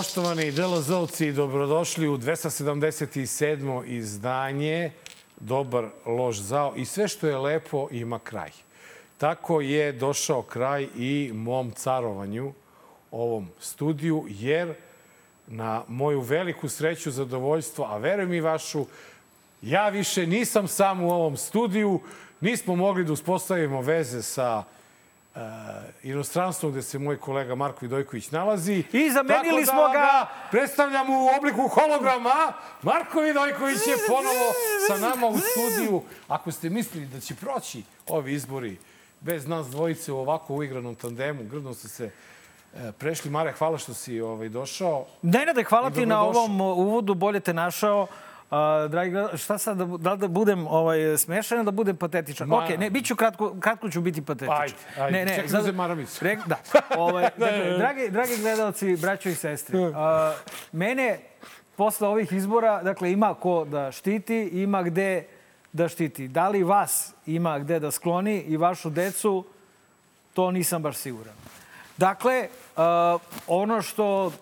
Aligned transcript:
Poštovani 0.00 0.52
DLZ-ovci, 0.52 1.32
dobrodošli 1.32 2.08
u 2.08 2.18
277. 2.18 3.84
izdanje 3.84 4.92
Dobar 5.40 5.88
loš 6.06 6.36
zao 6.36 6.72
i 6.76 6.84
sve 6.84 7.08
što 7.08 7.26
je 7.26 7.36
lepo 7.36 7.88
ima 7.90 8.18
kraj. 8.18 8.50
Tako 9.18 9.60
je 9.60 9.92
došao 9.92 10.42
kraj 10.42 10.88
i 10.96 11.30
mom 11.34 11.70
carovanju 11.70 12.52
ovom 13.10 13.48
studiju, 13.58 14.24
jer 14.28 14.74
na 15.46 15.84
moju 15.88 16.20
veliku 16.20 16.68
sreću, 16.68 17.10
zadovoljstvo, 17.10 17.84
a 17.84 17.98
verujem 17.98 18.32
i 18.32 18.40
vašu, 18.40 18.86
ja 19.62 19.88
više 19.88 20.26
nisam 20.26 20.68
sam 20.68 21.02
u 21.02 21.10
ovom 21.10 21.36
studiju, 21.36 22.00
nismo 22.40 22.76
mogli 22.76 23.04
da 23.04 23.12
uspostavimo 23.12 23.82
veze 23.82 24.22
sa 24.22 24.64
inostranstvom 26.02 26.72
gde 26.72 26.82
se 26.82 26.98
moj 26.98 27.16
kolega 27.16 27.54
Marko 27.54 27.78
Vidojković 27.80 28.30
nalazi. 28.30 28.84
I 28.92 29.10
zamenili 29.10 29.66
smo 29.66 29.82
da 29.82 29.92
ga. 29.92 30.26
predstavljam 30.50 31.10
u 31.10 31.28
obliku 31.38 31.68
holograma. 31.68 32.52
Marko 32.82 33.20
Vidojković 33.20 33.78
je 33.86 33.96
ponovo 34.08 34.52
sa 34.88 35.08
nama 35.08 35.26
u 35.26 35.38
studiju. 35.38 36.02
Ako 36.28 36.52
ste 36.52 36.70
mislili 36.70 37.06
da 37.06 37.20
će 37.20 37.34
proći 37.34 37.82
ovi 38.08 38.32
izbori 38.32 38.76
bez 39.20 39.46
nas 39.46 39.66
dvojice 39.66 40.12
u 40.12 40.18
ovako 40.18 40.54
uigranom 40.54 40.94
tandemu, 40.94 41.44
grdno 41.44 41.74
ste 41.74 41.88
se 41.88 42.10
e, 42.74 42.92
prešli. 42.92 43.30
Mare, 43.30 43.52
hvala 43.52 43.78
što 43.78 43.94
si 43.94 44.20
ovaj, 44.20 44.48
došao. 44.48 45.06
Nenade, 45.22 45.64
hvala 45.64 45.90
ti 45.90 46.06
na 46.06 46.16
dobrodošao. 46.16 46.42
ovom 46.42 46.60
uvodu, 46.60 47.14
bolje 47.14 47.40
te 47.40 47.54
našao. 47.54 48.06
A, 48.50 48.86
dragi 48.88 49.12
šta 49.36 49.58
sad, 49.58 49.76
da, 49.76 49.84
da 49.86 50.16
da 50.16 50.28
budem 50.28 50.66
ovaj, 50.66 51.18
smešan 51.18 51.58
ili 51.58 51.64
da 51.64 51.70
budem 51.70 51.96
patetičan? 51.96 52.48
Ma- 52.48 52.56
Ok, 52.56 52.78
ne, 52.78 52.90
bit 52.90 53.06
ću 53.06 53.16
kratko, 53.16 53.54
kratko 53.60 53.90
ću 53.90 54.00
biti 54.00 54.22
patetičan. 54.22 54.60
Ajde, 54.60 54.74
ajde. 54.98 55.12
Ne, 55.12 55.24
ne, 55.26 55.42
da 55.42 55.48
zato- 55.48 55.62
uzem 55.62 55.74
maramicu. 55.74 56.24
Rek, 56.24 56.38
da. 56.46 56.56
Ovaj, 56.96 57.22
dakle, 57.36 57.78
dragi, 57.78 58.10
dragi 58.10 58.36
gledalci, 58.36 58.96
braćo 58.96 59.28
i 59.28 59.34
sestre, 59.34 59.78
a, 59.94 60.34
mene 60.72 61.18
posle 61.76 62.08
ovih 62.08 62.32
izbora, 62.32 62.82
dakle, 62.82 63.12
ima 63.12 63.34
ko 63.34 63.64
da 63.64 63.92
štiti, 63.92 64.50
ima 64.52 64.82
gde 64.82 65.24
da 65.72 65.88
štiti. 65.88 66.28
Da 66.28 66.48
li 66.48 66.62
vas 66.62 67.14
ima 67.26 67.58
gde 67.58 67.80
da 67.80 67.90
skloni 67.90 68.38
i 68.38 68.56
vašu 68.56 68.90
decu, 68.90 69.44
to 70.34 70.50
nisam 70.50 70.82
baš 70.82 70.96
siguran. 70.96 71.34
Dakle, 71.96 72.48
a, 72.76 73.18
ono 73.46 73.82
što 73.82 74.32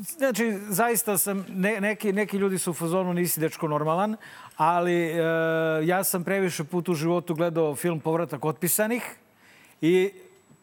Znači, 0.00 0.58
zaista 0.68 1.18
sam, 1.18 1.46
ne, 1.48 1.80
neki, 1.80 2.12
neki 2.12 2.36
ljudi 2.36 2.58
su 2.58 2.70
u 2.70 2.74
fazonu 2.74 3.12
nisi 3.14 3.40
dečko 3.40 3.68
normalan, 3.68 4.16
ali 4.56 4.94
e, 4.94 5.20
ja 5.84 6.04
sam 6.04 6.24
previše 6.24 6.64
put 6.64 6.88
u 6.88 6.94
životu 6.94 7.34
gledao 7.34 7.76
film 7.76 8.00
Povratak 8.00 8.44
otpisanih 8.44 9.02
i 9.80 10.12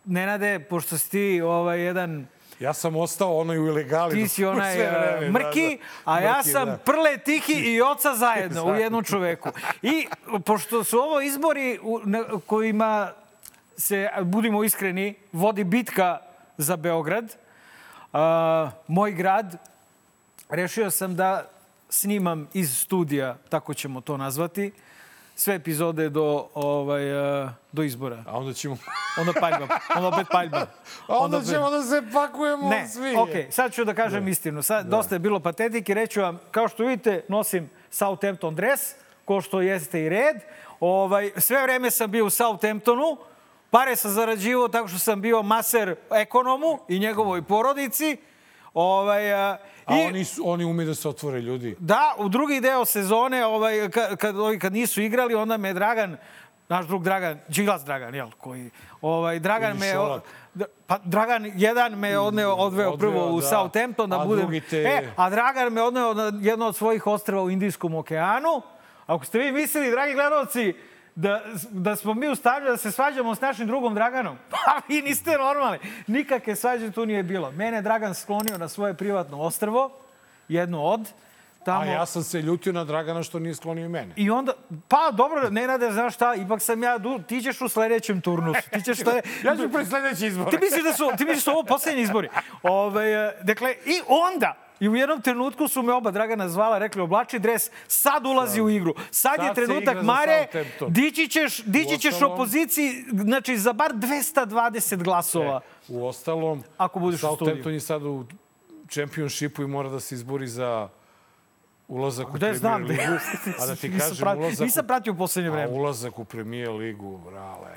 Nenade, 0.06 0.60
pošto 0.60 0.98
si 0.98 1.12
ti 1.12 1.42
ovaj, 1.42 1.82
jedan 1.82 2.28
Ja 2.60 2.74
sam 2.74 2.96
ostao 2.96 3.38
onaj 3.38 3.60
u 3.60 3.68
ilegali. 3.68 4.16
ti 4.16 4.28
si 4.28 4.46
onaj 4.46 4.82
e, 4.82 4.90
vreme, 4.90 5.32
mrki, 5.32 5.80
a 6.06 6.20
ja 6.20 6.38
Mrki, 6.38 6.50
sam 6.50 6.66
da. 6.66 6.78
prle, 6.78 7.18
tihi 7.18 7.54
i 7.54 7.82
oca 7.82 8.16
zajedno 8.16 8.66
u 8.66 8.76
jednom 8.76 9.04
čoveku. 9.04 9.50
I 9.82 10.08
pošto 10.46 10.84
su 10.84 10.98
ovo 10.98 11.22
izbori 11.22 11.80
u, 11.82 12.00
na 12.04 12.24
kojima 12.46 13.12
se, 13.78 14.10
budimo 14.22 14.64
iskreni, 14.64 15.16
vodi 15.32 15.64
bitka 15.64 16.18
za 16.58 16.76
Beograd, 16.76 17.36
moj 18.88 19.12
grad, 19.12 19.58
rešio 20.50 20.92
sam 20.92 21.16
da 21.16 21.50
snimam 21.90 22.48
iz 22.54 22.78
studija, 22.78 23.38
tako 23.50 23.74
ćemo 23.74 24.02
to 24.02 24.18
nazvati, 24.18 24.72
sve 25.36 25.56
epizode 25.56 26.10
do, 26.10 26.48
ovaj, 26.54 27.12
a, 27.14 27.54
do 27.72 27.84
izbora. 27.84 28.24
A 28.28 28.38
onda 28.38 28.54
ćemo... 28.54 28.78
Onda 29.20 29.34
paljba, 29.40 29.68
onda 29.96 30.08
opet 30.08 30.28
paljba. 30.32 30.58
A 31.08 31.18
onda 31.18 31.38
opet- 31.38 31.50
ćemo 31.50 31.70
da 31.70 31.84
se 31.84 32.04
pakujemo 32.14 32.70
Ne, 32.70 32.88
svi. 32.88 33.16
ok, 33.18 33.30
sad 33.54 33.74
ću 33.74 33.86
da 33.86 33.94
kažem 33.94 34.28
istinu. 34.28 34.62
Sad, 34.64 34.86
Dosta 34.88 35.16
je 35.16 35.20
bilo 35.20 35.40
patetike, 35.40 35.94
reću 35.94 36.22
vam, 36.22 36.40
kao 36.52 36.68
što 36.68 36.84
vidite, 36.84 37.26
nosim 37.28 37.70
Southampton 37.92 38.56
dres, 38.56 38.80
ko 39.26 39.42
što 39.42 39.62
jeste 39.62 40.02
i 40.02 40.10
red. 40.10 40.36
Ovaj, 40.80 41.32
sve 41.38 41.64
vreme 41.64 41.92
sam 41.92 42.12
bio 42.12 42.26
u 42.26 42.30
Southamptonu, 42.30 43.18
pare 43.72 43.96
sam 43.96 44.12
zarađivao 44.12 44.68
tako 44.68 44.88
što 44.88 45.00
sam 45.00 45.22
bio 45.22 45.42
maser 45.44 45.96
ekonomu 46.12 46.80
i 46.88 47.00
njegovoj 47.00 47.42
porodici. 47.42 48.18
Ovaj, 48.74 49.34
a, 49.34 49.58
A 49.86 49.98
i, 49.98 50.06
oni, 50.06 50.26
su, 50.26 50.42
oni 50.46 50.66
ume 50.66 50.86
da 50.86 50.96
se 50.96 51.10
otvore 51.10 51.42
ljudi. 51.42 51.76
Da, 51.80 52.16
u 52.18 52.30
drugi 52.30 52.60
deo 52.62 52.86
sezone, 52.86 53.46
ovaj, 53.46 53.90
kad, 53.90 54.18
kad, 54.18 54.36
kad 54.62 54.74
nisu 54.74 55.02
igrali, 55.02 55.36
onda 55.36 55.58
me 55.58 55.74
Dragan, 55.74 56.18
naš 56.70 56.86
drug 56.88 57.04
Dragan, 57.04 57.40
Đilas 57.48 57.86
Dragan, 57.86 58.16
jel, 58.16 58.30
koji, 58.38 58.70
ovaj, 59.02 59.40
Dragan 59.40 59.78
me... 59.78 59.94
Da, 60.54 60.66
Pa 60.88 60.98
Dragan 61.04 61.52
jedan 61.56 62.00
me 62.00 62.18
odneo, 62.18 62.54
odveo 62.54 62.92
Odveo, 62.92 62.98
prvo 63.12 63.32
u 63.32 63.42
da. 63.42 63.48
Southampton 63.48 64.10
da 64.10 64.22
A 64.22 64.26
budem... 64.26 64.62
te- 64.70 64.82
E, 64.82 65.10
a 65.16 65.30
Dragan 65.30 65.74
me 65.74 65.82
odneo 65.82 66.14
na 66.14 66.32
jedno 66.42 66.68
od 66.68 66.76
svojih 66.76 67.08
ostrava 67.08 67.44
u 67.44 67.50
Indijskom 67.50 67.96
okeanu. 67.96 68.62
Ako 69.08 69.26
ste 69.26 69.40
vi 69.40 69.52
mislili, 69.52 69.92
dragi 69.92 70.14
gledalci, 70.14 70.74
da, 71.18 71.42
da 71.70 71.96
smo 71.96 72.14
mi 72.14 72.28
u 72.28 72.36
stanju 72.36 72.66
da 72.66 72.78
se 72.78 72.92
svađamo 72.92 73.36
s 73.36 73.42
našim 73.42 73.68
drugom 73.68 73.96
Draganom, 73.96 74.38
pa 74.52 74.82
vi 74.88 75.02
niste 75.02 75.32
normalni. 75.32 75.80
Nikakve 76.08 76.56
svađe 76.56 76.92
tu 76.92 77.06
nije 77.06 77.24
bilo. 77.24 77.52
Mene 77.52 77.78
je 77.78 77.82
Dragan 77.82 78.16
sklonio 78.16 78.58
na 78.58 78.68
svoje 78.68 78.94
privatno 78.94 79.42
ostrvo, 79.42 79.92
jedno 80.48 80.84
od, 80.84 81.10
tamo... 81.66 81.82
A 81.82 81.86
ja 81.86 82.06
sam 82.06 82.24
se 82.24 82.42
ljutio 82.42 82.74
na 82.74 82.84
Dragana 82.84 83.24
što 83.24 83.40
nije 83.40 83.56
sklonio 83.56 83.90
mene. 83.90 84.14
I 84.16 84.30
onda, 84.30 84.54
pa 84.88 85.12
dobro, 85.12 85.50
Nenade, 85.50 85.92
znaš 85.92 86.16
šta, 86.16 86.36
ipak 86.36 86.62
sam 86.62 86.84
ja, 86.84 86.98
du, 86.98 87.20
ti 87.28 87.42
ćeš 87.42 87.62
u 87.62 87.70
sledećem 87.70 88.22
turnusu. 88.22 88.70
Ti 88.72 88.82
ćeš 88.82 89.02
šta 89.02 89.12
Ja 89.46 89.56
ću 89.56 89.70
pred 89.74 89.88
sledeći 89.88 90.28
izbor. 90.28 90.50
Ti 90.50 90.58
misliš 90.62 90.84
da 90.84 90.94
su, 90.94 91.12
ti 91.18 91.26
misliš 91.26 91.46
da 91.46 91.52
su 91.52 91.52
ovo 91.52 91.64
poslednji 91.64 92.02
izbori? 92.02 92.30
Ove, 92.64 93.34
dakle, 93.44 93.76
i 93.86 94.02
onda, 94.08 94.67
i 94.80 94.90
u 94.90 94.96
jednom 94.96 95.22
trenutku 95.22 95.68
su 95.68 95.82
me 95.82 95.94
oba 95.94 96.12
Dragana 96.12 96.50
zvala, 96.50 96.78
rekli 96.78 97.02
oblači 97.02 97.40
dres, 97.40 97.62
sad 97.88 98.26
ulazi 98.26 98.62
u 98.62 98.70
igru. 98.70 98.94
Sad, 99.12 99.36
Sad 99.36 99.46
je 99.48 99.54
trenutak, 99.56 100.04
Mare, 100.04 100.48
dići 100.88 101.28
ćeš, 101.28 101.64
dići 101.64 101.98
ćeš 101.98 102.14
Uostalom- 102.14 102.34
opoziciji, 102.34 102.92
znači 103.14 103.58
za 103.58 103.74
bar 103.74 103.92
220 103.92 105.04
glasova. 105.04 105.62
U 105.88 106.06
ostalom, 106.06 106.64
Ako 106.78 107.00
budeš 107.00 107.18
u 107.18 107.28
Southampton 107.28 107.74
je 107.74 107.80
sad 107.80 108.04
u 108.04 108.26
čempionšipu 108.88 109.64
i 109.64 109.68
mora 109.68 109.90
da 109.90 110.00
se 110.00 110.16
izbori 110.16 110.48
za 110.48 110.90
ulazak 111.88 112.28
u 112.28 112.32
Gde 112.32 112.40
Premier 112.40 112.58
znam, 112.58 112.84
ligu. 112.84 113.02
A 113.62 113.66
da 113.66 113.76
ti 113.76 113.90
nisam, 113.90 114.10
kažem, 114.10 114.18
pratio, 114.18 114.42
ulazak, 114.42 114.60
nisam 114.60 114.86
u, 114.86 114.88
pratio 114.88 115.14
u 115.14 115.18
poslednje 115.18 115.50
a 115.50 115.54
vreme. 115.54 115.72
ulazak 115.72 116.20
u 116.20 116.26
Premier 116.26 116.70
ligu, 116.72 117.18
brale. 117.20 117.72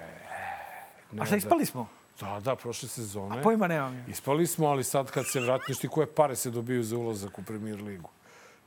Ne, 1.12 1.22
A 1.22 1.26
šta, 1.26 1.36
ispali 1.36 1.66
smo? 1.66 1.88
Da, 2.20 2.40
da, 2.40 2.56
prošle 2.56 2.88
sezone. 2.88 3.42
Pojma 3.42 3.66
nemam 3.66 3.94
ja. 3.94 4.04
Ispali 4.08 4.46
smo, 4.46 4.66
ali 4.66 4.84
sad 4.84 5.10
kad 5.10 5.26
se 5.26 5.40
vratiš 5.40 5.78
ti 5.78 5.88
koje 5.88 6.06
pare 6.06 6.36
se 6.36 6.50
dobiju 6.50 6.82
za 6.82 6.96
ulazak 6.96 7.38
u 7.38 7.42
Premier 7.42 7.82
ligu. 7.82 8.10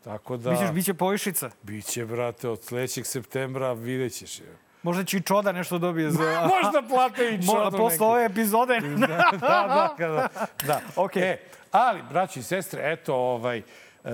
Tako 0.03 0.37
da, 0.37 0.51
Misliš, 0.51 0.71
bit 0.71 0.85
će 0.85 0.93
povišica? 0.93 1.49
biće, 1.61 2.05
brate, 2.05 2.49
od 2.49 2.63
sledećeg 2.63 3.05
septembra 3.05 3.73
vidjet 3.73 4.13
ćeš. 4.13 4.39
je. 4.39 4.57
Možda 4.83 5.03
će 5.03 5.17
i 5.17 5.21
Čoda 5.21 5.51
nešto 5.51 5.77
dobije 5.77 6.11
za... 6.11 6.49
Možda 6.63 6.87
plate 6.89 7.29
i 7.29 7.37
Mo, 7.45 7.53
čodu 7.53 7.77
posle 7.77 8.07
ove 8.07 8.25
epizode. 8.25 8.79
da, 8.97 9.07
da, 9.39 9.95
kada, 9.97 10.27
da. 10.67 10.81
Okej. 11.03 11.23
E, 11.23 11.37
ali, 11.71 12.01
braći 12.09 12.39
i 12.39 12.43
sestre, 12.43 12.81
eto, 12.83 13.15
ovaj, 13.15 13.57
e, 13.57 13.63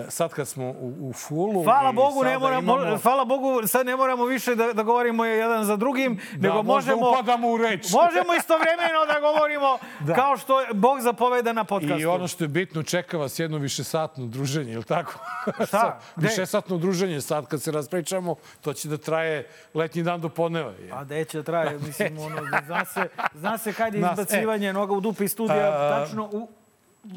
sad 0.09 0.33
kad 0.33 0.47
smo 0.47 0.65
u, 0.65 0.95
u 0.99 1.13
fulu... 1.13 1.63
Hvala 1.63 1.89
i 1.89 1.93
Bogu, 1.93 2.23
ne 2.23 2.39
moramo, 2.39 2.61
imamo- 2.73 2.97
hvala 2.97 3.25
Bogu, 3.25 3.67
sad 3.67 3.85
ne 3.85 3.95
moramo 3.95 4.25
više 4.25 4.55
da, 4.55 4.73
da 4.73 4.83
govorimo 4.83 5.25
jedan 5.25 5.65
za 5.65 5.75
drugim, 5.75 6.19
Da, 6.33 6.47
nego 6.47 6.63
možemo, 6.63 7.11
upadamo 7.11 7.49
u 7.49 7.57
reč. 7.57 7.91
možemo 8.03 8.33
istovremeno 8.33 9.05
da 9.13 9.19
govorimo 9.21 9.77
kao 10.21 10.37
što 10.37 10.61
je 10.61 10.67
Bog 10.73 11.01
zapoveda 11.01 11.53
na 11.53 11.63
podcastu. 11.63 11.99
I 11.99 12.05
ono 12.05 12.27
što 12.27 12.43
je 12.43 12.47
bitno, 12.47 12.83
čeka 12.83 13.17
vas 13.17 13.39
jedno 13.39 13.57
višesatno 13.57 14.25
druženje, 14.25 14.73
ili 14.73 14.83
tako? 14.83 15.13
Šta? 15.67 15.99
Višesatno 16.15 16.77
druženje 16.77 17.21
sad 17.21 17.47
kad 17.47 17.61
se 17.61 17.71
raspričamo, 17.71 18.35
to 18.61 18.73
će 18.73 18.87
da 18.89 18.97
traje 18.97 19.47
letnji 19.73 20.03
dan 20.03 20.21
do 20.21 20.29
podneva. 20.29 20.71
je. 20.71 20.91
A 20.93 21.03
gde 21.03 21.25
će 21.25 21.43
traje, 21.43 21.79
mislim, 21.79 22.17
ono, 22.19 22.37
zna 22.65 22.85
se, 22.85 23.09
zna 23.33 23.57
se 23.57 23.73
kad 23.73 23.93
je 23.93 23.99
izbacivanje 24.01 24.73
noga 24.73 24.93
u 24.93 24.99
dupe 24.99 25.23
iz 25.23 25.31
studija, 25.31 25.69
A, 25.69 25.89
tačno 25.89 26.29
u, 26.31 26.47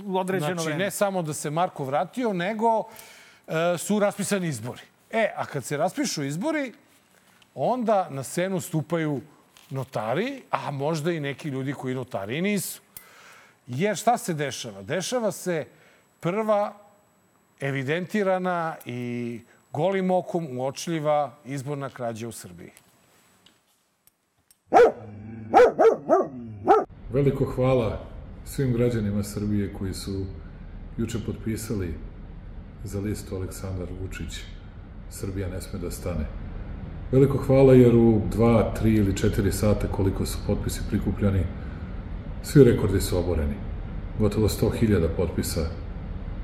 u 0.05 0.19
određeno 0.19 0.55
Znači, 0.55 0.67
vreme. 0.67 0.85
ne 0.85 0.91
samo 0.91 1.23
da 1.23 1.35
se 1.35 1.51
Marko 1.51 1.85
vratio, 1.85 2.33
nego 2.33 2.85
e, 3.47 3.79
su 3.79 3.99
raspisani 3.99 4.49
izbori. 4.49 4.81
E, 5.11 5.33
a 5.37 5.45
kad 5.47 5.65
se 5.65 5.77
raspišu 5.77 6.23
izbori, 6.25 6.73
onda 7.55 8.09
na 8.11 8.23
scenu 8.23 8.61
stupaju 8.61 9.21
notari, 9.71 10.43
a 10.51 10.71
možda 10.71 11.13
i 11.13 11.21
neki 11.21 11.49
ljudi 11.49 11.73
koji 11.73 11.95
notari 11.95 12.43
nisu. 12.43 12.81
Jer 13.67 13.97
šta 13.97 14.19
se 14.19 14.35
dešava? 14.35 14.83
Dešava 14.83 15.33
se 15.33 15.67
prva 16.21 16.73
evidentirana 17.61 18.77
i 18.85 19.41
golim 19.73 20.11
okom 20.11 20.59
uočljiva 20.59 21.33
izborna 21.45 21.91
krađa 21.91 22.29
u 22.29 22.33
Srbiji. 22.33 22.71
Veliko 27.11 27.45
hvala 27.45 28.12
svim 28.45 28.73
građanima 28.73 29.23
Srbije 29.23 29.73
koji 29.73 29.95
su 29.95 30.25
juče 30.99 31.19
potpisali 31.27 31.95
za 32.85 33.01
listu 33.01 33.37
Aleksandar 33.37 33.89
Vučić 34.03 34.41
Srbija 35.11 35.49
ne 35.49 35.61
sme 35.61 35.79
da 35.79 35.91
stane. 35.91 36.27
Veliko 37.13 37.39
hvala 37.39 37.75
jer 37.75 37.95
u 37.97 38.21
2, 38.37 38.65
3 38.83 38.97
ili 38.97 39.13
4 39.13 39.51
sata 39.51 39.87
koliko 39.89 40.27
su 40.27 40.39
potpisi 40.47 40.81
prikupljani, 40.89 41.45
svi 42.43 42.65
rekordi 42.65 43.01
su 43.01 43.19
oboreni. 43.19 43.55
gotovo 44.19 44.49
100.000 44.49 45.09
potpisa 45.17 45.67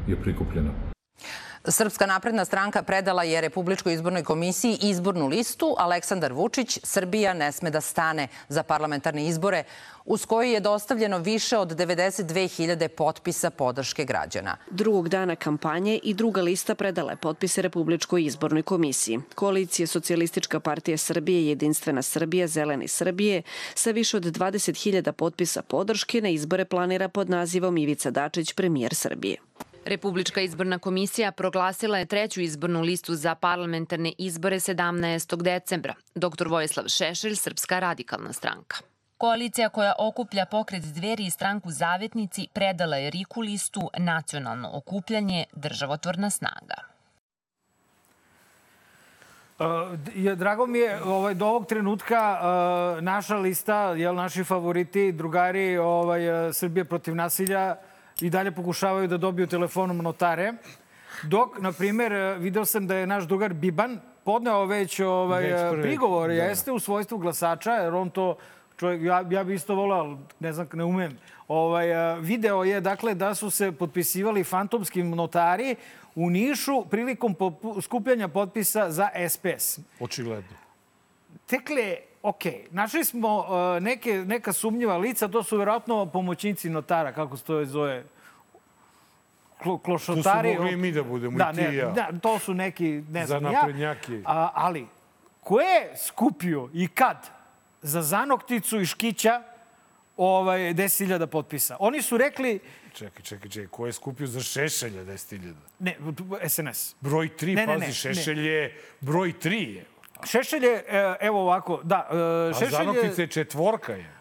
je 0.06 0.16
prikupljeno. 0.16 0.70
Srpska 1.70 2.06
napredna 2.06 2.44
stranka 2.44 2.82
predala 2.82 3.23
je 3.23 3.41
Republičkoj 3.41 3.94
izbornoj 3.94 4.25
komisiji 4.25 4.79
izbornu 4.82 5.26
listu 5.26 5.75
Aleksandar 5.79 6.32
Vučić 6.32 6.79
Srbija 6.82 7.35
ne 7.35 7.53
sme 7.53 7.70
da 7.70 7.81
stane 7.81 8.29
za 8.49 8.62
parlamentarne 8.62 9.26
izbore 9.26 9.65
uz 10.05 10.26
koji 10.26 10.53
je 10.53 10.61
dostavljeno 10.61 11.19
više 11.19 11.59
od 11.59 11.69
92.000 11.69 12.88
potpisa 12.88 13.50
podrške 13.50 14.05
građana. 14.05 14.56
Drugog 14.70 15.09
dana 15.09 15.37
kampanje 15.37 16.00
i 16.03 16.15
druga 16.15 16.43
lista 16.43 16.75
predala 16.75 17.11
je 17.11 17.17
potpise 17.17 17.62
Republičkoj 17.62 18.25
izbornoj 18.25 18.62
komisiji. 18.62 19.20
Koalicija 19.35 19.87
Socijalistička 19.87 20.61
partija 20.61 20.99
Srbije, 20.99 21.49
Jedinstvena 21.49 22.03
Srbija, 22.03 22.47
Zeleni 22.47 22.88
Srbije 22.88 23.43
sa 23.75 23.91
više 23.91 24.17
od 24.17 24.25
20.000 24.25 25.12
potpisa 25.12 25.62
podrške 25.62 26.20
na 26.20 26.29
izbore 26.29 26.65
planira 26.65 27.09
pod 27.09 27.31
nazivom 27.31 27.79
Ivica 27.79 28.11
Dačić, 28.11 28.53
premijer 28.53 28.94
Srbije. 28.94 29.37
Republička 29.84 30.40
izborna 30.40 30.78
komisija 30.78 31.32
proglasila 31.32 31.98
je 31.98 32.06
treću 32.06 32.40
izbornu 32.40 32.80
listu 32.80 33.14
za 33.14 33.34
parlamentarne 33.34 34.12
izbore 34.19 34.56
17. 34.56 35.42
decembra. 35.42 35.94
Dr. 36.14 36.48
Vojislav 36.48 36.88
Šešelj, 36.88 37.34
Srpska 37.34 37.78
radikalna 37.78 38.32
stranka. 38.32 38.76
Koalicija 39.19 39.69
koja 39.69 39.92
okuplja 39.98 40.46
pokret 40.46 40.82
dveri 40.82 41.26
i 41.26 41.30
stranku 41.30 41.70
Zavetnici 41.70 42.48
predala 42.52 42.96
je 42.96 43.10
Riku 43.10 43.40
listu 43.40 43.90
Nacionalno 43.98 44.70
okupljanje 44.72 45.44
državotvorna 45.52 46.31
snaga. 46.31 46.74
Uh, 49.58 50.36
drago 50.36 50.66
mi 50.66 50.78
je 50.78 51.02
ovaj, 51.02 51.34
do 51.34 51.46
ovog 51.46 51.66
trenutka 51.66 52.38
uh, 52.40 53.02
naša 53.02 53.36
lista, 53.36 53.90
jel, 53.90 54.14
naši 54.14 54.44
favoriti, 54.44 55.12
drugari 55.12 55.78
ovaj, 55.78 56.20
Srbije 56.52 56.84
protiv 56.84 57.14
nasilja, 57.14 57.76
i 58.20 58.31
dalje 58.31 58.50
pokušavaju 58.50 59.09
da 59.09 59.17
dobiju 59.17 59.47
telefonom 59.47 59.97
notare. 59.97 60.53
Dok, 61.23 61.59
na 61.59 61.73
primer, 61.73 62.12
video 62.38 62.65
sam 62.65 62.87
da 62.87 62.97
je 62.97 63.06
naš 63.06 63.25
drugar 63.25 63.55
Biban 63.55 64.00
podneo 64.25 64.65
već 64.65 65.00
ovaj, 65.00 65.43
već 65.43 65.82
prigovor, 65.82 66.29
da. 66.29 66.35
jeste 66.35 66.73
u 66.73 66.79
svojstvu 66.79 67.19
glasača, 67.19 67.73
jer 67.73 67.94
on 67.94 68.11
to 68.11 68.37
čovjek, 68.76 69.03
ja, 69.03 69.25
ja 69.31 69.44
bi 69.44 69.55
isto 69.55 69.75
volao, 69.75 70.19
ne 70.41 70.53
znam, 70.53 70.69
ne 70.73 70.85
umem. 70.85 71.19
Ovaj, 71.49 71.87
video 72.20 72.65
je, 72.65 72.81
dakle, 72.81 73.15
da 73.15 73.35
su 73.35 73.50
se 73.50 73.73
potpisivali 73.73 74.44
fantomski 74.44 75.03
notari 75.03 75.76
u 76.15 76.31
Nišu 76.31 76.85
prilikom 76.91 77.37
skupljanja 77.82 78.29
potpisa 78.29 78.91
za 78.91 79.09
SPS. 79.29 79.79
Očigledno. 80.00 80.56
Tekle, 81.47 81.97
ok, 82.23 82.43
našli 82.70 83.05
smo 83.05 83.38
uh, 83.38 83.82
neke, 83.82 84.12
neka 84.12 84.53
sumnjiva 84.53 84.97
lica, 84.97 85.29
to 85.29 85.43
su 85.43 85.59
verovatno 85.59 86.06
pomoćnici 86.06 86.70
notara, 86.70 87.12
kako 87.12 87.37
se 87.37 87.44
to 87.44 87.65
zove, 87.65 88.05
Klo, 89.62 89.79
klošotari. 89.79 90.49
Tu 90.49 90.55
su 90.55 90.62
mogli 90.62 90.73
i 90.73 90.76
mi 90.76 90.93
da 90.93 91.03
budemo, 91.03 91.38
da, 91.38 91.50
i 91.53 91.56
ti 91.56 91.62
ne, 91.62 91.75
i 91.75 91.76
ja. 91.76 91.91
Da, 91.91 92.09
to 92.23 92.38
su 92.38 92.55
neki, 92.55 93.03
ne 93.11 93.26
znam 93.26 93.43
Za 93.43 93.50
naprednjaki. 93.50 94.15
Ja, 94.15 94.23
a, 94.25 94.50
ali, 94.55 94.87
ko 95.41 95.61
je 95.61 95.97
skupio 95.97 96.70
i 96.75 96.88
kad 96.88 97.31
za 97.82 98.03
Zanokticu 98.03 98.81
i 98.81 98.87
Škića 98.87 99.43
ovaj, 100.17 100.61
10.000 100.61 101.26
potpisa? 101.26 101.76
Oni 101.81 102.03
su 102.03 102.19
rekli... 102.19 102.61
Čekaj, 102.93 103.23
čekaj, 103.23 103.50
čekaj. 103.50 103.69
Ko 103.69 103.87
je 103.87 103.93
skupio 103.93 104.26
za 104.26 104.41
Šešelja 104.41 105.05
10.000? 105.05 105.55
Ne, 105.79 105.97
SNS. 106.49 106.94
Broj 107.00 107.29
3, 107.38 107.55
ne, 107.55 107.67
pazi, 107.67 107.81
ne, 107.81 107.87
ne, 107.87 107.93
Šešelj 107.93 108.47
je 108.47 108.82
broj 109.00 109.32
3 109.43 109.75
je. 109.76 109.85
Šešelj 110.25 110.65
je, 110.65 110.85
e, 110.88 111.17
evo 111.20 111.41
ovako, 111.41 111.81
da, 111.85 112.09
e, 112.11 112.55
Šešelj 112.55 112.75
je... 112.75 112.81
A 112.81 112.85
Zanoktica 112.85 113.23
je 113.23 113.26
četvorka 113.26 113.93
je. 113.93 114.19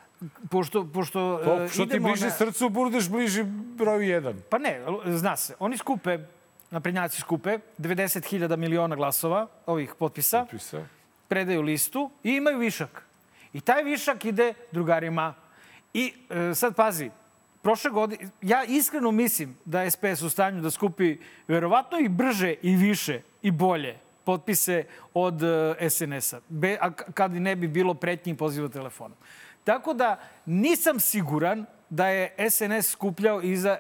Pošto, 0.49 0.87
pošto 0.93 1.41
to, 1.43 1.63
e, 1.63 1.69
što 1.69 1.85
ti 1.85 1.99
bliže 1.99 2.25
na... 2.25 2.31
srcu, 2.31 2.69
budeš 2.69 3.09
bliži 3.09 3.43
broju 3.77 4.01
jedan. 4.01 4.41
Pa 4.49 4.57
ne, 4.57 4.81
zna 5.05 5.35
se. 5.35 5.55
Oni 5.59 5.77
skupe, 5.77 6.19
naprednjaci 6.71 7.21
skupe, 7.21 7.59
90.000 7.77 8.57
miliona 8.57 8.95
glasova, 8.95 9.47
ovih 9.65 9.95
potpisa, 9.99 10.39
potpisa, 10.39 10.85
predaju 11.27 11.61
listu 11.61 12.11
i 12.23 12.31
imaju 12.31 12.57
višak. 12.57 13.03
I 13.53 13.61
taj 13.61 13.83
višak 13.83 14.25
ide 14.25 14.53
drugarima. 14.71 15.33
I 15.93 16.13
e, 16.29 16.55
sad 16.55 16.75
pazi, 16.75 17.11
prošle 17.61 17.91
godine, 17.91 18.29
ja 18.41 18.63
iskreno 18.63 19.11
mislim 19.11 19.57
da 19.65 19.81
je 19.81 19.91
SPS 19.91 20.21
u 20.21 20.29
stanju 20.29 20.61
da 20.61 20.71
skupi 20.71 21.17
verovatno 21.47 21.99
i 21.99 22.09
brže 22.09 22.55
i 22.61 22.75
više 22.75 23.21
i 23.41 23.51
bolje 23.51 24.06
potpise 24.27 24.83
od 25.13 25.41
uh, 25.41 25.89
SNS-a, 25.89 26.39
kad 27.13 27.31
ne 27.31 27.55
bi 27.55 27.67
bilo 27.67 27.93
pretnjih 27.93 28.35
poziva 28.35 28.67
telefonom. 28.67 29.17
Tako 29.63 29.93
da 29.93 30.19
nisam 30.45 30.99
siguran 30.99 31.65
da 31.89 32.07
je 32.07 32.49
SNS 32.49 32.91
skupljao 32.91 33.41
i 33.41 33.55
za 33.57 33.77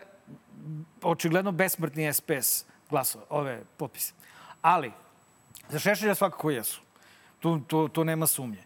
očigledno 1.01 1.51
besmrtni 1.51 2.13
SPS 2.13 2.65
glasove, 2.89 3.25
ove 3.29 3.63
potpise. 3.77 4.13
Ali, 4.61 4.91
za 5.69 5.79
Šešelja 5.79 6.15
svakako 6.15 6.51
jesu. 6.51 6.81
Tu, 7.39 7.59
tu, 7.67 7.87
tu 7.87 8.03
nema 8.03 8.27
sumnje. 8.27 8.63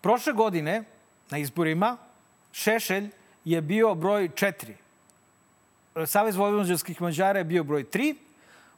Prošle 0.00 0.32
godine, 0.32 0.84
na 1.30 1.38
izborima, 1.38 1.96
Šešelj 2.52 3.10
je 3.44 3.60
bio 3.60 3.94
broj 3.94 4.28
4. 4.28 6.06
Savez 6.06 6.36
vojvođanskih 6.36 7.02
mađara 7.02 7.38
je 7.38 7.44
bio 7.44 7.64
broj 7.64 7.84
3. 7.84 8.14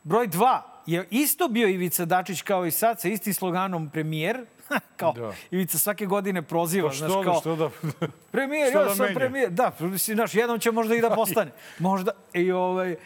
Broj 0.03 0.29
2 0.29 0.76
je 0.87 1.07
isto 1.11 1.49
bio 1.49 1.69
Ivica 1.69 2.05
Dačić 2.05 2.43
kao 2.43 2.67
i 2.67 2.71
sad 2.71 3.01
sa 3.01 3.09
istim 3.09 3.35
sloganom 3.35 3.91
premijer, 3.91 4.47
kao 4.97 5.13
da. 5.13 5.33
Ivica 5.51 5.79
svake 5.79 6.07
godine 6.07 6.43
proziva. 6.43 6.89
Pa 6.89 6.95
što, 6.95 7.09
znaš, 7.09 7.25
kao, 7.25 7.41
što 7.41 7.57
da... 7.57 7.71
premijer, 8.33 8.71
što 8.71 8.79
ja 8.79 8.85
da 8.85 8.95
sam 8.95 9.07
menja? 9.07 9.19
premijer. 9.19 9.51
Da, 9.51 9.73
mislim, 9.81 10.17
znaš, 10.17 10.35
jednom 10.35 10.59
će 10.59 10.71
možda 10.71 10.95
i 10.95 11.01
da 11.01 11.11
postane. 11.21 11.51
Možda. 11.79 12.13
I, 12.33 12.53
ovaj, 12.53 12.97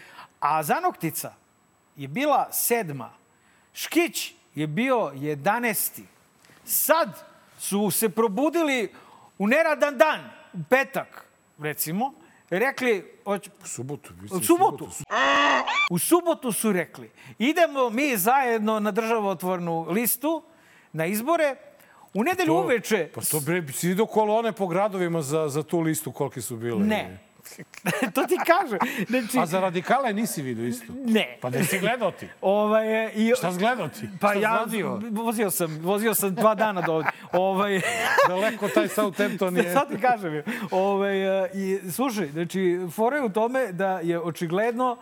a 0.40 0.62
Zanoktica 0.62 1.32
je 1.96 2.08
bila 2.08 2.52
sedma. 2.52 3.10
Škić 3.72 4.34
je 4.54 4.66
bio 4.66 5.12
jedanesti. 5.14 6.04
Sad 6.64 7.24
su 7.58 7.90
se 7.90 8.08
probudili 8.08 8.92
u 9.38 9.46
neradan 9.46 9.98
dan, 9.98 10.30
u 10.52 10.58
petak, 10.68 11.24
recimo, 11.58 12.12
rekli... 12.58 13.04
Oć... 13.24 13.48
U 13.48 13.66
subotu. 13.66 14.12
U 14.32 14.40
subotu. 14.40 14.88
U 15.90 15.98
subotu 15.98 16.52
su 16.52 16.72
rekli, 16.72 17.10
idemo 17.38 17.90
mi 17.90 18.16
zajedno 18.16 18.80
na 18.80 18.90
državotvornu 18.90 19.86
listu, 19.90 20.42
na 20.92 21.06
izbore, 21.06 21.56
u 22.14 22.24
nedelju 22.24 22.52
to, 22.52 22.60
uveče... 22.60 23.10
Pa 23.14 23.20
to 23.20 23.40
bre, 23.40 23.62
si 23.72 23.88
vidio 23.88 24.06
kolone 24.06 24.52
po 24.52 24.66
gradovima 24.66 25.22
za, 25.22 25.48
za 25.48 25.62
tu 25.62 25.80
listu 25.80 26.12
kolike 26.12 26.40
su 26.40 26.56
bile? 26.56 26.78
Ne. 26.78 27.29
to 28.14 28.26
ti 28.26 28.36
kažem. 28.46 28.78
Znači... 29.08 29.38
A 29.38 29.46
za 29.46 29.60
radikale 29.60 30.12
nisi 30.12 30.42
vidio 30.42 30.66
isto? 30.66 30.92
Ne. 31.04 31.38
Pa 31.40 31.50
ne 31.50 31.64
si 31.64 31.78
gledao 31.78 32.10
ti? 32.10 32.28
Ovaj, 32.40 33.10
i... 33.14 33.32
Šta 33.36 33.52
si 33.52 33.58
gledao 33.58 33.88
ti? 33.88 34.08
Pa 34.20 34.28
Šta 34.28 34.40
ja 34.40 34.58
vodio? 34.58 35.00
vozio 35.10 35.50
sam, 35.50 35.78
vozio 35.82 36.14
sam 36.14 36.34
dva 36.34 36.54
dana 36.54 36.80
do 36.80 36.92
ovdje. 36.92 37.10
Ovaj... 37.32 37.80
Daleko 38.28 38.68
taj 38.68 38.88
Southampton 38.88 39.56
je. 39.56 39.72
Sad 39.74 39.88
ti 39.88 40.00
kažem. 40.00 40.42
Ovaj, 40.70 41.16
i, 41.54 41.80
slušaj, 41.92 42.28
znači, 42.28 42.78
fora 42.94 43.16
je 43.16 43.22
u 43.22 43.28
tome 43.28 43.72
da 43.72 44.00
je 44.00 44.20
očigledno 44.20 44.96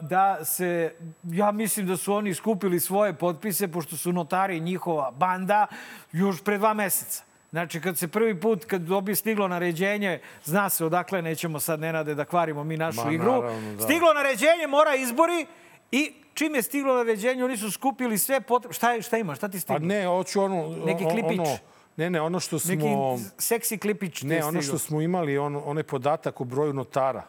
da 0.00 0.44
se, 0.44 0.94
ja 1.24 1.52
mislim 1.52 1.86
da 1.86 1.96
su 1.96 2.14
oni 2.14 2.34
skupili 2.34 2.80
svoje 2.80 3.12
potpise, 3.12 3.68
pošto 3.68 3.96
su 3.96 4.12
notari 4.12 4.60
njihova 4.60 5.10
banda, 5.10 5.66
još 6.12 6.44
pre 6.44 6.58
dva 6.58 6.74
meseca. 6.74 7.25
Znači, 7.50 7.80
kad 7.80 7.98
se 7.98 8.08
prvi 8.08 8.40
put, 8.40 8.64
kad 8.64 8.80
dobi 8.80 9.14
stiglo 9.14 9.48
naređenje, 9.48 10.20
zna 10.44 10.68
se 10.68 10.84
odakle, 10.84 11.22
nećemo 11.22 11.60
sad, 11.60 11.80
Nenade, 11.80 12.14
da 12.14 12.24
kvarimo 12.24 12.64
mi 12.64 12.76
našu 12.76 13.04
Ma, 13.04 13.12
igru. 13.12 13.32
Naravno, 13.32 13.74
da. 13.74 13.82
Stiglo 13.82 14.14
naređenje, 14.14 14.66
mora 14.68 14.94
izbori 14.94 15.46
i 15.92 16.12
čim 16.34 16.54
je 16.54 16.62
stiglo 16.62 16.94
naređenje, 16.94 17.44
oni 17.44 17.56
su 17.56 17.70
skupili 17.70 18.18
sve 18.18 18.40
potrebne. 18.40 18.74
Šta, 18.74 18.92
je, 18.92 19.02
šta 19.02 19.18
ima? 19.18 19.34
Šta 19.34 19.48
ti 19.48 19.60
stiglo? 19.60 19.78
Pa 19.78 19.84
ne, 19.84 20.06
hoću 20.06 20.42
ono... 20.42 20.76
Neki 20.86 21.04
klipić. 21.04 21.38
Ono, 21.38 21.58
ne, 21.96 22.10
ne, 22.10 22.20
ono 22.20 22.40
što 22.40 22.58
smo... 22.58 22.74
Neki 22.74 23.24
seksi 23.38 23.78
klipić. 23.78 24.22
Ne, 24.22 24.44
ono 24.44 24.62
što 24.62 24.78
smo 24.78 25.00
imali, 25.00 25.38
on, 25.38 25.62
onaj 25.64 25.82
podatak 25.82 26.40
o 26.40 26.44
broju 26.44 26.72
notara. 26.72 27.22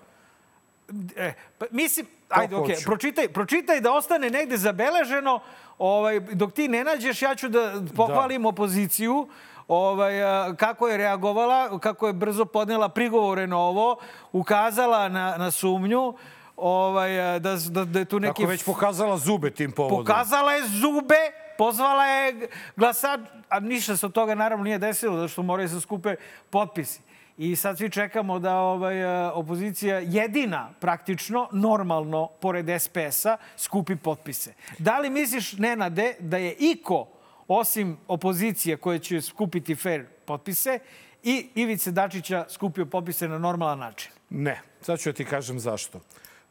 E, 1.16 1.34
pa, 1.58 1.66
mislim, 1.72 2.06
ajde, 2.30 2.56
okej, 2.56 2.76
okay. 2.76 2.86
pročitaj, 2.86 3.28
pročitaj 3.28 3.82
da 3.82 3.94
ostane 3.94 4.30
negde 4.30 4.58
zabeleženo. 4.58 5.40
Ovaj, 5.78 6.20
dok 6.20 6.54
ti 6.54 6.68
ne 6.68 6.84
nađeš, 6.84 7.22
ja 7.22 7.36
ću 7.36 7.50
da 7.50 7.82
pohvalim 7.96 8.42
da. 8.42 8.48
opoziciju 8.48 9.28
ovaj, 9.68 10.14
kako 10.56 10.88
je 10.88 10.98
reagovala, 10.98 11.80
kako 11.80 12.08
je 12.08 12.14
brzo 12.14 12.46
podnela 12.46 12.90
prigovore 12.90 13.48
na 13.48 13.58
ovo, 13.58 13.98
ukazala 14.32 15.10
na, 15.10 15.38
na 15.38 15.52
sumnju 15.52 16.14
ovaj, 16.58 17.40
da, 17.40 17.56
da, 17.70 17.86
da 17.86 18.00
je 18.00 18.06
tu 18.06 18.20
neki... 18.20 18.42
Kako 18.42 18.50
već 18.50 18.66
pokazala 18.66 19.18
zube 19.18 19.52
tim 19.52 19.72
povodom. 19.72 20.06
Pokazala 20.06 20.54
je 20.54 20.68
zube, 20.68 21.32
pozvala 21.58 22.06
je 22.06 22.50
glasač, 22.76 23.20
a 23.50 23.60
ništa 23.60 23.98
se 23.98 24.06
od 24.06 24.12
toga 24.12 24.36
naravno 24.36 24.64
nije 24.64 24.78
desilo, 24.78 25.16
zato 25.16 25.28
što 25.28 25.44
moraju 25.44 25.70
se 25.70 25.82
skupe 25.82 26.16
potpisi. 26.50 27.02
I 27.38 27.56
sad 27.56 27.78
svi 27.78 27.90
čekamo 27.90 28.40
da 28.40 28.58
ovaj, 28.58 29.06
opozicija 29.30 30.00
jedina 30.00 30.70
praktično, 30.80 31.48
normalno, 31.52 32.28
pored 32.28 32.66
SPS-a, 32.82 33.38
skupi 33.58 33.96
potpise. 33.96 34.54
Da 34.80 35.00
li 35.00 35.10
misliš, 35.10 35.54
Nenade, 35.54 36.16
da 36.20 36.38
je 36.38 36.56
iko, 36.60 37.08
osim 37.48 37.98
opozicije 38.08 38.78
koje 38.78 39.00
će 39.00 39.22
skupiti 39.22 39.76
fair 39.76 40.06
potpise, 40.26 40.80
i 41.24 41.50
Ivice 41.56 41.92
Dačića 41.92 42.46
skupio 42.50 42.86
potpise 42.86 43.28
na 43.28 43.38
normalan 43.38 43.80
način? 43.80 44.12
Ne. 44.30 44.62
sad 44.82 45.00
ću 45.00 45.10
ja 45.10 45.14
ti 45.14 45.26
kažem 45.26 45.60
zašto. 45.60 46.00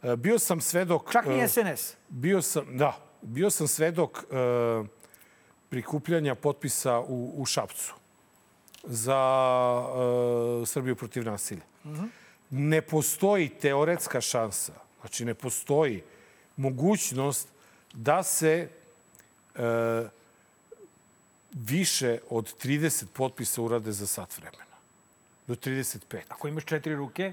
E, 0.03 0.17
bio 0.17 0.39
sam 0.39 0.61
svedok... 0.61 1.13
Čak 1.13 1.27
i 1.27 1.41
e, 1.41 1.49
SNS. 1.49 1.97
Bio 2.09 2.43
sam, 2.43 2.77
da, 2.77 2.97
bio 3.23 3.51
sam 3.51 3.69
svedok 3.69 4.19
e, 4.19 4.25
prikupljanja 5.69 6.35
potpisa 6.35 6.99
u, 6.99 7.35
u 7.37 7.45
Šapcu 7.47 7.95
za 8.85 9.21
e, 10.63 10.67
Srbiju 10.67 10.97
protiv 10.97 11.25
nasilja. 11.25 11.63
Ne 12.51 12.83
postoji 12.83 13.49
teoretska 13.49 14.21
šansa, 14.21 14.73
znači 15.01 15.25
ne 15.25 15.35
postoji 15.35 16.03
mogućnost 16.57 17.49
da 17.93 18.23
se 18.23 18.69
e, 19.55 19.61
više 21.65 22.19
od 22.31 22.55
30 22.65 23.05
potpisa 23.13 23.63
urade 23.63 23.93
za 23.93 24.07
sat 24.07 24.39
vremena. 24.39 24.77
Do 25.47 25.55
35. 25.55 26.21
Ako 26.29 26.49
imaš 26.49 26.65
četiri 26.65 26.95
ruke, 26.95 27.33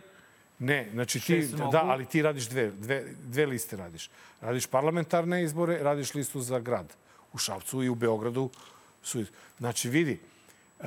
Ne, 0.60 0.90
znači 0.94 1.20
ti, 1.20 1.50
mogu. 1.58 1.72
da, 1.72 1.84
ali 1.84 2.06
ti 2.06 2.22
radiš 2.22 2.48
dve, 2.50 2.72
dve, 2.72 3.06
dve 3.24 3.46
liste 3.46 3.78
radiš. 3.78 4.10
Radiš 4.42 4.68
parlamentarne 4.68 5.44
izbore, 5.44 5.78
radiš 5.84 6.14
listu 6.14 6.42
za 6.42 6.60
grad. 6.60 6.94
U 7.34 7.38
Šapcu 7.38 7.84
i 7.84 7.90
u 7.90 7.96
Beogradu 7.96 8.50
su... 9.04 9.26
Znači, 9.60 9.90
vidi, 9.90 10.20
uh, 10.80 10.86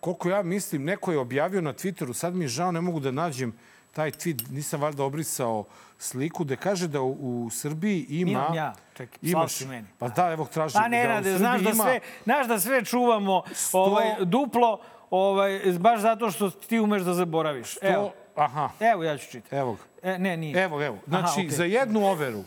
koliko 0.00 0.28
ja 0.28 0.42
mislim, 0.42 0.84
neko 0.84 1.12
je 1.12 1.18
objavio 1.18 1.60
na 1.60 1.72
Twitteru, 1.72 2.12
sad 2.12 2.34
mi 2.34 2.44
je 2.44 2.48
žao, 2.48 2.72
ne 2.72 2.80
mogu 2.80 3.00
da 3.00 3.10
nađem 3.10 3.52
taj 3.92 4.10
tweet, 4.10 4.50
nisam 4.50 4.80
valjda 4.80 5.04
obrisao 5.04 5.64
sliku, 6.02 6.44
da 6.44 6.56
kaže 6.56 6.88
da 6.88 7.00
u, 7.00 7.10
u 7.44 7.50
Srbiji 7.50 8.06
ima... 8.08 8.30
Imam 8.30 8.54
ja. 8.54 8.74
Čekaj, 8.94 9.18
si 9.48 9.66
meni. 9.66 9.86
Pa 9.98 10.08
da, 10.08 10.30
evo 10.32 10.44
tražim. 10.44 10.80
Pa 10.80 10.88
ne, 10.88 11.02
da 11.02 11.08
rade, 11.08 11.38
znaš 11.38 11.60
da, 11.60 11.74
sve, 11.74 12.00
znaš 12.24 12.46
da 12.46 12.60
sve 12.60 12.84
čuvamo 12.84 13.42
Sto- 13.52 13.78
ovaj, 13.78 14.14
duplo, 14.20 14.80
ovaj, 15.10 15.60
baš 15.78 16.00
zato 16.00 16.30
što 16.30 16.50
ti 16.50 16.80
umeš 16.80 17.02
da 17.02 17.14
zaboraviš. 17.14 17.76
Evo, 17.82 18.12
To, 18.34 18.42
aha, 18.42 18.70
evo 18.80 19.04
ja 19.04 19.18
ću 19.18 19.30
čitati. 19.30 19.56
evo 19.56 19.72
ga. 19.72 20.10
E, 20.10 20.18
ne, 20.18 20.36
nije. 20.36 20.62
Evo, 20.64 20.82
evo. 20.82 20.98
Znači, 21.06 21.24
Aha, 21.24 21.32
okej. 21.32 21.48
za 21.50 21.64
jednu 21.64 22.06
overu 22.06 22.44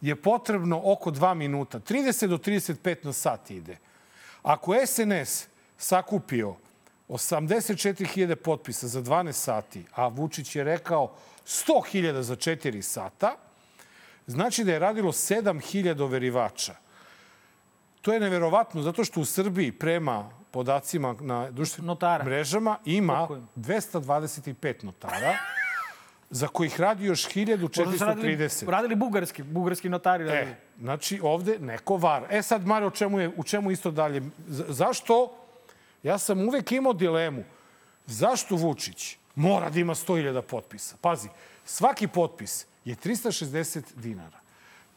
je 0.00 0.16
potrebno 0.16 0.80
oko 0.84 1.10
2 1.10 1.34
minuta. 1.34 1.78
30 1.80 2.26
do 2.26 2.38
35 2.38 3.04
na 3.04 3.12
sat 3.12 3.50
ide. 3.50 3.76
Ako 4.42 4.74
SNS 4.86 5.48
sakupio 5.76 6.54
84.000 7.08 8.34
potpisa 8.34 8.88
za 8.88 9.02
12 9.02 9.32
sati, 9.32 9.84
a 9.94 10.08
Vučić 10.08 10.56
je 10.56 10.64
rekao 10.64 11.14
100.000 11.46 12.20
za 12.20 12.36
4 12.36 12.82
sata, 12.82 13.36
znači 14.26 14.64
da 14.64 14.72
je 14.72 14.78
radilo 14.78 15.12
7.000 15.12 16.02
overivača. 16.02 16.74
To 18.00 18.12
je 18.12 18.20
neverovatno 18.20 18.82
zato 18.82 19.04
što 19.04 19.20
u 19.20 19.24
Srbiji 19.24 19.72
prema 19.72 20.30
podacima 20.50 21.14
na 21.20 21.50
društvenim 21.50 21.86
Notara. 21.86 22.24
mrežama 22.24 22.78
ima 22.84 23.26
Koliko 23.26 23.34
ima? 23.34 23.66
225 23.66 24.84
notara 24.84 25.34
za 26.30 26.48
kojih 26.48 26.80
radi 26.80 27.04
još 27.04 27.34
Možda 27.34 27.98
su 27.98 28.04
radili, 28.04 28.36
1430. 28.36 28.70
radili 28.70 28.94
bugarski, 28.94 29.42
bugarski 29.42 29.88
notari. 29.88 30.24
radili. 30.24 30.52
E, 30.52 30.56
znači 30.80 31.20
ovde 31.22 31.58
neko 31.58 31.96
var. 31.96 32.26
E 32.30 32.42
sad, 32.42 32.66
Mare, 32.66 32.86
u 32.86 32.90
čemu, 32.90 33.20
je, 33.20 33.32
u 33.36 33.42
čemu 33.42 33.70
isto 33.70 33.90
dalje? 33.90 34.22
Zašto? 34.68 35.34
Ja 36.02 36.18
sam 36.18 36.48
uvek 36.48 36.72
imao 36.72 36.92
dilemu. 36.92 37.44
Zašto 38.06 38.56
Vučić 38.56 39.16
mora 39.34 39.70
da 39.70 39.80
ima 39.80 39.94
100.000 39.94 40.42
potpisa? 40.42 40.96
Pazi, 41.00 41.28
svaki 41.64 42.08
potpis 42.08 42.66
je 42.84 42.96
360 42.96 43.82
dinara. 43.96 44.38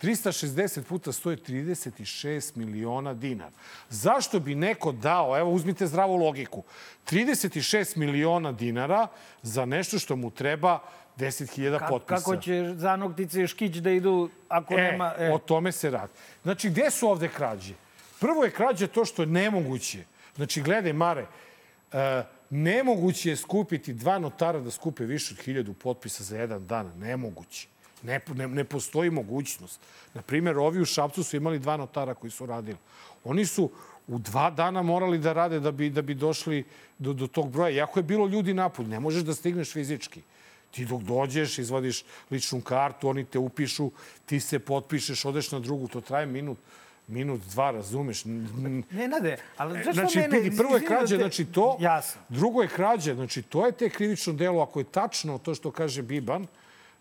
360 0.02 0.82
puta 0.84 1.12
100 1.12 1.30
je 1.30 1.38
36 1.38 2.56
miliona 2.58 3.14
dinara. 3.14 3.52
Zašto 3.90 4.40
bi 4.40 4.56
neko 4.56 4.92
dao, 4.92 5.38
evo 5.38 5.52
uzmite 5.52 5.88
zdravu 5.88 6.16
logiku, 6.16 6.64
36 7.10 7.98
miliona 7.98 8.52
dinara 8.52 9.08
za 9.42 9.66
nešto 9.66 10.00
što 10.00 10.16
mu 10.16 10.32
treba 10.32 10.80
10.000 11.18 11.80
Ka- 11.80 11.90
potpisa? 11.90 12.16
Kako 12.16 12.38
će 12.38 12.74
zanoktice 12.76 13.44
i 13.44 13.48
škić 13.48 13.76
da 13.76 13.92
idu 13.92 14.30
ako 14.50 14.74
E, 14.74 14.78
nema... 14.78 15.14
o 15.34 15.38
tome 15.38 15.72
se 15.72 15.90
radi. 15.90 16.14
Znači, 16.44 16.70
gde 16.70 16.92
su 16.92 17.08
ovde 17.10 17.28
krađe? 17.28 17.74
Prvo 18.20 18.44
je 18.44 18.52
krađa 18.52 18.88
to 18.88 19.06
što 19.06 19.22
je 19.22 19.26
nemoguće. 19.28 20.04
Znači, 20.36 20.62
gledaj, 20.62 20.94
Mare, 20.94 21.26
e, 21.92 22.24
nemoguće 22.50 23.30
je 23.30 23.36
skupiti 23.36 23.94
dva 23.94 24.20
notara 24.20 24.60
da 24.60 24.72
skupe 24.72 25.06
više 25.06 25.34
od 25.34 25.46
hiljadu 25.46 25.74
potpisa 25.74 26.24
za 26.24 26.38
jedan 26.38 26.68
dan. 26.68 26.92
Nemoguće. 26.98 27.68
Ne, 28.04 28.20
ne, 28.36 28.48
ne 28.48 28.64
postoji 28.64 29.10
mogućnost. 29.10 29.80
Na 30.14 30.22
primjer, 30.22 30.58
ovi 30.58 30.82
u 30.82 30.86
Šapcu 30.86 31.24
su 31.24 31.38
imali 31.38 31.60
dva 31.60 31.78
notara 31.78 32.14
koji 32.14 32.32
su 32.32 32.46
radili. 32.46 32.78
Oni 33.24 33.46
su 33.46 33.70
u 34.08 34.20
dva 34.20 34.50
dana 34.50 34.82
morali 34.82 35.20
da 35.20 35.34
rade 35.34 35.60
da 35.60 35.72
bi, 35.72 35.90
da 35.90 36.02
bi 36.02 36.14
došli 36.14 36.64
do, 36.98 37.14
do 37.14 37.28
tog 37.28 37.52
broja. 37.52 37.70
Iako 37.70 38.00
je 38.00 38.04
bilo 38.04 38.28
ljudi 38.28 38.54
napolju, 38.54 38.90
ne 38.90 39.00
možeš 39.00 39.24
da 39.24 39.34
stigneš 39.34 39.74
fizički. 39.74 40.22
Ti 40.72 40.86
dok 40.86 41.02
dođeš, 41.02 41.58
izvadiš 41.60 42.04
ličnu 42.32 42.62
kartu, 42.62 43.10
oni 43.10 43.26
te 43.26 43.40
upišu, 43.40 43.92
ti 44.26 44.40
se 44.40 44.60
potpišeš, 44.60 45.26
odeš 45.26 45.52
na 45.52 45.60
drugu, 45.60 45.88
to 45.88 46.02
traje 46.02 46.26
minut, 46.26 46.58
minut, 47.12 47.42
dva, 47.44 47.72
razumeš? 47.72 48.24
Ne, 48.26 49.08
nade, 49.08 49.38
ali 49.58 49.74
zašto 49.76 49.94
Znači, 49.94 50.20
mene... 50.20 50.40
vidi, 50.40 50.58
prvo 50.58 50.76
je 50.76 50.80
da 50.80 50.88
krađa, 50.88 51.16
te- 51.16 51.22
znači 51.22 51.46
to. 51.46 51.78
Jasno. 51.80 52.22
Drugo 52.30 52.62
je 52.62 52.68
krađa, 52.68 53.14
znači 53.16 53.42
to 53.42 53.66
je 53.66 53.72
te 53.72 53.90
krivično 53.90 54.34
delo, 54.34 54.62
ako 54.62 54.80
je 54.80 54.84
tačno 54.86 55.38
to 55.38 55.56
što 55.56 55.72
kaže 55.72 56.02
Biban, 56.02 56.48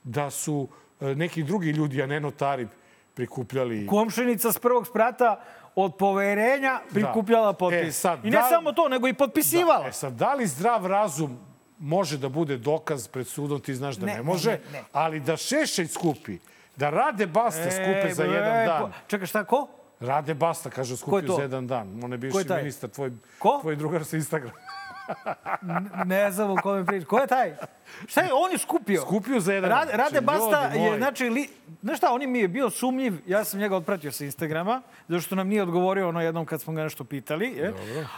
da 0.04 0.30
su 0.30 0.68
e, 1.00 1.14
neki 1.14 1.42
drugi 1.42 1.70
ljudi, 1.70 2.02
a 2.02 2.06
ne 2.06 2.20
notari, 2.20 2.68
prikupljali... 3.14 3.86
Komšinica 3.86 4.52
s 4.52 4.58
prvog 4.58 4.86
sprata 4.86 5.40
od 5.74 5.96
poverenja 5.96 6.80
prikupljala 6.90 7.52
potpis. 7.52 7.88
E, 7.88 7.92
sad, 7.92 8.24
I 8.24 8.30
ne 8.30 8.36
da- 8.36 8.42
samo 8.44 8.72
to, 8.72 8.88
nego 8.88 9.08
i 9.08 9.14
potpisivala. 9.14 9.82
Da, 9.82 9.88
e 9.88 9.92
sad, 9.92 10.12
da 10.12 10.34
li 10.34 10.46
zdrav 10.46 10.86
razum 10.86 11.38
može 11.78 12.18
da 12.18 12.28
bude 12.28 12.56
dokaz 12.56 13.08
pred 13.08 13.26
sudom, 13.26 13.60
ti 13.60 13.74
znaš 13.74 13.96
da 13.96 14.06
ne, 14.06 14.14
Ne, 14.14 14.22
može, 14.22 14.50
ne, 14.50 14.60
ne. 14.72 14.82
ali 14.92 15.20
da 15.20 15.36
Šešelj 15.36 15.86
skupi, 15.86 16.38
da 16.76 16.90
Rade 16.90 17.26
Basta 17.26 17.70
skupe 17.70 18.14
za 18.14 18.24
E, 18.24 18.28
jedan 18.28 18.56
e, 18.56 18.66
dan. 18.66 18.92
Čekaj, 19.06 19.26
šta, 19.26 19.44
ko? 19.44 19.68
Rade 20.00 20.34
Basta, 20.34 20.70
kaže, 20.70 20.96
skupio 20.96 21.36
za 21.36 21.42
jedan 21.42 21.66
dan. 21.66 22.00
On 22.04 22.12
je 22.12 22.18
bivši 22.18 22.38
je 22.38 22.56
ministar, 22.56 22.90
tvoj, 22.90 23.12
Ko? 23.38 23.58
tvoj 23.60 23.76
drugar 23.76 24.04
sa 24.04 24.16
Instagram. 24.16 24.52
Ne 26.04 26.30
znam 26.30 26.50
o 26.50 26.56
kome 26.62 26.86
priča. 26.86 27.06
Ko 27.06 27.18
je 27.18 27.26
taj? 27.26 27.56
Šta 28.06 28.20
je? 28.20 28.28
On 28.32 28.52
je 28.52 28.58
skupio. 28.58 29.00
Skupio 29.00 29.40
za 29.40 29.52
jedan 29.52 29.70
Rade. 29.70 29.92
Rade 29.92 30.10
Znači, 30.10 30.24
Basta 30.24 30.62
je, 30.62 30.98
znači, 30.98 31.28
li, 31.30 31.48
znaš 31.82 31.98
šta, 31.98 32.12
on 32.12 32.30
mi 32.30 32.38
je 32.38 32.48
bio 32.48 32.70
sumnjiv, 32.70 33.14
ja 33.26 33.44
sam 33.44 33.60
njega 33.60 33.76
otpratio 33.76 34.12
sa 34.12 34.24
Instagrama, 34.24 34.82
zato 35.08 35.20
što 35.20 35.34
nam 35.34 35.48
nije 35.48 35.62
odgovorio 35.62 36.08
ono 36.08 36.20
jednom 36.20 36.46
kad 36.46 36.60
smo 36.60 36.72
ga 36.72 36.82
nešto 36.82 37.04
pitali. 37.04 37.48
Je. 37.48 37.74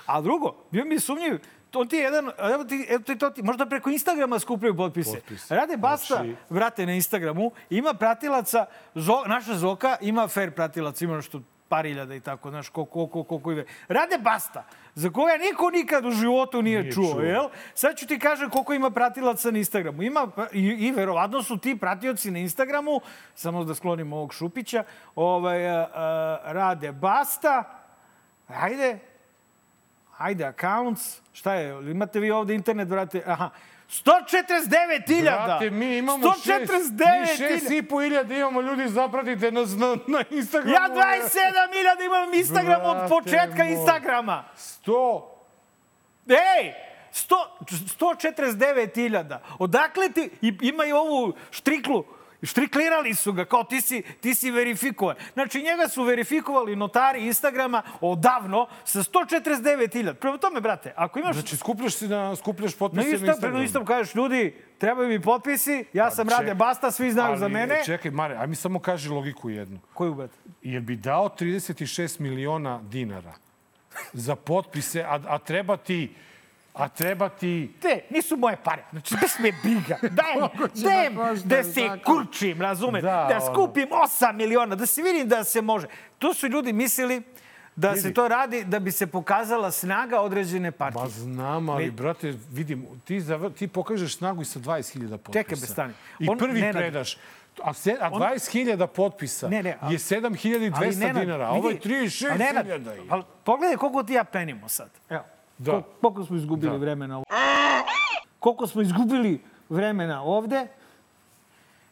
A 0.06 0.20
drugo, 0.20 0.54
bio 0.70 0.84
mi 0.84 0.94
je 0.94 1.00
sumnjiv, 1.00 1.38
to 1.70 1.84
ti 1.84 1.96
je 1.96 2.02
jedan, 2.02 2.30
evo 2.54 2.64
ti, 2.64 2.86
evo 2.90 3.02
ti, 3.02 3.18
to 3.18 3.30
ti, 3.30 3.42
možda 3.42 3.66
preko 3.66 3.90
Instagrama 3.90 4.38
skupljaju 4.38 4.76
potpise. 4.76 5.14
Potpise. 5.14 5.54
Rade 5.56 5.76
Basta, 5.76 6.14
Znači- 6.14 6.36
vrate 6.50 6.86
na 6.86 6.92
Instagramu, 6.92 7.50
ima 7.70 7.94
pratilaca, 7.94 8.66
Zo, 8.94 9.24
naša 9.26 9.54
Zoka 9.54 9.96
ima 10.00 10.28
fair 10.28 10.50
pratilaca, 10.50 11.04
ima 11.04 11.16
nešto 11.16 11.40
par 11.72 11.86
iljada 11.86 12.14
i 12.14 12.20
tako, 12.20 12.50
znaš, 12.50 12.68
koliko, 12.68 13.06
koliko, 13.06 13.24
koliko 13.24 13.52
ide. 13.52 13.64
Rade 13.88 14.18
Basta, 14.18 14.64
za 14.94 15.10
koga 15.10 15.32
niko 15.36 15.70
nikad 15.70 16.04
u 16.06 16.10
životu 16.10 16.62
nije, 16.62 16.82
Nije 16.82 16.92
čuo, 16.92 17.12
čuo. 17.12 17.20
jel? 17.20 17.48
Sad 17.74 17.96
ću 17.96 18.06
ti 18.06 18.18
kažem 18.18 18.50
koliko 18.50 18.74
ima 18.74 18.90
pratilaca 18.90 19.50
na 19.50 19.58
Instagramu. 19.58 20.02
Ima, 20.02 20.28
i, 20.52 20.60
i 20.60 20.90
verovatno 20.92 21.42
su 21.42 21.58
ti 21.58 21.76
pratioci 21.80 22.30
na 22.30 22.38
Instagramu, 22.38 23.00
samo 23.34 23.64
da 23.64 23.74
sklonim 23.74 24.12
ovog 24.12 24.34
Šupića, 24.34 24.84
ovaj, 25.14 25.70
a, 25.70 25.88
a, 25.94 26.52
rade 26.52 26.92
Basta, 26.92 27.64
ajde, 28.48 28.98
ajde, 30.18 30.44
accounts, 30.44 31.20
šta 31.32 31.54
je, 31.54 31.90
imate 31.90 32.20
vi 32.20 32.30
ovde 32.30 32.54
internet, 32.54 32.88
brate, 32.88 33.22
aha, 33.26 33.50
149.000! 33.92 35.22
Brate, 35.22 35.70
mi 35.70 35.96
imamo 35.98 36.32
šest, 36.32 36.48
mi 36.48 36.78
149.000! 36.78 37.36
šest 37.36 37.70
i 37.70 37.82
po 37.82 38.02
iljada 38.02 38.34
imamo 38.34 38.60
ljudi, 38.60 38.88
zapratite 38.88 39.52
nas 39.52 39.70
na, 39.76 39.96
na 40.06 40.24
Instagramu. 40.30 40.74
Ja 40.74 40.88
27.000 40.88 42.06
imam 42.06 42.34
Instagram 42.34 42.80
od 42.84 43.08
početka 43.08 43.64
moj. 43.64 43.72
Instagrama. 43.72 44.44
100. 44.56 45.22
Ej! 46.28 46.72
100, 47.12 47.34
149.000. 47.98 49.38
Odakle 49.58 50.08
ti... 50.08 50.30
Ima 50.60 50.84
i 50.84 50.92
ovu 50.92 51.32
štriklu. 51.50 52.04
Štriklirali 52.42 53.14
su 53.14 53.32
ga, 53.32 53.44
kao 53.44 53.64
ti 53.64 53.80
si, 53.80 54.02
ti 54.20 54.34
si 54.34 54.50
verifikovan. 54.50 55.16
Znači, 55.32 55.62
njega 55.62 55.88
su 55.88 56.02
verifikovali 56.02 56.76
notari 56.76 57.26
Instagrama 57.26 57.82
odavno 58.00 58.66
sa 58.84 58.98
149.000. 58.98 60.14
Prema 60.14 60.38
tome, 60.38 60.60
brate, 60.60 60.92
ako 60.96 61.18
imaš... 61.18 61.36
Znači, 61.36 61.56
skupljaš, 61.56 61.94
si 61.94 62.08
na, 62.08 62.36
skupljaš 62.36 62.72
na 62.72 62.78
potpise 62.78 63.08
na, 63.08 63.14
istom, 63.14 63.20
prema 63.20 63.32
Instagramu. 63.32 63.62
istom 63.62 63.86
kažeš, 63.86 64.14
ljudi, 64.14 64.54
trebaju 64.78 65.08
mi 65.08 65.20
potpisi, 65.22 65.84
ja 65.92 66.10
sam 66.10 66.28
ček- 66.28 66.38
Rade 66.38 66.54
Basta, 66.54 66.90
svi 66.90 67.12
znaju 67.12 67.30
Ali, 67.30 67.38
za 67.38 67.48
mene. 67.48 67.82
Čekaj, 67.84 68.10
Mare, 68.10 68.36
aj 68.36 68.46
mi 68.46 68.54
samo 68.54 68.78
kaži 68.78 69.08
logiku 69.08 69.50
jednu. 69.50 69.80
Koju, 69.94 70.14
brate? 70.14 70.34
Jel 70.62 70.82
bi 70.82 70.96
dao 70.96 71.28
36 71.28 72.20
miliona 72.20 72.80
dinara 72.82 73.34
za 74.12 74.36
potpise, 74.36 75.02
a, 75.02 75.20
a 75.28 75.38
treba 75.38 75.76
ti 75.76 76.14
a 76.74 76.88
treba 76.88 77.28
ti 77.30 77.72
Te, 77.80 78.00
nisu 78.10 78.36
moje 78.36 78.56
pare. 78.56 78.84
Znači, 78.90 79.14
bez 79.16 79.30
me 79.38 79.52
briga. 79.62 79.98
Daj 80.12 80.34
mi, 80.34 80.48
daj 80.82 81.10
mi 81.10 81.40
da 81.44 81.64
se 81.64 81.80
kurčim, 82.04 82.60
razumeš? 82.60 83.02
Da, 83.02 83.26
Da, 83.28 83.38
ono. 83.38 83.54
skupim 83.54 83.88
8 83.90 84.32
miliona, 84.34 84.74
da 84.76 84.86
se 84.86 85.02
vidim 85.02 85.28
da 85.28 85.44
se 85.44 85.60
može. 85.62 85.86
Tu 86.18 86.34
su 86.34 86.46
ljudi 86.46 86.72
mislili 86.72 87.22
da 87.76 87.88
Vidi. 87.88 88.00
se 88.00 88.14
to 88.14 88.28
radi 88.28 88.64
da 88.64 88.78
bi 88.78 88.92
se 88.92 89.06
pokazala 89.06 89.70
snaga 89.70 90.20
određene 90.20 90.70
partije. 90.72 91.02
Ma 91.02 91.08
znam, 91.08 91.68
ali, 91.68 91.84
Mi- 91.84 91.90
brate, 91.90 92.34
vidim, 92.50 92.86
ti, 93.04 93.20
zavr, 93.20 93.50
ti 93.50 93.68
pokažeš 93.68 94.16
snagu 94.16 94.42
i 94.42 94.46
sa 94.46 94.60
20.000 94.60 95.10
potpisa. 95.10 95.32
Čekaj, 95.34 95.56
be, 95.56 95.66
stani. 95.66 95.92
I 96.18 96.28
On- 96.28 96.38
prvi 96.38 96.60
Nenad- 96.60 96.72
predaš. 96.74 97.16
A, 97.62 97.72
se, 97.74 97.96
a 98.00 98.10
20.000 98.10 98.86
potpisa 98.86 99.48
Ne, 99.48 99.62
ne, 99.62 99.76
a- 99.80 99.90
je 99.90 99.98
7.200 99.98 100.98
Nenad, 100.98 101.16
dinara, 101.16 101.46
a 101.46 101.50
ovo 101.50 101.68
je 101.68 101.74
vidi, 101.74 101.84
36.000. 101.86 102.30
a 102.30 102.36
Nenad, 102.36 102.66
ali 103.08 103.22
pogledaj 103.44 103.76
koliko 103.76 104.02
ti 104.02 104.12
ja 104.12 104.24
penimo 104.24 104.68
sad. 104.68 104.90
Evo, 105.08 105.22
Da. 105.62 105.72
Kol- 105.72 105.82
koliko 106.02 106.24
smo 106.24 106.36
izgubili 106.36 106.70
Da. 106.70 106.76
vremena 106.78 107.16
ovde. 107.16 107.28
Koliko 108.38 108.66
smo 108.66 108.82
izgubili 108.82 109.40
vremena 109.68 110.22
ovde. 110.22 110.66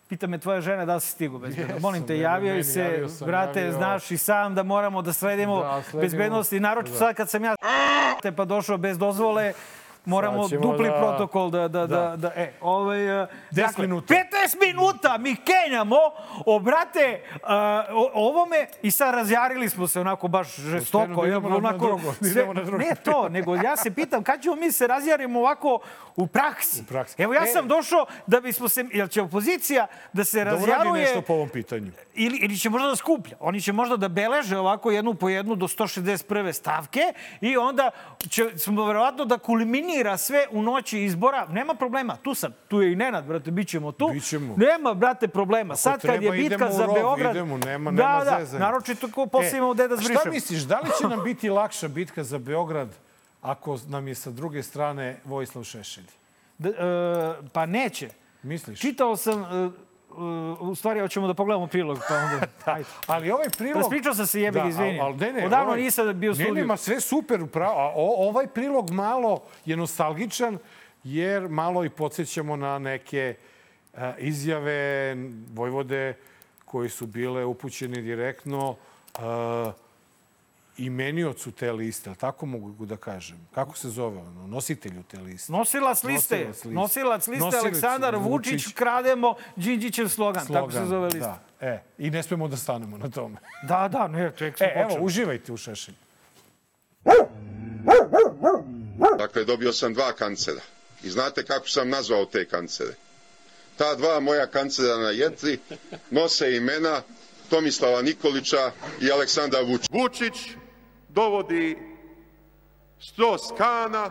Pita 0.08 0.26
me 0.26 0.38
tvoja 0.38 0.60
žena 0.60 0.84
da 0.84 0.94
li 0.94 1.00
si 1.00 1.08
stigo 1.08 1.38
bezbedno. 1.38 1.62
Jesam, 1.64 1.82
Molim 1.82 2.06
te, 2.06 2.18
javio 2.18 2.50
meni 2.50 2.64
se, 2.64 2.80
javio 2.82 3.08
sam, 3.08 3.26
brate, 3.26 3.60
javio. 3.60 3.72
znaš 3.72 4.10
i 4.10 4.16
sam 4.18 4.54
da 4.54 4.62
moramo 4.64 5.02
da 5.02 5.12
sledimo 5.12 5.56
Da, 5.56 5.82
sledimo. 5.82 6.00
bezbednosti. 6.02 6.60
Naročito 6.60 6.92
Da. 6.92 6.98
sad 6.98 7.14
kad 7.14 7.30
sam 7.30 7.44
ja 7.44 7.54
te 8.22 8.32
pa 8.32 8.44
došao 8.44 8.76
bez 8.78 8.98
dozvole, 8.98 9.52
moramo 10.04 10.48
dupli 10.50 10.86
da- 10.86 10.92
protokol 10.94 11.50
da, 11.50 11.58
da, 11.60 11.80
da, 11.80 11.86
Da. 11.86 12.16
da, 12.18 12.32
e, 12.36 12.52
ovaj, 12.60 13.22
uh, 13.22 13.28
10 13.50 13.78
minuta. 13.78 14.14
15 14.14 14.26
minuta 14.60 15.18
mi 15.18 15.36
kenjamo, 15.36 15.96
obrate, 16.46 17.22
uh, 17.34 17.40
o, 17.92 18.10
ovome 18.16 18.40
i 18.82 18.90
sad 18.90 19.14
razjarili 19.14 19.68
smo 19.68 19.86
se 19.86 20.00
onako 20.00 20.28
baš 20.28 20.56
žestoko. 20.56 21.06
Da 21.16 21.28
idemo 21.28 21.40
na- 21.40 21.50
na 21.50 21.56
onako, 21.58 21.86
drugo, 21.86 22.14
da 22.20 22.28
idemo 22.28 22.52
na 22.54 22.62
drugo. 22.62 22.78
Ne 22.78 22.94
to, 22.94 23.28
nego 23.28 23.54
ja 23.56 23.76
se 23.76 23.90
pitam 23.92 24.22
kad 24.22 24.42
ćemo 24.42 24.54
mi 24.56 24.72
se 24.72 24.86
razjarimo 24.86 25.38
ovako 25.40 25.78
u 26.16 26.26
praksi. 26.26 26.80
U 26.80 26.84
praksi. 26.84 27.14
Evo 27.18 27.34
ja 27.34 27.42
E. 27.42 27.46
sam 27.46 27.68
došao 27.68 28.06
da 28.26 28.40
bismo 28.40 28.68
se, 28.68 28.84
jel 28.92 29.06
će 29.08 29.22
opozicija 29.22 29.86
da 30.12 30.24
se 30.24 30.36
Da 30.36 30.42
uradi 30.46 30.60
razjaruje 30.60 31.02
nešto 31.02 31.22
po 31.22 31.32
ovom 31.32 31.48
pitanju. 31.48 31.90
ili, 32.14 32.38
ili 32.38 32.56
će 32.56 32.70
možda 32.70 32.88
da 32.88 32.96
skuplja. 32.96 33.36
Oni 33.40 33.60
će 33.60 33.72
možda 33.72 33.96
da 33.96 34.08
beleže 34.08 34.58
ovako 34.58 34.90
jednu 34.90 35.14
po 35.14 35.28
jednu 35.28 35.54
do 35.54 35.68
161. 35.68 36.20
stavke 36.52 37.00
i 37.40 37.56
onda 37.58 37.90
će 38.20 38.58
smo 38.58 38.84
verovatno 38.84 39.24
da 39.24 39.38
kulminira 39.90 40.16
sve 40.16 40.46
u 40.50 40.62
noći 40.62 41.00
izbora. 41.00 41.46
Nema 41.48 41.74
problema, 41.74 42.16
tu 42.16 42.34
sam. 42.34 42.52
Tu 42.68 42.82
je 42.82 42.92
i 42.92 42.96
Nenad, 42.96 43.24
brate, 43.24 43.50
bit 43.50 43.68
ćemo 43.68 43.92
tu. 43.92 44.08
Bićemo. 44.12 44.54
Nema, 44.56 44.94
brate, 44.94 45.28
problema. 45.28 45.76
Sad 45.76 46.00
kad 46.02 46.22
je 46.22 46.30
bitka 46.30 46.72
za 46.72 46.86
rov, 46.86 46.94
Beograd... 46.94 47.36
idemo, 47.36 47.58
nema- 47.58 47.90
da, 47.90 48.08
nema 48.08 48.24
da, 48.24 48.36
zezanja. 48.44 48.64
naročito 48.64 49.08
ko 49.10 49.26
posle 49.26 49.58
imamo 49.58 49.74
gde 49.74 49.88
da 49.88 49.94
a 49.94 49.96
zbrišemo. 49.96 50.20
Šta 50.20 50.30
misliš, 50.30 50.62
da 50.62 50.80
li 50.80 50.90
će 51.00 51.08
nam 51.08 51.24
biti 51.28 51.50
lakša 51.50 51.88
bitka 51.88 52.24
za 52.24 52.38
Beograd 52.38 52.88
ako 53.42 53.78
nam 53.88 54.08
je 54.08 54.14
sa 54.14 54.30
druge 54.30 54.62
strane 54.62 55.20
Vojislav 55.24 55.64
Šešelj? 55.64 56.04
Da, 56.58 56.68
e, 56.68 57.48
pa 57.52 57.66
neće. 57.66 58.08
Misliš? 58.42 58.80
Čitao 58.80 59.16
sam, 59.16 59.42
e, 59.42 59.46
e, 59.66 59.70
u 60.60 60.74
stvari, 60.74 61.00
hoćemo 61.00 61.26
da 61.26 61.34
pogledamo 61.34 61.66
prilog, 61.66 61.98
pa 62.08 62.14
onda... 62.14 62.46
Ajde. 62.74 62.88
Ali 63.06 63.30
ovaj 63.30 63.46
prilog... 63.58 63.76
Raspričao 63.76 64.14
sam 64.14 64.26
se, 64.26 64.40
jebi 64.40 64.60
ga, 64.60 64.68
izvini. 64.68 65.00
al- 65.00 65.16
ne, 65.16 65.32
ne, 65.32 65.46
Odavno 65.46 65.66
ovaj- 65.66 65.80
nisam 65.82 66.20
bio 66.20 66.30
u 66.30 66.34
studiju. 66.34 66.54
ne, 66.54 66.64
ma 66.64 66.76
sve 66.76 67.00
super, 67.00 67.42
upravo. 67.42 67.72
A 67.80 67.92
o, 67.96 68.28
ovaj 68.28 68.46
prilog 68.46 68.90
malo 68.90 69.42
je 69.64 69.76
nostalgičan, 69.76 70.58
jer 71.04 71.48
malo 71.48 71.84
i 71.84 71.90
podsjećamo 71.90 72.56
na 72.56 72.78
neke 72.78 73.34
a, 73.94 74.12
izjave 74.18 75.14
Vojvode 75.54 76.14
koji 76.64 76.88
su 76.88 77.06
bile 77.06 77.44
upućene 77.44 78.00
direktno 78.02 78.76
a, 79.18 79.72
imeniocu 80.80 81.52
te 81.52 81.72
liste, 81.72 82.10
ali 82.10 82.16
tako 82.16 82.46
mogu 82.46 82.86
da 82.86 82.96
kažem. 82.96 83.48
Kako 83.54 83.76
se 83.76 83.88
zove 83.88 84.18
ono? 84.18 84.46
Nositelju 84.46 85.02
te 85.02 85.18
liste. 85.18 85.52
Nosilac 85.52 86.02
liste. 86.04 86.36
Nosilac 86.36 86.54
liste. 86.56 86.68
Nosilac 86.68 87.26
liste 87.26 87.44
Nosilac 87.44 87.64
Aleksandar 87.64 88.16
Vučić, 88.16 88.52
Vučić. 88.52 88.74
krademo 88.74 89.34
Đinđićev 89.56 90.08
slogan. 90.08 90.46
Tako 90.46 90.72
se 90.72 90.86
zove 90.86 91.06
lista. 91.06 91.42
Da, 91.60 91.66
e, 91.66 91.82
I 91.98 92.10
ne 92.10 92.22
smemo 92.22 92.48
da 92.48 92.56
stanemo 92.56 92.98
na 92.98 93.10
tome. 93.10 93.36
Da, 93.62 93.88
da, 93.88 94.08
ne, 94.08 94.32
ček 94.36 94.56
smo 94.56 94.66
E, 94.66 94.72
evo, 94.76 94.88
počeli. 94.88 95.04
uživajte 95.04 95.52
u 95.52 95.56
Šešelju. 95.56 95.96
Dakle, 99.18 99.44
dobio 99.44 99.72
sam 99.72 99.94
dva 99.94 100.12
kancera. 100.12 100.60
I 101.02 101.10
znate 101.10 101.44
kako 101.44 101.68
sam 101.68 101.88
nazvao 101.88 102.24
te 102.24 102.44
kancere? 102.44 102.94
Ta 103.76 103.94
dva 103.94 104.20
moja 104.20 104.46
kancera 104.46 104.96
na 104.96 105.10
jetri 105.10 105.58
nose 106.10 106.56
imena 106.56 107.02
Tomislava 107.50 108.02
Nikolića 108.02 108.70
i 109.00 109.10
Aleksandra 109.10 109.60
Vučića. 109.60 109.88
Vučić 109.92 110.34
dovodi 111.14 111.78
Stross 113.00 113.52
Kana, 113.58 114.10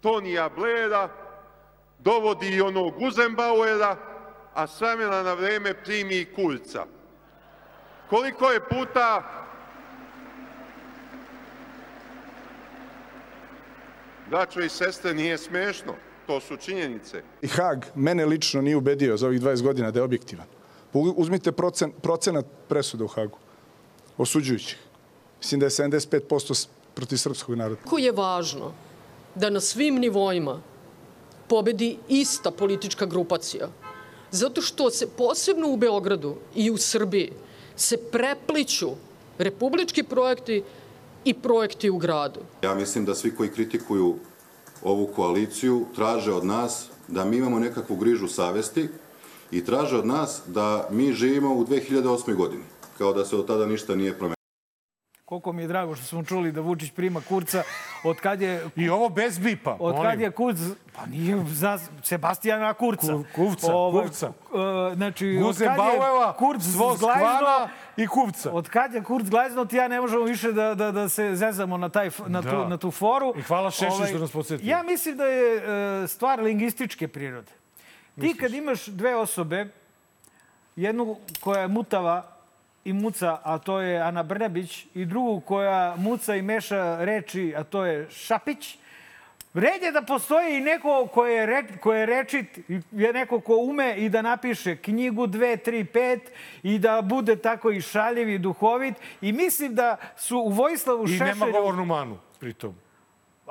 Tonija 0.00 0.48
Blera, 0.48 1.08
dovodi 1.98 2.48
i 2.48 2.60
onog 2.60 2.94
Guzenbauera, 2.98 3.96
a 4.54 4.66
s 4.66 4.80
na 4.80 5.34
vreme 5.34 5.74
primi 5.74 6.16
i 6.16 6.34
Kurca. 6.34 6.86
Koliko 8.10 8.50
je 8.50 8.68
puta 8.68 9.22
Braćo 14.30 14.60
i 14.60 14.68
sestre, 14.68 15.14
nije 15.14 15.38
smešno. 15.38 15.92
To 16.26 16.40
su 16.40 16.56
činjenice. 16.56 17.22
I 17.42 17.48
Hag 17.48 17.84
mene 17.94 18.26
lično 18.26 18.62
nije 18.62 18.76
ubedio 18.76 19.16
za 19.16 19.26
ovih 19.26 19.40
20 19.40 19.62
godina 19.62 19.90
da 19.90 19.98
je 19.98 20.02
objektivan. 20.02 20.46
Uzmite 20.92 21.52
procen, 21.52 21.92
procenat 22.02 22.46
presuda 22.68 23.04
u 23.04 23.08
Hagu, 23.08 23.38
osuđujućih. 24.18 24.78
Mislim 25.42 25.60
da 25.60 25.66
je 25.66 25.70
75% 25.70 26.54
s- 26.54 26.68
protiv 26.94 27.16
srpskog 27.16 27.54
naroda. 27.54 27.80
Jako 27.80 27.98
je 27.98 28.12
važno 28.12 28.72
da 29.34 29.50
na 29.50 29.60
svim 29.60 29.94
nivoima 29.94 30.60
pobedi 31.48 31.98
ista 32.08 32.50
politička 32.50 33.06
grupacija. 33.06 33.68
Zato 34.30 34.62
što 34.62 34.90
se 34.90 35.06
posebno 35.08 35.68
u 35.68 35.76
Beogradu 35.76 36.34
i 36.54 36.70
u 36.70 36.76
Srbiji 36.76 37.32
se 37.76 37.96
prepliću 37.96 38.90
republički 39.38 40.02
projekti 40.02 40.62
i 41.24 41.34
projekti 41.34 41.90
u 41.90 41.98
gradu. 41.98 42.40
Ja 42.62 42.74
mislim 42.74 43.04
da 43.04 43.14
svi 43.14 43.34
koji 43.34 43.50
kritikuju 43.50 44.16
ovu 44.82 45.06
koaliciju 45.06 45.86
traže 45.94 46.32
od 46.32 46.44
nas 46.44 46.86
da 47.08 47.24
mi 47.24 47.36
imamo 47.36 47.58
nekakvu 47.58 47.96
grižu 47.96 48.28
savesti 48.28 48.88
i 49.50 49.64
traže 49.64 49.96
od 49.96 50.06
nas 50.06 50.40
da 50.46 50.88
mi 50.90 51.12
živimo 51.12 51.54
u 51.54 51.64
2008. 51.66 52.34
godini, 52.34 52.64
kao 52.98 53.12
da 53.12 53.24
se 53.24 53.36
od 53.36 53.46
tada 53.46 53.66
ništa 53.66 53.94
nije 53.94 54.12
promenilo. 54.12 54.41
Koliko 55.32 55.52
mi 55.52 55.62
je 55.62 55.68
drago 55.68 55.96
što 55.96 56.04
smo 56.06 56.24
čuli 56.24 56.52
da 56.52 56.60
Vučić 56.60 56.90
prima 56.90 57.20
kurca 57.20 57.62
od 58.04 58.16
kad 58.16 58.40
je... 58.40 58.68
I 58.76 58.88
ovo 58.88 59.08
bez 59.08 59.38
bipa, 59.38 59.76
Od 59.80 60.02
kad 60.02 60.20
je 60.20 60.30
Kurc, 60.30 60.58
pa 60.96 61.06
nije 61.06 61.44
za 61.46 61.78
Sebastijana 62.02 62.74
Kurca. 62.74 63.06
Ku- 63.06 63.24
Kuvca, 63.34 63.74
Ovaj, 63.74 64.02
Kuvca. 64.02 64.26
e, 64.90 64.94
znači, 64.94 65.38
Guze 65.42 65.66
Baueva, 65.66 66.32
Kurc 66.32 66.60
zglajzno, 66.62 67.68
i 67.96 68.06
Kuvca. 68.06 68.50
Od 68.52 68.68
kad 68.68 68.94
je 68.94 69.02
Kurc 69.02 69.26
glajzno, 69.26 69.64
ti 69.64 69.76
ja 69.76 69.88
ne 69.88 70.00
možemo 70.00 70.24
više 70.24 70.52
da, 70.52 70.74
da, 70.74 70.90
da 70.90 71.08
se 71.08 71.30
zezamo 71.34 71.76
na, 71.76 71.88
taj, 71.88 72.10
na, 72.26 72.40
Da. 72.40 72.50
tu, 72.50 72.68
na 72.68 72.76
tu 72.76 72.90
foru. 72.90 73.26
Ovaj, 73.26 73.40
I 73.40 73.42
hvala 73.42 73.70
Šešelju 73.70 74.06
što 74.06 74.18
nas 74.18 74.30
podsjetio. 74.32 74.70
Ja 74.70 74.82
mislim 74.82 75.16
da 75.16 75.24
je 75.24 75.56
e, 76.04 76.08
stvar 76.08 76.40
lingvističke 76.40 77.08
prirode. 77.08 77.52
Ti 78.20 78.34
kad 78.34 78.54
imaš 78.54 78.86
dve 78.86 79.16
osobe, 79.16 79.66
jednu 80.76 81.16
koja 81.40 81.60
je 81.60 81.68
mutava 81.68 82.31
i 82.84 82.92
muca, 82.92 83.38
a 83.44 83.58
to 83.58 83.80
je 83.80 84.00
Ana 84.00 84.22
Brnabić, 84.22 84.86
i 84.94 85.04
drugu 85.04 85.40
koja 85.40 85.94
muca 85.96 86.36
i 86.36 86.42
meša 86.42 87.04
reči, 87.04 87.54
a 87.56 87.64
to 87.64 87.84
je 87.84 88.10
Šapić, 88.10 88.78
Red 89.54 89.82
je 89.82 89.92
da 89.92 90.02
postoji 90.02 90.56
i 90.56 90.60
neko 90.60 91.08
ko 91.12 91.26
je, 91.26 91.46
re, 91.46 91.62
ko 91.80 91.92
je 91.92 92.06
rečit, 92.06 92.58
i 92.68 92.80
je 92.92 93.12
neko 93.12 93.40
ko 93.40 93.56
ume 93.56 93.96
i 93.96 94.08
da 94.08 94.22
napiše 94.22 94.76
knjigu 94.76 95.26
2, 95.26 95.70
3, 95.70 95.86
5 95.92 96.20
i 96.62 96.78
da 96.78 97.02
bude 97.02 97.36
tako 97.36 97.70
i 97.70 97.80
šaljiv 97.80 98.28
i 98.28 98.38
duhovit. 98.38 98.94
I 99.20 99.32
mislim 99.32 99.74
da 99.74 99.96
su 100.16 100.38
u 100.38 100.48
Vojislavu 100.48 101.04
I 101.04 101.08
Šešelju... 101.08 101.26
nema 101.26 101.46
govornu 101.46 101.84
manu, 101.84 102.18
pritom. 102.40 102.74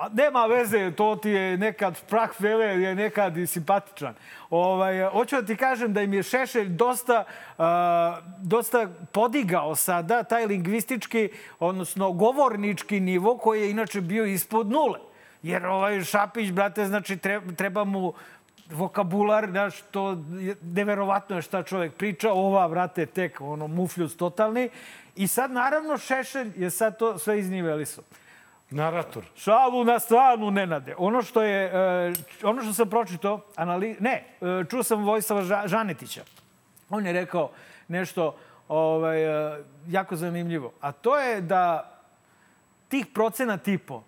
A 0.01 0.09
nema 0.13 0.45
veze, 0.45 0.91
to 0.91 1.15
ti 1.15 1.29
je 1.29 1.57
nekad 1.57 2.01
prah 2.09 2.29
vele, 2.39 2.65
je 2.65 2.95
nekad 2.95 3.37
i 3.37 3.47
simpatičan. 3.47 4.15
Ovaj, 4.49 5.09
hoću 5.11 5.35
da 5.35 5.45
ti 5.45 5.55
kažem 5.55 5.93
da 5.93 6.01
im 6.01 6.13
je 6.13 6.23
Šešelj 6.23 6.69
dosta, 6.69 7.23
uh, 7.57 7.65
dosta 8.37 8.87
podigao 9.11 9.75
sada 9.75 10.23
taj 10.23 10.45
lingvistički, 10.45 11.29
odnosno 11.59 12.11
govornički 12.11 12.99
nivo 12.99 13.37
koji 13.37 13.61
je 13.61 13.71
inače 13.71 14.01
bio 14.01 14.25
ispod 14.25 14.67
nule. 14.67 14.99
Jer 15.43 15.65
ovaj 15.65 16.03
Šapić, 16.03 16.51
brate, 16.51 16.85
znači 16.85 17.17
treba, 17.57 17.83
mu 17.83 18.13
vokabular, 18.71 19.49
znaš, 19.51 19.81
to 19.91 20.17
je 20.39 20.55
neverovatno 20.61 21.35
je 21.35 21.41
šta 21.41 21.63
čovjek 21.63 21.93
priča, 21.93 22.31
ova, 22.31 22.67
vrate, 22.67 23.05
tek 23.05 23.41
ono, 23.41 23.67
mufljus 23.67 24.17
totalni. 24.17 24.69
I 25.15 25.27
sad, 25.27 25.51
naravno, 25.51 25.97
Šešelj 25.97 26.51
je 26.55 26.69
sad 26.69 26.97
to 26.97 27.17
sve 27.17 27.39
iznivelisao. 27.39 28.03
Narator. 28.71 29.25
Šalu 29.35 29.83
na 29.83 29.99
stranu, 29.99 30.51
Nenade. 30.51 30.95
Ono 30.97 31.21
što 31.21 31.41
je, 31.41 31.65
e, 31.65 32.13
ono 32.43 32.61
što 32.63 32.73
sam 32.73 32.89
pročitao, 32.89 33.41
anali... 33.55 33.97
ne, 33.99 34.23
e, 34.41 34.63
čuo 34.69 34.83
sam 34.83 35.03
Vojislava 35.03 35.41
Ža- 35.41 35.67
Žanetića. 35.67 36.23
On 36.89 37.05
je 37.05 37.13
rekao 37.13 37.51
nešto 37.87 38.35
ovaj, 38.67 39.23
e, 39.23 39.63
jako 39.87 40.15
zanimljivo. 40.15 40.71
A 40.81 40.91
to 40.91 41.17
je 41.17 41.41
da 41.41 41.91
tih 42.87 43.07
procena 43.13 43.57
tipo, 43.57 44.03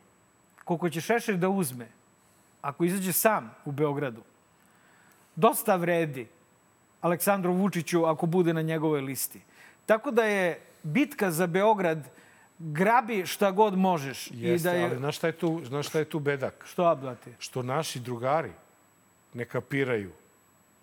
koliko 0.63 0.89
će 0.89 1.01
Šešelj 1.01 1.37
da 1.37 1.49
uzme, 1.49 1.87
ako 2.61 2.83
izađe 2.83 3.13
sam 3.13 3.55
u 3.65 3.71
Beogradu, 3.71 4.21
dosta 5.35 5.75
vredi 5.75 6.27
Aleksandru 7.01 7.53
Vučiću 7.53 8.05
ako 8.05 8.25
bude 8.25 8.53
na 8.53 8.61
njegovoj 8.61 9.01
listi. 9.01 9.41
Tako 9.85 10.11
da 10.11 10.23
je 10.23 10.61
bitka 10.83 11.31
za 11.31 11.47
Beograd 11.47 12.09
grabi 12.71 13.25
šta 13.25 13.51
god 13.51 13.77
možeš. 13.77 14.27
Jeste, 14.31 14.69
I 14.69 14.71
da 14.71 14.77
je... 14.77 14.83
ali 14.85 14.97
znaš 14.97 15.17
šta, 15.17 15.27
je 15.27 15.33
tu, 15.33 15.61
znaš 15.65 15.87
šta 15.87 15.99
je 15.99 16.05
tu 16.05 16.19
bedak? 16.19 16.65
Što 16.67 16.83
ablati? 16.83 17.29
Što 17.39 17.63
naši 17.63 17.99
drugari 17.99 18.51
ne 19.33 19.45
kapiraju 19.45 20.11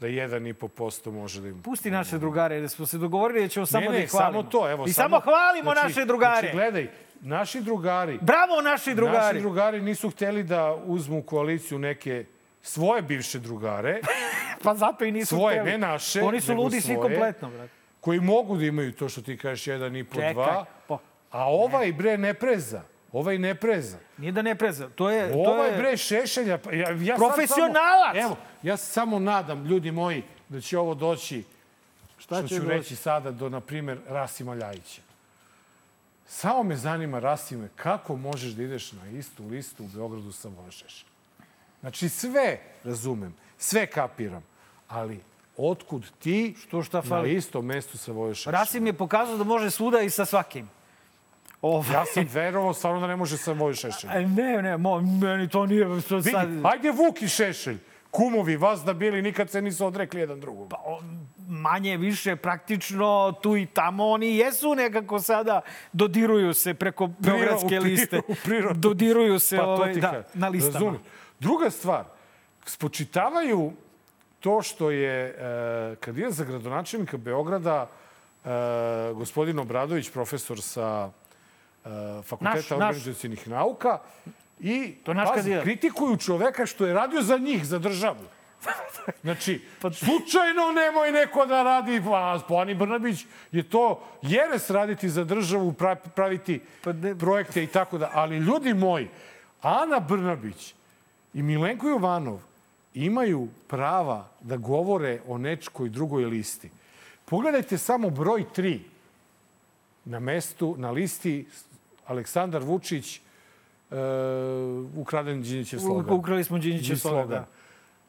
da 0.01 0.07
1,5% 0.07 1.11
može 1.12 1.40
da 1.40 1.49
im... 1.49 1.62
Pusti 1.62 1.90
naše 1.90 2.19
drugare, 2.19 2.57
jer 2.57 2.69
smo 2.69 2.87
se 2.87 2.99
dogovorili 2.99 3.40
da 3.43 3.49
ćemo 3.49 3.66
samo 3.66 3.85
ne, 3.85 3.90
da 3.90 3.99
ih 3.99 4.11
hvalimo. 4.11 4.40
samo 4.43 4.51
to. 4.51 4.71
Evo, 4.71 4.87
I 4.87 4.93
samo, 4.93 5.21
hvalimo 5.21 5.73
znači, 5.73 5.87
naše 5.88 6.05
drugare. 6.05 6.40
Znači, 6.40 6.57
gledaj, 6.57 6.90
naši 7.21 7.61
drugari... 7.61 8.19
Bravo, 8.23 8.61
naši 8.62 8.95
drugari! 8.95 9.16
Naši 9.19 9.40
drugari 9.40 9.81
nisu 9.81 10.11
hteli 10.11 10.43
da 10.43 10.75
uzmu 10.85 11.19
u 11.19 11.23
koaliciju 11.23 11.79
neke 11.79 12.25
svoje 12.62 13.03
bivše 13.03 13.38
drugare, 13.38 14.01
pa 14.64 14.75
zato 14.75 15.05
i 15.05 15.12
nisu 15.12 15.35
svoje, 15.37 15.61
hteli. 15.61 15.71
ne 15.71 15.79
naše, 15.79 16.23
Oni 16.23 16.40
su 16.40 16.55
ludi 16.55 16.81
svi 16.81 16.95
svoje, 16.95 17.11
kompletno, 17.11 17.51
brate. 17.51 17.73
koji 18.01 18.21
mogu 18.21 18.57
da 18.57 18.64
imaju 18.64 18.93
to 18.93 19.09
što 19.09 19.23
ti 19.23 19.37
kažeš 19.37 19.64
1,5, 19.64 20.14
Čekaj, 20.14 20.35
2, 20.35 20.64
po- 20.88 20.99
a 21.31 21.45
ovaj 21.51 21.93
bre 21.93 22.19
ne 22.19 22.35
preza. 22.35 22.83
Ovaj 23.12 23.38
ne 23.38 23.55
preza. 23.55 23.99
Nije 24.19 24.33
da 24.33 24.43
ne 24.43 24.55
preza. 24.55 24.88
To 24.88 25.11
je... 25.11 25.33
to 25.33 25.38
Ovaj 25.38 25.71
je... 25.71 25.77
bre 25.77 25.97
šešelja, 25.97 26.59
pa 26.59 26.73
ja, 26.73 26.90
ja 26.90 27.16
Profesionalac! 27.16 28.14
Samo, 28.14 28.25
evo, 28.25 28.37
ja 28.62 28.77
se 28.77 28.93
samo 28.93 29.19
nadam, 29.19 29.64
ljudi 29.66 29.90
moji, 29.90 30.23
da 30.49 30.61
će 30.61 30.79
ovo 30.79 30.95
doći, 30.95 31.45
Šta 32.19 32.38
što 32.38 32.49
će 32.49 32.55
ću 32.55 32.62
doći? 32.62 32.73
reći 32.77 32.97
sada, 32.97 33.31
do, 33.31 33.49
na 33.49 33.61
primjer, 33.61 33.99
Rasima 34.09 34.55
Ljajića. 34.55 35.03
Samo 36.27 36.62
me 36.62 36.77
zanima, 36.77 37.19
Rasime, 37.19 37.69
kako 37.77 38.16
možeš 38.16 38.53
da 38.53 38.62
ideš 38.62 38.93
na 38.93 39.09
istu 39.09 39.47
listu 39.47 39.85
u 39.85 39.88
Beogradu 39.88 40.33
sa 40.33 40.49
Šešelja? 40.71 41.11
Znači, 41.81 42.09
sve 42.09 42.59
razumem, 42.85 43.35
sve 43.59 43.87
kapiram, 43.87 44.43
ali 44.88 45.21
otkud 45.57 46.11
ti 46.19 46.55
Što 46.62 46.83
šta 46.83 46.97
na 46.97 47.03
fali? 47.03 47.35
istom 47.35 47.66
mestu 47.66 47.99
sa 47.99 48.12
Šešelja? 48.35 48.53
Rasim 48.59 48.87
je 48.87 48.93
pokazao 48.93 49.37
da 49.37 49.45
može 49.45 49.71
svuda 49.71 50.01
i 50.01 50.11
sa 50.11 50.25
svakim. 50.25 50.69
Ovaj. 51.62 51.92
Ja 51.92 52.05
sam 52.05 52.25
verovao 52.33 52.75
stvarno 52.75 53.01
da 53.01 53.07
ne 53.07 53.16
može 53.16 53.37
sa 53.37 53.53
Voja 53.53 53.75
Šešelja. 53.75 54.12
E, 54.14 54.27
Ne, 54.27 54.62
ne, 54.62 54.77
mo, 54.77 55.01
meni 55.01 55.49
to 55.49 55.66
nije... 55.66 56.01
To 56.09 56.16
Vidi, 56.16 56.31
sad... 56.31 56.49
ajde 56.64 56.90
Vuk 56.90 57.23
i 57.23 57.29
Šešelj. 57.29 57.79
Kumovi, 58.11 58.57
vas 58.57 58.81
da 58.85 58.92
bili, 58.92 59.23
nikad 59.23 59.51
se 59.51 59.62
nisu 59.62 59.87
odrekli 59.87 60.20
jedan 60.20 60.40
drugom. 60.40 60.68
Pa, 60.68 60.99
manje 61.49 61.96
više 61.96 62.37
praktično 62.37 63.35
tu 63.42 63.57
i 63.57 63.66
tamo 63.66 64.07
oni 64.09 64.37
jesu 64.37 64.75
nekako 64.75 65.20
sada 65.20 65.61
dodiruju 65.92 66.55
se 66.55 66.75
preko 66.75 67.07
beogradske 67.18 67.66
priro- 67.68 67.83
liste. 67.83 68.18
u 68.29 68.35
prirodu. 68.44 68.81
Dodiruju 68.81 69.38
se 69.38 69.57
Pa 69.57 69.66
ovaj, 69.66 69.94
da, 69.94 70.23
na 70.35 70.49
listama. 70.49 70.75
Razumem. 70.75 71.01
Druga 71.40 71.70
stvar, 71.70 72.05
spočitavaju 72.66 73.73
to 74.40 74.62
što 74.62 74.90
je, 74.90 75.37
e, 76.07 76.12
je 76.16 76.31
za 76.31 76.44
gradonačelnika 76.44 77.16
Beograda 77.16 77.88
e, 78.44 78.49
gospodin 79.14 79.59
Obradović, 79.59 80.11
profesor 80.11 80.61
sa 80.62 81.11
Fakulteta 82.23 82.55
Naš, 82.57 82.71
naš. 82.71 82.81
organizacijonih 82.81 83.49
nauka, 83.49 83.99
i 84.61 84.95
To 85.05 85.14
naš 85.14 85.29
pazi, 85.29 85.57
kritikuju 85.62 86.16
čoveka 86.16 86.66
što 86.66 86.87
je 86.87 86.95
radio 86.95 87.23
za 87.23 87.38
njih, 87.38 87.66
za 87.66 87.79
državu. 87.79 88.25
Znači, 89.23 89.61
slučajno 89.81 90.73
nemoj 90.75 91.12
neko 91.12 91.47
da 91.47 91.62
radi, 91.62 92.03
a 92.07 92.38
po 92.49 92.55
Ani 92.55 92.75
Brnabić 92.75 93.25
je 93.53 93.62
to 93.62 94.03
jeres 94.23 94.71
raditi 94.71 95.09
za 95.09 95.25
državu, 95.25 95.73
pra- 95.73 96.09
praviti 96.14 96.61
Pa 96.85 96.90
projekte 97.21 97.62
i 97.62 97.66
tako 97.66 97.99
da. 97.99 98.11
Ali 98.12 98.37
ljudi 98.37 98.75
moji, 98.75 99.09
Ana 99.62 100.01
Brnabić 100.01 100.75
i 101.35 101.43
Milenko 101.43 101.88
Jovanov 101.88 102.40
imaju 102.95 103.49
prava 103.69 104.29
da 104.40 104.57
govore 104.57 105.21
o 105.29 105.38
nečkoj 105.38 105.88
drugoj 105.88 106.25
listi. 106.25 106.71
Pogledajte 107.25 107.79
samo 107.79 108.11
broj 108.11 108.45
3 108.57 108.79
na 110.05 110.21
mestu, 110.21 110.75
na 110.79 110.90
listi 110.90 111.47
Aleksandar 112.11 112.62
Vučić, 112.62 113.20
e, 113.90 113.94
ukraden 114.96 115.42
Đinjićev 115.42 115.79
slogan. 115.79 116.14
Ukrali 116.14 116.44
smo 116.44 116.59
Đinjićev 116.59 116.96
slogan, 116.96 117.29
da. 117.29 117.46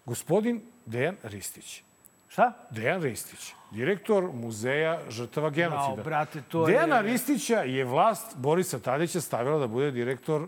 Gospodin 0.06 0.62
Dejan 0.86 1.16
Ristić. 1.24 1.84
Šta? 2.28 2.54
Dejan 2.70 3.02
Ristić, 3.02 3.54
direktor 3.72 4.24
muzeja 4.26 5.00
žrtava 5.10 5.50
genocida. 5.50 5.94
Jao, 5.94 6.04
brate, 6.04 6.42
to 6.42 6.66
Dejana 6.66 6.96
je- 6.96 7.02
Ristića 7.04 7.58
je 7.58 7.86
vlast 7.86 8.38
Borisa 8.38 8.80
Tadića 8.80 9.22
stavila 9.22 9.60
da 9.60 9.68
bude 9.68 9.92
direktor 9.92 10.48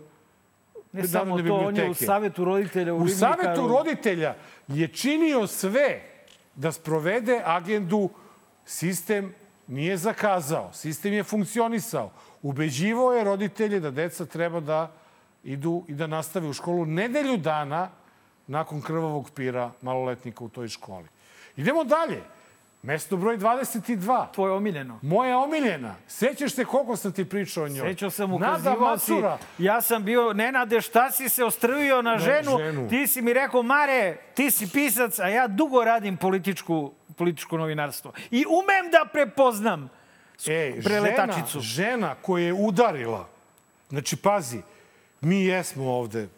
Ne 0.92 1.04
samo 1.04 1.24
to, 1.28 1.32
on 1.32 1.38
je 1.38 1.42
u 1.44 1.44
biblioteke. 1.66 2.04
savetu 2.06 2.44
roditelja 2.44 2.94
u, 2.94 2.98
U 2.98 3.08
savetu 3.08 3.68
roditelja 3.68 4.34
je 4.68 4.88
činio 4.88 5.46
sve 5.46 6.00
da 6.56 6.72
sprovede 6.72 7.42
agendu 7.44 8.08
sistem 8.66 9.34
nije 9.66 9.96
zakazao, 9.96 10.72
sistem 10.72 11.12
je 11.12 11.22
funkcionisao. 11.24 12.10
Ubeđivao 12.42 13.12
je 13.12 13.24
roditelje 13.24 13.80
da 13.80 13.90
deca 13.90 14.26
treba 14.26 14.60
da 14.60 14.92
idu 15.44 15.84
i 15.88 15.94
da 15.94 16.06
nastave 16.06 16.48
u 16.48 16.52
školu 16.52 16.86
nedelju 16.86 17.36
dana 17.36 17.90
nakon 18.46 18.82
krvavog 18.82 19.30
pira 19.30 19.70
maloletnika 19.82 20.44
u 20.44 20.48
toj 20.48 20.68
školi. 20.68 21.08
Idemo 21.56 21.84
dalje. 21.84 22.22
Mesto 22.84 23.16
broj 23.16 23.38
22. 23.38 24.32
Tvoje 24.32 24.52
omiljeno. 24.52 24.98
Moja 25.02 25.38
omiljena. 25.38 25.94
Sećaš 26.08 26.52
se 26.52 26.64
koliko 26.64 26.96
sam 26.96 27.12
ti 27.12 27.24
pričao 27.24 27.64
o 27.64 27.68
njoj? 27.68 27.88
Sećao 27.92 28.10
sam, 28.10 28.32
ukazivao 28.32 28.98
si. 28.98 29.12
Ja 29.58 29.82
sam 29.82 30.04
bio, 30.04 30.32
Nenade, 30.32 30.80
šta 30.80 31.10
si 31.10 31.28
se 31.28 31.44
ostrvio 31.44 32.02
na 32.02 32.18
ženu? 32.18 32.58
ženu. 32.58 32.88
Ti 32.88 33.06
si 33.06 33.22
mi 33.22 33.32
rekao, 33.32 33.62
Mare, 33.62 34.16
ti 34.34 34.50
si 34.50 34.70
pisac, 34.72 35.18
a 35.18 35.28
ja 35.28 35.46
dugo 35.48 35.84
radim 35.84 36.16
političku, 36.16 36.92
političko 37.16 37.56
novinarstvo. 37.56 38.12
I 38.30 38.44
umem 38.48 38.90
da 38.92 39.08
prepoznam 39.12 39.90
E, 40.46 40.80
preletačicu. 40.84 41.60
Žena, 41.60 41.90
žena 41.90 42.14
koja 42.14 42.46
je 42.46 42.52
udarila, 42.52 43.28
znači 43.88 44.16
pazi, 44.16 44.62
mi 45.20 45.44
jesmo 45.44 45.90
ovde 45.92 46.28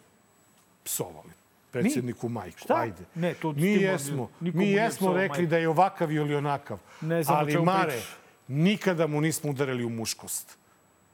psovali 0.83 1.36
predsjedniku 1.79 2.29
majku, 2.29 2.59
Šta? 2.59 2.75
ajde. 2.75 3.03
Ne, 3.15 3.33
to 3.33 3.51
mi 3.51 3.67
jesmo, 3.67 4.29
mi 4.41 4.71
jesmo 4.71 5.13
rekli 5.13 5.37
majku. 5.37 5.49
da 5.49 5.57
je 5.57 5.69
ovakav 5.69 6.11
ili 6.11 6.35
onakav. 6.35 6.77
Ne 7.01 7.23
znam 7.23 7.37
Ali, 7.37 7.57
Mare, 7.57 7.87
pričaš. 7.87 8.15
nikada 8.47 9.07
mu 9.07 9.21
nismo 9.21 9.49
udarili 9.49 9.83
u 9.83 9.89
muškost. 9.89 10.57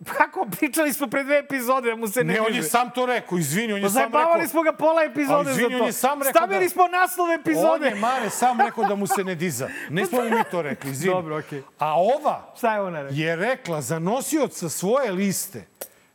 Kako 0.08 0.48
pričali 0.52 0.94
smo 0.94 1.08
pre 1.08 1.24
dve 1.24 1.40
epizode, 1.40 1.90
da 1.90 1.96
mu 1.96 2.08
se 2.08 2.24
ne, 2.24 2.34
Ne, 2.34 2.42
on 2.42 2.54
je 2.54 2.64
sam 2.64 2.90
to 2.92 3.06
rekao, 3.06 3.38
izvini, 3.38 3.74
on 3.74 3.80
je 3.80 3.84
Pa 3.84 3.90
sam 3.90 3.98
rekao... 3.98 4.12
zajebavali 4.12 4.48
smo 4.48 4.62
ga 4.64 4.74
pola 4.74 5.04
epizode 5.04 5.52
izvini, 5.52 5.64
za 5.66 5.78
to. 5.78 5.78
on 5.78 5.88
je 5.88 5.94
sam 5.94 6.20
rekao 6.20 6.32
Stavili 6.34 6.66
da- 6.66 6.70
smo 6.70 6.88
naslov 6.90 7.32
epizode. 7.32 7.68
On 7.68 7.84
je, 7.86 7.96
Mare, 7.96 8.30
sam 8.30 8.62
rekao 8.62 8.84
da 8.84 8.96
mu 8.96 9.08
se 9.08 9.24
ne 9.24 9.36
diza. 9.36 9.70
Ne 9.90 10.06
smo 10.06 10.22
mi 10.22 10.44
to 10.52 10.62
rekli, 10.62 10.92
izvini. 10.92 11.14
Dobro, 11.14 11.38
okej. 11.38 11.62
A 11.80 11.94
ova 11.96 12.54
Šta 12.58 12.74
je 12.74 12.82
ona 12.82 13.02
rekla? 13.02 13.18
je 13.18 13.36
rekla 13.36 13.82
za 13.82 14.00
nosioca 14.00 14.70
svoje 14.70 15.12
liste 15.12 15.66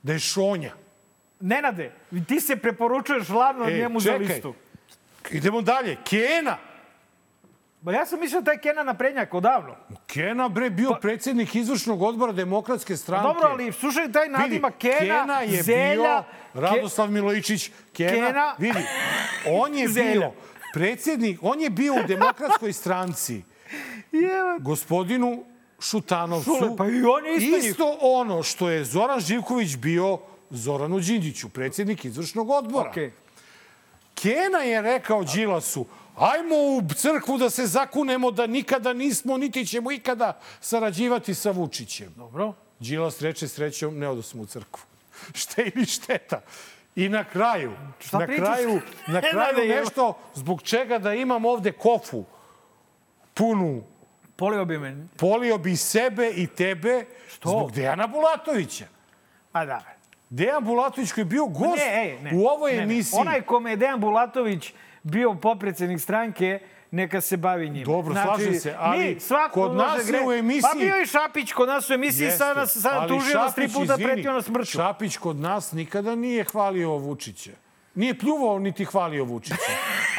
da 0.02 0.12
je 0.12 0.18
šonja. 0.20 0.72
Nenade, 1.40 1.92
ti 2.22 2.40
se 2.40 2.57
preporučuješ 2.57 3.29
ladno 3.29 3.64
E, 3.64 3.72
njemu 3.72 4.01
za 4.01 4.11
čekaj. 4.11 4.27
listu. 4.27 4.55
Idemo 5.31 5.62
dalje. 5.62 5.96
Kena. 6.05 6.57
Ba 7.81 7.92
ja 7.92 8.07
sam 8.07 8.20
mislio 8.20 8.40
da 8.40 8.51
je 8.51 8.59
Kenan 8.59 8.87
naprednjak 8.87 9.35
odavno. 9.35 9.77
Kena, 10.07 10.48
bre, 10.48 10.70
bio 10.70 10.92
predsjednik 10.92 11.55
izvršnog 11.55 12.03
odbora 12.03 12.33
demokratske 12.33 12.96
stranke. 12.96 13.22
Pa 13.22 13.33
Dobro, 13.35 13.48
ali 13.48 13.72
slušaj 13.72 14.12
taj 14.12 14.29
nadimak 14.29 14.74
Kena, 14.77 14.98
Kena 14.98 15.40
je 15.40 15.62
Zelja, 15.62 15.94
bio 15.94 16.24
Radoslav 16.57 17.11
Milojičić. 17.11 17.70
Kena, 17.92 18.11
Kena. 18.27 18.55
vidi, 18.59 18.85
on 19.48 19.74
je 19.74 19.88
Zelja. 19.98 20.12
bio 20.12 20.33
predsjednik, 20.74 21.38
on 21.42 21.61
je 21.61 21.70
bio 21.70 21.94
u 21.94 22.03
demokratskoj 22.05 22.72
stranci 22.72 23.42
Jeva. 24.12 24.59
gospodinu 24.59 25.44
Šutanovcu. 25.81 26.51
Šule, 26.53 26.77
pa 26.77 26.85
i 26.87 27.03
on 27.05 27.27
je 27.27 27.37
isto. 27.37 27.57
Isto 27.59 27.98
ono 28.01 28.42
što 28.42 28.68
je 28.68 28.85
Zoran 28.85 29.20
Živković 29.20 29.77
bio 29.77 30.18
Zoranu 30.50 31.00
Đinđiću, 31.00 31.48
predsjednik 31.48 32.04
izvršnog 32.04 32.50
odbora. 32.50 32.90
Okej. 32.90 33.12
Kena 34.14 34.58
je 34.58 34.82
rekao 34.82 35.24
Đilasu, 35.24 35.87
ajmo 36.16 36.54
u 36.56 36.94
crkvu 36.94 37.38
da 37.38 37.50
se 37.50 37.66
zakunemo 37.66 38.30
da 38.30 38.46
nikada 38.46 38.92
nismo, 38.92 39.37
niti 39.37 39.66
ćemo 39.66 39.92
ikada 39.92 40.40
sarađivati 40.61 41.34
sa 41.34 41.50
Vučićem. 41.50 42.12
Dobro. 42.16 42.52
Đilas 42.80 43.20
reče 43.20 43.48
srećom, 43.48 43.98
ne 43.98 44.08
odo 44.08 44.22
smo 44.22 44.42
u 44.42 44.46
crkvu. 44.46 44.82
Šte 45.34 45.70
ili 45.74 45.87
šteta. 45.87 46.40
I 46.96 47.08
na 47.08 47.24
kraju, 47.24 47.72
Šta 48.00 48.18
na 48.18 48.26
pričaš? 48.26 48.46
kraju, 48.46 48.80
na 49.08 49.20
kraju 49.30 49.68
nešto 49.68 50.18
zbog 50.34 50.62
čega 50.62 50.98
da 50.98 51.14
imam 51.14 51.44
ovde 51.44 51.72
kofu 51.72 52.24
punu, 53.34 53.82
Polio 54.37 54.64
bi 54.64 54.78
me. 54.78 55.06
polio 55.16 55.58
bi 55.58 55.76
sebe 55.76 56.30
i 56.30 56.46
tebe 56.46 57.04
Što? 57.34 57.48
zbog 57.48 57.72
Dejana 57.72 58.06
Bulatovića. 58.06 58.84
A 59.52 59.64
da. 59.64 59.82
Dejan 60.31 60.64
Bulatović 60.64 61.12
koji 61.12 61.23
je 61.23 61.27
bio 61.27 61.47
gost 61.47 61.77
Ne, 61.79 62.03
ej, 62.05 62.19
ne. 62.21 62.31
u 62.35 62.47
ovoj 62.47 62.71
Ne, 62.71 62.77
ne. 62.77 62.83
emisiji. 62.85 63.19
Onaj 63.21 63.43
kome 63.43 63.71
je 63.71 63.77
Dejan 63.77 64.01
Bulatović 64.01 64.73
bio 65.03 65.35
popredsednik 65.35 66.01
stranke, 66.01 66.59
neka 66.91 67.21
se 67.21 67.37
bavi 67.37 67.71
njim. 67.71 67.85
Dobro, 67.85 68.14
slažem 68.17 68.55
se, 68.55 68.75
ali 68.79 68.99
mi, 69.05 69.21
svako 69.21 69.61
kod 69.61 69.77
nas 69.77 70.09
je 70.09 70.21
u 70.21 70.33
emisiji- 70.33 70.62
Pa 70.62 70.79
bio 70.79 70.99
i 70.99 71.07
Šapić 71.07 71.53
kod 71.53 71.69
nas 71.69 71.91
u 71.91 71.95
emisiji, 71.95 72.25
Jeste, 72.25 72.38
sada 72.38 72.55
nas 72.55 72.85
ali 72.85 73.09
tužio 73.11 73.35
nas 73.35 73.55
tri 73.55 73.69
puta, 73.69 73.97
pretio 73.97 74.33
nas 74.33 74.45
smrću. 74.45 74.71
Šapić 74.73 75.17
kod 75.17 75.37
nas 75.37 75.73
nikada 75.73 76.14
nije 76.14 76.45
hvalio 76.45 76.91
Vučića. 76.91 77.51
Nije 77.95 78.19
pljuvao 78.19 78.59
niti 78.59 78.85
hvalio 78.85 79.25
Vučića. 79.25 79.55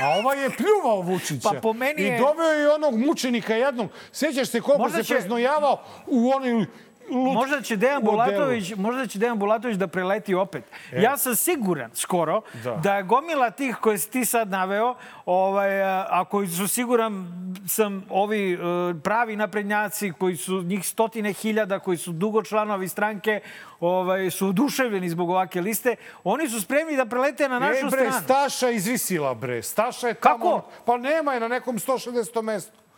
A 0.02 0.10
ovaj 0.16 0.44
je 0.44 0.50
pljuvao 0.50 1.02
Vučića. 1.02 1.50
Pa 1.50 1.60
po 1.60 1.74
meni 1.74 2.02
je- 2.02 2.16
I 2.16 2.20
doveo 2.20 2.50
je 2.50 2.74
onog 2.74 2.96
mučenika 2.98 3.56
jednog. 3.56 3.90
Sećaš 4.12 4.48
se 4.48 4.62
koliko 4.62 4.82
Možda 4.84 4.98
se 4.98 5.04
će- 5.04 5.14
preznojavao 5.14 5.78
u 6.08 6.32
onoj 6.32 6.66
lud 7.12 7.34
možda 7.34 7.62
će 7.62 7.76
Dejan. 7.76 8.04
Bulatović, 8.04 8.74
možda 8.76 9.08
će 9.08 9.20
Dejan 9.20 9.40
Bulatović 9.40 9.78
da 9.78 9.88
preleti 9.88 10.36
opet. 10.36 10.64
E. 10.92 11.02
Ja 11.02 11.18
sam 11.18 11.36
siguran, 11.36 11.92
skoro, 11.94 12.42
Da. 12.64 12.76
da, 12.76 13.02
gomila 13.02 13.52
tih 13.52 13.76
koje 13.82 13.98
si 13.98 14.10
ti 14.10 14.26
sad 14.26 14.50
naveo, 14.50 14.96
ovaj, 15.26 15.82
a, 15.84 16.08
a 16.10 16.26
koji 16.26 16.48
su 16.48 16.68
siguran 16.68 17.28
sam 17.68 18.06
ovi 18.10 18.54
e, 18.54 18.58
pravi 19.04 19.36
naprednjaci 19.36 20.12
koji 20.20 20.36
su 20.36 20.62
njih 20.62 20.88
stotine 20.88 21.34
hiljada, 21.34 21.80
koji 21.80 21.98
su 21.98 22.12
dugo 22.12 22.44
članovi 22.44 22.88
stranke, 22.88 23.40
ovaj, 23.80 24.30
su 24.32 24.48
oduševljeni 24.48 25.10
zbog 25.10 25.30
ovake 25.30 25.62
liste, 25.62 25.96
oni 26.24 26.50
su 26.50 26.62
spremni 26.62 26.96
da 26.96 27.06
prelete 27.06 27.50
na 27.50 27.60
našu 27.60 27.88
e, 27.88 27.90
bre, 27.90 28.00
stranu. 28.00 28.24
Staša 28.24 28.70
izvisila, 28.70 29.34
bre. 29.34 29.62
Staša 29.64 30.08
je 30.08 30.14
tamo... 30.14 30.38
Kako? 30.38 30.68
Pa 30.86 30.98
nema 30.98 31.34
je 31.34 31.40
na 31.40 31.48
nekom 31.48 31.80
160. 31.80 32.42
mestu. 32.42 32.89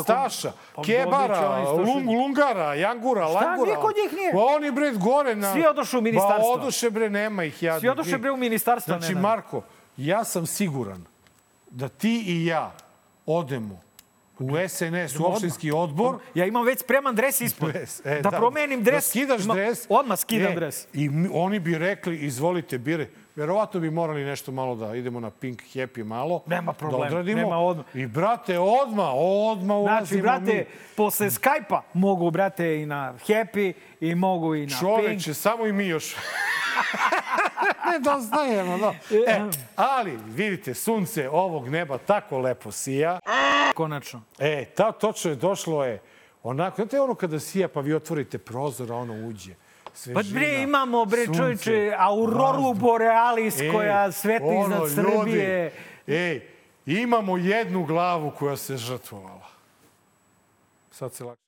Staša, 0.00 0.52
Pa 0.74 0.82
Kebara, 0.82 1.64
dobiće 1.64 1.92
160. 1.92 1.94
Lung, 1.94 2.08
Lungara, 2.08 2.74
Jangura, 2.74 3.28
Šta? 3.28 3.38
Langura. 3.38 3.70
Niko 3.70 3.86
od 3.86 3.94
njih 4.04 4.12
nije. 4.18 4.32
Pa 4.32 4.38
oni, 4.38 4.70
bre, 4.70 4.90
gore 4.90 5.34
na... 5.34 5.52
Svi 5.52 5.66
odošu 5.66 5.98
u 5.98 6.02
ministarstvo. 6.02 6.56
Ba, 6.56 6.62
odoše, 6.62 6.90
bre, 6.90 7.10
nema 7.10 7.44
ih 7.44 7.62
jadnih. 7.62 7.80
Svi 7.80 7.88
odoše 7.88 8.18
bre 8.18 8.30
u 8.30 8.36
ministarstvo. 8.36 8.98
Znači, 8.98 9.14
Nenade. 9.14 9.22
Marko, 9.22 9.62
ja 9.96 10.24
sam 10.24 10.46
siguran 10.46 11.04
da 11.70 11.88
ti 11.88 12.24
i 12.26 12.46
ja 12.46 12.72
odemo 13.26 13.80
u 14.42 14.68
SNS, 14.68 15.16
u 15.16 15.24
opštinski 15.24 15.72
odbor, 15.72 16.18
Ja 16.34 16.46
imam 16.46 16.64
već 16.64 16.78
spreman 16.78 17.14
dres 17.14 17.40
ispod. 17.40 17.72
Dres, 17.72 18.06
e, 18.06 18.20
da, 18.20 18.30
promenim 18.30 18.82
dres. 18.82 18.94
Da 18.96 19.10
skidaš 19.10 19.42
dres. 19.42 19.86
Odmah 19.88 20.18
skidam 20.18 20.52
E, 20.52 20.54
dres. 20.54 20.86
I 20.92 21.10
oni 21.32 21.60
bi 21.60 21.78
rekli, 21.78 22.18
izvolite, 22.18 22.78
bire. 22.78 23.06
Verovatno 23.36 23.80
bi 23.80 23.90
morali 23.90 24.24
nešto 24.24 24.52
malo 24.52 24.74
da 24.76 24.94
idemo 24.94 25.20
na 25.20 25.30
Pink 25.30 25.62
Happy 25.64 26.04
malo. 26.04 26.42
Nema 26.46 26.72
problema, 26.72 27.00
Da 27.00 27.08
odradimo. 27.08 27.40
nema 27.40 27.58
odmah. 27.58 27.84
I 27.94 28.06
brate, 28.06 28.58
odma, 28.58 29.10
odma 29.12 29.76
ulazimo 29.76 30.06
Znači, 30.06 30.22
brate, 30.22 30.54
mi. 30.54 30.64
posle 30.96 31.26
Skype-a 31.28 31.82
mogu, 31.94 32.30
brate, 32.30 32.76
i 32.76 32.86
na 32.86 33.14
Happy 33.26 33.72
i 34.00 34.14
mogu 34.14 34.54
i 34.54 34.60
na 34.60 34.66
Pink. 34.68 34.80
Čoveče, 34.80 35.34
samo 35.34 35.66
i 35.66 35.72
mi 35.72 35.86
još. 35.86 36.14
ne 37.90 37.98
dostajemo, 37.98 38.78
da. 38.78 38.94
E, 39.26 39.40
ali, 39.76 40.18
vidite, 40.26 40.74
sunce 40.74 41.28
ovog 41.28 41.68
neba 41.68 41.98
tako 41.98 42.38
lepo 42.38 42.72
sija. 42.72 43.18
Konačno. 43.74 44.22
E, 44.38 44.64
ta, 44.64 44.92
točno 44.92 45.30
je, 45.30 45.36
došlo 45.36 45.84
je 45.84 46.00
onako, 46.42 46.76
znate 46.76 47.00
ono 47.00 47.14
kada 47.14 47.40
sija 47.40 47.68
pa 47.68 47.80
vi 47.80 47.94
otvorite 47.94 48.38
prozor, 48.38 48.92
a 48.92 48.96
ono 48.96 49.28
uđe. 49.28 49.54
Pa 49.84 49.90
Svežina, 49.94 50.40
bre, 50.40 50.62
imamo, 50.62 51.04
bre, 51.04 51.24
sunce, 51.24 51.38
čovječe, 51.38 51.94
Auroru. 51.98 52.74
Borealis 52.74 53.60
Ej, 53.60 53.72
koja 53.72 54.12
svetli 54.12 54.48
ono, 54.48 54.86
iznad 54.86 54.90
Srbije. 54.90 55.64
Ljudi, 56.06 56.16
ej, 56.18 56.40
imamo 56.86 57.36
jednu 57.36 57.84
glavu 57.84 58.32
koja 58.38 58.56
se 58.56 58.76
žrtvovala. 58.76 59.48
Sad 60.90 61.14
se 61.14 61.24
lakše. 61.24 61.42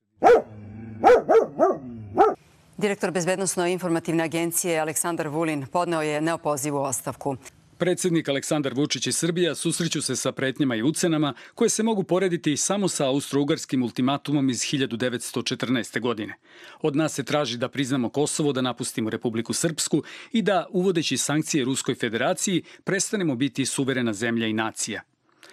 Direktor 2.76 3.10
Bezbednostno-informativne 3.10 4.24
agencije 4.24 4.80
Aleksandar 4.80 5.28
Vulin 5.28 5.66
podneo 5.72 6.02
je 6.02 6.20
neopozivu 6.20 6.78
ostavku. 6.78 7.36
Predsednik 7.78 8.28
Aleksandar 8.28 8.74
Vučić 8.74 9.06
i 9.06 9.12
Srbija 9.12 9.54
susreću 9.54 10.02
se 10.02 10.16
sa 10.16 10.32
pretnjama 10.32 10.76
i 10.76 10.82
ucenama 10.82 11.34
koje 11.54 11.68
se 11.68 11.82
mogu 11.82 12.02
porediti 12.02 12.56
samo 12.56 12.88
sa 12.88 13.06
austro-ugarskim 13.06 13.82
ultimatumom 13.82 14.50
iz 14.50 14.58
1914. 14.58 16.00
godine. 16.00 16.34
Od 16.82 16.96
nas 16.96 17.14
se 17.14 17.24
traži 17.24 17.58
da 17.58 17.68
priznamo 17.68 18.08
Kosovo, 18.08 18.52
da 18.52 18.60
napustimo 18.60 19.10
Republiku 19.10 19.52
Srpsku 19.52 20.02
i 20.32 20.42
da, 20.42 20.66
uvodeći 20.70 21.16
sankcije 21.16 21.64
Ruskoj 21.64 21.94
federaciji, 21.94 22.62
prestanemo 22.84 23.36
biti 23.36 23.66
suverena 23.66 24.12
zemlja 24.12 24.46
i 24.46 24.52
nacija. 24.52 25.02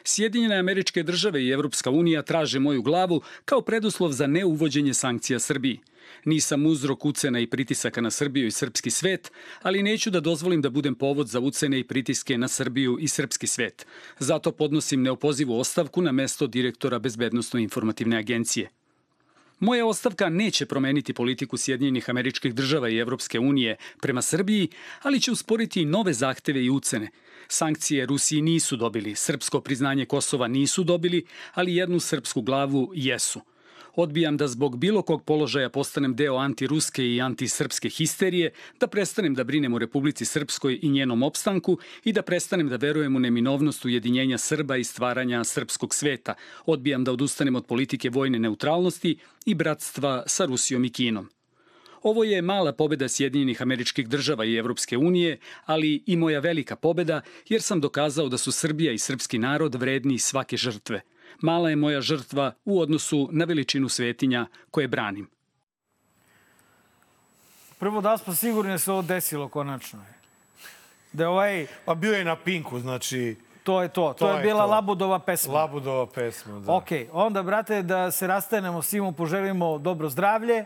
Sjedinjene 0.04 0.58
američke 0.58 1.04
države 1.04 1.44
i 1.44 1.50
Evropska 1.50 1.90
unija 1.90 2.22
traže 2.22 2.60
moju 2.60 2.82
glavu 2.82 3.22
kao 3.46 3.62
preduslov 3.62 4.12
za 4.12 4.28
neuvođenje 4.28 4.94
sankcija 4.94 5.40
Srbiji. 5.40 5.80
Nisam 6.26 6.66
uzrok 6.66 7.06
ucena 7.06 7.40
i 7.40 7.48
pritisaka 7.48 8.02
na 8.02 8.12
Srbiju 8.12 8.48
i 8.48 8.52
srpski 8.52 8.90
svet, 8.90 9.32
ali 9.62 9.84
neću 9.84 10.10
da 10.10 10.20
dozvolim 10.20 10.62
da 10.62 10.70
budem 10.70 10.96
povod 10.96 11.28
za 11.28 11.40
ucene 11.40 11.80
i 11.80 11.84
pritiske 11.84 12.38
na 12.38 12.48
Srbiju 12.48 12.98
i 13.00 13.08
srpski 13.08 13.48
svet. 13.48 13.86
Zato 14.20 14.52
podnosim 14.52 15.02
neopozivu 15.02 15.60
ostavku 15.60 16.02
na 16.02 16.12
mesto 16.12 16.48
direktora 16.48 17.00
Bezbednostno-informativne 17.00 18.18
agencije. 18.18 18.70
Moja 19.60 19.86
ostavka 19.86 20.30
neće 20.30 20.66
promeniti 20.66 21.14
politiku 21.14 21.58
Sjedinjenih 21.58 22.10
američkih 22.10 22.56
država 22.56 22.90
i 22.90 22.98
Evropske 22.98 23.40
unije 23.40 23.76
prema 24.02 24.22
Srbiji, 24.22 24.68
ali 25.02 25.22
će 25.22 25.32
usporiti 25.32 25.86
nove 25.86 26.14
zahteve 26.14 26.64
i 26.64 26.70
ucene. 26.70 27.10
Sankcije 27.48 28.06
Rusiji 28.06 28.42
nisu 28.42 28.76
dobili, 28.76 29.16
srpsko 29.16 29.62
priznanje 29.62 30.06
Kosova 30.06 30.48
nisu 30.48 30.84
dobili, 30.84 31.26
ali 31.54 31.76
jednu 31.76 32.00
srpsku 32.00 32.42
glavu 32.42 32.92
jesu. 32.96 33.42
Odbijam 33.96 34.38
da 34.38 34.48
zbog 34.48 34.78
bilo 34.78 35.02
kog 35.02 35.24
položaja 35.24 35.70
postanem 35.70 36.16
deo 36.16 36.36
antiruske 36.36 37.06
i 37.06 37.22
antisrpske 37.22 37.90
histerije, 37.90 38.52
da 38.80 38.88
prestanem 38.88 39.34
da 39.34 39.44
brinem 39.44 39.74
o 39.74 39.80
Republici 39.80 40.26
Srpskoj 40.26 40.80
i 40.82 40.90
njenom 40.90 41.24
opstanku 41.24 41.78
i 42.04 42.14
da 42.14 42.22
prestanem 42.22 42.70
da 42.70 42.76
verujem 42.76 43.16
u 43.16 43.20
neminovnost 43.20 43.86
ujedinjenja 43.86 44.38
Srba 44.38 44.78
i 44.78 44.84
stvaranja 44.84 45.44
srpskog 45.44 45.96
sveta. 45.96 46.34
Odbijam 46.66 47.04
da 47.04 47.12
odustanem 47.12 47.56
od 47.56 47.66
politike 47.66 48.10
vojne 48.10 48.40
neutralnosti 48.40 49.18
i 49.46 49.56
bratstva 49.56 50.24
sa 50.28 50.46
Rusijom 50.46 50.86
i 50.86 50.90
Kinom. 50.90 51.30
Ovo 52.04 52.24
je 52.24 52.42
mala 52.42 52.74
pobeda 52.74 53.10
Sjedinjenih 53.10 53.62
američkih 53.62 54.08
država 54.08 54.46
i 54.46 54.56
Evropske 54.56 54.98
unije, 54.98 55.40
ali 55.66 56.04
i 56.06 56.16
moja 56.16 56.40
velika 56.40 56.76
pobeda 56.76 57.22
jer 57.50 57.62
sam 57.62 57.82
dokazao 57.82 58.30
da 58.30 58.38
su 58.38 58.52
Srbija 58.52 58.92
i 58.92 58.98
srpski 58.98 59.38
narod 59.38 59.76
vredni 59.76 60.20
svake 60.20 60.58
žrtve. 60.58 61.02
Mala 61.42 61.70
je 61.70 61.76
moja 61.76 62.02
žrtva 62.02 62.54
u 62.66 62.82
odnosu 62.82 63.30
na 63.32 63.46
veličinu 63.46 63.90
svetinja 63.90 64.46
koje 64.72 64.88
branim. 64.88 65.30
Prvo 67.80 68.02
da 68.02 68.18
smo 68.18 68.36
sigurni 68.36 68.72
da 68.72 68.78
se 68.78 68.92
ovo 68.92 69.02
desilo 69.02 69.50
konačno. 69.50 70.06
Da 71.14 71.24
je 71.24 71.28
ovaj... 71.28 71.68
Pa 71.86 71.96
bio 71.96 72.14
je 72.14 72.26
na 72.26 72.36
Pinku, 72.36 72.80
znači... 72.80 73.36
To 73.64 73.82
je 73.82 73.90
to. 73.90 74.14
To, 74.14 74.32
je 74.32 74.44
bila 74.44 74.66
Labudova 74.66 75.20
pesma. 75.20 75.54
Labudova 75.54 76.08
pesma, 76.08 76.60
da. 76.60 76.74
Ok, 76.74 76.88
onda, 77.12 77.44
brate, 77.44 77.82
da 77.82 78.12
se 78.12 78.28
rastanemo, 78.28 78.82
svima 78.82 79.06
mu 79.06 79.12
poželimo 79.12 79.78
dobro 79.78 80.10
zdravlje 80.10 80.66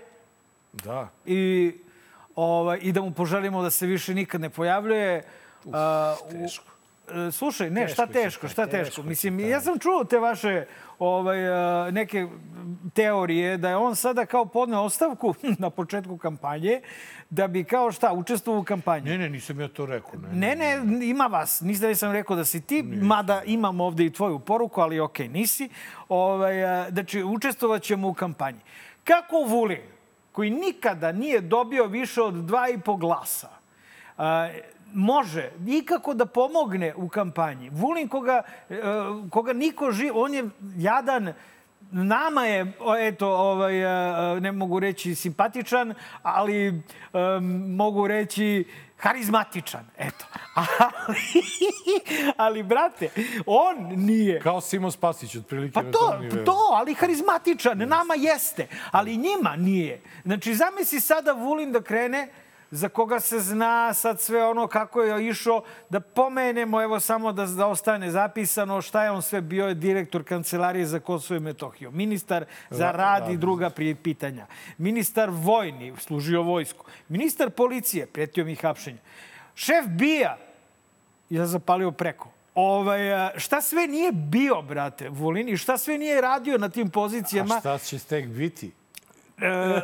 Da. 0.74 1.10
i, 1.26 1.74
ovaj, 2.36 2.80
i 2.82 2.92
da 2.92 3.02
mu 3.02 3.12
poželimo 3.12 3.64
da 3.64 3.70
se 3.70 3.86
više 3.86 4.14
nikad 4.14 4.42
ne 4.42 4.50
pojavljuje. 4.50 5.24
Uf, 5.66 5.74
teško. 6.32 6.75
E, 7.28 7.32
Slušaj, 7.32 7.70
ne, 7.70 7.88
šta 7.88 8.08
Teško 8.08 8.42
taj, 8.42 8.50
šta 8.50 8.68
teško 8.68 9.04
Mislim, 9.04 9.38
taj. 9.38 9.50
ja 9.50 9.62
sam 9.62 9.80
čuo 9.80 10.04
te 10.04 10.20
vaše 10.20 10.66
ovaj, 11.00 11.50
a, 11.50 11.92
neke 11.92 12.28
teorije 12.94 13.58
da 13.58 13.70
je 13.70 13.76
on 13.76 13.96
sada 13.96 14.26
kao 14.26 14.46
podneo 14.46 14.82
ostavku 14.82 15.36
na 15.60 15.70
početku 15.70 16.18
kampanje, 16.18 16.82
da 17.30 17.48
bi 17.48 17.64
kao 17.64 17.92
šta, 17.92 18.14
učestvovao 18.14 18.62
u 18.62 18.64
kampanji. 18.64 19.10
Ne, 19.10 19.18
ne, 19.18 19.30
nisam 19.30 19.60
ja 19.60 19.68
to 19.68 19.86
rekao. 19.86 20.20
Ne, 20.20 20.56
Ne, 20.56 20.56
ne, 20.56 21.06
ima 21.08 21.26
vas. 21.26 21.62
Nisam 21.62 21.90
da 21.90 21.96
sam 21.96 22.12
rekao 22.12 22.36
da 22.36 22.46
si 22.46 22.62
ti, 22.62 22.84
mada 22.84 23.44
imam 23.46 23.82
ovde 23.82 24.06
i 24.06 24.14
tvoju 24.14 24.40
poruku, 24.40 24.82
ali 24.82 25.00
okej, 25.00 25.28
nisi. 25.28 25.70
Ovaj, 26.10 26.66
a, 26.66 26.90
znači, 26.92 27.24
učestvovat 27.24 27.82
ćemo 27.82 28.08
u 28.08 28.14
kampanji. 28.14 28.60
Kako 29.04 29.38
Vulin, 29.38 29.82
koji 30.32 30.50
nikada 30.50 31.12
nije 31.12 31.42
dobio 31.42 31.86
više 31.86 32.22
od 32.22 32.34
dva 32.34 32.70
i 32.70 32.78
po 32.78 32.96
glasa, 32.96 33.50
može 34.94 35.52
nikako 35.60 36.14
da 36.14 36.26
pomogne 36.26 36.94
u 36.96 37.10
kampanji. 37.10 37.70
Vulin 37.70 38.08
koga, 38.08 38.42
e, 38.70 38.82
koga 39.30 39.54
niko 39.54 39.92
živ, 39.92 40.18
on 40.18 40.34
je 40.34 40.50
jadan, 40.78 41.34
nama 41.92 42.46
je, 42.46 42.74
eto, 43.00 43.28
ovaj, 43.28 43.82
e, 44.36 44.40
ne 44.40 44.52
mogu 44.52 44.80
reći 44.80 45.16
simpatičan, 45.16 45.94
ali 46.24 46.68
e, 46.68 46.74
mogu 47.68 48.08
reći 48.08 48.66
harizmatičan, 48.98 49.86
eto. 49.98 50.26
Ali, 50.56 51.20
ali, 52.38 52.64
brate, 52.64 53.10
on 53.46 53.76
nije. 53.96 54.40
Kao 54.40 54.62
Simo 54.62 54.92
Spasić, 54.92 55.36
otprilike. 55.36 55.74
Pa 55.74 55.82
to, 55.82 56.20
to, 56.46 56.58
ali 56.74 56.94
harizmatičan, 56.94 57.78
nama 57.78 58.14
jeste, 58.18 58.68
ali 58.92 59.18
njima 59.18 59.56
nije. 59.56 60.02
Znači, 60.24 60.56
zamisli 60.56 61.00
sada 61.00 61.32
Vulin 61.32 61.72
da 61.72 61.82
krene 61.82 62.30
za 62.76 62.90
koga 62.90 63.20
se 63.20 63.40
zna 63.40 63.94
sad 63.94 64.22
sve 64.22 64.46
ono 64.46 64.68
kako 64.68 65.02
je 65.02 65.28
išao, 65.28 65.64
da 65.90 66.00
pomenemo, 66.00 66.82
evo 66.82 67.00
samo 67.00 67.32
da, 67.32 67.46
da 67.46 67.68
ostane 67.68 68.12
zapisano 68.12 68.82
šta 68.82 69.04
je 69.04 69.12
on 69.12 69.22
sve 69.22 69.42
bio 69.42 69.74
direktor 69.74 70.24
kancelarije 70.24 70.86
za 70.86 71.00
Kosovo 71.00 71.38
i 71.38 71.40
Metohiju, 71.40 71.92
ministar 71.92 72.46
za 72.70 72.86
Ra- 72.86 72.98
rad 72.98 73.30
i 73.30 73.32
rad. 73.32 73.40
druga 73.40 73.70
pitanja, 74.04 74.46
ministar 74.78 75.30
vojni, 75.32 75.94
služio 76.00 76.42
vojsku, 76.42 76.86
ministar 77.10 77.50
policije, 77.50 78.06
pretio 78.06 78.46
mi 78.46 78.56
hapšenje, 78.56 79.00
šef 79.56 79.86
bija, 79.88 80.38
ja 81.30 81.46
zapalio 81.46 81.92
preko. 81.92 82.30
Ovaj, 82.56 83.00
šta 83.38 83.62
sve 83.62 83.88
nije 83.88 84.12
bio, 84.12 84.62
brate, 84.62 85.10
Vulin, 85.10 85.50
i 85.50 85.58
šta 85.58 85.78
sve 85.78 85.98
nije 85.98 86.22
radio 86.22 86.58
na 86.58 86.70
tim 86.70 86.90
pozicijama. 86.90 87.56
A 87.56 87.60
šta 87.60 87.78
će 87.78 88.00
tek 88.00 88.28
biti? 88.28 88.72
E, 89.38 89.82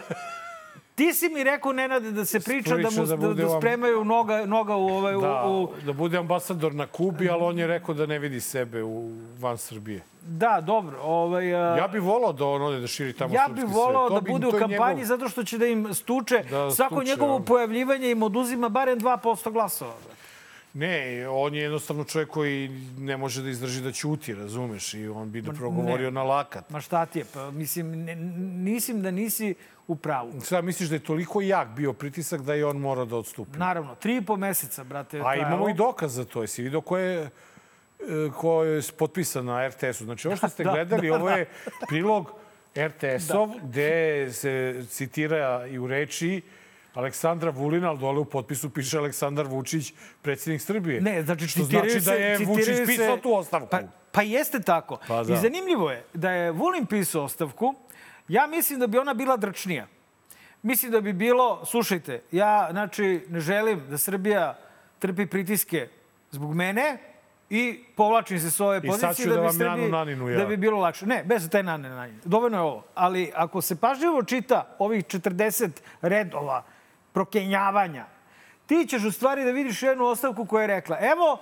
Ti 1.01 1.13
si 1.13 1.29
mi 1.29 1.43
rekao, 1.43 1.71
Nenade, 1.73 2.11
da 2.11 2.25
se 2.25 2.39
priča, 2.39 2.77
da, 2.77 2.89
mu, 2.91 3.05
da 3.05 3.15
bude 3.17 3.43
da 3.43 3.49
spremaju 3.51 4.03
noga, 4.05 4.45
noga 4.45 4.75
u, 4.75 4.87
ovaj, 4.87 5.13
Da, 5.13 5.43
u, 5.43 5.63
u... 5.63 5.69
da 5.85 5.93
bude 5.93 6.17
ambasador 6.17 6.75
na 6.75 6.87
Kubi, 6.87 7.29
ali 7.29 7.43
on 7.43 7.59
je 7.59 7.67
rekao 7.67 7.95
da 7.95 8.05
ne 8.05 8.19
vidi 8.19 8.39
sebe 8.41 8.83
u, 8.83 9.09
van 9.39 9.57
Srbije. 9.57 10.01
Da, 10.21 10.61
dobro. 10.61 10.99
Ovaj, 11.01 11.55
a... 11.55 11.77
Ja 11.77 11.87
bih 11.87 12.01
volao 12.01 12.33
da 12.33 12.45
on 12.45 12.61
ode 12.61 12.79
da 12.79 12.87
širi 12.87 13.13
tamo 13.13 13.33
Ja 13.33 13.45
srpski 13.47 13.65
bih 13.65 13.75
volao 13.75 14.09
svet. 14.09 14.23
da 14.23 14.31
bude 14.31 14.47
u 14.47 14.51
kampanji 14.51 14.75
njegov- 14.95 15.05
zato 15.05 15.29
što 15.29 15.43
će 15.43 15.57
da 15.57 15.65
im 15.65 15.93
stuče. 15.93 16.43
Da 16.49 16.71
Svako 16.71 16.95
stuče, 16.95 17.09
njegovo 17.09 17.35
on. 17.35 17.45
pojavljivanje 17.45 18.11
im 18.11 18.23
oduzima 18.23 18.69
barem 18.69 18.99
2% 18.99 19.51
glasova. 19.51 19.93
brate. 19.97 20.20
Ne, 20.73 21.27
on 21.29 21.55
je 21.55 21.61
jednostavno 21.61 22.03
čovjek 22.03 22.29
koji 22.29 22.69
ne 22.97 23.17
može 23.17 23.41
da 23.41 23.49
izdrži 23.49 23.81
da 23.81 23.91
ćuti, 23.91 24.35
razumeš? 24.35 24.93
I 24.93 25.07
on 25.07 25.31
bi 25.31 25.41
da 25.41 25.51
progovorio 25.51 26.05
ne. 26.09 26.11
na 26.11 26.23
lakat. 26.23 26.69
Ma 26.69 26.81
šta 26.81 27.05
ti 27.05 27.19
je? 27.19 27.25
Pa, 27.33 27.51
mislim, 27.51 28.03
ne, 28.03 28.15
mislim 28.71 29.01
da 29.01 29.11
nisi 29.11 29.55
u 29.87 29.95
pravu. 29.95 30.41
Sad 30.41 30.65
misliš 30.65 30.89
da 30.89 30.95
je 30.95 30.99
toliko 30.99 31.41
jak 31.41 31.67
bio 31.67 31.93
pritisak 31.93 32.41
da 32.41 32.53
je 32.53 32.65
on 32.65 32.77
mora 32.77 33.05
da 33.05 33.15
odstupi? 33.15 33.57
Naravno, 33.57 33.95
tri 33.95 34.17
i 34.17 34.21
po 34.21 34.37
meseca, 34.37 34.83
brate. 34.83 35.21
A 35.25 35.35
imamo 35.35 35.69
i 35.69 35.73
dokaz 35.73 36.13
za 36.13 36.25
to. 36.25 36.41
Jesi 36.41 36.63
vidio 36.63 36.81
ko 36.81 36.97
je, 36.97 37.21
e, 37.21 37.29
ko 38.37 38.63
je 38.63 38.81
potpisan 38.97 39.45
na 39.45 39.67
RTS-u? 39.67 40.05
Znači, 40.05 40.27
ovo 40.27 40.37
što 40.37 40.49
ste 40.49 40.63
Da, 40.71 40.71
gledali, 40.71 41.07
da, 41.07 41.15
ovo 41.15 41.29
je 41.29 41.45
da. 41.65 41.85
prilog 41.87 42.31
RTS-ov, 42.77 43.49
gde 43.63 44.29
se 44.33 44.85
citira 44.89 45.67
i 45.67 45.79
u 45.79 45.87
reči 45.87 46.41
Aleksandra 46.93 47.49
Vulina, 47.49 47.89
ali 47.89 47.99
dole 47.99 48.19
u 48.19 48.25
potpisu 48.25 48.69
piše 48.69 48.97
Aleksandar 48.97 49.47
Vučić, 49.47 49.93
predsjednik 50.21 50.61
Srbije. 50.61 51.01
Ne, 51.01 51.23
znači 51.23 51.47
što 51.47 51.63
znači 51.63 51.99
da 51.99 52.13
je 52.13 52.37
Vučić 52.45 52.65
se- 52.65 52.85
pisao 52.85 53.17
tu 53.17 53.33
ostavku. 53.33 53.67
Pa, 53.71 53.79
pa 54.11 54.21
jeste 54.21 54.59
tako. 54.59 54.97
Pa 55.07 55.23
da. 55.23 55.33
I 55.33 55.37
zanimljivo 55.37 55.91
je 55.91 56.05
da 56.13 56.31
je 56.31 56.51
Vulin 56.51 56.85
pisao 56.85 57.23
ostavku. 57.23 57.75
Ja 58.27 58.47
mislim 58.47 58.79
da 58.79 58.87
bi 58.87 58.97
ona 58.97 59.13
bila 59.13 59.37
drčnija. 59.37 59.87
Mislim 60.61 60.91
da 60.91 61.01
bi 61.01 61.13
bilo, 61.13 61.65
slušajte, 61.65 62.21
ja 62.31 62.67
znači 62.71 63.25
ne 63.29 63.39
želim 63.39 63.89
da 63.89 63.97
Srbija 63.97 64.59
trpi 64.99 65.25
pritiske 65.25 65.87
zbog 66.31 66.55
mene 66.55 66.97
i 67.49 67.83
povlačim 67.95 68.39
se 68.39 68.51
s 68.51 68.59
ove 68.59 68.81
pozicije 68.81 69.27
da, 69.27 69.35
da 69.35 69.41
bi 69.41 69.53
Srbiji, 69.53 69.89
naninu 69.91 70.29
ja. 70.29 70.37
da 70.37 70.45
bi 70.45 70.57
bilo 70.57 70.79
lakše. 70.79 71.05
Ne, 71.05 71.23
bez 71.25 71.49
taj 71.49 71.63
nane 71.63 71.89
nanine. 71.89 72.19
Dovoljno 72.23 72.57
je 72.57 72.61
ovo. 72.61 72.83
Ali 72.95 73.31
ako 73.35 73.61
se 73.61 73.75
pažljivo 73.75 74.23
čita 74.23 74.75
ovih 74.79 75.05
40 75.05 75.69
redova 76.01 76.63
prokenjavanja, 77.13 78.05
ti 78.65 78.85
ćeš 78.89 79.03
u 79.03 79.11
stvari 79.11 79.45
da 79.45 79.51
vidiš 79.51 79.83
jednu 79.83 80.05
ostavku 80.05 80.45
koja 80.45 80.61
je 80.61 80.67
rekla 80.67 80.97
evo, 81.01 81.39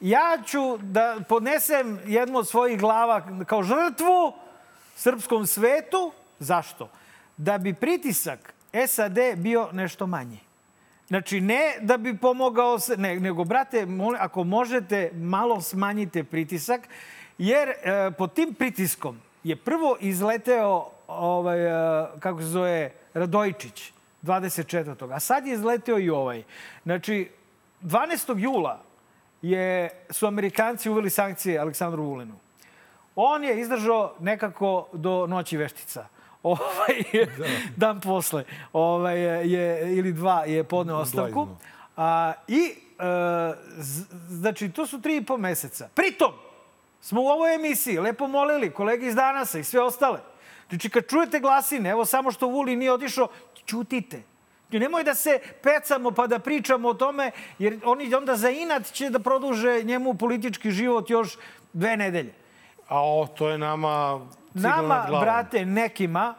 ja 0.00 0.38
ću 0.46 0.76
da 0.76 1.16
podnesem 1.28 2.00
jednu 2.06 2.38
od 2.38 2.48
svojih 2.48 2.80
glava 2.80 3.22
kao 3.46 3.62
žrtvu 3.62 4.32
srpskom 4.96 5.46
svetu. 5.46 6.12
Zašto? 6.38 6.88
Da 7.36 7.58
bi 7.58 7.74
pritisak 7.74 8.54
SAD 8.86 9.18
bio 9.36 9.68
nešto 9.72 10.06
manji. 10.06 10.38
Znači, 11.08 11.40
ne 11.40 11.76
da 11.80 11.96
bi 11.96 12.16
pomogao, 12.16 12.78
se, 12.78 12.96
ne, 12.96 13.20
nego, 13.20 13.44
brate, 13.44 13.86
moli, 13.86 14.16
ako 14.20 14.44
možete, 14.44 15.10
malo 15.14 15.60
smanjite 15.60 16.24
pritisak, 16.24 16.88
jer 17.38 17.68
e, 17.68 18.10
pod 18.18 18.34
tim 18.34 18.54
pritiskom 18.54 19.20
je 19.44 19.56
prvo 19.56 19.96
izleteo, 20.00 20.90
ovaj, 21.06 21.66
e, 21.66 22.06
kako 22.20 22.40
se 22.40 22.46
zove, 22.46 22.90
Radojičić, 23.14 23.92
24. 24.22 25.14
A 25.14 25.20
sad 25.20 25.46
je 25.46 25.54
izleteo 25.54 25.98
i 25.98 26.10
ovaj. 26.10 26.42
Znači, 26.82 27.30
12. 27.82 28.38
jula 28.38 28.82
je, 29.42 29.90
su 30.10 30.26
Amerikanci 30.26 30.90
uveli 30.90 31.10
sankcije 31.10 31.58
Aleksandru 31.58 32.02
Vulinu. 32.02 32.34
On 33.16 33.44
je 33.44 33.60
izdržao 33.60 34.14
nekako 34.20 34.88
do 34.92 35.26
noći 35.26 35.56
veštica. 35.56 36.06
Ovaj, 36.42 37.26
dan 37.76 38.00
posle. 38.00 38.44
Ovaj, 38.72 39.20
je, 39.52 39.96
ili 39.96 40.12
dva 40.12 40.44
je 40.44 40.64
podneo 40.64 40.96
ostavku. 40.96 41.48
A, 41.96 42.32
I, 42.48 42.60
e, 42.60 42.74
z, 43.76 44.04
znači, 44.28 44.68
to 44.68 44.86
su 44.86 45.00
tri 45.00 45.16
i 45.16 45.24
po 45.24 45.36
meseca. 45.36 45.88
Pritom, 45.94 46.32
smo 47.00 47.22
u 47.22 47.26
ovoj 47.26 47.54
emisiji 47.54 47.98
lepo 47.98 48.26
molili 48.26 48.70
kolege 48.70 49.06
iz 49.06 49.14
Danasa 49.14 49.58
i 49.58 49.64
sve 49.64 49.82
ostale. 49.82 50.20
Znači, 50.72 50.90
kad 50.90 51.06
čujete 51.06 51.40
glasine, 51.40 51.90
evo 51.90 52.04
samo 52.04 52.30
što 52.30 52.46
Vulin 52.48 52.78
nije 52.78 52.92
otišao, 52.92 53.28
ćutite. 53.66 54.22
Nemoj 54.70 55.04
da 55.04 55.14
se 55.14 55.38
pecamo 55.62 56.10
pa 56.10 56.26
da 56.26 56.38
pričamo 56.38 56.88
o 56.88 56.94
tome, 56.94 57.30
jer 57.58 57.78
oni 57.84 58.14
onda 58.14 58.36
za 58.36 58.50
inat 58.50 58.92
će 58.92 59.10
da 59.10 59.18
produže 59.18 59.82
njemu 59.82 60.14
politički 60.14 60.70
život 60.70 61.10
još 61.10 61.36
dve 61.72 61.96
nedelje. 61.96 62.34
A 62.88 63.02
o, 63.02 63.26
to 63.26 63.48
je 63.48 63.58
nama 63.58 64.20
Nama, 64.54 65.06
brate, 65.20 65.66
nekima 65.66 66.34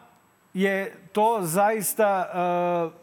je 0.53 0.97
to 1.11 1.39
zaista 1.41 2.29
uh, 2.85 2.93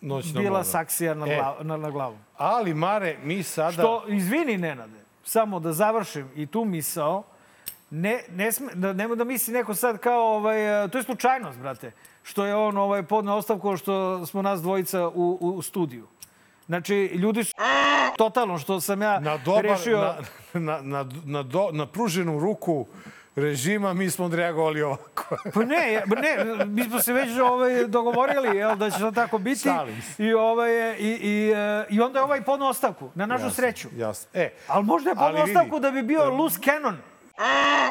Noćna 0.00 0.40
bila 0.40 0.50
mora. 0.52 0.64
saksija 0.64 1.14
na, 1.14 1.26
E. 1.26 1.36
glav, 1.36 1.54
na, 1.60 1.76
na 1.76 1.90
glavu. 1.90 2.18
Ali, 2.36 2.74
Mare, 2.74 3.16
mi 3.22 3.42
sada... 3.42 3.72
Što, 3.72 4.04
izvini, 4.08 4.58
Nenade, 4.58 4.98
samo 5.24 5.60
da 5.60 5.72
završim 5.72 6.30
i 6.36 6.46
tu 6.46 6.64
misao, 6.64 7.22
ne, 7.90 8.22
ne 8.30 8.52
sme, 8.52 8.74
da, 8.74 8.92
nemoj 8.92 9.16
da 9.16 9.24
misli 9.24 9.54
neko 9.54 9.74
sad 9.74 9.98
kao, 9.98 10.36
ovaj, 10.36 10.84
uh, 10.84 10.90
to 10.90 10.98
je 10.98 11.04
slučajnost, 11.04 11.58
brate, 11.58 11.92
što 12.22 12.44
je 12.44 12.56
on 12.56 12.76
ovaj, 12.76 13.02
podneo 13.02 13.34
ostavku 13.34 13.76
što 13.76 14.26
smo 14.26 14.42
nas 14.42 14.62
dvojica 14.62 15.08
u, 15.08 15.38
u, 15.40 15.62
studiju. 15.62 16.06
Znači, 16.66 16.94
ljudi 16.94 17.44
su 17.44 17.52
totalno 18.16 18.58
što 18.58 18.80
sam 18.80 19.02
ja 19.02 19.20
na 19.20 19.36
dobar, 19.36 19.64
rešio... 19.64 19.98
na, 19.98 20.14
na, 20.60 20.80
na, 20.82 21.10
na, 21.24 21.42
do, 21.42 21.68
na 21.72 21.86
pruženu 21.86 22.40
ruku 22.40 22.86
režima 23.36 23.92
mi 23.94 24.10
smo 24.10 24.24
odreagovali 24.24 24.82
ovako. 24.82 25.36
Pa 25.54 25.64
ne, 25.64 26.02
ne, 26.06 26.64
mi 26.66 26.84
smo 26.84 26.98
se 27.00 27.12
već 27.12 27.38
ovaj, 27.38 27.86
dogovorili 27.86 28.56
jel, 28.56 28.76
da 28.76 28.90
će 28.90 28.98
to 28.98 29.10
tako 29.10 29.38
biti. 29.38 29.68
I, 30.18 30.32
ovaj, 30.32 30.96
i, 30.98 31.18
i, 31.22 31.52
e, 31.56 31.86
I 31.90 32.00
onda 32.00 32.18
je 32.18 32.22
ovaj 32.24 32.42
podno 32.42 32.68
ostavku, 32.68 33.10
na 33.14 33.26
našu 33.26 33.44
Jasno, 33.44 33.54
sreću. 33.54 33.88
Jasno. 33.96 34.30
E, 34.34 34.52
Ali 34.66 34.84
možda 34.84 35.10
je 35.10 35.16
podno 35.16 35.42
ostavku 35.42 35.78
da 35.78 35.90
bi 35.90 36.02
bio 36.02 36.30
loose 36.30 36.60
cannon. 36.64 36.96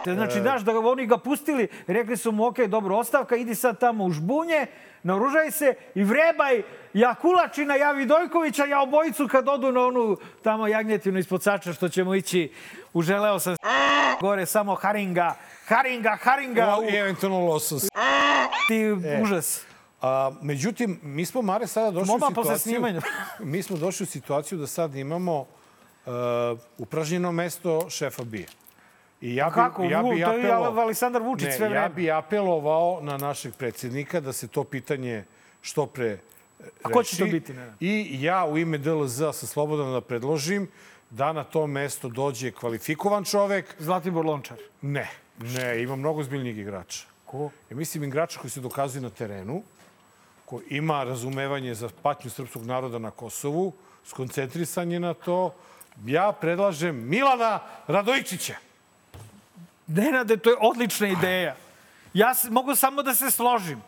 Te, 0.03 0.13
Znači, 0.13 0.37
E. 0.37 0.41
znaš, 0.41 0.61
da 0.61 0.73
ga 0.73 0.79
oni 0.79 1.05
ga 1.05 1.17
pustili, 1.17 1.67
rekli 1.87 2.17
su 2.17 2.31
mu, 2.31 2.45
ok, 2.45 2.59
dobro, 2.59 2.97
ostavka, 2.97 3.35
idi 3.35 3.55
sad 3.55 3.79
tamo 3.79 4.05
u 4.05 4.11
žbunje, 4.11 4.67
naoružaj 5.03 5.51
se 5.51 5.75
i 5.95 6.03
vrebaj 6.03 6.61
ja 6.93 7.15
Kulačina, 7.15 7.75
ja 7.75 7.91
Vidojkovića, 7.91 8.65
ja 8.65 8.81
obojicu 8.81 9.27
kad 9.27 9.47
odu 9.49 9.71
na 9.71 9.81
onu 9.81 10.17
tamo 10.43 10.67
jagnjetinu 10.67 11.19
ispod 11.19 11.43
sača 11.43 11.73
što 11.73 11.89
ćemo 11.89 12.15
ići 12.15 12.51
u 12.93 13.01
želeo 13.01 13.39
sam 13.39 13.55
gore 14.21 14.45
samo 14.45 14.75
haringa, 14.75 15.35
haringa, 15.67 16.17
haringa. 16.21 16.75
o, 16.75 16.83
i 16.83 16.95
eventualno 16.95 17.39
losos. 17.39 17.83
Ti 18.67 18.75
E. 18.75 19.21
užas. 19.23 19.61
A, 20.01 20.31
međutim, 20.41 20.99
mi 21.03 21.25
smo, 21.25 21.41
Mare, 21.41 21.67
sada 21.67 21.91
došli 21.91 22.07
Moma 22.07 22.25
u 22.25 22.29
situaciju... 22.29 22.81
mi 23.39 23.63
smo 23.63 23.77
došli 23.77 24.03
u 24.03 24.07
situaciju 24.07 24.57
da 24.57 24.67
sad 24.67 24.95
imamo 24.95 25.39
uh, 25.39 26.13
upražnjeno 26.77 27.31
mesto 27.31 27.89
šefa 27.89 28.23
BIA. 28.23 28.47
I 29.21 29.35
ja 29.35 29.45
bi, 29.45 29.53
Kako? 29.53 29.83
ja 29.83 30.03
bi 30.03 30.09
to 30.09 30.13
je 30.13 30.25
apelo- 30.25 30.79
Aleksandar 30.79 31.21
Vučić 31.21 31.45
ne, 31.45 31.51
sve 31.51 31.65
Ja 31.65 31.69
vreme. 31.71 31.89
bi 31.89 32.11
apelovao 32.11 32.99
na 33.01 33.17
našeg 33.17 33.53
predsjednika 33.55 34.19
da 34.19 34.33
se 34.33 34.47
to 34.47 34.63
pitanje 34.63 35.23
što 35.61 35.85
pre 35.85 36.07
e, 36.07 36.17
A 36.83 36.89
ko 36.89 37.03
će 37.03 37.17
to 37.17 37.23
reši. 37.23 37.33
biti, 37.33 37.53
Nenad? 37.53 37.73
I 37.79 38.17
ja 38.21 38.45
u 38.45 38.57
ime 38.57 38.77
DLZ 38.77 39.15
sam 39.15 39.47
slobodan 39.47 39.91
da 39.91 40.01
predložim 40.01 40.67
da 41.09 41.33
na 41.33 41.43
to 41.43 41.67
mesto 41.67 42.09
dođe 42.09 42.51
kvalifikovan 42.51 43.23
čovek. 43.23 43.75
Zlatibor 43.79 44.25
Lončar. 44.25 44.57
Ne, 44.81 45.09
ne, 45.37 45.83
ima 45.83 45.95
mnogo 45.95 46.23
zbiljnijih 46.23 46.57
igrača. 46.57 47.05
Ko? 47.25 47.49
Ja 47.69 47.75
mislim 47.75 48.03
igrača 48.03 48.39
koji 48.39 48.51
se 48.51 48.61
dokazuju 48.61 49.01
na 49.01 49.09
terenu, 49.09 49.63
ko 50.45 50.61
ima 50.69 51.03
razumevanje 51.03 51.73
za 51.73 51.89
patnju 52.01 52.29
srpskog 52.31 52.65
naroda 52.65 52.99
na 52.99 53.11
Kosovu, 53.11 53.73
skoncentrisan 54.05 54.91
je 54.91 54.99
na 54.99 55.13
to. 55.13 55.53
Ja 56.05 56.31
predlažem 56.31 56.95
Milana 56.99 57.59
Radojičića. 57.87 58.53
Nenade, 59.89 60.37
to 60.37 60.49
je 60.49 60.55
odlična 60.61 61.07
ideja. 61.07 61.55
Ja 62.13 62.33
mogu 62.49 62.75
samo 62.75 63.03
da 63.03 63.15
se 63.15 63.31
složim. 63.31 63.81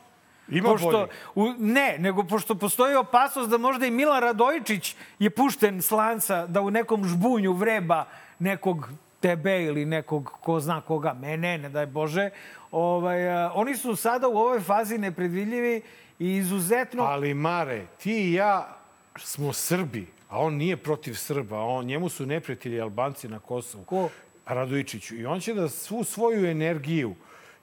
Ima 0.50 0.70
pošto, 0.70 0.92
bolje. 0.92 1.08
u, 1.36 1.54
ne, 1.60 1.96
nego 2.00 2.24
pošto 2.24 2.56
postoji 2.56 2.96
opasnost 2.96 3.50
da 3.50 3.58
možda 3.58 3.86
i 3.86 3.92
Milan 3.92 4.22
Radojičić 4.22 4.96
je 5.20 5.30
pušten 5.30 5.82
s 5.82 5.92
lanca 5.92 6.48
da 6.48 6.62
u 6.62 6.72
nekom 6.72 7.06
žbunju 7.06 7.54
vreba 7.54 8.06
nekog 8.40 8.90
tebe 9.20 9.64
ili 9.64 9.86
nekog 9.86 10.32
ko 10.42 10.60
zna 10.60 10.82
koga, 10.82 11.14
mene, 11.14 11.58
ne 11.58 11.70
daj 11.70 11.86
Bože. 11.86 12.30
Ovaj, 12.72 13.30
a, 13.30 13.52
oni 13.56 13.76
su 13.76 13.96
sada 13.96 14.28
u 14.28 14.38
ovoj 14.38 14.60
fazi 14.60 14.98
nepredvidljivi 14.98 15.82
i 16.20 16.36
izuzetno... 16.36 17.04
Ali 17.04 17.34
Mare, 17.34 17.86
ti 18.04 18.30
i 18.30 18.34
ja 18.34 18.78
smo 19.18 19.54
Srbi, 19.54 20.08
a 20.30 20.40
on 20.40 20.54
nije 20.54 20.78
protiv 20.78 21.14
Srba. 21.14 21.60
On, 21.60 21.86
njemu 21.86 22.10
su 22.10 22.26
neprijatelji 22.26 22.82
Albanci 22.82 23.28
na 23.28 23.40
Kosovu. 23.40 23.84
Ko? 23.84 24.10
Radojičiću. 24.46 25.16
I 25.16 25.26
on 25.26 25.40
će 25.40 25.54
da 25.54 25.70
svu 25.70 26.04
svoju 26.04 26.50
energiju 26.50 27.16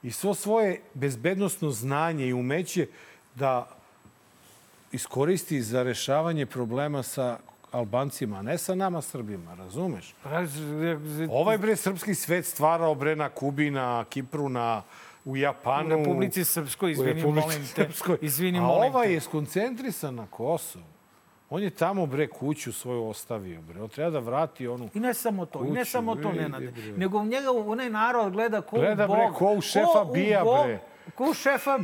i 0.03 0.11
svo 0.11 0.35
svoje 0.35 0.81
bezbednostno 0.95 1.70
znanje 1.70 2.26
i 2.26 2.33
umeće 2.33 2.87
da 3.35 3.68
iskoristi 4.93 5.62
za 5.62 5.83
rešavanje 5.83 6.47
problema 6.47 7.03
sa 7.03 7.39
Albancima, 7.70 8.43
ne 8.43 8.59
sa 8.59 8.74
nama 8.74 9.03
Srbima, 9.03 9.55
razumeš? 9.55 10.14
Ovaj 11.31 11.59
bre 11.59 11.76
srpski 11.76 12.14
svet 12.14 12.47
stvarao 12.47 12.95
bre 12.95 13.16
na 13.16 13.29
Kubi, 13.29 13.70
na 13.70 14.05
Kipru, 14.05 14.49
na 14.49 14.83
u 15.24 15.37
Japanu. 15.37 15.97
U 15.97 15.99
Republici 15.99 16.45
Srpskoj, 16.45 16.93
izvini, 16.93 17.22
molim 17.22 17.66
te. 17.74 17.85
Srpskoj. 17.85 18.18
Izvini, 18.20 18.61
molim 18.61 18.93
te. 18.93 19.12
je 19.12 19.20
skoncentrisan 19.20 20.14
na 20.14 20.26
Kosovo. 20.26 20.85
On 21.51 21.62
je 21.62 21.70
tamo, 21.70 22.07
bre, 22.07 22.26
kuću 22.28 22.72
svoju 22.72 23.05
ostavio, 23.05 23.61
bre. 23.62 23.82
On 23.82 23.88
treba 23.88 24.11
da 24.11 24.18
vrati 24.18 24.66
onu... 24.68 24.88
I 24.94 25.01
ne 25.01 25.14
samo 25.14 25.46
to, 25.46 25.59
i 25.61 25.70
ne 25.70 25.80
kuću, 25.80 25.90
samo 25.90 26.16
to, 26.16 26.32
Nenade. 26.32 26.66
bre. 26.66 26.82
Nego 26.92 27.24
njega 27.24 27.51
onaj 27.53 27.90
narod 27.90 28.32
gleda 28.32 28.61
ko 28.61 28.76
Gleda, 28.76 29.05
u 29.05 29.09
Bog. 29.09 29.16
bre, 29.16 29.28
ko 29.34 29.53
u 29.53 29.61
šefa 29.61 30.03
u 30.03 30.12
bija, 30.12 30.44
Bog- 30.44 30.66
bre. 30.66 30.80
Ko 31.14 31.24
u 31.24 31.34
šefa 31.34 31.78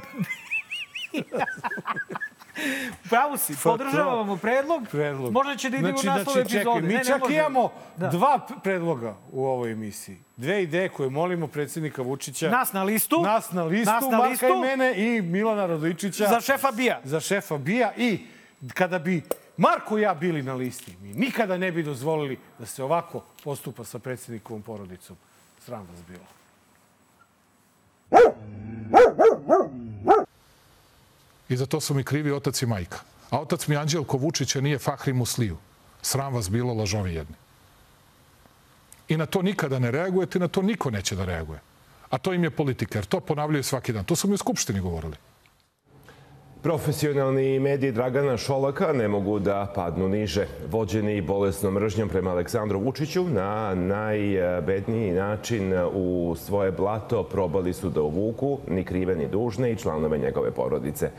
Pravo 3.04 3.36
si, 3.36 3.54
Pa 3.54 3.70
podržavamo 3.70 4.36
predlog. 4.36 4.82
Predlog. 4.90 5.32
Možda 5.32 5.56
će 5.56 5.70
da 5.70 5.76
ide 5.76 5.88
znači, 5.88 6.06
u 6.06 6.10
naslov 6.10 6.34
znači, 6.34 6.50
čekaj, 6.50 6.60
epizode. 6.62 6.80
Mi 6.82 6.88
Ne, 6.88 6.98
ne 6.98 7.04
čak 7.04 7.20
može. 7.20 7.34
imamo 7.34 7.72
Da. 7.96 8.08
dva 8.08 8.38
predloga 8.62 9.16
u 9.32 9.46
ovoj 9.46 9.72
emisiji. 9.72 10.18
Dve 10.36 10.62
ideje 10.62 10.88
koje 10.88 11.10
molimo 11.10 11.46
predsjednika 11.46 12.02
Vučića. 12.02 12.50
Nas 12.50 12.72
na 12.72 12.82
listu. 12.82 13.20
Nas 13.22 13.52
na 13.52 13.64
listu, 13.64 13.92
Nas 13.92 14.04
na 14.04 14.10
Marka 14.10 14.28
listu. 14.30 14.46
i 14.48 14.60
mene 14.60 14.94
i 14.96 15.22
Milana 15.22 15.66
Radojčića. 15.66 16.26
Za 16.26 16.40
šefa 16.40 16.70
bija. 16.70 17.00
Za 17.04 17.20
šefa 17.20 17.58
bija 17.58 17.92
i 17.96 18.18
kada 18.68 18.98
bi 18.98 19.22
Marko 19.56 19.98
i 19.98 20.02
ja 20.02 20.14
bili 20.14 20.42
na 20.42 20.54
listi, 20.54 20.96
mi 21.02 21.12
nikada 21.12 21.56
ne 21.56 21.72
bi 21.72 21.82
dozvolili 21.82 22.38
da 22.58 22.66
se 22.66 22.82
ovako 22.82 23.24
postupa 23.44 23.84
sa 23.84 23.98
predsjednikovom 23.98 24.62
porodicom. 24.62 25.16
Sram 25.64 25.86
vas 25.92 26.00
bilo. 26.08 26.24
I 31.48 31.56
za 31.56 31.66
to 31.66 31.80
su 31.80 31.94
mi 31.94 32.04
krivi 32.04 32.32
otac 32.32 32.62
i 32.62 32.66
majka. 32.66 32.98
A 33.30 33.40
otac 33.40 33.66
mi 33.66 33.76
Anđelko 33.76 34.16
Vučića 34.16 34.60
nije 34.60 34.78
Fahri 34.78 35.12
Musliju. 35.12 35.56
Sram 36.02 36.34
vas 36.34 36.50
bilo, 36.50 36.74
lažovi 36.74 37.14
jedni. 37.14 37.34
I 39.08 39.16
na 39.16 39.26
to 39.26 39.42
nikada 39.42 39.78
ne 39.78 39.90
reagujete 39.90 40.38
na 40.38 40.48
to 40.48 40.62
niko 40.62 40.90
neće 40.90 41.16
da 41.16 41.24
reaguje. 41.24 41.60
A 42.10 42.18
to 42.18 42.32
im 42.32 42.44
je 42.44 42.50
politika, 42.50 42.98
jer 42.98 43.04
to 43.04 43.20
ponavljaju 43.20 43.62
svaki 43.62 43.92
dan. 43.92 44.04
To 44.04 44.16
su 44.16 44.28
mi 44.28 44.34
u 44.34 44.38
Skupštini 44.38 44.80
govorili. 44.80 45.16
Profesionalni 46.64 47.58
mediji 47.60 47.92
Dragana 47.92 48.36
Šolaka 48.36 48.92
ne 48.92 49.08
mogu 49.08 49.38
da 49.38 49.72
padnu 49.74 50.08
niže. 50.08 50.46
Vođeni 50.70 51.20
bolesnom 51.20 51.74
mržnjom 51.74 52.08
prema 52.08 52.30
Aleksandru 52.30 52.80
Vučiću 52.80 53.24
na 53.24 53.74
najbedniji 53.74 55.12
način 55.12 55.74
u 55.94 56.34
svoje 56.38 56.72
blato 56.72 57.22
probali 57.22 57.72
su 57.72 57.90
da 57.90 58.02
uvuku 58.02 58.58
ni 58.68 58.84
krive 58.84 59.16
ni 59.16 59.28
dužne 59.28 59.72
i 59.72 59.76
članove 59.76 60.18
njegove 60.18 60.50
porodice. 60.50 61.10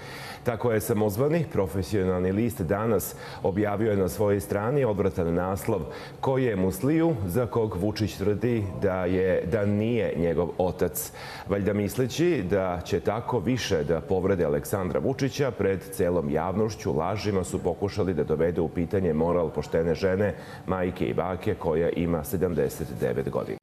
Tako 0.45 0.71
je 0.71 0.81
samozvani 0.81 1.45
profesionalni 1.51 2.31
list 2.31 2.61
danas 2.61 3.15
objavio 3.43 3.91
je 3.91 3.97
na 3.97 4.09
svojoj 4.09 4.39
strani 4.39 4.85
odvratan 4.85 5.33
naslov 5.33 5.81
koji 6.19 6.43
je 6.43 6.55
Musliju 6.55 7.15
za 7.25 7.45
kog 7.45 7.77
Vučić 7.77 8.17
tvrdi 8.17 8.63
da 8.81 9.05
je 9.05 9.45
da 9.51 9.65
nije 9.65 10.13
njegov 10.17 10.49
otac. 10.57 11.11
Valjda 11.49 11.73
misleći 11.73 12.43
da 12.49 12.81
će 12.85 12.99
tako 12.99 13.39
više 13.39 13.83
da 13.83 14.01
povrede 14.01 14.45
Aleksandra 14.45 14.99
Vučića 14.99 15.51
pred 15.51 15.79
celom 15.91 16.29
javnošću 16.29 16.93
lažima 16.93 17.43
su 17.43 17.63
pokušali 17.63 18.13
da 18.13 18.23
dovedu 18.23 18.63
u 18.63 18.69
pitanje 18.69 19.13
moral 19.13 19.49
poštene 19.49 19.95
žene, 19.95 20.35
majke 20.67 21.05
i 21.05 21.13
bake 21.13 21.55
koja 21.55 21.89
ima 21.89 22.23
79 22.23 23.29
godina. 23.29 23.57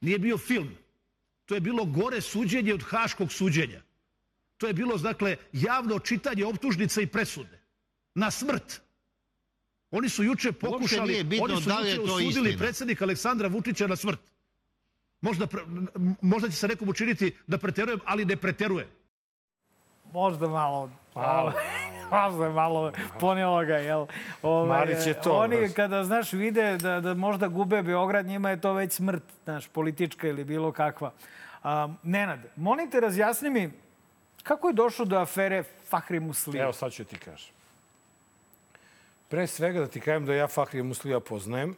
Nije 0.00 0.18
bio 0.18 0.38
film. 0.38 0.68
To 1.46 1.54
je 1.54 1.60
bilo 1.60 1.84
gore 1.84 2.20
suđenje 2.20 2.74
od 2.74 2.82
haškog 2.82 3.32
suđenja. 3.32 3.87
To 4.58 4.66
je 4.66 4.72
bilo, 4.72 4.96
dakle, 4.96 5.36
javno 5.52 5.98
čitanje 5.98 6.44
optužnica 6.44 7.00
i 7.00 7.06
presude. 7.06 7.58
Na 8.14 8.30
smrt. 8.30 8.80
Oni 9.90 10.08
su 10.08 10.24
juče 10.24 10.52
pokušali, 10.52 11.40
oni 11.42 11.62
su 11.62 11.68
da 11.68 11.74
juče 11.74 12.00
osudili 12.00 12.58
predsjednika 12.58 13.04
Aleksandra 13.04 13.48
Vučića 13.48 13.86
na 13.86 13.96
smrt. 13.96 14.20
Možda, 15.20 15.46
možda 16.20 16.48
će 16.48 16.56
se 16.56 16.68
nekom 16.68 16.88
učiniti 16.88 17.36
da 17.46 17.58
preterujem, 17.58 18.00
ali 18.04 18.24
ne 18.24 18.36
preterujem. 18.36 18.88
Možda 20.12 20.48
malo... 20.48 20.90
Malo. 21.14 21.52
Možda 22.10 22.44
je 22.44 22.52
malo 22.52 22.92
ponelo 23.20 23.64
ga, 23.64 23.76
jel? 23.76 24.06
Ovaj, 24.42 24.68
Marić 24.68 25.06
je 25.06 25.20
to, 25.20 25.32
Oni 25.32 25.56
znaš. 25.56 25.72
kada, 25.76 26.04
znaš, 26.04 26.32
vide 26.32 26.76
da, 26.76 27.00
da 27.00 27.14
možda 27.14 27.48
gube 27.48 27.82
Beograd, 27.82 28.26
njima 28.26 28.50
je 28.50 28.60
to 28.60 28.72
već 28.72 28.92
smrt, 28.92 29.22
znaš, 29.44 29.68
politička 29.68 30.28
ili 30.28 30.44
bilo 30.44 30.72
kakva. 30.72 31.12
A, 31.62 31.88
Nenad, 32.02 32.38
molim 32.56 32.90
te, 32.90 33.00
razjasni 33.00 33.50
mi 33.50 33.70
kako 34.48 34.68
je 34.68 34.74
došlo 34.74 35.04
do 35.04 35.16
afere 35.16 35.62
Fahri 35.62 36.20
Muslija? 36.20 36.62
Evo, 36.64 36.72
sad 36.72 36.92
ću 36.92 37.04
ti 37.04 37.18
kažem. 37.18 37.52
Pre 39.28 39.46
svega 39.46 39.80
da 39.80 39.86
ti 39.86 40.00
kažem 40.00 40.26
da 40.26 40.34
ja 40.34 40.46
Fahri 40.48 40.82
Muslija 40.82 41.20
poznajem. 41.20 41.74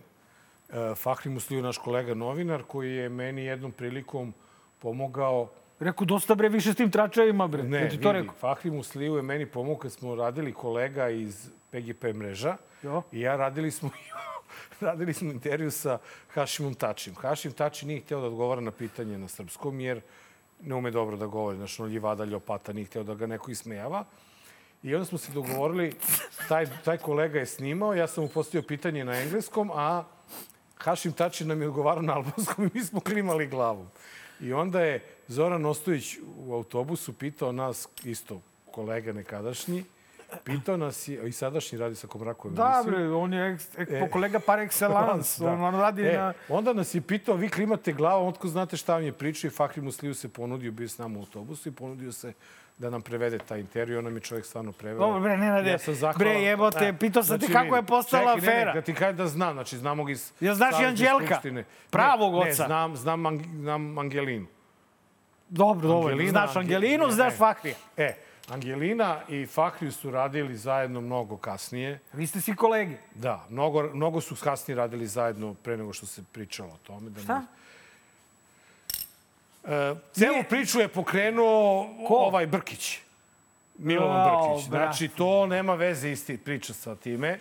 E, 0.73 0.95
Fahri 0.95 1.31
Musliju, 1.31 1.63
naš 1.63 1.79
kolega 1.79 2.15
novinar, 2.15 2.63
koji 2.63 2.95
je 2.95 3.09
meni 3.09 3.45
jednom 3.45 3.73
prilikom 3.73 4.35
pomogao 4.79 5.49
Reku, 5.81 6.05
dosta 6.05 6.35
bre 6.35 6.49
više 6.49 6.73
s 6.73 6.77
tim 6.77 6.91
tračajima, 6.91 7.47
bre. 7.49 7.63
Ne, 7.63 7.89
ti 7.89 8.01
to 8.01 8.13
vidi, 8.13 8.21
rekao. 8.21 8.35
Fahri 8.41 8.71
Musliju 8.71 9.17
je 9.17 9.23
meni 9.23 9.47
pomogao 9.47 9.79
kad 9.79 9.93
smo 9.93 10.15
radili 10.15 10.53
kolega 10.53 11.09
iz 11.09 11.51
PGP 11.71 12.05
mreža. 12.15 12.57
Jo. 12.83 13.03
I 13.13 13.21
ja 13.21 13.37
radili 13.37 13.71
smo 13.71 13.91
radili 14.81 15.15
smo 15.15 15.31
intervju 15.33 15.71
sa 15.71 15.99
Hašimom 16.35 16.75
Tačim. 16.75 17.15
Hašim 17.15 17.53
Tači 17.53 17.87
nije 17.87 18.01
hteo 18.01 18.21
da 18.21 18.27
odgovara 18.27 18.61
na 18.61 18.71
pitanje 18.71 19.19
na 19.19 19.29
srpskom, 19.29 19.81
jer 19.81 20.01
ne 20.63 20.75
ume 20.75 20.91
dobro 20.91 21.17
da 21.17 21.27
govori. 21.27 21.57
Znaš, 21.57 21.81
ono 21.81 21.89
ljivada, 21.89 22.25
ljopata, 22.25 22.73
nije 22.73 22.85
hteo 22.85 23.03
da 23.03 23.15
ga 23.15 23.27
neko 23.27 23.51
ismejava. 23.51 24.05
I 24.83 24.95
onda 24.95 25.05
smo 25.05 25.19
se 25.19 25.33
dogovorili, 25.33 25.93
taj, 26.49 26.67
taj 26.85 26.99
kolega 26.99 27.39
je 27.39 27.47
snimao, 27.47 27.95
ja 27.95 28.07
sam 28.07 28.25
mu 28.25 28.31
postavio 28.31 28.63
pitanje 28.63 29.05
na 29.05 29.21
engleskom, 29.21 29.71
a 29.75 30.05
Hašim 30.77 31.13
Tači 31.13 31.45
nam 31.45 31.63
je 31.63 31.69
odgovarao 31.69 32.03
na 32.03 32.15
albanskom 32.15 32.65
i 32.65 32.71
mi 32.75 32.85
smo 32.85 33.01
klimali 33.01 33.47
glavom. 33.47 33.89
I 34.41 34.53
onda 34.53 34.81
je 34.81 35.05
Zoran 35.29 35.67
Ostojić 35.67 36.17
u 36.37 36.55
autobusu 36.55 37.13
pitao 37.13 37.53
nas, 37.53 37.89
isto 38.05 38.41
kolega 38.71 39.13
nekadašnji, 39.13 39.85
pitao 40.45 40.77
nas 40.77 41.09
je, 41.09 41.29
i 41.29 41.33
sadašnji 41.33 41.79
radi 41.79 41.95
sa 41.95 42.07
Komrakovim 42.07 42.55
Da, 42.55 42.83
bre, 42.87 43.09
on 43.13 43.33
je 43.33 43.53
eks, 43.53 43.79
ek, 43.79 43.89
E. 43.91 44.11
kolega 44.11 44.41
par 44.41 44.59
excellence. 44.59 45.41
Da. 45.45 45.53
On, 45.53 45.65
on 45.65 45.75
radi 45.75 46.03
e, 46.03 46.19
na... 46.19 46.33
Onda 46.49 46.73
nas 46.73 46.95
je 46.95 47.01
pitao, 47.01 47.35
vi 47.37 47.49
klimate 47.49 47.93
glavom, 47.93 48.29
otko 48.29 48.49
znate 48.49 48.77
šta 48.77 48.95
vam 48.95 49.03
je 49.05 49.13
pričao 49.13 49.49
i 49.49 49.51
Fahri 49.51 49.83
Musliju 49.83 50.15
se 50.15 50.29
ponudio, 50.29 50.73
bio 50.73 50.89
s 50.89 50.99
nama 50.99 51.19
u 51.19 51.21
autobusu 51.21 51.69
i 51.69 51.73
ponudio 51.73 52.13
se 52.13 52.33
da 52.79 52.91
nam 52.91 53.03
prevede 53.03 53.39
taj 53.39 53.61
intervju. 53.61 53.99
On 53.99 54.05
nam 54.05 54.15
je 54.15 54.21
čovjek 54.21 54.47
stvarno 54.47 54.73
preveo. 54.73 54.99
Dobro, 54.99 55.21
bre, 55.21 55.37
Nenade, 55.37 55.79
sam 55.79 55.95
zahvalan. 55.95 56.19
bre, 56.19 56.43
jebote, 56.43 56.85
E, 56.85 56.99
pitao 56.99 57.23
sam 57.23 57.39
znači, 57.39 57.53
kako 57.53 57.65
vidi, 57.65 57.77
je 57.77 57.83
postala 57.83 58.35
čekaj, 58.35 58.41
ne, 58.41 58.53
afera. 58.53 58.75
Ne, 58.75 58.81
da 58.81 58.85
ti 58.85 58.95
kažem 58.95 59.17
da 59.17 59.27
znam, 59.27 59.53
znači 59.55 59.79
znamo 59.79 60.05
ga 60.05 60.13
iz 60.13 60.33
Jel 60.41 60.55
znaš 60.55 60.81
i 60.81 60.85
Anđelka? 60.85 61.41
Pravog 61.91 62.33
ne, 62.33 62.39
oca? 62.41 62.49
Ne, 62.63 62.67
znam, 62.67 62.97
znam, 62.97 63.43
znam 63.61 63.99
Angelinu. 63.99 64.47
Dobro, 65.49 65.89
dobro. 65.89 66.13
Angelina, 66.13 66.31
Znaš 66.31 66.57
Angelinu, 66.57 67.07
ne, 67.07 67.13
znaš 67.13 67.33
ne. 67.33 67.39
Fahrija. 67.39 67.75
E, 67.97 68.15
Angelina 68.51 69.21
i 69.29 69.47
Fahriju 69.47 69.93
su 69.93 70.11
radili 70.11 70.57
zajedno 70.57 71.01
mnogo 71.01 71.37
kasnije. 71.37 71.99
Vi 72.13 72.27
ste 72.27 72.41
svi 72.41 72.57
kolegi. 72.57 72.97
Da, 73.15 73.47
mnogo, 73.51 73.83
mnogo 73.85 74.21
su 74.21 74.37
kasnije 74.37 74.77
radili 74.77 75.07
zajedno 75.07 75.55
pre 75.55 75.77
nego 75.77 75.93
što 75.93 76.07
se 76.07 76.23
pričalo 76.25 76.69
o 76.71 76.79
tome. 76.79 77.11
Da 77.11 77.21
Šta? 77.21 77.39
Ne... 77.39 77.47
E, 79.67 79.95
celu 80.13 80.45
priču 80.49 80.81
je 80.81 80.89
pokrenuo 80.89 81.89
Ko? 82.09 82.15
ovaj 82.15 82.47
Brkić. 82.47 82.99
Milovan 83.79 84.31
Brkić. 84.51 84.69
brate. 84.69 84.85
Znači, 84.87 85.09
to 85.09 85.47
nema 85.47 85.75
veze 85.75 86.11
isti 86.11 86.37
priča 86.39 86.73
sa 86.73 86.97
time. 86.97 87.39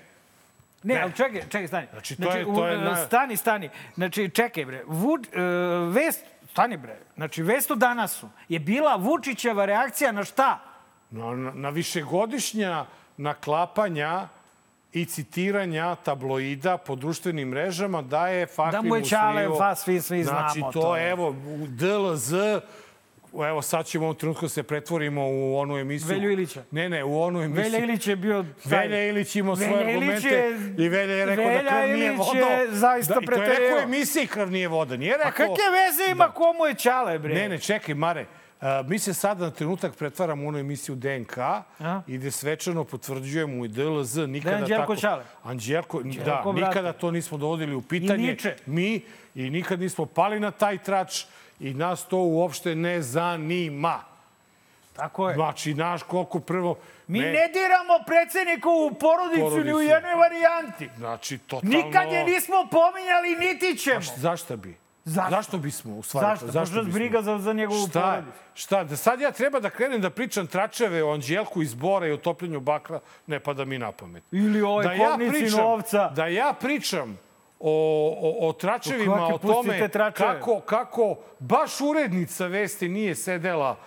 Ne, 0.84 0.94
Ne. 0.94 1.02
ali 1.02 1.14
čekaj, 1.14 1.42
čekaj, 1.42 1.68
stani. 1.68 1.88
Znači, 1.92 2.16
to 2.16 2.32
je- 2.32 2.46
to 2.46 2.68
je 2.68 2.78
na- 2.78 2.96
Stani, 2.98 3.38
stani. 3.38 3.70
Znači, 3.96 4.30
čekaj, 4.30 4.66
bre. 4.66 4.84
Vud, 4.86 5.28
uh, 5.28 5.34
vest, 5.96 6.26
stani, 6.52 6.78
bre. 6.78 6.98
Znači, 7.16 7.44
vest 7.44 7.72
u 7.72 7.76
danasu 7.76 8.30
je 8.50 8.60
bila 8.60 8.96
Vučićeva 8.96 9.66
reakcija 9.66 10.12
na 10.12 10.24
šta? 10.24 10.60
Na, 11.12 11.26
na, 11.54 11.70
višegodišnja 11.70 12.86
naklapanja 13.18 14.28
i 14.94 15.06
citiranja 15.06 15.96
tabloida 15.96 16.78
po 16.78 16.96
društvenim 16.96 17.50
mrežama 17.50 18.02
da 18.02 18.28
je 18.28 18.46
Fahri 18.46 18.72
Da 18.72 18.82
mu 18.82 18.96
je 18.96 19.04
Ćale, 19.04 19.48
pa 19.58 19.76
svi- 19.76 20.02
svi 20.02 20.24
Znači, 20.24 20.60
znamo 20.60 20.72
to, 20.72 20.82
to. 20.82 20.98
evo, 21.02 21.28
u 21.30 21.68
DLZ, 21.68 22.34
evo 23.42 23.62
sad 23.62 23.86
ćemo 23.86 24.06
u 24.06 24.08
ovom 24.08 24.16
trenutku 24.16 24.46
da 24.46 24.50
se 24.50 24.64
pretvorimo 24.64 25.22
u 25.24 25.58
onu 25.58 25.78
emisiju. 25.78 26.08
Velju 26.10 26.32
Ilića. 26.32 26.64
Ne, 26.72 26.90
ne, 26.90 27.04
u 27.04 27.22
onu 27.22 27.42
emisiju. 27.42 27.64
Velja 27.64 27.80
Ilić 27.80 28.08
je 28.08 28.16
bio... 28.16 28.46
taj- 28.64 28.88
Velja 28.88 29.06
Ilić 29.06 29.36
imao 29.36 29.56
svoje 29.56 29.72
Velja 29.76 29.92
Ilić 29.92 30.02
argumente 30.26 30.30
je- 30.30 30.86
i 30.86 30.90
Velja 30.90 31.14
je 31.14 31.26
rekao 31.26 31.46
Velja 31.46 31.64
da 31.64 31.70
krv 31.72 31.90
nije 31.90 32.08
Ilić 32.08 32.20
voda. 32.20 32.40
je 32.40 32.68
zaista 32.70 33.14
da, 33.14 33.20
i 33.24 33.26
to 33.28 33.44
je 33.44 33.50
rekao 33.50 33.80
emisiji 33.80 34.28
krv 34.28 34.52
nije 34.52 34.68
voda. 34.68 34.98
Nije 34.98 35.14
rekao... 35.14 35.28
A 35.28 35.32
kakve 35.32 35.54
veze 35.72 36.12
ima 36.12 36.28
komu 36.28 36.66
je 36.66 36.74
Ćale, 36.76 37.20
bre? 37.20 37.34
Ne, 37.34 37.50
ne, 37.50 37.58
čekaj, 37.60 37.96
Mare. 37.96 38.26
A, 38.62 38.84
mi 38.88 39.00
se 39.00 39.14
sada 39.14 39.46
na 39.46 39.52
trenutak 39.52 39.96
pretvaramo 39.96 40.46
u 40.46 40.48
onu 40.48 40.58
emisiju 40.58 40.96
DNK 40.96 41.38
A? 41.38 42.02
i 42.08 42.18
gde 42.18 42.32
svečano 42.32 42.84
potvrđujemo 42.84 43.66
i 43.66 43.68
DLZ. 43.68 44.18
Nikada 44.18 44.56
Anđelko 44.56 44.82
tako... 44.82 44.96
Ćale. 44.96 45.24
Anđelko, 45.44 46.02
da, 46.04 46.42
brate. 46.46 46.68
nikada 46.68 46.94
to 46.94 47.12
nismo 47.12 47.38
dovodili 47.38 47.76
u 47.76 47.82
pitanje. 47.82 48.28
Niče. 48.28 48.56
Mi 48.66 49.02
i 49.36 49.50
nikad 49.50 49.80
nismo 49.80 50.06
pali 50.06 50.40
na 50.40 50.52
taj 50.52 50.78
trač 50.78 51.26
i 51.60 51.74
nas 51.74 52.08
to 52.08 52.18
uopšte 52.18 52.76
ne 52.76 53.02
zanima. 53.02 54.00
Tako 54.96 55.30
je. 55.30 55.36
Znači, 55.36 55.74
naš 55.74 56.04
koliko 56.04 56.40
prvo... 56.40 56.78
Mi 57.08 57.20
ne 57.20 57.48
diramo 57.54 58.04
predsednikovu 58.08 58.94
porodicu, 58.94 59.64
ni 59.66 59.74
u 59.74 59.82
jednoj 59.82 60.14
varijanti. 60.16 60.90
Znači, 60.98 61.38
totalno... 61.38 61.78
Nikad 61.78 62.12
je 62.12 62.26
nismo 62.26 62.68
pominjali, 62.72 63.36
niti 63.36 63.78
ćemo. 63.78 64.02
Zašto 64.18 64.58
bi? 64.58 64.78
Zašto? 65.10 65.30
Zašto 65.32 65.58
bismo 65.58 65.96
u 65.96 66.04
stvari? 66.04 66.28
Zašto? 66.28 66.48
Zašto 66.48 66.76
Možda 66.76 66.92
briga 66.92 67.22
za, 67.22 67.38
za 67.38 67.54
njegovu 67.54 67.88
Šta, 67.88 68.02
porodicu. 68.02 68.38
šta, 68.54 68.84
da 68.84 68.96
sad 68.96 69.22
ja 69.22 69.32
treba 69.32 69.60
da 69.60 69.70
krenem 69.70 70.02
da 70.02 70.10
pričam 70.10 70.48
tračeve 70.48 71.04
o 71.04 71.12
Anđelku 71.12 71.62
iz 71.62 71.74
Bora 71.74 72.08
i 72.08 72.12
o 72.12 72.18
topljenju 72.18 72.60
bakra, 72.60 73.00
ne 73.28 73.40
pada 73.40 73.66
mi 73.66 73.78
na 73.78 73.92
pamet. 73.92 74.24
Ili 74.32 74.62
o 74.62 74.82
da 74.82 74.92
ja 74.94 75.18
pričam, 75.30 75.60
novca. 75.60 76.10
Da 76.10 76.28
ja 76.28 76.54
pričam 76.54 77.18
o, 77.60 77.74
o, 78.22 78.50
o 78.50 78.54
tračevima, 78.54 79.26
O 79.26 79.36
o 79.36 79.38
tome 79.38 79.90
tračeve. 79.90 80.28
kako, 80.34 80.60
kako 80.60 81.16
baš 81.40 81.82
urednica 81.82 82.48
vesti 82.48 82.90
nije 82.90 83.16
sedela 83.16 83.78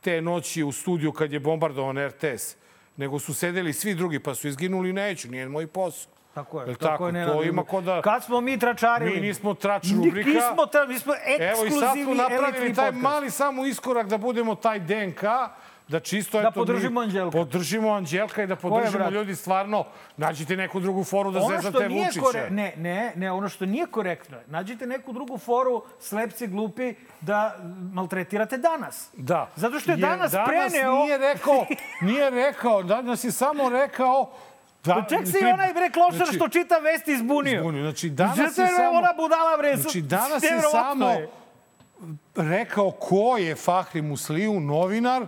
te 0.00 0.20
noći 0.22 0.62
u 0.62 0.72
studiju 0.72 1.12
kad 1.12 1.32
je 1.32 1.40
bombardovan 1.40 2.06
RTS, 2.06 2.56
nego 2.96 3.18
su 3.18 3.34
sedeli 3.34 3.72
svi 3.72 3.94
drugi 3.94 4.18
pa 4.18 4.34
su 4.34 4.48
izginuli, 4.48 4.92
neću, 4.92 5.28
nije 5.28 5.48
moj 5.48 5.66
posao. 5.66 6.12
Tako 6.38 6.60
je. 6.60 6.66
Jel 6.66 6.76
tako 6.76 6.90
tako? 6.90 7.06
je, 7.06 7.12
To 7.12 7.30
Nenade. 7.32 7.48
ima 7.48 7.64
ko 7.64 7.80
da... 7.80 8.02
Kad 8.02 8.24
smo 8.24 8.40
mi 8.40 8.58
tračarili? 8.58 9.14
Mi 9.14 9.26
nismo 9.26 9.54
trač 9.54 9.86
rubrika. 9.96 10.30
Nismo, 10.30 10.66
tra, 10.66 10.86
mi 10.86 10.98
smo 10.98 11.12
Evo 11.40 11.64
i 11.66 11.70
sad 11.70 11.78
smo 11.78 11.86
ekskluzivni 11.86 12.14
napravili 12.14 12.74
taj 12.74 12.86
podcast. 12.86 13.02
mali 13.02 13.30
samo 13.30 13.66
iskorak 13.66 14.06
da 14.06 14.18
budemo 14.18 14.54
taj 14.54 14.78
DNK, 14.78 15.22
da 15.88 16.00
čisto... 16.00 16.40
Da 16.40 16.48
eto, 16.48 16.52
podržimo 16.60 17.00
Anđelka. 17.00 17.38
Podržimo 17.38 17.92
Anđelka 17.92 18.42
i 18.42 18.46
da 18.46 18.56
podržimo 18.56 19.10
ljudi 19.10 19.34
stvarno. 19.34 19.84
Nađite 20.16 20.56
neku 20.56 20.80
drugu 20.80 21.04
foru 21.04 21.30
da 21.30 21.38
ono 21.40 21.56
zezate 21.56 21.88
Vučića. 21.88 22.20
kore... 22.20 22.50
ne, 22.50 22.72
ne, 22.76 23.12
ne, 23.16 23.32
ono 23.32 23.48
što 23.48 23.66
nije 23.66 23.86
korektno 23.86 24.36
je, 24.36 24.44
nađite 24.46 24.86
neku 24.86 25.12
drugu 25.12 25.38
foru, 25.38 25.82
slepci, 26.00 26.46
glupi, 26.46 26.94
da 27.20 27.56
maltretirate 27.92 28.58
danas. 28.58 29.10
Da. 29.16 29.48
Zato 29.56 29.80
što 29.80 29.90
je 29.90 29.92
Jer 29.92 30.00
danas, 30.00 30.32
danas 30.32 30.48
preneo... 30.48 30.92
nije 30.92 31.18
rekao, 31.18 31.66
nije 32.02 32.30
rekao, 32.30 32.82
danas 32.82 33.24
je 33.24 33.32
samo 33.32 33.68
rekao 33.68 34.30
Da, 34.84 34.94
Pa 34.94 35.16
ček 35.16 35.26
si 35.26 35.44
onaj 35.54 35.74
bre 35.74 35.90
klošar 35.90 36.34
što 36.34 36.48
čita 36.48 36.78
vesti 36.78 37.12
izbunio. 37.12 37.58
Izbunio. 37.60 37.82
Znači, 37.82 38.10
danas 38.10 38.36
Znate, 38.36 38.62
je 38.62 38.68
samo... 38.68 38.98
Ona 38.98 39.12
budala 39.16 39.56
bre. 39.58 39.76
Znači, 39.76 40.02
danas 40.02 40.42
je 40.42 40.60
samo 40.70 41.08
je. 41.08 41.28
rekao 42.36 42.90
ko 42.90 43.36
je 43.38 43.54
Fahri 43.54 44.02
Musliju, 44.02 44.60
novinar, 44.60 45.26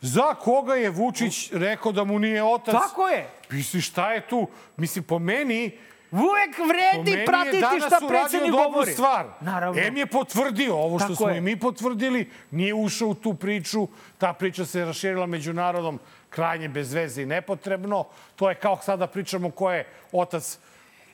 za 0.00 0.34
koga 0.34 0.74
je 0.74 0.90
Vučić 0.90 1.52
rekao 1.52 1.92
da 1.92 2.04
mu 2.04 2.18
nije 2.18 2.42
otac. 2.44 2.74
Tako 2.74 3.08
je. 3.08 3.28
Misli, 3.50 3.80
šta 3.80 4.12
je 4.12 4.20
tu? 4.28 4.48
Mislim, 4.76 5.04
po 5.04 5.18
meni... 5.18 5.78
Uvek 6.12 6.58
vredi 6.68 7.24
pratiti 7.26 7.86
šta 7.86 8.00
predsednik 8.08 8.50
govori. 8.52 8.92
stvar. 8.92 9.26
Naravno. 9.40 9.80
Em 9.82 9.96
je 9.96 10.06
potvrdio 10.06 10.76
ovo 10.76 10.98
što 10.98 11.08
Tako 11.08 11.16
smo 11.16 11.28
je. 11.28 11.38
i 11.38 11.40
mi 11.40 11.56
potvrdili, 11.60 12.30
nije 12.50 12.74
ušao 12.74 13.08
u 13.08 13.14
tu 13.14 13.34
priču, 13.34 13.88
ta 14.18 14.32
priča 14.32 14.66
se 14.66 14.84
raširila 14.84 15.26
među 15.26 15.52
narodom 15.52 15.98
krajnje 16.30 16.68
bez 16.68 16.92
veze 16.94 17.22
i 17.22 17.26
nepotrebno. 17.26 18.04
To 18.36 18.48
je 18.48 18.54
kao 18.54 18.78
sada 18.82 19.06
pričamo 19.06 19.50
ko 19.50 19.72
je 19.72 19.86
otac 20.12 20.58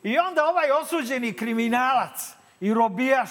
I 0.02 0.18
onda 0.18 0.44
ovaj 0.44 0.70
osuđeni 0.70 1.32
kriminalac 1.32 2.34
i 2.60 2.74
robijaš 2.74 3.30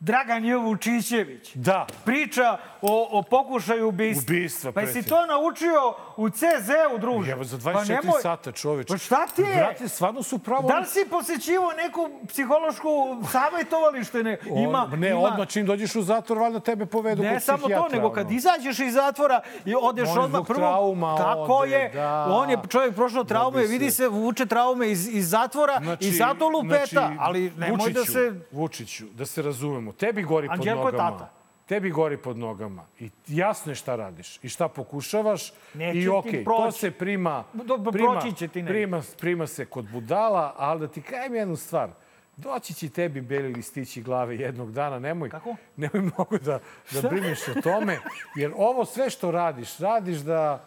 Dragan 0.00 0.44
J. 0.44 0.56
Vučićević 0.56 1.50
Da. 1.54 1.86
priča 2.04 2.58
o, 2.82 3.08
o 3.10 3.22
pokušaju 3.22 3.88
ubistva. 3.88 4.22
Ubistva, 4.28 4.72
Pa 4.72 4.80
jesi 4.80 4.92
predsjedniče. 4.92 5.08
to 5.10 5.26
naučio 5.28 5.80
u 6.16 6.30
CZ-u, 6.30 6.98
druže? 6.98 7.30
Evo, 7.32 7.44
za 7.44 7.58
Pa 7.58 7.70
24 7.72 7.88
nemoj- 7.88 8.22
sata, 8.22 8.52
čoveč. 8.52 8.88
Pa 8.88 8.98
šta 8.98 9.26
ti 9.26 9.42
je? 9.42 9.56
Brate, 9.56 9.88
stvarno 9.88 10.22
su 10.22 10.38
pravo... 10.38 10.68
Da 10.68 10.78
li 10.78 10.86
si 10.86 11.06
posjećivo 11.06 11.72
neku 11.74 12.00
psihološku 12.28 12.88
savjetovalište? 13.32 14.22
Ne, 14.22 14.38
ima, 14.58 14.90
ne, 14.94 15.10
ima... 15.10 15.20
odmah 15.20 15.48
čim 15.48 15.66
dođeš 15.66 15.96
u 15.96 16.02
zatvor, 16.02 16.38
valjda 16.38 16.60
tebe 16.60 16.86
povedu 16.86 17.22
Ne 17.22 17.32
kod 17.32 17.42
samo 17.42 17.58
to, 17.58 17.64
psihijatra, 17.64 17.88
nego 17.90 18.12
kad 18.12 18.30
izađeš 18.30 18.78
iz 18.78 18.94
zatvora 18.94 19.40
i 19.64 19.74
odeš 19.76 20.08
On 20.08 20.18
odmah 20.18 20.42
prvo... 20.46 20.58
trauma 20.58 21.16
Tako 21.16 21.40
ode, 21.52 21.70
je. 21.72 21.90
da. 21.90 22.26
On 22.30 22.50
je 22.50 22.58
čovjek 22.68 22.94
prošao 22.94 23.24
traume, 23.24 23.62
se- 23.62 23.68
vidi 23.68 23.90
se, 23.90 24.08
vuče 24.08 24.46
traume 24.46 24.90
iz, 24.90 25.08
iz 25.08 25.30
zatvora 25.30 25.80
i 26.00 26.10
zato 26.12 26.48
lupeta, 26.48 27.12
ali 27.18 27.52
nemoj 27.52 27.76
da 27.78 27.84
Vučiću, 27.92 28.12
se... 28.12 28.32
Vučiću, 28.52 29.04
da 29.06 29.26
se 29.26 29.42
razumemo, 29.42 29.85
tebi 29.92 30.22
gori 30.22 30.48
pod 30.48 30.58
Anđelko 30.58 30.88
je 30.88 30.92
nogama. 30.92 31.10
tata. 31.10 31.32
Tebi 31.66 31.90
gori 31.90 32.16
pod 32.16 32.38
nogama. 32.38 32.86
I 33.00 33.10
jasno 33.28 33.72
je 33.72 33.76
šta 33.76 33.96
radiš 33.96 34.38
i 34.42 34.48
šta 34.48 34.68
pokušavaš. 34.68 35.52
Neće 35.74 35.98
I 35.98 36.08
okej, 36.08 36.44
to 36.44 36.56
proći. 36.56 36.78
se 36.78 36.90
prima, 36.90 37.44
prima, 37.92 38.20
prima, 38.66 39.02
prima 39.20 39.46
se 39.46 39.64
kod 39.64 39.90
budala, 39.90 40.54
ali 40.56 40.80
da 40.80 40.88
ti 40.88 41.02
kajem 41.02 41.34
jednu 41.34 41.56
stvar. 41.56 41.90
Doći 42.36 42.74
će 42.74 42.88
tebi 42.88 43.20
beli 43.20 43.52
listići 43.52 44.02
glave 44.02 44.36
jednog 44.36 44.72
dana. 44.72 44.98
Nemoj, 44.98 45.30
Kako? 45.30 45.56
nemoj 45.76 46.00
mnogo 46.00 46.38
da, 46.38 46.58
da 46.92 47.08
brineš 47.08 47.48
o 47.48 47.60
tome. 47.62 47.98
Jer 48.34 48.52
ovo 48.56 48.84
sve 48.84 49.10
što 49.10 49.30
radiš, 49.30 49.78
radiš 49.78 50.18
da 50.18 50.64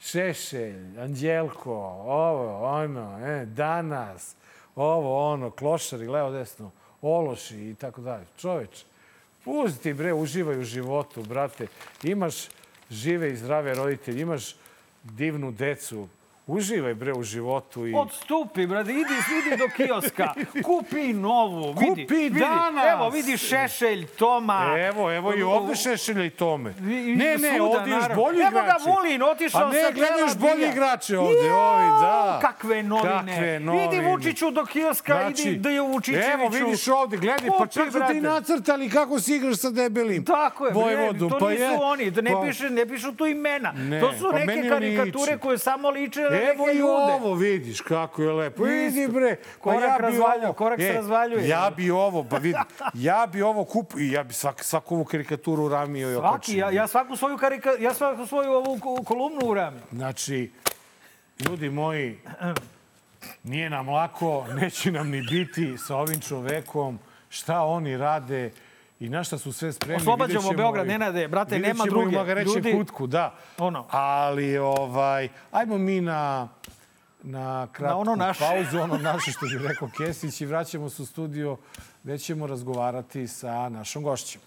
Šešelj, 0.00 1.00
Anđelko, 1.00 1.74
ovo, 2.06 2.64
ono, 2.64 3.26
e, 3.26 3.46
danas, 3.46 4.36
ovo, 4.76 5.32
ono, 5.32 5.50
klošari, 5.50 6.06
levo, 6.08 6.30
desno, 6.30 6.70
ološi 7.02 7.56
i 7.70 7.74
tako 7.74 8.00
dalje. 8.00 8.26
Čoveč, 8.38 8.84
pusti 9.44 9.94
bre, 9.94 10.12
uživaj 10.14 10.60
u 10.60 10.64
životu, 10.64 11.22
brate. 11.22 11.66
Imaš 12.02 12.48
žive 12.90 13.32
i 13.32 13.36
zdrave 13.36 13.74
roditelje, 13.74 14.22
imaš 14.22 14.54
divnu 15.02 15.52
decu. 15.52 16.08
Uživaj 16.48 16.94
bre 16.94 17.12
u 17.12 17.22
životu 17.22 17.86
i... 17.86 17.94
Odstupi, 17.94 18.66
brate, 18.66 18.90
idi, 18.90 19.00
idi 19.38 19.56
do 19.58 19.68
kioska, 19.76 20.34
kupi 20.64 21.12
novu, 21.12 21.72
vidi. 21.72 22.02
Kupi 22.02 22.14
vidi. 22.14 22.40
danas. 22.40 22.84
Evo, 22.88 23.08
vidi 23.08 23.36
Šešelj, 23.38 24.06
Toma. 24.08 24.74
Evo, 24.78 25.12
evo 25.12 25.34
i 25.34 25.42
ovde 25.42 25.76
Šešelja 25.76 26.24
i 26.24 26.30
Tome. 26.30 26.74
I- 26.80 26.82
Ne, 27.16 27.36
ne, 27.36 27.48
svuda, 27.50 27.64
ovde 27.72 27.90
još 27.90 28.04
bolji 28.16 28.40
Evo 28.40 28.48
igrači. 28.50 28.66
ga 28.84 28.92
Vulin, 28.92 29.22
otišao 29.24 29.60
Pa 29.60 29.68
ne, 29.68 29.82
sa 29.82 29.90
gledaj 29.90 30.20
još 30.20 30.32
Tela 30.32 30.40
bolji 30.42 30.56
Bija. 30.56 30.70
igrače 30.70 31.18
ovde, 31.18 31.52
ovi, 31.52 31.86
da. 32.00 32.38
Kakve 32.42 32.82
novine. 32.82 33.12
Kakve 33.32 33.60
novine. 33.60 33.84
Idi 33.86 34.00
Vučiću 34.00 34.50
do 34.50 34.64
kioska, 34.64 35.28
idi 35.30 35.56
da 35.56 35.70
je 35.70 35.80
Vučićeviću. 35.82 36.30
Evo, 36.30 36.48
vidiš 36.48 36.88
ovde, 36.88 37.16
gledaj, 37.16 37.48
pa 37.58 37.66
čak 37.66 37.92
su 37.92 37.98
ti 38.08 38.20
nacrtali 38.20 38.90
kako 38.90 39.20
si 39.20 39.34
igraš 39.34 39.56
sa 39.56 39.70
debelim. 39.70 40.24
Tako 40.24 40.66
je, 40.66 40.72
Vojvodu, 40.72 41.18
bre, 41.20 41.28
to 41.30 41.38
pa 41.38 41.50
nisu 41.50 41.62
je. 41.62 41.78
oni, 41.82 42.10
da 42.10 42.20
ne, 42.20 42.32
Pa- 42.32 42.42
piše, 42.42 42.70
ne 42.70 42.86
pišu 42.86 43.12
tu 43.12 43.26
imena. 43.26 43.72
Ne, 43.72 44.00
to 44.00 44.12
su 44.12 44.28
pa 44.32 44.38
neke 44.38 44.68
karikature 44.68 45.38
koje 45.38 45.58
samo 45.58 45.90
liče 45.90 46.20
Evo 46.44 46.70
i 46.70 46.82
ovo, 46.82 47.34
vidiš 47.34 47.80
kako 47.80 48.22
je 48.22 48.32
lepo. 48.32 48.66
Idi 48.66 49.00
Isto. 49.00 49.12
bre. 49.12 49.36
Pa 49.36 49.60
Korak 49.60 49.82
ja 49.82 49.96
bi 49.96 50.02
razvaljuje, 50.02 50.44
ovo, 50.44 50.52
korak 50.52 50.80
se 50.80 50.86
e, 50.86 50.92
razvaljuje. 50.92 51.48
Ja 51.48 51.70
bi 51.76 51.90
ovo, 51.90 52.24
pa 52.24 52.36
vidi, 52.36 52.58
ja 52.94 53.28
bi 53.32 53.42
ovo 53.42 53.64
kupu 53.64 53.98
i 53.98 54.12
ja 54.12 54.24
bi 54.24 54.34
svak, 54.34 54.64
svaku 54.64 54.94
ovu 54.94 55.04
karikaturu 55.04 55.68
ramio 55.68 56.10
i 56.10 56.14
Svaki, 56.14 56.28
okačio. 56.28 56.58
ja, 56.58 56.70
ja 56.72 56.86
svaku 56.86 57.16
svoju 57.16 57.38
karika, 57.38 57.70
ja 57.70 57.94
svaku 57.94 58.26
svoju 58.26 58.52
ovu 58.52 58.78
ko- 58.78 59.04
kolumnu 59.04 59.40
uramim. 59.44 59.80
Znači, 59.92 60.50
ljudi 61.40 61.70
moji, 61.70 62.18
nije 63.42 63.70
nam 63.70 63.88
lako, 63.88 64.46
neće 64.54 64.92
nam 64.92 65.08
ni 65.10 65.22
biti 65.22 65.78
sa 65.78 65.96
ovim 65.96 66.20
čovekom, 66.20 66.98
šta 67.28 67.60
oni 67.60 67.96
rade 67.96 68.50
i 69.00 69.08
na 69.08 69.24
šta 69.24 69.38
su 69.38 69.52
sve 69.52 69.72
spremni. 69.72 69.96
Oslobađamo 69.96 70.26
vidjet 70.28 70.42
ćemo 70.42 70.56
Beograd, 70.56 70.86
i- 70.86 70.88
Nenade, 70.88 71.28
brate, 71.28 71.54
vidjet 71.54 71.68
nema 71.68 71.84
ćemo 71.84 71.90
druge. 71.92 72.16
Magareće 72.16 72.50
Ljudi- 72.50 72.72
kutku, 72.72 73.06
da. 73.06 73.34
Ono. 73.58 73.86
Ali, 73.90 74.58
ovaj, 74.58 75.28
ajmo 75.52 75.78
mi 75.78 76.00
na, 76.00 76.48
na 77.22 77.68
kratku 77.72 78.00
ono 78.00 78.16
naše. 78.16 78.40
pauzu, 78.40 78.80
ono 78.80 78.98
naše 78.98 79.30
što 79.32 79.46
bi 79.46 79.68
rekao 79.68 79.88
Kesić 79.98 80.40
i 80.40 80.46
vraćamo 80.46 80.90
se 80.90 81.02
u 81.02 81.06
studio 81.06 81.56
gde 82.02 82.18
ćemo 82.18 82.46
razgovarati 82.46 83.26
sa 83.28 83.68
našom 83.68 84.02
gošćom. 84.02 84.40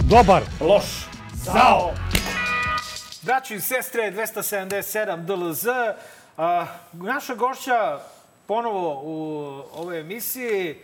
Dobar, 0.00 0.42
loš, 0.60 0.84
zao. 1.34 1.92
Braći 3.22 3.54
i 3.54 3.60
sestre, 3.60 4.10
277 4.10 5.24
DLZ. 5.26 5.66
A, 6.36 6.66
naša 6.92 7.34
gošća 7.34 7.98
ponovo 8.46 9.00
u 9.02 9.36
ovoj 9.74 10.00
emisiji, 10.00 10.76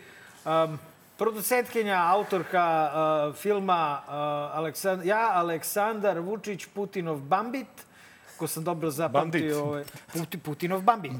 um, 0.44 0.78
producentkinja, 1.22 1.98
autorka 2.10 2.62
a, 2.62 3.32
filma 3.32 4.02
a, 4.08 4.50
Aleksand... 4.54 5.04
ja, 5.04 5.30
Aleksandar 5.38 6.18
Vučić, 6.18 6.66
Putinov 6.74 7.20
Bambit, 7.20 7.86
ko 8.36 8.46
sam 8.46 8.64
dobro 8.64 8.90
zapamtio. 8.90 9.40
Bandit. 9.40 9.56
Ovaj, 9.56 9.84
Puti, 10.12 10.38
Putinov 10.38 10.82
Bambit. 10.82 11.12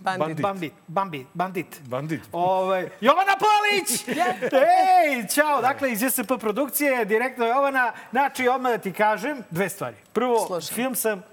Bandit. 0.00 0.40
Bambit. 0.40 0.72
Bambit. 0.86 1.26
Bandit. 1.34 1.80
bandit. 1.84 2.20
Ovaj, 2.32 2.88
Jovana 3.06 3.34
Polić! 3.42 4.06
Ej, 5.02 5.26
čao! 5.34 5.60
Dakle, 5.60 5.92
iz 5.92 6.02
JSP 6.02 6.38
produkcije, 6.40 7.04
direktno 7.04 7.46
Jovana. 7.46 7.92
Znači, 8.10 8.48
odmah 8.48 8.72
da 8.72 8.78
ti 8.78 8.92
kažem 8.92 9.42
dve 9.50 9.68
stvari. 9.68 9.96
Prvo, 10.12 10.46
Slušam. 10.46 10.74
film 10.74 10.94
sam, 10.94 11.18
uh, 11.18 11.24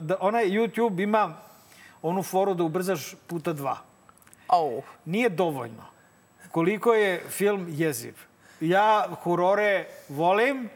da 0.00 0.16
onaj 0.20 0.44
YouTube 0.44 1.02
ima 1.02 1.36
onu 2.02 2.22
foru 2.22 2.54
da 2.54 2.64
ubrzaš 2.64 3.14
puta 3.26 3.52
dva. 3.52 3.76
Oh. 4.48 4.84
Nije 5.04 5.28
dovoljno. 5.28 5.97
Koliko 6.50 6.94
je 6.94 7.22
film 7.28 7.66
jeziv. 7.68 8.14
Ja 8.60 9.06
horore 9.22 9.86
volim, 10.08 10.68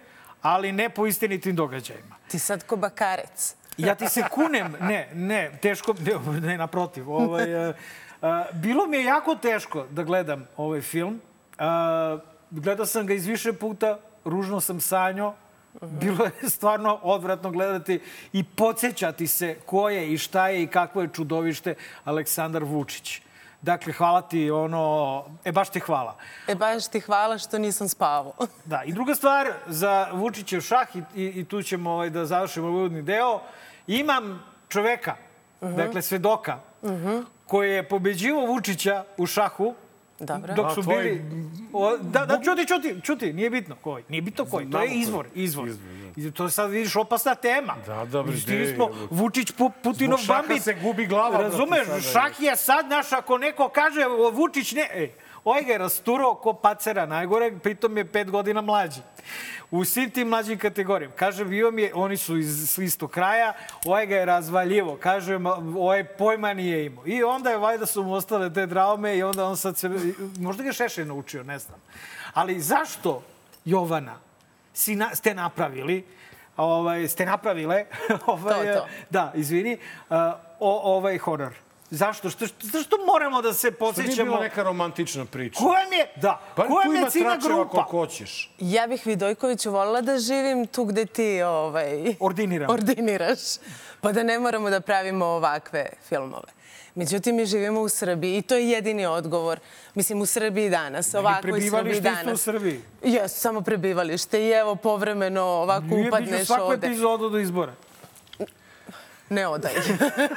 ali 0.43 0.73
ne 0.73 0.89
po 0.89 1.07
istinitim 1.07 1.57
događajima. 1.57 2.17
Ti 2.29 2.39
sad 2.39 2.67
ko 2.67 2.77
bakarec. 2.77 3.55
Ja 3.79 3.95
ti 3.95 4.09
se 4.09 4.23
kunem, 4.31 4.77
ne, 4.81 5.09
ne, 5.15 5.51
teško, 5.63 5.95
ne, 5.99 6.41
ne 6.41 6.59
naprotiv. 6.59 7.11
Ovaj, 7.11 7.69
uh, 7.69 7.75
uh, 8.23 8.29
bilo 8.53 8.87
mi 8.87 8.97
je 8.97 9.05
jako 9.05 9.35
teško 9.35 9.87
da 9.91 10.03
gledam 10.03 10.49
ovaj 10.57 10.81
film. 10.81 11.21
Uh, 11.59 12.21
gledao 12.51 12.87
sam 12.87 13.07
ga 13.07 13.15
iz 13.15 13.27
više 13.27 13.53
puta, 13.53 13.99
ružno 14.25 14.61
sam 14.61 14.81
sanjao. 14.81 15.35
Bilo 15.81 16.25
je 16.25 16.51
stvarno 16.51 16.99
odvratno 17.03 17.51
gledati 17.51 18.01
i 18.33 18.45
podsjećati 18.45 19.27
se 19.27 19.57
ko 19.67 19.89
je 19.89 20.13
i 20.13 20.19
šta 20.19 20.49
je 20.49 20.63
i 20.63 20.67
kakvo 20.67 21.03
je 21.03 21.09
čudovište 21.13 21.75
Aleksandar 22.05 22.65
Vučić. 22.65 23.23
Dakle, 23.63 23.93
hvala 23.93 24.23
ti, 24.23 24.51
ono, 24.51 25.25
e, 25.45 25.53
baš 25.53 25.69
ti 25.71 25.81
hvala. 25.81 26.17
E, 26.49 26.55
baš 26.55 26.89
ti 26.89 27.01
hvala 27.01 27.39
što 27.39 27.59
nisam 27.59 27.89
spavao. 27.89 28.33
Da, 28.65 28.83
i 28.85 28.93
druga 28.93 29.15
stvar, 29.15 29.53
za 29.67 30.09
Vučićev 30.13 30.61
šah, 30.61 30.97
i, 30.97 31.03
i, 31.15 31.27
i 31.41 31.45
tu 31.45 31.63
ćemo 31.63 31.91
ovaj, 31.91 32.11
da 32.11 32.27
završimo 32.27 32.69
uvodni 32.69 33.03
deo, 33.03 33.41
imam 33.87 34.43
čoveka, 34.69 35.15
uh 35.61 35.69
-huh. 35.69 35.77
dakle, 35.77 36.03
svedoka, 36.03 36.59
uh 36.83 36.91
-huh. 36.91 37.25
koji 37.47 37.73
je 37.73 37.89
pobeđivo 37.89 38.47
Vučića 38.47 39.05
u 39.17 39.27
šahu, 39.27 39.75
Dobro. 40.19 40.55
Dok 40.55 40.75
su 40.75 40.83
bili... 40.83 41.23
O, 41.73 41.97
da, 41.97 42.27
da, 42.27 42.41
čuti, 42.45 42.67
čuti, 42.67 43.01
čuti, 43.03 43.33
nije 43.33 43.51
bitno 43.51 43.77
koji. 43.81 44.05
Nije 44.09 44.23
bitno 44.23 44.45
koji, 44.45 44.71
to 44.71 44.83
je 44.83 44.95
izvor, 44.95 45.27
izvor. 45.35 45.69
izvor. 45.69 46.02
I 46.17 46.31
to 46.31 46.45
je 46.45 46.51
sad, 46.51 46.71
vidiš, 46.71 46.97
opasna 46.97 47.35
tema. 47.35 47.77
Da, 47.87 48.05
dobro, 48.05 48.33
Stigli 48.37 48.75
smo 48.75 48.89
Vučić, 49.11 49.53
Putinov 49.83 50.19
bambit. 50.29 50.63
se 50.63 50.75
gubi 50.75 51.07
glava. 51.07 51.39
Razumeš, 51.39 51.87
šah 52.13 52.41
je 52.41 52.57
sad 52.57 52.89
naš, 52.89 53.13
ako 53.13 53.39
neko 53.39 53.69
kaže 53.69 54.01
Vučić 54.33 54.73
ne... 54.73 54.89
Ej, 54.93 55.13
ovaj 55.45 55.63
ga 55.63 55.73
je 55.73 55.79
rasturao 55.79 56.35
ko 56.35 56.53
pacera 56.53 57.07
najgore, 57.07 57.53
pritom 57.63 57.97
je 57.97 58.05
pet 58.05 58.31
godina 58.31 58.61
mlađi. 58.61 59.01
U 59.71 59.85
svim 59.85 60.11
tim 60.11 60.29
mlađim 60.29 60.59
kategorijama. 60.59 61.15
Kažem, 61.15 61.49
bio 61.49 61.71
mi 61.71 61.83
je, 61.83 61.93
oni 61.95 62.17
su 62.17 62.37
iz 62.37 62.79
istog 62.79 63.11
kraja, 63.11 63.53
ovaj 63.85 64.07
ga 64.07 64.17
je 64.17 64.25
razvaljivo. 64.25 64.97
Kažem, 64.97 65.47
ovaj 65.47 66.05
pojma 66.05 66.55
nije 66.55 66.87
imao. 66.87 67.07
I 67.07 67.23
onda 67.23 67.51
je, 67.51 67.59
valjda 67.59 67.87
su 67.87 68.03
mu 68.03 68.15
ostale 68.15 68.53
te 68.53 68.67
draume 68.67 69.17
i 69.17 69.23
onda 69.23 69.45
on 69.47 69.57
sad 69.57 69.79
se, 69.79 69.91
možda 70.39 70.63
ga 70.63 70.73
Šešelj 70.73 71.07
naučio, 71.07 71.43
ne 71.43 71.59
znam. 71.59 71.79
Ali 72.35 72.61
zašto, 72.61 73.23
Jovana, 73.65 74.19
si 74.73 74.97
na, 74.97 75.15
ste 75.15 75.35
napravili, 75.35 76.05
ovaj, 76.57 77.09
ste 77.09 77.27
napravile, 77.27 77.85
ovaj, 78.27 78.67
to, 78.67 78.81
to. 78.81 78.87
da, 79.11 79.33
izvini, 79.35 79.79
uh, 80.11 80.17
o, 80.61 80.97
ovaj 80.97 81.19
horor? 81.19 81.53
Zašto? 81.91 82.31
Što, 82.31 82.47
zašto 82.61 82.97
moramo 83.07 83.43
da 83.43 83.53
se 83.53 83.71
posjećamo? 83.71 84.13
Što 84.13 84.23
nije 84.23 84.25
bila 84.25 84.41
neka 84.41 84.63
romantična 84.63 85.25
priča? 85.25 85.59
Koja 85.59 85.89
mi 85.91 85.97
je, 85.97 86.13
da, 86.17 86.41
pa, 86.57 86.67
koja 86.67 86.89
mi 86.89 86.99
je 86.99 87.11
ciljna 87.11 87.37
grupa? 87.37 87.69
koliko 87.69 87.91
hoćeš. 87.91 88.51
Ja 88.59 88.87
bih 88.87 89.07
Vidojkoviću 89.07 89.71
volila 89.71 90.01
da 90.01 90.19
živim 90.19 90.67
tu 90.67 90.85
gde 90.85 91.07
ti 91.07 91.43
ovaj, 91.43 92.15
Ordiniram. 92.21 92.71
ordiniraš. 92.71 93.39
Pa 94.01 94.13
da 94.13 94.23
ne 94.23 94.39
moramo 94.39 94.71
da 94.71 94.81
pravimo 94.81 95.25
ovakve 95.25 95.87
filmove. 96.09 96.62
Međutim, 96.95 97.37
mi 97.37 97.47
živimo 97.47 97.81
u 97.81 97.89
Srbiji 97.89 98.39
i 98.39 98.43
to 98.43 98.55
je 98.55 98.71
jedini 98.71 99.07
odgovor. 99.07 99.61
Mislim, 99.95 100.21
u 100.21 100.27
Srbiji 100.27 100.71
danas, 100.71 101.15
ovakvoj 101.15 101.61
Srbiji 101.61 102.01
danas. 102.01 102.35
u 102.35 102.37
Srbiji? 102.37 102.81
Jes, 103.05 103.33
samo 103.33 103.61
prebivalište 103.61 104.47
i 104.47 104.51
evo 104.51 104.77
povremeno 104.77 105.43
ovako 105.43 105.87
Nije 105.87 106.09
upadneš 106.09 106.29
ovde. 106.29 106.37
Nije 106.37 106.47
svaku 106.47 106.73
epizodu 106.73 107.29
do 107.29 107.39
izbora. 107.39 107.75
Ne 109.33 109.47
odaj. 109.47 109.73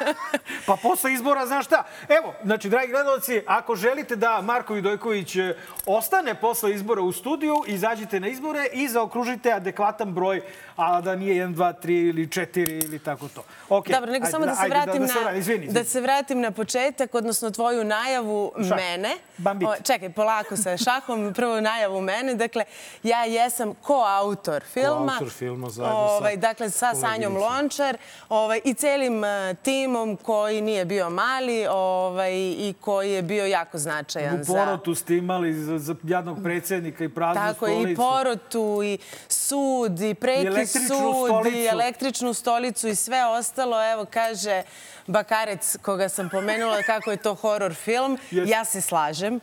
pa 0.68 0.76
posle 0.76 1.14
izbora, 1.14 1.46
znaš 1.46 1.66
šta? 1.66 1.84
Evo, 2.10 2.34
znači, 2.44 2.70
dragi 2.70 2.92
gledalci, 2.92 3.42
ako 3.48 3.76
želite 3.76 4.16
da 4.16 4.42
Marko 4.42 4.74
Vidojković 4.74 5.36
e, 5.36 5.56
ostane 5.86 6.36
posle 6.36 6.72
izbora 6.72 7.02
u 7.02 7.12
studiju, 7.12 7.56
izađite 7.68 8.20
na 8.20 8.28
izbore 8.28 8.68
i 8.74 8.88
zaokružite 8.88 9.52
adekvatan 9.52 10.14
broj, 10.14 10.42
a 10.76 11.02
da 11.02 11.16
nije 11.16 11.48
1, 11.48 11.56
2, 11.56 11.74
3 11.84 12.10
ili 12.10 12.28
4 12.28 12.84
ili 12.86 13.00
tako 13.00 13.28
to. 13.28 13.44
Okay. 13.70 13.92
Dobro, 13.92 14.12
nego 14.12 14.26
ajde, 14.26 14.32
samo 14.32 14.46
da 14.46 14.56
se 14.56 14.68
vratim 14.70 15.02
da, 15.02 15.14
da, 15.14 15.22
na, 15.22 15.32
da, 15.32 15.38
izvini, 15.38 15.68
da 15.68 15.84
se 15.84 16.02
vratim 16.02 16.40
na 16.40 16.52
početak, 16.52 17.16
odnosno 17.16 17.52
tvoju 17.52 17.84
najavu 17.84 18.52
Šah. 18.68 18.78
mene. 18.78 19.18
Bambit. 19.38 19.68
O, 19.68 19.76
čekaj, 19.84 20.10
polako 20.10 20.58
sa 20.58 20.78
šahom, 20.78 21.34
prvo 21.36 21.62
najavu 21.62 22.02
mene. 22.02 22.34
Dakle, 22.36 22.64
ja 23.04 23.26
jesam 23.26 23.74
koautor 23.82 24.64
filma. 24.74 25.12
Koautor 25.12 25.30
filma 25.30 25.70
zajedno 25.70 25.98
ovaj, 25.98 26.34
sa 26.34 26.40
Dakle, 26.40 26.70
sa 26.70 26.96
Sanjom 26.96 27.38
Lončar 27.38 27.98
ovaj, 28.30 28.62
i 28.64 28.74
celim 28.86 29.24
uh, 29.24 29.58
timom 29.64 30.18
koji 30.18 30.62
nije 30.62 30.86
bio 30.86 31.10
mali 31.10 31.68
ovaj, 31.70 32.34
i 32.34 32.74
koji 32.82 33.12
je 33.12 33.22
bio 33.22 33.46
jako 33.46 33.78
značajan. 33.78 34.42
U 34.42 34.46
porotu 34.46 34.96
ste 34.96 35.18
imali 35.18 35.54
za, 35.54 35.78
za 35.78 35.96
jadnog 36.04 36.44
predsjednika 36.44 37.04
i 37.04 37.10
praznu 37.10 37.42
Tako, 37.42 37.66
stolicu. 37.66 37.92
i 37.92 37.96
porotu, 37.96 38.82
i 38.84 38.98
sud, 39.28 40.02
i 40.02 40.14
preki 40.14 40.66
sud, 40.66 40.82
stolicu. 40.86 41.58
i 41.58 41.66
električnu 41.66 42.34
stolicu 42.34 42.88
i 42.88 42.96
sve 42.96 43.26
ostalo. 43.26 43.92
Evo, 43.92 44.06
kaže 44.06 44.64
Bakarec, 45.08 45.78
koga 45.82 46.10
sam 46.10 46.30
pomenula, 46.30 46.82
kako 46.92 47.12
je 47.12 47.18
to 47.18 47.36
horor 47.36 47.74
film. 47.74 48.18
Yes. 48.32 48.48
Ja 48.48 48.66
se 48.66 48.82
slažem. 48.82 49.40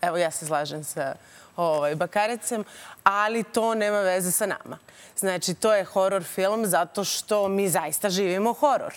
Evo, 0.00 0.16
ja 0.16 0.30
se 0.30 0.46
slažem 0.46 0.84
sa 0.84 1.14
ovaj, 1.56 1.94
Bakarecem, 1.94 2.64
ali 3.04 3.44
to 3.44 3.74
nema 3.74 4.00
veze 4.00 4.30
sa 4.30 4.46
nama. 4.46 4.78
Znači, 5.16 5.54
to 5.54 5.74
je 5.74 5.84
horor 5.84 6.24
film 6.24 6.66
zato 6.66 7.04
što 7.04 7.48
mi 7.48 7.68
zaista 7.68 8.10
živimo 8.10 8.52
horor. 8.52 8.94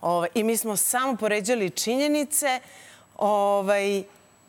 Ovaj, 0.00 0.28
I 0.34 0.42
mi 0.42 0.56
smo 0.56 0.76
samo 0.76 1.16
poređali 1.16 1.70
činjenice 1.70 2.60
ovaj, 3.16 4.04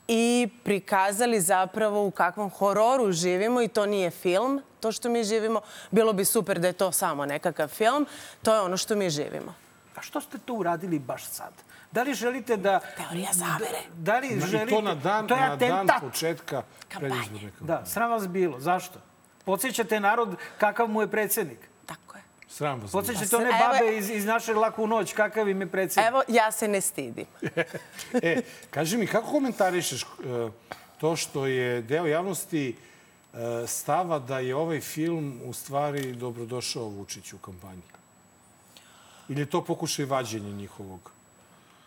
i 0.07 0.47
prikazali 0.63 1.41
zapravo 1.41 2.05
u 2.05 2.11
kakvom 2.11 2.49
hororu 2.49 3.11
živimo 3.11 3.61
i 3.61 3.67
to 3.67 3.85
nije 3.85 4.09
film, 4.09 4.61
to 4.79 4.91
što 4.91 5.09
mi 5.09 5.23
živimo. 5.23 5.61
Bilo 5.91 6.13
bi 6.13 6.25
super 6.25 6.59
da 6.59 6.67
je 6.67 6.73
to 6.73 6.91
samo 6.91 7.25
nekakav 7.25 7.67
film. 7.67 8.05
To 8.43 8.53
je 8.53 8.61
ono 8.61 8.77
što 8.77 8.95
mi 8.95 9.09
živimo. 9.09 9.53
A 9.95 10.01
što 10.01 10.21
ste 10.21 10.37
to 10.37 10.53
uradili 10.53 10.99
baš 10.99 11.25
sad? 11.25 11.53
Da 11.95 12.03
li 12.03 12.13
želite 12.13 12.57
da... 12.57 12.79
Teorija 12.97 13.29
zavere. 13.33 13.81
Da, 13.95 14.11
da 14.11 14.19
li 14.19 14.27
I 14.27 14.39
želite... 14.39 14.75
to 14.75 14.81
na 14.81 14.95
dan, 14.95 15.27
to 15.27 15.35
je 15.35 15.41
na 15.41 15.55
dan 15.55 15.87
početka 16.01 16.63
predizborne 16.89 17.51
kampanje. 17.51 17.51
Da, 17.59 17.85
sram 17.85 18.11
vas 18.11 18.27
bilo. 18.27 18.59
Zašto? 18.59 18.99
Podsjećate 19.45 19.99
narod 19.99 20.35
kakav 20.57 20.87
mu 20.87 21.01
je 21.01 21.11
predsjednik. 21.11 21.59
Tako 21.85 22.17
je. 22.17 22.23
Sram 22.47 22.81
vas. 22.81 22.91
Podsjećate 22.91 23.35
one 23.35 23.49
babe 23.59 23.97
iz, 23.97 24.09
iz 24.09 24.25
naše 24.25 24.53
laku 24.53 24.87
noć, 24.87 25.13
kakav 25.13 25.49
im 25.49 25.61
je 25.61 25.67
predsjednik. 25.67 26.07
Evo, 26.07 26.23
ja 26.27 26.51
se 26.51 26.67
ne 26.67 26.81
stidim. 26.81 27.25
e, 28.23 28.41
kaži 28.69 28.97
mi, 28.97 29.07
kako 29.07 29.27
komentarišeš 29.27 30.03
uh, 30.03 30.51
to 30.97 31.15
što 31.15 31.45
je 31.45 31.81
deo 31.81 32.05
javnosti 32.05 32.75
uh, 32.75 33.39
stava 33.67 34.19
da 34.19 34.39
je 34.39 34.55
ovaj 34.55 34.81
film 34.81 35.41
u 35.45 35.53
stvari 35.53 36.11
dobrodošao 36.11 36.83
Vučiću 36.83 37.35
u 37.35 37.39
kampanji? 37.39 37.81
Ili 39.29 39.41
je 39.41 39.45
to 39.45 39.63
pokušaj 39.63 40.05
vađenja 40.05 40.51
njihovog? 40.51 41.15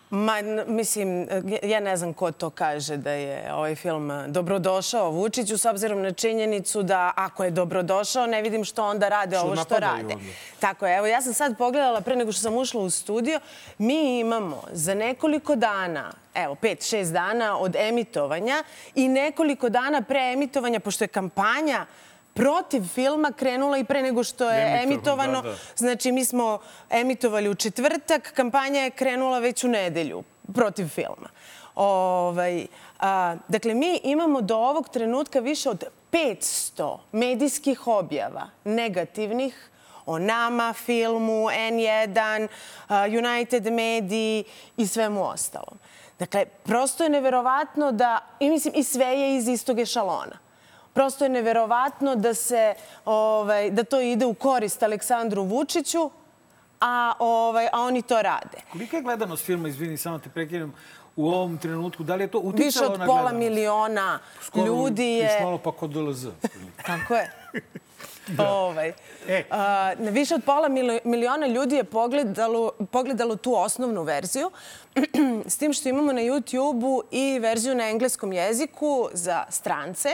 Ma, 0.09 0.33
mislim, 0.67 1.27
ja 1.63 1.79
ne 1.79 1.97
znam 1.97 2.13
ko 2.13 2.31
to 2.31 2.49
kaže 2.49 2.97
da 2.97 3.11
je 3.11 3.53
ovaj 3.53 3.75
film 3.75 4.11
dobrodošao 4.27 5.11
Vučiću, 5.11 5.57
s 5.57 5.65
obzirom 5.65 6.01
na 6.01 6.11
činjenicu 6.11 6.83
da 6.83 7.13
ako 7.15 7.43
je 7.43 7.51
dobrodošao, 7.51 8.27
ne 8.27 8.41
vidim 8.41 8.63
što 8.63 8.83
onda 8.83 9.09
rade 9.09 9.35
što 9.35 9.45
ovo 9.45 9.55
što 9.55 9.79
rade. 9.79 10.13
Onda. 10.13 10.25
Tako 10.59 10.87
je, 10.87 10.97
evo 10.97 11.07
ja 11.07 11.21
sam 11.21 11.33
sad 11.33 11.57
pogledala 11.57 12.01
pre 12.01 12.15
nego 12.15 12.31
što 12.31 12.41
sam 12.41 12.57
ušla 12.57 12.81
u 12.81 12.89
studio, 12.89 13.39
mi 13.77 14.19
imamo 14.19 14.63
za 14.71 14.93
nekoliko 14.93 15.55
dana 15.55 16.11
evo, 16.33 16.55
pet, 16.55 16.89
šest 16.89 17.13
dana 17.13 17.57
od 17.57 17.75
emitovanja 17.75 18.63
i 18.95 19.07
nekoliko 19.07 19.69
dana 19.69 20.01
pre 20.01 20.19
emitovanja, 20.33 20.79
pošto 20.79 21.03
je 21.03 21.07
kampanja 21.07 21.85
protiv 22.39 22.83
filma 22.87 23.31
krenula 23.31 23.77
i 23.77 23.83
pre 23.83 24.01
nego 24.01 24.23
što 24.23 24.49
je 24.49 24.81
Emitovan, 24.83 24.93
emitovano. 24.93 25.41
da, 25.41 25.49
da. 25.49 25.55
Znači, 25.75 26.11
mi 26.11 26.25
smo 26.25 26.59
emitovali 26.89 27.49
u 27.49 27.55
četvrtak, 27.55 28.33
kampanja 28.35 28.79
je 28.81 28.89
krenula 28.89 29.39
već 29.39 29.63
u 29.63 29.67
nedelju 29.67 30.23
protiv 30.53 30.87
filma. 30.87 31.29
Ovaj, 31.75 32.67
a, 32.99 33.35
dakle, 33.47 33.73
mi 33.73 33.99
imamo 34.03 34.41
do 34.41 34.57
ovog 34.57 34.89
trenutka 34.89 35.39
više 35.39 35.69
od 35.69 35.83
500 36.11 36.97
medijskih 37.11 37.87
objava 37.87 38.49
negativnih 38.63 39.69
o 40.05 40.19
nama, 40.19 40.73
filmu, 40.73 41.45
N1, 41.49 42.47
United 43.17 43.73
Mediji 43.73 44.43
i 44.77 44.87
svemu 44.87 45.25
ostalom. 45.27 45.79
Dakle, 46.19 46.45
prosto 46.45 47.03
je 47.03 47.09
neverovatno 47.09 47.91
da, 47.91 48.19
i 48.39 48.49
mislim, 48.49 48.73
i 48.77 48.83
sve 48.83 49.05
je 49.05 49.37
iz 49.37 49.47
istog 49.47 49.79
ešalona 49.79 50.48
prosto 50.93 51.25
je 51.25 51.29
neverovatno 51.29 52.15
da 52.15 52.33
se 52.33 52.73
ovaj 53.05 53.71
da 53.71 53.83
to 53.83 54.01
ide 54.01 54.25
u 54.25 54.33
korist 54.33 54.83
Aleksandru 54.83 55.43
Vučiću, 55.43 56.09
a 56.81 57.13
ovaj 57.19 57.67
a 57.73 57.81
oni 57.81 58.01
to 58.01 58.21
rade. 58.21 58.57
Kolika 58.71 58.97
je 58.97 59.03
gledanost 59.03 59.45
filma, 59.45 59.67
izvini, 59.67 59.97
samo 59.97 60.19
te 60.19 60.29
prekinem, 60.29 60.73
u 61.15 61.27
ovom 61.27 61.57
trenutku? 61.57 62.03
Da 62.03 62.15
li 62.15 62.23
je 62.23 62.27
to 62.27 62.39
uticalo 62.39 62.87
na 62.87 62.93
Više 62.93 63.03
od 63.03 63.07
pola 63.07 63.31
miliona 63.31 64.19
Skoro 64.41 64.65
ljudi 64.65 65.05
je... 65.05 65.29
Skoro 65.29 65.45
malo 65.45 65.57
pa 65.57 65.71
kod 65.71 65.89
DLZ. 65.89 66.27
Tako 66.85 67.15
je. 67.15 67.31
Da. 68.27 68.49
Ovaj. 68.49 68.93
E. 69.27 69.43
A, 69.51 69.93
više 69.99 70.35
od 70.35 70.43
pola 70.45 70.69
miliona 71.03 71.47
ljudi 71.47 71.75
je 71.75 71.83
pogledalo, 71.83 72.71
pogledalo 72.91 73.35
tu 73.35 73.55
osnovnu 73.55 74.03
verziju, 74.03 74.51
s 75.53 75.57
tim 75.57 75.73
što 75.73 75.89
imamo 75.89 76.13
na 76.13 76.21
YouTube-u 76.21 77.03
i 77.11 77.39
verziju 77.39 77.75
na 77.75 77.89
engleskom 77.89 78.33
jeziku 78.33 79.09
za 79.13 79.45
strance, 79.49 80.09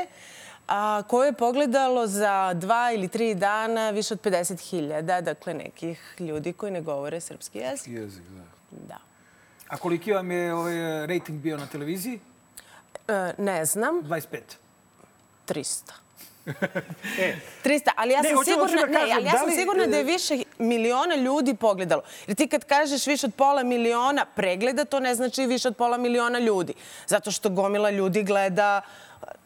a, 0.67 1.03
koje 1.07 1.27
je 1.27 1.33
pogledalo 1.33 2.07
za 2.07 2.53
dva 2.53 2.91
ili 2.91 3.07
tri 3.07 3.35
dana 3.35 3.89
više 3.89 4.13
od 4.13 4.21
50.000, 4.21 5.21
dakle 5.21 5.53
nekih 5.53 6.15
ljudi 6.19 6.53
koji 6.53 6.71
ne 6.71 6.81
govore 6.81 7.21
srpski 7.21 7.57
jezik. 7.57 7.77
Srpski 7.77 7.93
jezik, 7.93 8.23
da. 8.23 8.43
Da. 8.87 8.97
A 9.67 9.77
koliki 9.77 10.13
vam 10.13 10.31
je 10.31 10.53
ovaj 10.53 11.07
rating 11.07 11.39
bio 11.41 11.57
na 11.57 11.67
televiziji? 11.67 12.19
E, 13.07 13.33
ne 13.37 13.65
znam. 13.65 14.01
25. 14.03 14.39
300. 15.47 15.91
e. 17.19 17.35
300, 17.63 17.89
ali 17.95 18.13
ja 18.13 18.23
sam 18.23 18.31
ne, 18.31 18.45
sigurna, 18.45 18.81
da 18.81 18.93
kažem, 18.93 19.07
ne, 19.07 19.13
ali 19.13 19.25
ja 19.25 19.31
da 19.31 19.37
sam 19.37 19.47
li, 19.47 19.55
sigurna 19.55 19.85
da 19.85 19.97
je 19.97 20.03
više 20.03 20.43
miliona 20.57 21.15
ljudi 21.15 21.55
pogledalo. 21.55 22.01
Jer 22.27 22.37
ti 22.37 22.47
kad 22.47 22.65
kažeš 22.65 23.07
više 23.07 23.25
od 23.25 23.33
pola 23.35 23.63
miliona 23.63 24.25
pregleda, 24.25 24.85
to 24.85 24.99
ne 24.99 25.15
znači 25.15 25.45
više 25.45 25.67
od 25.67 25.75
pola 25.75 25.97
miliona 25.97 26.39
ljudi. 26.39 26.73
Zato 27.07 27.31
što 27.31 27.49
gomila 27.49 27.89
ljudi 27.89 28.23
gleda 28.23 28.81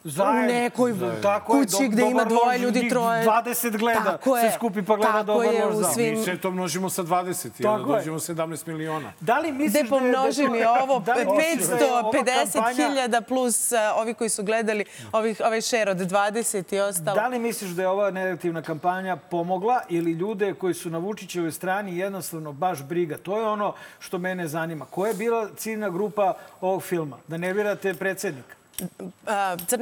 Zajedno. 0.03 0.41
u 0.41 0.53
nekoj 0.53 0.91
je, 0.91 0.97
kući 1.41 1.71
do- 1.79 1.89
gde 1.89 2.01
ima 2.03 2.23
dvoje 2.23 2.45
lož, 2.47 2.61
ljudi, 2.61 2.89
troje. 2.89 3.25
20 3.25 3.77
gleda, 3.77 4.03
Tako 4.03 4.37
se 4.37 4.45
je. 4.45 4.51
skupi 4.51 4.81
pa 4.81 4.95
gleda 4.95 5.11
Tako 5.11 5.23
dobar 5.23 5.45
je, 5.45 5.65
lož 5.65 5.85
svim- 5.87 6.09
Mi 6.11 6.23
sve 6.23 6.37
to 6.37 6.51
množimo 6.51 6.89
sa 6.89 7.03
20 7.03 7.59
i 7.59 7.63
Tako 7.63 7.91
je. 7.91 7.97
dođemo 7.97 8.19
17 8.19 8.67
miliona. 8.67 9.11
Da 9.19 9.39
li 9.39 9.51
misliš 9.51 9.81
Gde 9.81 9.89
pomnoži 9.89 10.43
mi 10.43 10.63
ovo 10.65 10.99
da 10.99 11.13
li 11.13 11.25
misliš 11.27 11.67
da 11.69 11.75
je 11.77 11.91
ova 11.91 12.11
550.000 12.11 13.21
plus 13.21 13.71
uh, 13.71 13.77
ovi 13.95 14.13
koji 14.13 14.29
su 14.29 14.43
gledali 14.43 14.85
ovih, 15.11 15.41
ovaj 15.41 15.61
share 15.61 15.91
od 15.91 15.97
20 15.99 16.75
i 16.75 16.79
ostalo. 16.79 17.15
Da 17.15 17.27
li 17.27 17.39
misliš 17.39 17.69
da 17.69 17.81
je 17.81 17.87
ova 17.87 18.11
negativna 18.11 18.61
kampanja 18.61 19.15
pomogla 19.17 19.81
ili 19.89 20.11
ljude 20.11 20.53
koji 20.53 20.73
su 20.73 20.89
na 20.89 20.97
Vučićevoj 20.97 21.51
strani 21.51 21.97
jednostavno 21.97 22.51
baš 22.53 22.83
briga? 22.83 23.17
To 23.17 23.37
je 23.37 23.47
ono 23.47 23.73
što 23.99 24.17
mene 24.17 24.47
zanima. 24.47 24.85
Koja 24.85 25.09
je 25.09 25.15
bila 25.15 25.49
ciljna 25.49 25.89
grupa 25.89 26.33
ovog 26.61 26.83
filma? 26.83 27.17
Da 27.27 27.37
nervirate 27.37 27.93
predsjednika? 27.93 28.58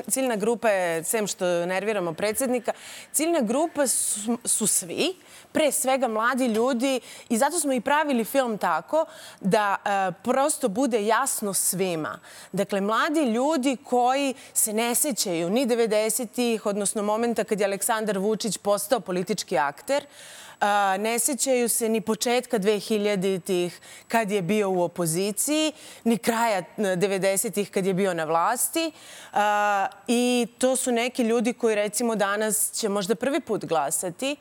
Ciljna 0.09 0.35
grupa 0.35 0.69
je, 0.69 1.03
sem 1.03 1.27
što 1.27 1.65
nerviramo 1.65 2.13
predsjednika, 2.13 2.71
ciljna 3.11 3.39
grupa 3.41 3.87
su, 3.87 4.37
su 4.45 4.67
svi, 4.67 5.15
pre 5.51 5.71
svega 5.71 6.07
mladi 6.07 6.45
ljudi 6.45 6.99
i 7.29 7.37
zato 7.37 7.59
smo 7.59 7.73
i 7.73 7.81
pravili 7.81 8.23
film 8.23 8.57
tako 8.57 9.05
da 9.41 9.75
a, 9.83 10.11
prosto 10.23 10.67
bude 10.67 11.05
jasno 11.05 11.53
svima. 11.53 12.19
Dakle, 12.51 12.81
mladi 12.81 13.21
ljudi 13.21 13.77
koji 13.83 14.33
se 14.53 14.73
ne 14.73 14.95
sećaju 14.95 15.49
ni 15.49 15.65
90-ih, 15.65 16.65
odnosno 16.65 17.03
momenta 17.03 17.43
kad 17.43 17.59
je 17.59 17.65
Aleksandar 17.65 18.17
Vučić 18.17 18.57
postao 18.57 18.99
politički 18.99 19.57
akter, 19.57 20.05
A, 20.59 20.97
ne 20.99 21.19
sećaju 21.19 21.69
se 21.69 21.89
ni 21.89 22.01
početka 22.01 22.59
2000-ih 22.59 23.79
kad 24.07 24.31
je 24.31 24.41
bio 24.41 24.69
u 24.69 24.81
opoziciji, 24.81 25.71
ni 26.03 26.17
kraja 26.17 26.63
90-ih 26.77 27.71
kad 27.71 27.85
je 27.85 27.93
bio 27.93 28.13
na 28.13 28.23
vlasti. 28.23 28.91
I 30.07 30.47
to 30.57 30.75
su 30.75 30.91
neki 30.91 31.23
ljudi 31.23 31.53
koji 31.53 31.75
recimo 31.75 32.15
danas 32.15 32.71
će 32.71 32.89
možda 32.89 33.15
prvi 33.15 33.39
put 33.39 33.65
glasati, 33.65 34.35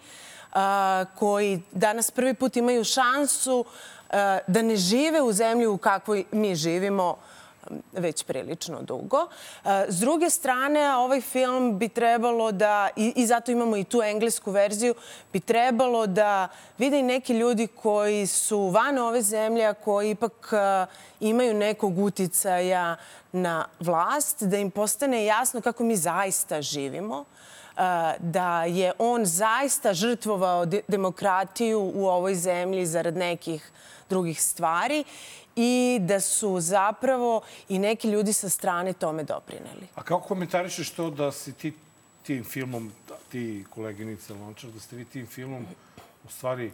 koji 1.15 1.63
danas 1.73 2.11
prvi 2.11 2.35
put 2.35 2.57
imaju 2.57 2.85
šansu 2.85 3.65
da 4.47 4.63
ne 4.63 4.77
žive 4.77 5.23
u 5.23 5.33
zemlji 5.33 5.67
u 5.67 5.79
kakvoj 5.79 6.25
mi 6.33 6.55
živimo 6.55 7.19
već 7.93 8.25
prilično 8.25 8.83
dugo. 8.83 9.29
E, 9.65 9.87
S 9.89 10.01
druge 10.01 10.31
strane, 10.31 10.97
ovaj 10.97 11.21
film 11.21 11.79
bi 11.79 11.89
trebalo 11.89 12.53
da, 12.53 12.89
i, 12.97 13.27
zato 13.27 13.51
imamo 13.53 13.77
i 13.77 13.85
tu 13.85 14.03
englesku 14.03 14.51
verziju, 14.51 14.95
bi 15.33 15.41
trebalo 15.41 16.07
da 16.07 16.49
vide 16.79 16.99
i 16.99 17.03
neki 17.03 17.33
ljudi 17.39 17.67
koji 17.67 18.27
su 18.27 18.69
van 18.69 18.99
ove 18.99 19.23
zemlje, 19.23 19.67
a 19.67 19.75
koji 19.75 20.11
ipak 20.11 20.49
e, 20.53 20.87
imaju 21.21 21.55
nekog 21.55 21.99
uticaja 21.99 22.97
na 23.33 23.65
vlast, 23.81 24.43
da 24.43 24.57
im 24.57 24.71
postane 24.71 25.25
jasno 25.25 25.61
kako 25.61 25.85
mi 25.85 25.97
zaista 25.97 26.63
živimo 26.63 27.25
e, 27.25 27.81
da 28.19 28.65
je 28.65 28.93
on 28.99 29.25
zaista 29.25 29.95
žrtvovao 29.95 30.67
de- 30.67 30.83
demokratiju 30.89 31.93
u 31.95 32.07
ovoj 32.07 32.35
zemlji 32.35 32.87
zarad 32.87 33.17
nekih 33.17 33.71
drugih 34.09 34.43
stvari 34.43 35.05
i 35.57 35.99
da 36.01 36.21
su 36.21 36.61
zapravo 36.61 37.41
i 37.69 37.79
neki 37.79 38.09
ljudi 38.11 38.33
sa 38.33 38.49
strane 38.49 38.93
tome 38.93 39.25
doprineli. 39.25 39.87
A 39.95 40.03
kako 40.03 40.29
komentarišeš 40.29 40.91
to 40.91 41.11
da 41.11 41.33
si 41.33 41.53
ti 41.53 41.73
tim 42.23 42.45
filmom, 42.45 42.93
da, 43.09 43.15
ti 43.29 43.65
koleginice 43.71 44.35
Lončar, 44.35 44.71
da 44.71 44.81
ste 44.81 44.97
vi 44.97 45.05
tim 45.05 45.27
filmom 45.27 45.67
u 46.25 46.29
stvari 46.29 46.73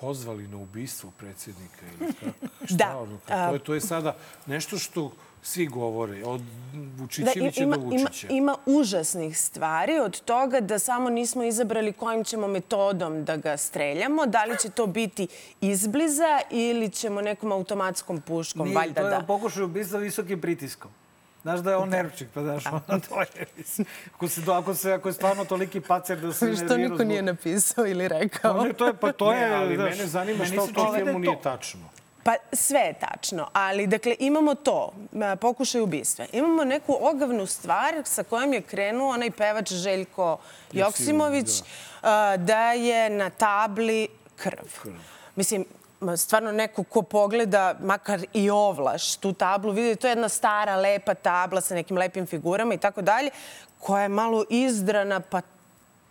pozvali 0.00 0.48
na 0.48 0.56
ubistvo 0.56 1.10
predsjednika 1.18 1.86
ili 1.86 2.12
kako? 2.20 2.46
Šta 2.64 2.76
Da, 2.76 2.98
ono, 2.98 3.18
to, 3.26 3.52
je, 3.52 3.58
to 3.58 3.74
je 3.74 3.80
sada 3.80 4.16
nešto 4.46 4.78
što 4.78 5.12
svi 5.42 5.66
govore, 5.66 6.24
od 6.24 6.40
Vučićevića 6.96 7.62
ima, 7.62 7.76
do 7.76 7.82
ima, 7.84 7.96
Vučića. 7.98 8.26
ima 8.30 8.56
užasnih 8.66 9.38
stvari 9.38 9.98
od 9.98 10.20
toga 10.20 10.60
da 10.60 10.78
samo 10.78 11.10
nismo 11.10 11.42
izabrali 11.44 11.92
kojim 11.92 12.24
ćemo 12.24 12.48
metodom 12.48 13.24
da 13.24 13.36
ga 13.36 13.56
streljamo. 13.56 14.26
Da 14.26 14.44
li 14.44 14.58
će 14.58 14.70
to 14.70 14.86
biti 14.88 15.28
izbliza 15.60 16.40
ili 16.50 16.88
ćemo 16.90 17.20
nekom 17.20 17.52
automatskom 17.52 18.20
puškom, 18.20 18.62
Nije, 18.64 18.74
valjda 18.74 19.00
to 19.00 19.06
je 19.06 19.10
da. 19.10 19.20
pokušaj 19.22 19.62
ubistva 19.62 19.98
visokim 19.98 20.40
pritiskom. 20.40 20.90
Znaš 21.42 21.60
da 21.60 21.70
je 21.70 21.76
on 21.76 21.88
nervčik, 21.88 22.28
pa 22.34 22.42
znaš, 22.42 22.66
ono 22.66 23.00
to 23.00 23.20
je. 23.20 23.26
Ako, 24.08 24.28
se, 24.28 24.42
ako, 24.48 24.74
se, 24.74 24.92
ako 24.92 25.08
je 25.08 25.12
stvarno 25.12 25.44
toliki 25.44 25.80
pacer 25.80 26.18
da 26.18 26.32
se 26.32 26.36
Što 26.36 26.46
nervira 26.58 26.76
niko 26.78 26.94
zbog- 26.94 27.06
nije 27.06 27.22
napisao 27.22 27.86
ili 27.86 28.08
rekao. 28.08 28.54
Pa 28.54 28.64
ne, 28.64 28.72
to 28.72 28.86
je, 28.86 28.94
pa 28.94 29.12
to 29.12 29.32
je, 29.32 29.40
Ne, 29.40 29.54
ali 29.54 29.76
znaš, 29.76 29.90
mene 29.90 30.06
zanima 30.06 30.44
što 30.44 30.54
da 30.56 30.80
je 30.88 30.94
filmu 30.94 31.12
to. 31.12 31.18
nije 31.20 31.42
tačno. 31.42 31.80
Pa 32.22 32.34
sve 32.52 32.80
je 32.80 32.92
tačno, 32.92 33.48
ali 33.52 33.86
dakle 33.86 34.16
imamo 34.18 34.54
to, 34.54 34.92
m, 35.12 35.38
pokušaj 35.38 35.80
ubistva. 35.80 36.26
Imamo 36.32 36.64
neku 36.64 36.96
ogavnu 37.00 37.46
stvar 37.46 37.94
sa 38.04 38.22
kojom 38.22 38.52
je 38.52 38.60
krenuo 38.60 39.12
onaj 39.12 39.30
pevač 39.30 39.72
Željko 39.72 40.38
Joksimović 40.72 41.62
a, 42.02 42.36
da 42.36 42.72
je 42.72 43.10
na 43.10 43.30
tabli 43.30 44.08
krv. 44.36 44.90
Mislim, 45.36 45.64
ma, 46.00 46.16
stvarno 46.16 46.52
neko 46.52 46.84
ko 46.84 47.02
pogleda, 47.02 47.74
makar 47.80 48.20
i 48.32 48.50
ovlaš, 48.50 49.16
tu 49.16 49.32
tablu, 49.32 49.72
vidi 49.72 49.96
to 49.96 50.06
je 50.06 50.10
jedna 50.10 50.28
stara, 50.28 50.76
lepa 50.76 51.14
tabla 51.14 51.60
sa 51.60 51.74
nekim 51.74 51.96
lepim 51.96 52.26
figurama 52.26 52.74
i 52.74 52.78
tako 52.78 53.02
dalje, 53.02 53.30
koja 53.78 54.02
je 54.02 54.08
malo 54.08 54.44
izdrana, 54.50 55.20
pa 55.20 55.40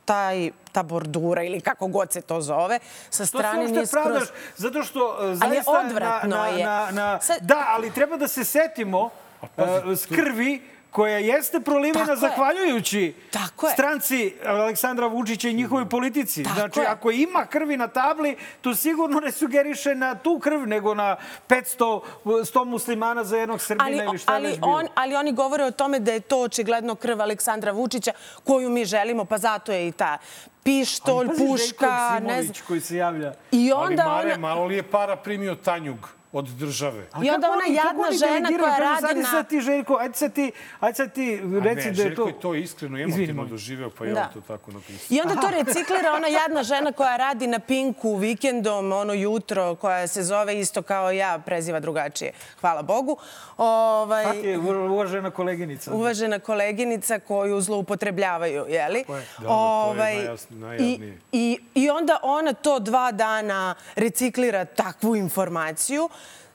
taj, 0.05 0.51
ta 0.71 0.83
bordura 0.83 1.43
ili 1.43 1.61
kako 1.61 1.87
god 1.87 2.13
se 2.13 2.21
to 2.21 2.41
zove, 2.41 2.79
sa 3.09 3.25
Što 3.25 3.37
strane 3.37 3.59
nije 3.59 3.79
uopšte 3.79 3.91
pravdaš? 3.91 4.23
skroz... 4.23 4.39
Zato 4.57 4.83
što 4.83 5.07
uh, 5.09 5.15
Ali 5.19 5.35
zaista... 5.55 5.71
odvratno 5.79 6.29
na, 6.29 6.37
na, 6.37 6.47
je. 6.47 6.65
Na, 6.65 6.87
na, 6.91 7.19
Sad- 7.21 7.41
Da, 7.41 7.65
ali 7.67 7.91
treba 7.91 8.17
da 8.17 8.27
se 8.27 8.43
setimo 8.43 9.09
uh, 9.41 9.49
skrvi 9.97 10.61
koja 10.91 11.17
jeste 11.17 11.59
prolivena 11.59 11.99
Tako 11.99 12.11
je. 12.11 12.17
zahvaljujući 12.17 13.13
Tako 13.31 13.67
je. 13.67 13.73
stranci 13.73 14.33
Aleksandra 14.45 15.07
Vučića 15.07 15.49
i 15.49 15.53
njihovoj 15.53 15.89
politici. 15.89 16.43
Tako 16.43 16.55
znači, 16.55 16.79
je. 16.79 16.85
ako 16.87 17.11
ima 17.11 17.45
krvi 17.45 17.77
na 17.77 17.87
tabli, 17.87 18.37
to 18.61 18.75
sigurno 18.75 19.19
ne 19.19 19.31
sugeriše 19.31 19.95
na 19.95 20.15
tu 20.15 20.39
krv, 20.39 20.67
nego 20.67 20.93
na 20.93 21.15
500 21.49 22.01
100 22.25 22.65
muslimana 22.65 23.23
za 23.23 23.37
jednog 23.37 23.61
Srbina 23.61 23.85
ali, 23.85 23.97
ili 24.09 24.17
šta 24.17 24.33
ali, 24.33 24.47
već 24.47 24.59
bilo. 24.59 24.71
on, 24.71 24.87
ali 24.95 25.15
oni 25.15 25.33
govore 25.33 25.63
o 25.63 25.71
tome 25.71 25.99
da 25.99 26.11
je 26.11 26.19
to 26.19 26.41
očigledno 26.41 26.95
krv 26.95 27.21
Aleksandra 27.21 27.71
Vučića 27.71 28.11
koju 28.43 28.69
mi 28.69 28.85
želimo, 28.85 29.25
pa 29.25 29.37
zato 29.37 29.71
je 29.71 29.87
i 29.87 29.91
ta 29.91 30.17
pištolj, 30.63 31.15
Ali 31.15 31.27
pazi, 31.27 31.47
puška, 31.47 32.19
ne 32.19 32.43
znam. 32.43 32.55
koji 32.67 32.81
se 32.81 32.95
javlja. 32.97 33.33
I 33.51 33.71
Ali 33.75 33.91
onda 33.91 34.03
Mare, 34.03 34.29
ona... 34.33 34.37
malo 34.37 34.65
li 34.65 34.75
je 34.75 34.83
para 34.83 35.15
primio 35.15 35.55
Tanjug 35.55 36.09
od 36.31 36.45
države? 36.47 37.07
I 37.23 37.29
onda 37.29 37.47
ona 37.47 37.61
oni- 37.65 37.75
jadna 37.75 38.07
oni 38.07 38.17
žena 38.17 38.49
koja 38.59 38.77
radi 38.77 39.19
na... 39.19 39.25
Sad 39.25 39.49
ti, 39.49 39.61
Željko, 39.61 39.95
ajde 39.95 40.13
sad 40.15 40.33
ti, 40.33 40.51
ajde 40.79 40.95
sad 40.95 41.13
ti 41.13 41.35
reci 41.35 41.55
ne, 41.55 41.73
da 41.75 41.79
je 41.81 41.93
Željko 41.93 42.21
to... 42.21 42.27
je 42.27 42.39
to 42.39 42.55
iskreno 42.55 42.97
i 42.97 43.03
emotivno 43.03 43.45
doživeo, 43.45 43.89
pa 43.89 44.05
je 44.05 44.13
Da. 44.13 44.21
on 44.23 44.33
to 44.33 44.47
tako 44.47 44.71
napisao. 44.71 45.07
I 45.09 45.21
onda 45.21 45.35
to 45.35 45.49
reciklira 45.49 46.13
ona 46.13 46.27
jadna 46.29 46.63
žena 46.63 46.91
koja 46.91 47.17
radi 47.17 47.47
na 47.47 47.59
Pinku 47.59 48.15
vikendom, 48.15 48.91
ono 48.93 49.13
jutro, 49.13 49.75
koja 49.75 50.07
se 50.07 50.23
zove 50.23 50.59
isto 50.59 50.81
kao 50.81 51.11
ja, 51.11 51.39
preziva 51.39 51.79
drugačije. 51.79 52.31
Hvala 52.59 52.81
Bogu. 52.83 53.17
Ovaj, 53.57 54.23
Tako 54.23 54.37
je, 54.37 54.57
uvažena 54.89 55.31
koleginica. 55.31 55.93
uvažena 55.93 56.39
koleginica 56.39 57.19
koju 57.19 57.61
zloupotrebljavaju, 57.61 58.65
jeli? 58.69 58.99
Tako 58.99 59.15
je. 59.15 59.25
Da, 59.37 59.43
da, 59.43 59.47
to 59.47 59.93
je 59.95 60.27
najjasn- 60.27 60.77
i, 60.79 61.13
i, 61.33 61.59
I 61.75 61.89
onda 61.89 62.19
ona 62.23 62.53
to 62.53 62.79
dva 62.79 63.11
dana 63.11 63.75
reciklira 63.95 64.65
takvu 64.65 65.15
informaciju 65.15 66.09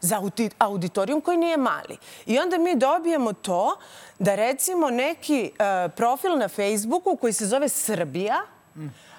za 0.04 0.20
auditorijum 0.58 1.20
koji 1.20 1.36
nije 1.36 1.56
mali. 1.56 1.96
I 2.26 2.38
onda 2.38 2.58
mi 2.58 2.76
dobijemo 2.76 3.32
to 3.32 3.76
da 4.18 4.34
recimo 4.34 4.90
neki 4.90 5.50
e, 5.58 5.88
profil 5.88 6.38
na 6.38 6.48
Facebooku 6.48 7.16
koji 7.16 7.32
se 7.32 7.46
zove 7.46 7.68
Srbija 7.68 8.36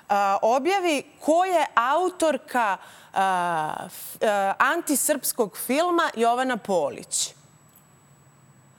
a, 0.09 0.37
objavi 0.41 1.03
ko 1.19 1.45
je 1.45 1.65
autorka 1.75 2.77
a, 3.13 3.87
antisrpskog 4.57 5.57
filma 5.57 6.09
Jovana 6.15 6.57
Polić 6.57 7.33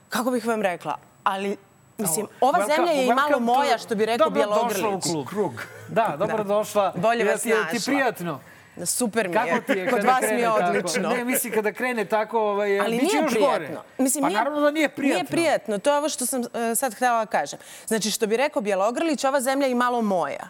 kako 0.09 0.31
bih 0.31 0.45
vam 0.45 0.61
rekla, 0.61 0.95
ali 1.23 1.57
Mislim, 1.97 2.27
ova 2.41 2.59
Welcome- 2.59 2.75
zemlja 2.75 2.91
je 2.91 3.05
i 3.05 3.13
malo 3.13 3.39
moja, 3.39 3.77
što 3.77 3.95
bi 3.95 4.05
rekao 4.05 4.29
Dobro 4.29 4.45
došla 4.45 4.59
u 4.59 4.69
Bjelogrlić. 4.69 5.03
klub. 5.03 5.27
Krug. 5.27 5.51
Da, 5.89 6.15
dobro 6.19 6.43
došla. 6.43 6.93
Bolje 6.95 7.23
vas 7.25 7.45
jel 7.45 7.57
ti 7.59 7.73
našla. 7.73 7.93
prijatno? 7.93 8.39
Super 8.85 9.27
mi 9.27 9.33
Kako 9.33 9.47
je. 9.47 9.61
ti 9.61 9.71
je 9.71 9.89
Kod 9.89 10.03
vas 10.03 10.21
mi 10.21 10.39
je 10.39 10.43
tako? 10.45 10.63
odlično. 10.67 11.09
Ne, 11.09 11.23
misli 11.25 11.51
kada 11.51 11.71
krene 11.71 12.05
tako, 12.05 12.39
ovaj, 12.39 12.79
Ali 12.79 12.91
biće 12.91 13.05
nije 13.05 13.23
još 13.23 13.31
prijatno. 13.31 13.67
gore. 13.67 13.69
Mislim, 13.97 14.21
pa 14.21 14.27
nije, 14.27 14.37
naravno 14.37 14.59
da 14.61 14.71
nije 14.71 14.89
prijatno. 14.89 15.13
Nije 15.15 15.25
prijatno. 15.25 15.77
To 15.77 15.91
je 15.91 15.97
ovo 15.97 16.09
što 16.09 16.25
sam 16.25 16.41
e, 16.41 16.75
sad 16.75 16.93
htjela 16.95 17.19
da 17.19 17.31
kažem. 17.31 17.59
Znači, 17.87 18.11
što 18.11 18.27
bi 18.27 18.37
rekao 18.37 18.61
Bjelogrlić, 18.61 19.23
ova 19.23 19.41
zemlja 19.41 19.67
je 19.67 19.75
malo 19.75 20.01
moja. 20.01 20.49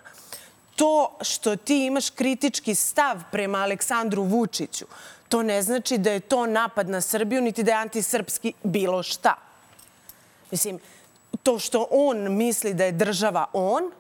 To 0.76 1.18
što 1.22 1.56
ti 1.56 1.86
imaš 1.86 2.10
kritički 2.10 2.76
stav 2.76 3.22
prema 3.32 3.58
Aleksandru 3.58 4.24
Vučiću, 4.24 4.86
to 5.30 5.44
ne 5.44 5.62
znači 5.62 5.98
da 5.98 6.12
je 6.12 6.20
to 6.20 6.46
napad 6.46 6.90
na 6.90 7.02
Srbiju, 7.02 7.42
niti 7.42 7.64
da 7.64 7.72
je 7.72 7.78
antisrpski 7.78 8.54
bilo 8.64 9.04
šta. 9.04 9.36
Mislim, 10.52 10.80
to 11.44 11.60
što 11.60 11.88
on 11.92 12.36
misli 12.36 12.74
da 12.74 12.84
je 12.86 12.92
država 12.92 13.46
on, 13.54 13.92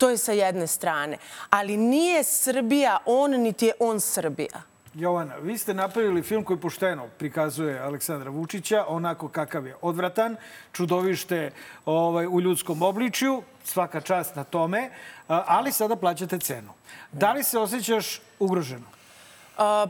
To 0.00 0.08
je 0.08 0.16
sa 0.16 0.32
jedne 0.32 0.66
strane. 0.66 1.18
Ali 1.50 1.76
nije 1.76 2.24
Srbija 2.24 2.98
on, 3.06 3.30
niti 3.30 3.66
je 3.66 3.72
on 3.78 4.00
Srbija. 4.00 4.62
Jovana, 4.94 5.36
vi 5.36 5.58
ste 5.58 5.74
napravili 5.74 6.22
film 6.22 6.44
koji 6.44 6.58
pošteno 6.60 7.06
prikazuje 7.18 7.78
Aleksandra 7.78 8.30
Vučića, 8.30 8.84
onako 8.88 9.28
kakav 9.28 9.66
je 9.66 9.76
odvratan, 9.82 10.36
čudovište 10.72 11.50
ovaj, 11.84 12.26
u 12.26 12.40
ljudskom 12.40 12.82
obličju, 12.82 13.42
svaka 13.64 14.00
čast 14.00 14.36
na 14.36 14.44
tome, 14.44 14.90
ali 15.28 15.72
sada 15.72 15.96
plaćate 15.96 16.38
cenu. 16.38 16.72
Da 17.12 17.32
li 17.32 17.42
se 17.42 17.58
osjećaš 17.58 18.20
ugroženo? 18.38 18.86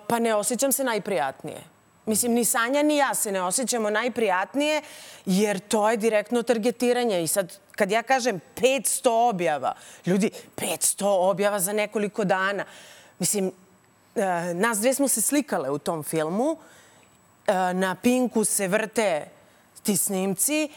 Pa 0.06 0.18
ne 0.18 0.34
osjećam 0.34 0.72
se 0.72 0.84
najprijatnije. 0.84 1.69
Mislim, 2.07 2.32
ni 2.32 2.44
Sanja 2.44 2.82
ni 2.82 2.96
ja 2.96 3.14
se 3.14 3.32
ne 3.32 3.42
osjećamo 3.42 3.90
najprijatnije, 3.90 4.82
jer 5.26 5.59
to 5.59 5.90
je 5.90 5.96
direktno 5.96 6.42
targetiranje. 6.42 7.22
I 7.22 7.26
sad, 7.26 7.59
kad 7.72 7.90
ja 7.90 8.03
kažem 8.03 8.40
500 8.57 9.28
objava, 9.28 9.74
ljudi, 10.07 10.30
500 10.57 11.05
objava 11.05 11.61
za 11.61 11.72
nekoliko 11.72 12.24
dana. 12.24 12.64
Mislim, 13.18 13.53
e, 14.14 14.55
nas 14.55 14.78
dve 14.78 14.94
smo 14.94 15.09
se 15.09 15.20
slikale 15.20 15.70
u 15.70 15.78
tom 15.78 16.03
filmu. 16.03 16.57
E, 17.46 17.53
na 17.74 17.94
Pinku 17.94 18.44
se 18.44 18.68
vrte 18.68 19.28
ti 19.82 19.96
snimci. 19.96 20.68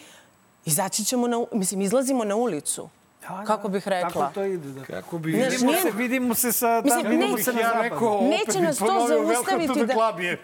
Izaći 0.65 1.05
ćemo 1.05 1.28
na, 1.28 1.45
mislim, 1.51 1.82
izlazimo 1.82 2.24
na 2.24 2.36
ulicu. 2.36 2.89
Da, 3.30 3.43
kako 3.47 3.67
bih 3.67 3.88
rekla? 3.88 4.09
Kako 4.11 4.34
to 4.34 4.43
ide? 4.43 4.69
Da. 4.69 4.86
Kako 4.86 5.17
bi... 5.17 5.32
Vidimo, 5.32 5.74
se, 5.74 5.91
vidimo 5.93 6.36
se 6.36 6.51
sa... 6.51 6.82
Mislim, 6.84 7.19
neće, 7.19 7.43
se 7.43 7.51
ja 7.61 7.82
rekao, 7.82 8.21
neće 8.21 8.61
nas 8.61 8.78
to 8.78 9.07
zaustaviti 9.07 9.86
da... 9.86 9.93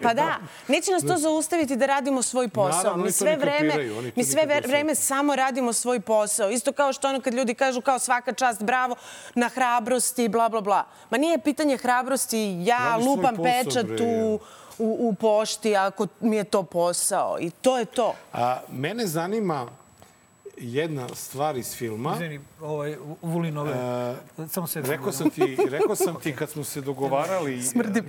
Pa 0.02 0.14
da, 0.14 0.36
neće 0.68 0.92
nas 0.92 1.02
to 1.02 1.16
zaustaviti 1.16 1.76
da 1.76 1.86
radimo 1.86 2.22
svoj 2.22 2.48
posao. 2.48 2.82
Naravno, 2.82 3.04
mi 3.04 3.12
sve 3.12 3.36
vreme, 3.36 3.74
mi 4.16 4.24
sve 4.24 4.46
vreme 4.66 4.94
samo 4.94 5.36
radimo 5.36 5.72
svoj 5.72 6.00
posao. 6.00 6.50
Isto 6.50 6.72
kao 6.72 6.92
što 6.92 7.08
ono 7.08 7.20
kad 7.20 7.34
ljudi 7.34 7.54
kažu 7.54 7.80
kao 7.80 7.98
svaka 7.98 8.32
čast, 8.32 8.62
bravo, 8.62 8.96
na 9.34 9.48
hrabrosti, 9.48 10.28
bla, 10.28 10.48
bla, 10.48 10.60
bla. 10.60 10.84
Ma 11.10 11.18
nije 11.18 11.38
pitanje 11.38 11.76
hrabrosti, 11.76 12.56
ja 12.60 12.78
Radi 12.78 13.04
lupam 13.04 13.36
pečat 13.36 13.86
u, 14.00 14.40
u, 14.78 15.08
u 15.08 15.14
pošti 15.14 15.76
ako 15.76 16.06
mi 16.20 16.36
je 16.36 16.44
to 16.44 16.62
posao. 16.62 17.36
I 17.40 17.50
to 17.50 17.78
je 17.78 17.84
to. 17.84 18.14
A, 18.32 18.60
mene 18.72 19.06
zanima 19.06 19.79
jedna 20.60 21.08
stvar 21.08 21.56
iz 21.56 21.74
filma. 21.74 22.12
Izvini, 22.14 22.40
ovaj, 22.60 22.96
Vulinove, 23.22 23.72
uh, 24.36 24.50
samo 24.50 24.66
se... 24.66 24.80
Rekao 24.80 25.12
sam, 25.12 25.30
ti, 25.30 25.56
rekao 25.76 25.96
sam 25.96 26.20
ti 26.22 26.36
kad 26.36 26.50
smo 26.50 26.64
se 26.64 26.80
dogovarali 26.80 27.62
Smrdi 27.72 28.02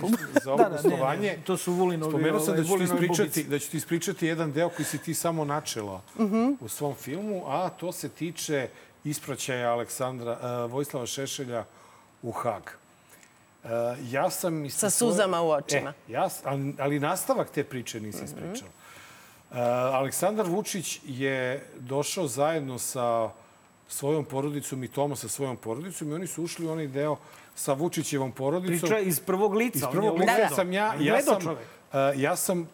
za 0.44 0.52
ovo 0.52 0.62
da, 0.62 0.68
gostovanje. 0.68 1.30
Ne, 1.30 1.36
ne, 1.36 1.42
to 1.44 1.56
su 1.56 1.72
Vulinovi. 1.72 2.12
Spomenuo 2.12 2.40
sam 2.40 2.56
da 2.56 2.64
ću, 2.64 2.78
ti 2.78 2.84
ispričati, 2.84 3.44
da 3.44 3.58
ću 3.58 3.70
ti 3.70 3.76
ispričati 3.76 4.26
jedan 4.26 4.52
deo 4.52 4.68
koji 4.68 4.86
si 4.86 4.98
ti 4.98 5.14
samo 5.14 5.44
načela 5.44 6.00
uh 6.18 6.20
mhm. 6.20 6.36
-huh. 6.36 6.56
u 6.60 6.68
svom 6.68 6.94
filmu, 6.94 7.42
a 7.46 7.68
to 7.68 7.92
se 7.92 8.08
tiče 8.08 8.68
ispraćaja 9.04 9.72
Aleksandra, 9.72 10.64
uh, 10.64 10.72
Vojislava 10.72 11.06
Šešelja 11.06 11.64
u 12.22 12.32
Hag. 12.32 12.62
Uh, 13.64 13.70
ja 14.10 14.30
sam... 14.30 14.70
Sa 14.70 14.90
suzama 14.90 15.42
u 15.42 15.50
očima. 15.50 15.92
E, 16.08 16.12
ja, 16.12 16.28
ali, 16.44 16.74
ali 16.78 17.00
nastavak 17.00 17.50
te 17.50 17.64
priče 17.64 18.00
nisi 18.00 18.24
ispričala. 18.24 18.52
Uh 18.52 18.76
-huh. 18.76 18.81
Eh, 19.52 19.58
Aleksandar 19.94 20.46
Vučić 20.46 21.00
je 21.04 21.66
došao 21.78 22.26
zajedno 22.26 22.78
sa 22.78 23.30
svojom 23.88 24.24
porodicom 24.24 24.84
i 24.84 24.88
Toma 24.88 25.16
sa 25.16 25.28
svojom 25.28 25.56
porodicom 25.56 26.10
i 26.10 26.14
oni 26.14 26.26
su 26.26 26.42
ušli 26.42 26.66
u 26.66 26.70
onaj 26.70 26.86
deo 26.86 27.16
sa 27.54 27.72
Vučićevom 27.72 28.32
porodicom. 28.32 28.88
Priča 28.88 28.98
iz 28.98 29.20
prvog 29.20 29.54
lica. 29.54 29.78
Iz 29.78 29.84
prvog 29.92 30.18
lica 30.18 30.36
da, 30.36 30.48
da. 30.48 30.54
sam 30.54 30.72
ja. 30.72 30.94
Ja 31.00 31.22
sam, 31.22 31.46
uh, 31.46 31.56
ja 32.16 32.36
sam 32.36 32.60
uh, 32.60 32.66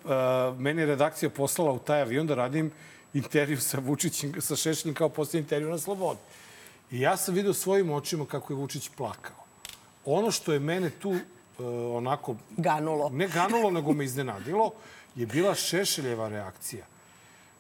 meni 0.59 0.83
je 0.83 0.87
redakcija 0.87 1.31
poslala 1.31 1.73
u 1.73 1.79
taj 1.79 2.01
avion 2.01 2.27
da 2.27 2.35
radim 2.35 2.71
intervju 3.15 3.61
sa 3.61 3.79
Vučićem, 3.79 4.33
sa 4.41 4.57
Šešljim 4.57 4.95
kao 4.95 5.09
posljednji 5.09 5.41
intervju 5.41 5.71
na 5.71 5.79
Slobodi. 5.79 6.21
I 6.91 7.01
ja 7.01 7.17
sam 7.17 7.35
vidio 7.35 7.55
svojim 7.55 7.91
očima 7.91 8.27
kako 8.27 8.53
je 8.53 8.57
Vučić 8.57 8.91
plakao. 8.97 9.45
Ono 10.05 10.31
što 10.31 10.53
je 10.53 10.61
mene 10.61 10.91
tu 10.91 11.11
uh, 11.11 11.19
onako... 11.97 12.37
Ganulo. 12.57 13.09
Ne 13.09 13.29
ganulo, 13.29 13.71
nego 13.71 13.93
me 13.93 14.05
iznenadilo 14.05 14.73
je 15.19 15.27
bila 15.27 15.55
Šešeljeva 15.55 16.29
reakcija. 16.29 16.87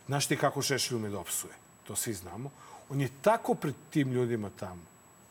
Znaš 0.07 0.27
ti 0.27 0.37
kako 0.37 0.63
Šešelj 0.63 0.97
ume 0.97 1.09
da 1.09 1.19
opsuje? 1.19 1.53
To 1.87 1.97
svi 1.97 2.15
znamo. 2.15 2.51
On 2.89 3.01
je 3.01 3.09
tako 3.23 3.55
pred 3.55 3.75
tim 3.91 4.13
ljudima 4.13 4.51
tamo, 4.61 4.83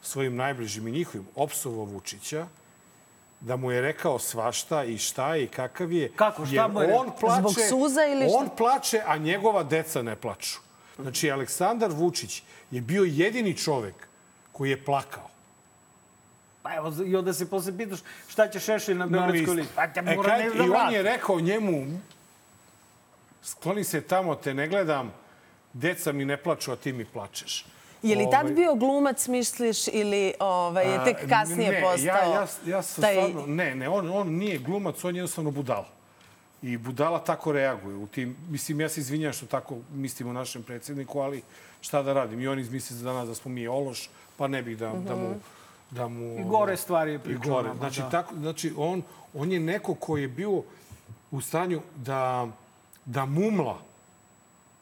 svojim 0.02 0.36
najbližim 0.36 0.88
i 0.88 0.92
njihovim, 0.92 1.28
opsovao 1.36 1.86
Vučića, 1.86 2.48
da 3.40 3.56
mu 3.56 3.72
je 3.72 3.82
rekao 3.82 4.20
svašta 4.20 4.84
i 4.84 4.98
šta 4.98 5.36
je 5.36 5.44
i 5.44 5.48
kakav 5.48 5.92
je. 5.92 6.12
Kako? 6.16 6.46
Šta 6.46 6.68
mu 6.68 6.82
je 6.82 6.94
on 6.94 7.12
plače, 7.20 7.40
Zbog 7.40 7.54
suza 7.70 8.06
ili 8.06 8.30
šta? 8.30 8.38
On 8.38 8.50
plače, 8.58 9.02
a 9.06 9.18
njegova 9.18 9.64
deca 9.64 10.02
ne 10.02 10.16
plaču. 10.16 10.60
Znači, 11.00 11.32
Aleksandar 11.32 11.92
Vučić 11.92 12.44
je 12.72 12.82
bio 12.82 13.04
jedini 13.04 13.58
čovek 13.58 13.96
koji 14.52 14.70
je 14.70 14.86
plakao. 14.86 15.30
Pa 16.62 16.76
evo, 16.76 16.94
i 17.06 17.16
onda 17.16 17.34
se 17.34 17.50
posle 17.50 17.78
pitaš 17.78 18.00
šta 18.28 18.48
će 18.48 18.60
Šešelj 18.60 18.98
na 18.98 19.08
Beogradskoj 19.08 19.56
listi. 19.56 19.74
Pa 19.76 19.88
te 19.88 20.02
mora 20.02 20.38
e, 20.38 20.50
kad, 20.50 20.68
I 20.68 20.70
on 20.70 20.94
je 20.94 21.04
rekao 21.04 21.40
njemu, 21.40 22.00
skloni 23.48 23.84
se 23.84 24.02
tamo, 24.02 24.36
te 24.36 24.54
ne 24.54 24.68
gledam, 24.68 25.14
deca 25.74 26.12
mi 26.12 26.26
ne 26.26 26.38
plaču, 26.38 26.72
a 26.72 26.76
ti 26.76 26.94
mi 26.94 27.06
plačeš. 27.06 27.66
Je 28.04 28.16
li 28.16 28.28
tad 28.32 28.44
ovaj- 28.44 28.54
bio 28.54 28.76
glumac, 28.76 29.28
misliš, 29.28 29.88
ili 29.88 30.34
ovaj, 30.40 30.92
je 30.92 31.04
tek 31.04 31.30
kasnije 31.30 31.72
ne, 31.72 31.82
postao? 31.82 32.06
Ja, 32.06 32.26
ja, 32.26 32.48
ja 32.66 32.82
sam 32.82 33.02
taj... 33.02 33.14
stvarno, 33.14 33.46
ne, 33.48 33.76
ne, 33.76 33.90
on, 33.90 34.10
on 34.10 34.28
nije 34.28 34.58
glumac, 34.58 35.04
on 35.04 35.16
je 35.16 35.20
jednostavno 35.20 35.52
budala. 35.52 35.88
I 36.62 36.78
budala 36.78 37.20
tako 37.20 37.52
reaguje. 37.52 37.96
U 37.96 38.08
tim, 38.08 38.36
mislim, 38.50 38.82
ja 38.82 38.90
se 38.90 39.00
izvinjam 39.00 39.34
što 39.34 39.46
tako 39.46 39.78
mislim 39.94 40.30
o 40.30 40.34
našem 40.34 40.64
predsjedniku, 40.64 41.20
ali 41.20 41.42
šta 41.82 42.02
da 42.04 42.14
radim? 42.14 42.42
I 42.42 42.48
on 42.48 42.60
izmisli 42.60 42.98
za 42.98 43.06
danas 43.06 43.28
da 43.28 43.36
smo 43.36 43.52
mi 43.52 43.68
ološ, 43.68 44.10
pa 44.38 44.48
ne 44.48 44.64
bih 44.64 44.78
da, 44.78 44.94
mm 44.94 44.98
-hmm. 44.98 45.08
da 45.08 45.16
mu... 45.16 45.36
Da 45.92 46.08
mu 46.08 46.40
I 46.40 46.44
gore 46.44 46.78
stvari 46.78 47.12
je 47.12 47.20
pričao. 47.20 47.54
Gore. 47.54 47.70
Znači, 47.78 48.02
da. 48.02 48.10
tako, 48.10 48.36
znači 48.36 48.74
on, 48.78 49.02
on 49.34 49.52
je 49.52 49.60
neko 49.60 49.94
koji 49.96 50.22
je 50.22 50.28
bio 50.28 50.64
u 51.32 51.42
stanju 51.42 51.82
da 51.96 52.48
da 53.08 53.26
mumla. 53.26 53.78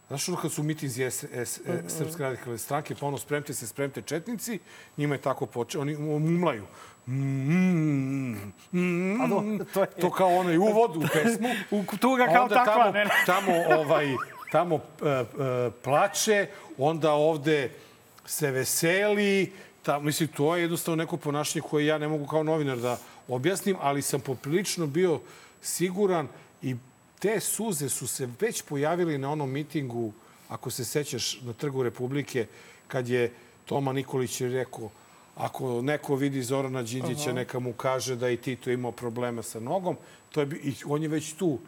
Znaš 0.07 0.29
ono 0.29 0.37
kad 0.37 0.51
su 0.51 0.63
mitinzi 0.63 1.03
S, 1.03 1.23
S, 1.23 1.59
mm 1.59 1.89
Srpske 1.89 2.23
radikalne 2.23 2.57
stranke, 2.57 2.95
pa 2.95 3.05
ono 3.05 3.17
spremte 3.17 3.53
se, 3.53 3.67
spremte 3.67 4.01
četnici, 4.01 4.59
njima 4.97 5.15
je 5.15 5.21
tako 5.21 5.45
počeo, 5.45 5.81
oni 5.81 5.97
mumlaju. 5.97 6.65
Mm, 7.07 8.33
mm, 8.71 9.21
A 9.21 9.29
to, 9.29 9.43
to, 9.73 9.81
je... 9.81 9.87
to 10.01 10.11
kao 10.11 10.35
onaj 10.35 10.57
uvod 10.57 10.97
u 10.97 11.01
pesmu. 11.13 11.49
u 11.71 11.83
tuga 11.99 12.25
kao 12.33 12.49
takva. 12.49 12.73
Tamo, 12.73 12.91
ne, 12.91 13.05
ne. 13.05 13.11
tamo, 13.25 13.51
ovaj, 13.79 14.07
tamo 14.51 14.75
uh, 14.75 14.81
uh, 15.01 15.73
plače, 15.83 16.47
onda 16.77 17.11
ovde 17.11 17.71
se 18.25 18.51
veseli. 18.51 19.53
Ta, 19.81 19.99
mislim, 19.99 20.29
to 20.29 20.55
je 20.55 20.61
jednostavno 20.61 21.03
neko 21.03 21.17
ponašanje 21.17 21.61
koje 21.61 21.85
ja 21.85 21.97
ne 21.97 22.07
mogu 22.07 22.27
kao 22.27 22.43
novinar 22.43 22.77
da 22.77 22.97
objasnim, 23.27 23.75
ali 23.81 24.01
sam 24.01 24.21
poprilično 24.21 24.87
bio 24.87 25.19
siguran 25.61 26.25
i 26.25 26.29
te 27.19 27.39
suze 27.39 27.89
su 27.89 28.07
se 28.07 28.29
već 28.39 28.61
pojavili 28.61 29.17
na 29.17 29.31
onom 29.31 29.51
mitingu, 29.51 30.13
ako 30.49 30.69
se 30.69 30.85
sećaš, 30.85 31.41
na 31.41 31.53
Trgu 31.53 31.83
Republike, 31.83 32.47
kad 32.87 33.07
je 33.07 33.33
Toma 33.65 33.93
Nikolić 33.93 34.41
rekao 34.41 34.89
ako 35.35 35.81
neko 35.81 36.15
vidi 36.15 36.43
Zorana 36.43 36.83
Đinđića, 36.83 37.33
neka 37.33 37.59
mu 37.59 37.73
kaže 37.73 38.15
da 38.15 38.29
i 38.29 38.37
Tito 38.37 38.71
imao 38.71 38.91
problema 38.91 39.43
sa 39.43 39.59
nogom. 39.59 39.97
To 40.31 40.41
je, 40.41 40.47
I 40.63 40.75
on 40.85 41.03
je 41.03 41.09
već 41.09 41.33
tu 41.33 41.59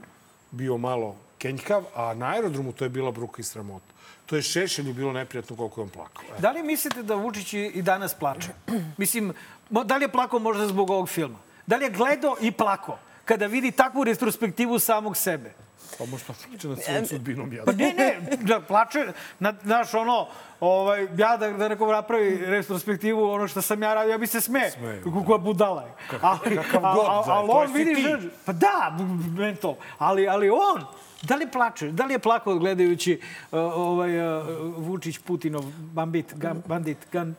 bio 0.51 0.77
malo 0.77 1.15
kenjkav, 1.37 1.83
a 1.95 2.13
na 2.13 2.25
aerodromu 2.25 2.71
to 2.71 2.85
je 2.85 2.89
bila 2.89 3.11
bruka 3.11 3.41
i 3.41 3.43
sramota. 3.43 3.93
To 4.25 4.35
je 4.35 4.41
Šešelju 4.41 4.93
bilo 4.93 5.13
neprijatno 5.13 5.55
koliko 5.55 5.81
je 5.81 5.83
on 5.83 5.89
plakao. 5.89 6.23
E. 6.37 6.41
Da 6.41 6.51
li 6.51 6.63
mislite 6.63 7.03
da 7.03 7.15
Vučić 7.15 7.53
i 7.53 7.81
danas 7.81 8.13
plače? 8.13 8.49
Mislim, 8.97 9.33
da 9.69 9.97
li 9.97 10.03
je 10.03 10.11
plakao 10.11 10.39
možda 10.39 10.67
zbog 10.67 10.89
ovog 10.89 11.09
filma? 11.09 11.37
Da 11.65 11.75
li 11.75 11.85
je 11.85 11.91
gledao 11.91 12.35
i 12.41 12.51
plakao? 12.51 12.99
Kada 13.27 13.47
vidi 13.47 13.71
takvu 13.71 14.03
retrospektivu 14.03 14.79
samog 14.79 15.17
sebe. 15.17 15.53
Pa 15.97 16.05
možda 16.05 16.33
plače 16.33 16.67
nad 16.67 16.83
svojom 16.83 17.05
sudbinom. 17.05 17.53
Ja. 17.53 17.63
Pa 17.65 17.71
ne, 17.71 17.93
ne, 17.97 18.37
da 18.41 18.59
plače, 18.61 19.07
na, 19.39 19.53
znaš, 19.63 19.93
ono, 19.93 20.27
ovaj, 20.59 21.07
ja 21.17 21.37
da, 21.37 21.49
da 21.49 21.67
neko 21.67 21.91
napravi 21.91 22.45
retrospektivu, 22.45 23.31
ono 23.31 23.47
što 23.47 23.61
sam 23.61 23.83
ja 23.83 23.93
radio, 23.93 24.11
ja 24.11 24.17
bi 24.17 24.27
se 24.27 24.41
sme. 24.41 24.71
Sme. 24.71 25.01
Kako 25.03 25.37
budala 25.37 25.81
je. 25.81 25.91
Ali, 26.21 26.55
kakav 26.55 26.81
god, 26.81 27.05
ali, 27.07 27.23
ali 27.27 27.49
on 27.51 27.73
vidi, 27.73 28.01
že, 28.01 28.29
pa 28.45 28.53
da, 28.53 28.97
mental, 29.37 29.75
ali, 29.97 30.27
ali 30.27 30.49
on, 30.49 30.85
Da 31.21 31.35
li 31.35 31.47
plače? 31.51 31.87
Da 31.91 32.05
li 32.05 32.13
je 32.13 32.19
plakao 32.19 32.55
gledajući 32.55 33.19
uh, 33.51 33.59
ovaj, 33.59 34.39
uh, 34.39 34.45
Vučić 34.77 35.17
Putinov 35.17 35.63
bandit, 35.79 36.33
gan, 36.35 36.61
bandit, 36.67 36.97
gan, 37.11 37.35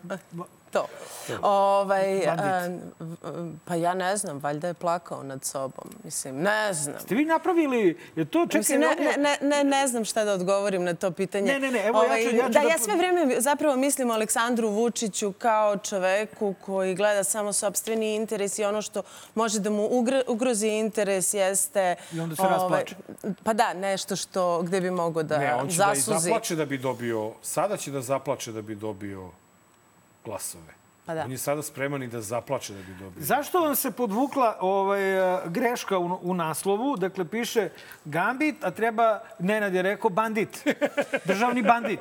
to. 0.70 0.86
Ovaj, 1.42 2.26
a, 2.26 2.68
pa 3.64 3.74
ja 3.74 3.94
ne 3.94 4.16
znam, 4.16 4.38
valjda 4.38 4.68
je 4.68 4.74
plakao 4.74 5.22
nad 5.22 5.44
sobom. 5.44 5.90
Mislim, 6.04 6.42
ne 6.42 6.72
znam. 6.72 7.00
Ste 7.00 7.14
vi 7.14 7.24
napravili, 7.24 7.98
je 8.16 8.24
to 8.24 8.46
čekaj... 8.46 8.58
Mislim, 8.58 8.80
ne, 8.80 9.16
ne, 9.18 9.38
ne, 9.40 9.64
ne 9.64 9.88
znam 9.88 10.04
šta 10.04 10.24
da 10.24 10.32
odgovorim 10.32 10.84
na 10.84 10.94
to 10.94 11.10
pitanje. 11.10 11.52
Ne, 11.52 11.58
ne, 11.58 11.70
ne, 11.70 11.86
evo 11.86 11.98
ovaj, 11.98 12.24
ja 12.24 12.30
ću... 12.30 12.36
Ja 12.36 12.46
ću 12.46 12.52
da, 12.52 12.60
da, 12.60 12.68
ja 12.68 12.78
sve 12.78 12.96
vreme 12.96 13.40
zapravo 13.40 13.76
mislim 13.76 14.10
o 14.10 14.14
Aleksandru 14.14 14.68
Vučiću 14.68 15.32
kao 15.32 15.76
čoveku 15.76 16.54
koji 16.64 16.94
gleda 16.94 17.24
samo 17.24 17.52
sobstveni 17.52 18.14
interes 18.14 18.58
i 18.58 18.64
ono 18.64 18.82
što 18.82 19.02
može 19.34 19.60
da 19.60 19.70
mu 19.70 19.88
ugrozi 20.26 20.68
interes 20.68 21.34
jeste... 21.34 21.96
I 22.12 22.20
onda 22.20 22.36
se 22.36 22.42
ovaj, 22.42 22.52
rasplače. 22.52 22.94
Pa 23.44 23.52
da, 23.52 23.74
nešto 23.74 24.16
što, 24.16 24.62
gde 24.62 24.80
bi 24.80 24.90
mogo 24.90 25.22
da 25.22 25.34
zasuzi. 25.34 25.46
Ne, 25.46 25.54
on 25.54 25.68
će 25.68 25.76
zasuzi. 25.76 26.10
da 26.10 26.16
i 26.16 26.20
zaplače 26.20 26.56
da 26.56 26.64
bi 26.64 26.78
dobio... 26.78 27.32
Sada 27.42 27.76
će 27.76 27.90
da 27.90 28.00
zaplače 28.00 28.52
da 28.52 28.62
bi 28.62 28.74
dobio 28.74 29.30
glasove. 30.28 30.78
Pa 31.06 31.14
da. 31.14 31.24
On 31.24 31.32
je 31.32 31.38
sada 31.38 31.62
spreman 31.62 32.02
i 32.02 32.08
da 32.08 32.20
zaplače 32.20 32.74
da 32.74 32.82
bi 32.82 32.92
dobio. 32.92 33.22
Zašto 33.22 33.60
vam 33.60 33.76
se 33.76 33.90
podvukla 33.90 34.56
ovaj, 34.60 35.16
eh, 35.18 35.40
greška 35.46 35.98
u, 35.98 36.18
u 36.22 36.34
naslovu? 36.34 36.96
Dakle, 36.96 37.24
piše 37.24 37.68
Gambit, 38.04 38.64
a 38.64 38.70
treba, 38.70 39.20
Nenad 39.38 39.74
je 39.74 39.82
rekao, 39.82 40.10
bandit. 40.10 40.64
Državni 41.24 41.62
bandit. 41.62 42.00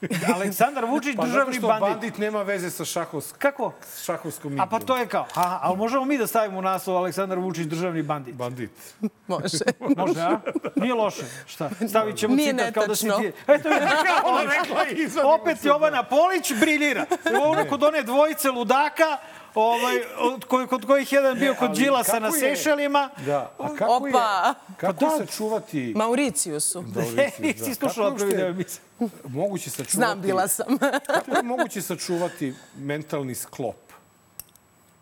Aleksandar 0.34 0.84
Vučić, 0.84 1.16
Pa 1.16 1.22
zato 1.22 1.28
državni 1.28 1.54
što 1.54 1.66
bandit. 1.68 1.88
bandit 1.88 2.18
nema 2.18 2.42
veze 2.42 2.70
sa 2.70 2.84
šahovskom, 2.84 3.38
Kako? 3.40 3.72
šahovskom 3.98 4.50
A 4.50 4.54
igrom. 4.54 4.68
pa 4.70 4.78
to 4.78 4.96
je 4.96 5.06
kao, 5.06 5.26
aha, 5.34 5.58
ali 5.62 5.76
možemo 5.76 6.04
mi 6.04 6.18
da 6.18 6.26
stavimo 6.26 6.58
u 6.58 6.62
naslov 6.62 6.96
Aleksandar 6.96 7.38
Vučić, 7.38 7.66
državni 7.66 8.02
bandit. 8.02 8.34
Bandit. 8.34 8.70
Može. 9.28 9.58
Može, 9.96 10.20
a? 10.20 10.40
Nije 10.76 10.94
loše. 10.94 11.22
Šta? 11.46 11.70
Stavit 11.88 12.16
ćemo 12.16 12.34
Nije 12.34 12.50
citat 12.50 12.74
kao 12.74 12.86
da 12.86 12.96
si 12.96 13.06
ti... 13.06 13.32
Eto, 13.48 13.68
vidiš, 13.68 13.90
kao 14.06 14.30
Ona 14.30 14.42
rekla 14.42 14.84
Opet 15.30 15.64
Jovana 15.64 16.02
Polić 16.02 16.52
briljira. 16.54 17.04
Ono 17.42 17.64
kod 17.64 17.82
one 17.82 18.02
dvojice 18.02 18.50
ludaka, 18.50 19.16
ovaj, 19.54 19.96
od 20.18 20.44
koj, 20.44 20.66
kod 20.66 20.86
kojih 20.86 21.12
jedan 21.12 21.38
bio 21.38 21.54
kod 21.54 21.70
Đilasa 21.70 22.18
na 22.18 22.26
je- 22.26 22.32
Sešelima. 22.32 23.08
Da, 23.26 23.50
a 23.58 23.68
kako 23.68 23.92
Opa! 23.92 24.06
je, 24.08 24.54
kako 24.76 24.94
Pa 25.00 25.06
da. 25.08 25.18
sačuvati... 25.18 25.92
Mauricijusu. 25.96 26.82
Mauricius, 26.84 27.38
Nisi 27.38 27.68
da. 27.70 27.74
slušala 27.74 28.08
Kako 28.08 28.16
je 28.16 28.18
prvi 28.20 28.36
deo 28.36 28.48
emisije. 28.48 28.80
Moguće 29.28 29.70
sačuvati... 29.70 29.96
Znam, 29.96 30.20
bila 30.20 30.48
sam. 30.48 30.78
Kako 31.14 31.36
je 31.36 31.42
moguće 31.42 31.82
sačuvati 31.82 32.54
mentalni 32.76 33.34
sklop 33.34 33.76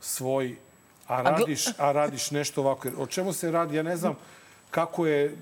svoj, 0.01 0.57
a 1.07 1.23
radiš, 1.23 1.67
a 1.79 1.93
radiš 1.93 2.31
nešto 2.31 2.61
ovako? 2.61 2.89
O 2.99 3.07
čemu 3.07 3.33
se 3.33 3.51
radi? 3.51 3.77
Ja 3.77 3.83
ne 3.83 3.97
znam 3.97 4.15
kako 4.71 5.07
je 5.07 5.37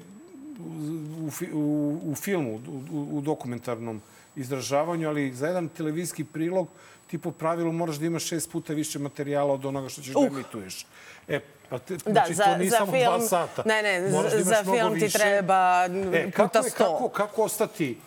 u, 1.22 1.30
u, 1.52 2.00
u 2.04 2.14
filmu, 2.14 2.60
u, 2.92 3.18
u 3.18 3.20
dokumentarnom 3.20 4.02
izražavanju, 4.36 5.08
ali 5.08 5.32
za 5.34 5.46
jedan 5.46 5.68
televizijski 5.68 6.24
prilog 6.24 6.68
ti 7.06 7.18
po 7.18 7.30
pravilu 7.30 7.72
moraš 7.72 7.96
da 7.96 8.06
imaš 8.06 8.24
šest 8.24 8.50
puta 8.52 8.72
više 8.72 8.98
materijala 8.98 9.54
od 9.54 9.64
onoga 9.64 9.88
što 9.88 10.02
ćeš 10.02 10.12
da 10.12 10.18
Uh. 10.18 10.26
emituješ. 10.26 10.86
E, 11.28 11.40
pa 11.68 11.78
te, 11.78 11.96
Da, 11.96 12.12
znači, 12.12 12.34
za, 12.34 12.44
to 12.44 12.56
nije 12.56 12.70
za 12.70 12.76
samo 12.76 12.92
film, 12.92 13.04
dva 13.04 13.20
sata. 13.20 13.62
Ne, 13.66 13.82
ne, 13.82 14.10
Moraš 14.10 14.32
da 14.32 14.42
za, 14.42 14.64
film 14.64 14.94
ti 14.94 15.00
više. 15.00 15.18
treba 15.18 15.84
E, 16.12 16.30
kako, 16.30 16.48
puta 16.48 16.58
je, 16.58 16.70
sto. 16.70 16.84
kako, 16.84 17.08
kako 17.08 17.42
ostati 17.42 17.98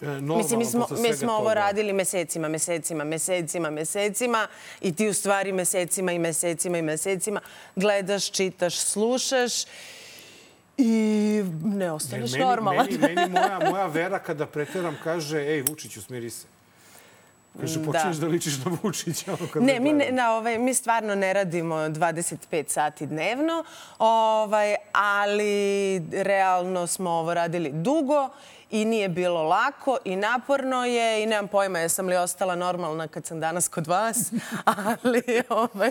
normalno 0.00 0.36
Mislim, 0.36 0.58
mi 0.58 0.64
smo, 0.64 0.86
mi 0.90 1.12
smo 1.12 1.32
ovo 1.32 1.40
toga? 1.40 1.54
radili 1.54 1.92
mesecima, 1.92 2.48
mesecima, 2.48 3.04
mesecima, 3.04 3.70
mesecima 3.70 4.46
i 4.80 4.94
ti 4.94 5.08
u 5.08 5.14
stvari 5.14 5.52
mesecima 5.52 6.12
i 6.12 6.18
mesecima 6.18 6.78
i 6.78 6.82
mesecima 6.82 7.40
gledaš, 7.76 8.30
čitaš, 8.30 8.76
slušaš 8.76 9.52
i 10.78 11.42
ne 11.64 11.92
ostaneš 11.92 12.32
meni, 12.32 12.44
normalan. 12.44 12.86
Meni, 12.90 13.14
meni 13.14 13.32
moja, 13.40 13.70
moja 13.70 13.86
vera 13.86 14.18
kada 14.18 14.46
preteram 14.46 14.96
kaže, 15.04 15.38
ej, 15.38 15.62
Vučiću, 15.62 16.02
smiri 16.02 16.30
se. 16.30 16.46
Kaže, 17.60 17.78
Da. 17.78 17.84
počneš 17.86 18.16
da, 18.16 18.26
ličiš 18.26 18.64
na 18.64 18.76
Vučića. 18.82 19.36
Ne, 19.54 19.80
mi, 19.80 19.92
ne, 19.92 20.12
na, 20.12 20.32
ovaj, 20.32 20.58
mi 20.58 20.74
stvarno 20.74 21.14
ne 21.14 21.32
radimo 21.32 21.74
25 21.76 22.68
sati 22.68 23.06
dnevno, 23.06 23.64
ovaj, 23.98 24.74
ali 24.92 25.98
realno 26.12 26.86
smo 26.86 27.10
ovo 27.10 27.34
radili 27.34 27.70
dugo 27.72 28.28
i 28.70 28.84
nije 28.84 29.08
bilo 29.08 29.42
lako 29.42 29.98
i 30.04 30.16
naporno 30.16 30.84
je 30.84 31.22
i 31.22 31.26
nemam 31.26 31.48
pojma 31.48 31.78
jesam 31.78 32.06
li 32.06 32.16
ostala 32.16 32.54
normalna 32.54 33.08
kad 33.08 33.26
sam 33.26 33.40
danas 33.40 33.68
kod 33.68 33.86
vas, 33.86 34.32
ali, 35.02 35.42
ovaj, 35.48 35.90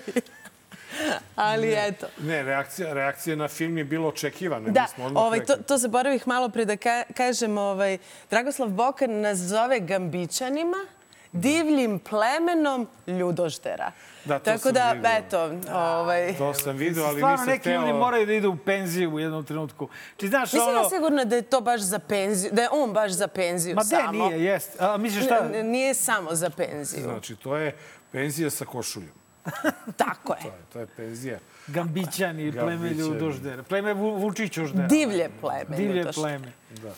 ali 1.35 1.73
eto. 1.77 2.07
Ne, 2.21 2.43
reakcija, 2.43 2.93
reakcija 2.93 3.35
na 3.35 3.47
film 3.47 3.77
je 3.77 3.83
bilo 3.83 4.07
očekivana. 4.07 4.69
Da, 4.69 4.85
ovaj, 5.15 5.45
to, 5.45 5.55
to 5.55 5.77
zaboravih 5.77 6.27
malo 6.27 6.49
pre 6.49 6.65
da 6.65 6.77
ka 6.77 7.03
kažem. 7.17 7.57
Ovaj, 7.57 7.97
Dragoslav 8.29 8.69
Bokan 8.69 9.21
nas 9.21 9.37
zove 9.37 9.79
Gambićanima, 9.79 10.85
divljim 11.31 11.99
plemenom 11.99 12.87
ljudoždera. 13.07 13.91
Da, 14.25 14.39
to 14.39 14.45
Tako 14.45 14.57
sam 14.59 14.73
da, 14.73 14.91
vidio. 14.91 15.09
eto, 15.09 15.51
ovaj... 15.73 16.35
To 16.37 16.53
sam 16.53 16.77
vidio, 16.77 17.03
ali 17.03 17.15
Stvarno, 17.15 17.31
nisam 17.33 17.47
neki 17.47 17.59
hteo... 17.59 17.73
ljudi 17.75 17.93
moraju 17.93 18.25
da 18.25 18.33
idu 18.33 18.49
u 18.49 18.57
penziju 18.57 19.11
u 19.11 19.19
jednom 19.19 19.43
trenutku. 19.43 19.87
Ti 20.17 20.27
znaš, 20.27 20.53
Nisam 20.53 20.69
ono... 20.69 20.77
ja 20.77 20.89
sigurna 20.89 21.23
da 21.25 21.35
je 21.35 21.41
to 21.41 21.61
baš 21.61 21.81
za 21.81 21.99
penziju, 21.99 22.51
da 22.53 22.61
je 22.61 22.69
on 22.71 22.93
baš 22.93 23.11
za 23.11 23.27
penziju 23.27 23.75
Ma 23.75 23.81
de, 23.81 23.87
samo. 23.87 24.11
nije, 24.25 24.43
jest. 24.43 24.81
A 24.81 24.97
misliš 24.97 25.25
šta? 25.25 25.49
N- 25.53 25.67
Nije 25.67 25.93
samo 25.93 26.35
za 26.35 26.49
penziju. 26.49 27.03
Znači, 27.03 27.35
to 27.35 27.57
je 27.57 27.75
penzija 28.11 28.49
sa 28.49 28.65
košuljom. 28.65 29.11
Tako 29.97 30.33
je. 30.33 30.39
To 30.41 30.47
je, 30.47 30.53
to 30.73 30.79
je 30.79 30.87
penzija. 30.87 31.39
Gambićani, 31.67 32.51
pleme 32.53 32.89
ljudoždera. 32.89 33.63
Pleme 33.63 33.93
Vu- 33.93 34.17
Vučićoždera. 34.17 34.87
Divlje 34.87 35.29
pleme. 35.41 35.77
Divlje 35.77 36.05
pleme. 36.13 36.51
Da. 36.71 36.91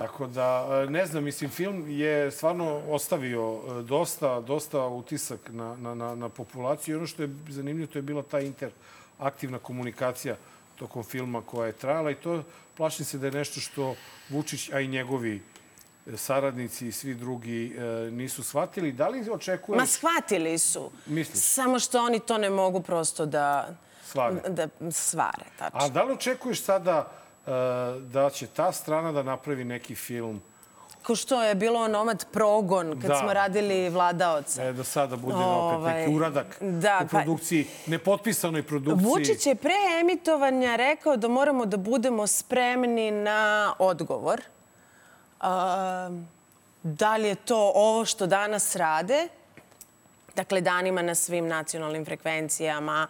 Tako 0.00 0.26
da, 0.26 0.68
e, 0.86 0.90
ne 0.90 1.06
znam, 1.06 1.24
mislim, 1.24 1.50
film 1.50 1.84
je 1.88 2.30
stvarno 2.30 2.80
ostavio 2.88 3.54
e, 3.54 3.82
dosta, 3.82 4.40
dosta 4.40 4.86
utisak 4.86 5.40
na, 5.48 5.76
na, 5.76 5.94
na, 5.94 6.14
na 6.14 6.28
populaciju. 6.28 6.94
I 6.94 6.96
ono 6.96 7.06
što 7.06 7.22
je 7.22 7.30
zanimljivo, 7.48 7.92
to 7.92 7.98
je 7.98 8.02
bila 8.02 8.22
ta 8.22 8.40
interaktivna 8.40 9.58
komunikacija 9.58 10.36
tokom 10.78 11.02
filma 11.02 11.42
koja 11.42 11.66
je 11.66 11.72
trajala 11.72 12.10
i 12.10 12.14
to 12.14 12.42
plašim 12.76 13.04
se 13.04 13.18
da 13.18 13.26
je 13.26 13.32
nešto 13.32 13.60
što 13.60 13.94
Vučić, 14.28 14.70
a 14.72 14.80
i 14.80 14.88
njegovi 14.88 15.42
e, 16.06 16.16
saradnici 16.16 16.88
i 16.88 16.92
svi 16.92 17.14
drugi 17.14 17.76
e, 17.76 18.10
nisu 18.10 18.42
shvatili. 18.42 18.92
Da 18.92 19.08
li 19.08 19.30
očekuješ... 19.30 19.80
Ma 19.80 19.86
shvatili 19.86 20.58
su. 20.58 20.90
Misliš? 21.06 21.44
Samo 21.44 21.78
što 21.78 22.04
oni 22.04 22.20
to 22.20 22.38
ne 22.38 22.50
mogu 22.50 22.80
prosto 22.82 23.26
da... 23.26 23.76
Svare. 24.04 24.40
Da 24.48 24.68
svare, 24.90 25.44
tačno. 25.58 25.80
A 25.80 25.88
da 25.88 26.02
li 26.02 26.12
očekuješ 26.12 26.62
sada 26.62 27.20
da 28.02 28.30
će 28.30 28.46
ta 28.46 28.72
strana 28.72 29.12
da 29.12 29.22
napravi 29.22 29.64
neki 29.64 29.94
film 29.94 30.42
Ko 31.02 31.16
što 31.16 31.42
je 31.42 31.54
bilo 31.54 31.80
onomad 31.80 32.26
progon 32.32 32.90
kad 32.92 33.10
Da. 33.10 33.16
smo 33.16 33.32
radili 33.32 33.88
vladaoca. 33.88 34.62
E, 34.64 34.72
da 34.72 34.84
sada 34.84 35.16
bude 35.16 35.34
opet 35.34 35.46
Ovaj, 35.76 36.00
neki 36.00 36.14
uradak 36.14 36.56
da, 36.60 36.98
u 36.98 37.08
pa- 37.08 37.08
produkciji, 37.08 37.66
nepotpisanoj 37.86 38.62
produkciji. 38.62 39.06
Vučić 39.06 39.46
je 39.46 39.54
pre 39.54 39.72
emitovanja 40.00 40.76
rekao 40.76 41.16
da 41.16 41.28
moramo 41.28 41.66
da 41.66 41.76
budemo 41.76 42.26
spremni 42.26 43.10
na 43.10 43.40
odgovor. 43.78 44.40
Um, 45.42 46.28
da 46.82 47.16
li 47.16 47.28
je 47.28 47.34
to 47.34 47.72
ovo 47.74 48.04
što 48.04 48.26
danas 48.26 48.76
rade? 48.76 49.28
Dakle, 50.36 50.60
danima 50.60 51.02
na 51.02 51.14
svim 51.14 51.48
nacionalnim 51.48 52.04
frekvencijama, 52.04 53.06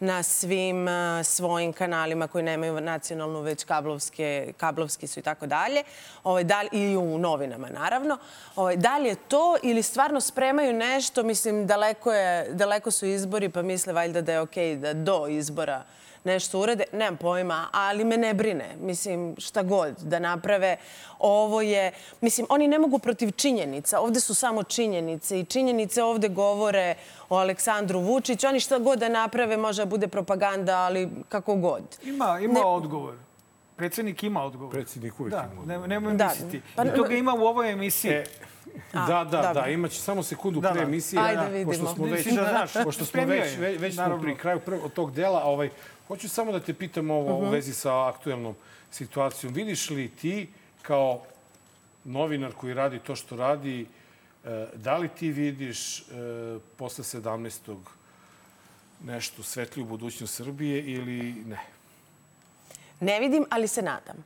na 0.00 0.22
svim 0.22 0.86
uh, 0.86 1.24
svojim 1.24 1.72
kanalima 1.72 2.28
koji 2.28 2.44
nemaju 2.44 2.80
nacionalnu, 2.80 3.40
već 3.40 3.64
kablovske, 3.64 4.52
kablovski 4.56 5.06
su 5.06 5.20
i 5.20 5.22
tako 5.22 5.46
dalje. 5.46 5.82
Ovaj, 6.24 6.44
da 6.44 6.62
li, 6.62 6.68
I 6.72 6.96
u 6.96 7.18
novinama, 7.18 7.68
naravno. 7.68 8.18
Ovaj, 8.56 8.76
da 8.76 8.98
li 8.98 9.08
je 9.08 9.14
to 9.14 9.56
ili 9.62 9.82
stvarno 9.82 10.20
spremaju 10.20 10.72
nešto? 10.72 11.22
Mislim, 11.22 11.66
daleko, 11.66 12.12
je, 12.12 12.48
daleko 12.52 12.90
su 12.90 13.06
izbori, 13.06 13.48
pa 13.48 13.62
misle 13.62 13.92
valjda 13.92 14.20
da 14.20 14.32
je 14.32 14.40
okej 14.40 14.76
da 14.76 14.94
do 14.94 15.26
izbora 15.28 15.84
nešto 16.28 16.60
urade. 16.60 16.84
Nemam 16.92 17.16
pojma, 17.16 17.68
ali 17.72 18.04
me 18.04 18.16
ne 18.16 18.34
brine. 18.34 18.76
Mislim, 18.80 19.34
šta 19.38 19.62
god 19.62 19.94
da 19.98 20.18
naprave. 20.18 20.76
Ovo 21.18 21.60
je... 21.62 21.92
Mislim, 22.20 22.46
oni 22.50 22.68
ne 22.68 22.78
mogu 22.78 22.98
protiv 22.98 23.30
činjenica. 23.30 24.00
Ovde 24.00 24.20
su 24.20 24.34
samo 24.34 24.62
činjenice 24.62 25.40
i 25.40 25.44
činjenice 25.44 26.02
ovde 26.02 26.28
govore 26.28 26.94
o 27.28 27.36
Aleksandru 27.36 28.00
Vučiću. 28.00 28.46
Oni 28.46 28.60
šta 28.60 28.78
god 28.78 28.98
da 28.98 29.08
naprave 29.08 29.56
može 29.56 29.82
da 29.82 29.86
bude 29.86 30.08
propaganda, 30.08 30.76
ali 30.78 31.08
kako 31.28 31.54
god. 31.56 31.82
Ima, 32.04 32.38
ima 32.42 32.66
odgovor. 32.66 33.14
Predsednik 33.76 34.22
ima 34.22 34.44
odgovor. 34.44 34.72
Predsednik 34.72 35.20
uvijek 35.20 35.30
da, 35.34 35.48
ima 35.52 35.60
odgovor. 35.60 35.80
Ne, 35.80 35.88
nemoj 35.88 36.14
Da. 36.14 36.28
misliti. 36.28 36.60
Pa- 36.76 36.84
I 36.84 36.88
to 36.96 37.02
ga 37.02 37.14
ima 37.14 37.34
u 37.34 37.42
ovoj 37.46 37.72
emisiji. 37.72 38.10
E, 38.12 38.24
A, 38.92 39.06
da, 39.06 39.24
da, 39.24 39.42
dobro. 39.42 39.62
da, 39.62 39.66
imaće 39.68 40.00
samo 40.00 40.22
sekundu 40.22 40.60
Da, 40.60 40.70
pre 40.70 40.80
da. 40.80 40.86
emisije. 40.86 41.22
Ajde, 41.22 41.36
da, 41.42 41.46
vidimo. 41.48 41.70
Pošto 41.70 41.94
smo 41.94 42.04
već, 42.06 42.26
da 42.26 42.44
znaš, 42.48 42.84
pošto 42.84 43.04
smo 43.04 43.24
već, 43.24 43.56
već, 43.58 43.80
već 43.80 43.94
smo 43.94 44.18
pri 44.22 44.36
kraju 44.36 44.60
prvog 44.60 44.92
tog 44.92 45.12
dela, 45.12 45.44
ovaj, 45.44 45.70
hoću 46.08 46.28
samo 46.28 46.52
da 46.52 46.60
te 46.60 46.74
pitam 46.74 47.10
ovo 47.10 47.36
Mhm. 47.36 47.46
u 47.46 47.50
vezi 47.50 47.74
sa 47.74 48.08
aktuelnom 48.08 48.54
situacijom. 48.90 49.52
Vidiš 49.52 49.90
li 49.90 50.08
ti 50.10 50.48
kao 50.82 51.22
novinar 52.04 52.52
koji 52.52 52.74
radi 52.74 52.98
to 52.98 53.16
što 53.16 53.36
radi, 53.36 53.86
e, 54.44 54.66
da 54.74 54.96
li 54.96 55.08
ti 55.08 55.28
vidiš 55.30 56.00
e, 56.00 56.04
posle 56.76 57.04
17. 57.04 57.76
nešto 59.04 59.42
svetliju 59.42 59.86
budućnost 59.86 60.34
Srbije 60.34 60.84
ili 60.84 61.16
ne? 61.32 61.60
Ne 63.00 63.20
vidim, 63.20 63.44
ali 63.50 63.68
se 63.68 63.82
nadam. 63.82 64.24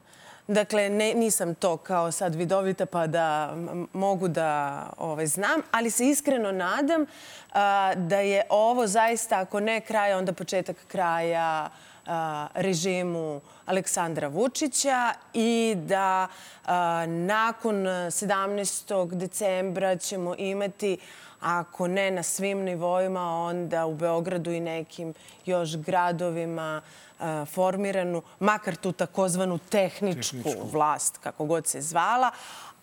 Dakle, 0.49 0.91
ne, 0.91 1.15
nisam 1.15 1.55
to 1.55 1.77
kao 1.77 2.13
sad 2.13 2.35
vidovita 2.35 2.87
pa 2.87 3.07
da 3.07 3.55
mogu 3.93 4.29
da 4.29 4.87
ovaj, 4.99 5.27
znam, 5.27 5.61
ali 5.71 5.91
se 5.91 6.07
iskreno 6.09 6.53
nadam 6.53 7.07
a, 7.53 7.93
da 7.97 8.17
je 8.17 8.43
ovo 8.49 8.87
zaista, 8.87 9.41
ako 9.41 9.61
ne 9.61 9.81
kraj, 9.81 10.15
onda 10.15 10.33
početak 10.33 10.77
kraja 10.89 11.69
a, 12.07 12.47
režimu 12.55 13.41
Aleksandra 13.67 14.29
Vučića 14.29 15.13
i 15.35 15.75
da 15.77 16.29
a, 16.67 17.07
nakon 17.07 17.77
17. 17.77 19.15
decembra 19.15 19.97
ćemo 19.97 20.35
imati 20.39 20.99
ako 21.43 21.89
ne 21.89 22.11
na 22.11 22.23
svim 22.23 22.59
nivoima, 22.59 23.21
onda 23.21 23.87
u 23.87 23.95
Beogradu 23.95 24.51
i 24.51 24.61
nekim 24.61 25.15
još 25.47 25.77
gradovima 25.77 26.83
a, 27.19 27.45
formiranu, 27.45 28.23
makar 28.41 28.77
tu 28.77 28.93
takozvanu 28.93 29.59
tehničku, 29.59 30.37
Tehničku. 30.37 30.69
vlast, 30.73 31.19
kako 31.19 31.45
god 31.45 31.67
se 31.67 31.81
zvala, 31.81 32.31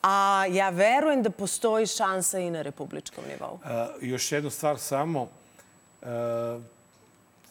a 0.02 0.46
ja 0.52 0.70
verujem 0.70 1.24
da 1.24 1.30
postoji 1.30 1.88
šansa 1.88 2.40
i 2.40 2.52
na 2.52 2.62
republičkom 2.62 3.24
nivou. 3.30 3.60
A, 3.64 3.88
još 4.02 4.32
jednu 4.32 4.50
stvar 4.50 4.80
samo. 4.80 5.28
A, 6.02 6.60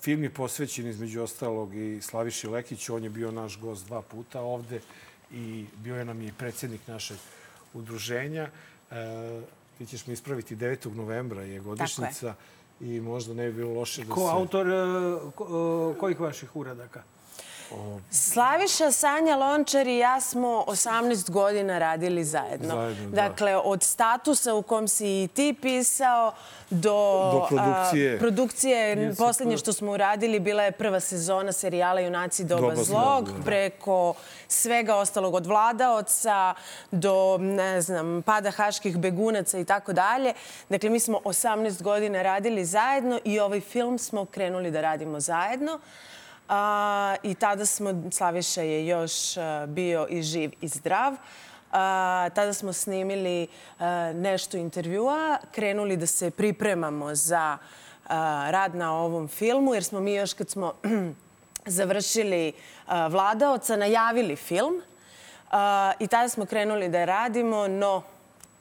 film 0.00 0.22
je 0.22 0.30
posvećen 0.34 0.86
između 0.86 1.22
ostalog 1.22 1.74
i 1.74 2.00
Slaviši 2.02 2.48
Lekiću. 2.48 2.94
On 2.94 3.04
je 3.04 3.10
bio 3.10 3.30
naš 3.30 3.58
gost 3.58 3.86
dva 3.86 4.02
puta 4.02 4.40
ovde 4.40 4.80
i 5.30 5.66
bio 5.76 5.96
je 5.96 6.04
nam 6.04 6.22
i 6.22 6.32
predsednik 6.32 6.80
našeg 6.86 7.16
udruženja. 7.74 8.48
E, 8.90 9.40
ti 9.78 9.86
ćeš 9.86 10.06
mi 10.06 10.12
ispraviti 10.12 10.56
9. 10.56 10.94
novembra 10.94 11.42
je 11.42 11.60
godišnica 11.60 12.34
je. 12.80 12.96
i 12.96 13.00
možda 13.00 13.34
ne 13.34 13.46
bi 13.46 13.52
bilo 13.52 13.72
loše 13.72 14.04
da 14.04 14.14
ko, 14.14 14.20
se... 14.20 14.26
Ko 14.26 14.30
autor 14.30 14.66
ko, 15.34 15.94
kojih 16.00 16.20
vaših 16.20 16.56
uradaka? 16.56 17.02
Slaviša, 18.10 18.92
Sanja 18.92 19.36
Lončar 19.36 19.86
i 19.86 19.98
ja 19.98 20.20
smo 20.20 20.64
18 20.66 21.30
godina 21.30 21.78
radili 21.78 22.24
zajedno. 22.24 22.74
zajedno 22.74 23.10
da. 23.10 23.28
Dakle, 23.28 23.56
od 23.56 23.82
statusa 23.82 24.54
u 24.54 24.62
kom 24.62 24.88
si 24.88 25.06
i 25.22 25.28
ti 25.34 25.54
pisao 25.62 26.32
do, 26.70 27.30
do 27.32 27.46
produkcije. 27.48 28.16
A, 28.16 28.18
produkcije. 28.18 29.14
Poslednje 29.18 29.56
što 29.56 29.72
smo 29.72 29.92
uradili 29.92 30.40
bila 30.40 30.62
je 30.62 30.72
prva 30.72 31.00
sezona 31.00 31.52
serijala 31.52 32.00
Junaci 32.00 32.44
Doba, 32.44 32.60
Doba 32.60 32.82
zlog. 32.84 33.30
Da. 33.30 33.44
Preko 33.44 34.14
svega 34.48 34.96
ostalog 34.96 35.34
od 35.34 35.46
vladaoca 35.46 36.54
do, 36.90 37.38
ne 37.40 37.80
znam, 37.80 38.22
pada 38.22 38.50
haških 38.50 38.96
begunaca 38.96 39.58
i 39.58 39.64
tako 39.64 39.92
dalje. 39.92 40.32
Dakle, 40.68 40.90
mi 40.90 41.00
smo 41.00 41.20
18 41.24 41.82
godina 41.82 42.22
radili 42.22 42.64
zajedno 42.64 43.20
i 43.24 43.40
ovaj 43.40 43.60
film 43.60 43.98
smo 43.98 44.24
krenuli 44.24 44.70
da 44.70 44.80
radimo 44.80 45.20
zajedno. 45.20 45.80
A, 46.48 47.16
I 47.22 47.34
tada 47.34 47.66
smo, 47.66 48.10
Slaviša 48.10 48.62
je 48.62 48.86
još 48.86 49.36
a, 49.36 49.66
bio 49.68 50.06
i 50.10 50.22
živ 50.22 50.52
i 50.60 50.68
zdrav. 50.68 51.14
A, 51.72 52.28
tada 52.34 52.52
smo 52.52 52.72
snimili 52.72 53.48
a, 53.78 54.12
nešto 54.14 54.56
intervjua, 54.56 55.38
krenuli 55.52 55.96
da 55.96 56.06
se 56.06 56.30
pripremamo 56.30 57.14
za 57.14 57.58
a, 58.08 58.46
rad 58.50 58.74
na 58.74 58.96
ovom 58.98 59.28
filmu, 59.28 59.74
jer 59.74 59.84
smo 59.84 60.00
mi 60.00 60.14
još 60.14 60.34
kad 60.34 60.50
smo 60.50 60.72
završili 61.66 62.52
a, 62.86 63.06
Vladaoca, 63.06 63.76
najavili 63.76 64.36
film. 64.36 64.82
A, 65.50 65.92
I 65.98 66.06
tada 66.06 66.28
smo 66.28 66.46
krenuli 66.46 66.88
da 66.88 67.04
radimo, 67.04 67.68
no 67.68 68.02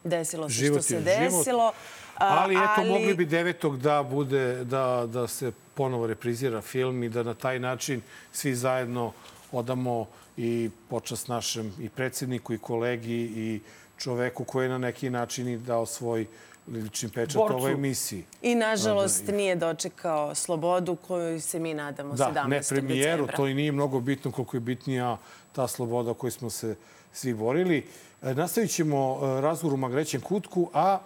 desilo 0.03 0.49
se 0.49 0.55
život 0.55 0.81
što 0.81 0.87
se 0.87 0.99
desilo. 0.99 1.43
Život. 1.43 1.75
Ali 2.17 2.55
eto, 2.55 2.73
ali... 2.77 2.89
mogli 2.89 3.13
bi 3.13 3.25
devetog 3.25 3.77
da 3.77 4.03
bude, 4.03 4.63
da, 4.63 5.07
da 5.07 5.27
se 5.27 5.51
ponovo 5.73 6.07
reprizira 6.07 6.61
film 6.61 7.03
i 7.03 7.09
da 7.09 7.23
na 7.23 7.33
taj 7.33 7.59
način 7.59 8.01
svi 8.31 8.55
zajedno 8.55 9.11
odamo 9.51 10.07
i 10.37 10.69
počast 10.89 11.27
našem 11.27 11.73
i 11.79 11.89
predsedniku 11.89 12.53
i 12.53 12.57
kolegi 12.57 13.31
i 13.35 13.59
čoveku 13.97 14.43
koji 14.43 14.65
je 14.65 14.69
na 14.69 14.77
neki 14.77 15.09
način 15.09 15.47
i 15.47 15.57
dao 15.57 15.85
svoj 15.85 16.25
lični 16.67 17.09
pečat 17.09 17.35
Borcu. 17.35 17.55
ovoj 17.55 17.71
emisiji. 17.71 18.23
I 18.41 18.55
nažalost 18.55 19.25
da, 19.25 19.31
nije 19.31 19.55
dočekao 19.55 20.35
slobodu 20.35 20.95
koju 20.95 21.41
se 21.41 21.59
mi 21.59 21.73
nadamo 21.73 22.13
da, 22.13 22.23
17. 22.23 22.27
decembra. 22.27 22.43
Da, 22.43 22.47
ne 22.47 22.61
premijeru, 22.69 23.27
to 23.35 23.47
i 23.47 23.53
nije 23.53 23.71
mnogo 23.71 23.99
bitno 23.99 24.31
koliko 24.31 24.57
je 24.57 24.61
bitnija 24.61 25.17
ta 25.51 25.67
sloboda 25.67 26.11
o 26.11 26.13
kojoj 26.13 26.31
smo 26.31 26.49
se 26.49 26.75
svi 27.13 27.33
borili. 27.33 27.85
E, 28.21 28.33
nastavit 28.33 28.71
ćemo 28.71 29.19
e, 29.21 29.41
razgovor 29.41 29.73
u 29.73 29.77
Magrećem 29.77 30.21
kutku, 30.21 30.69
a 30.73 30.99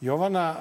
Jovana, 0.00 0.54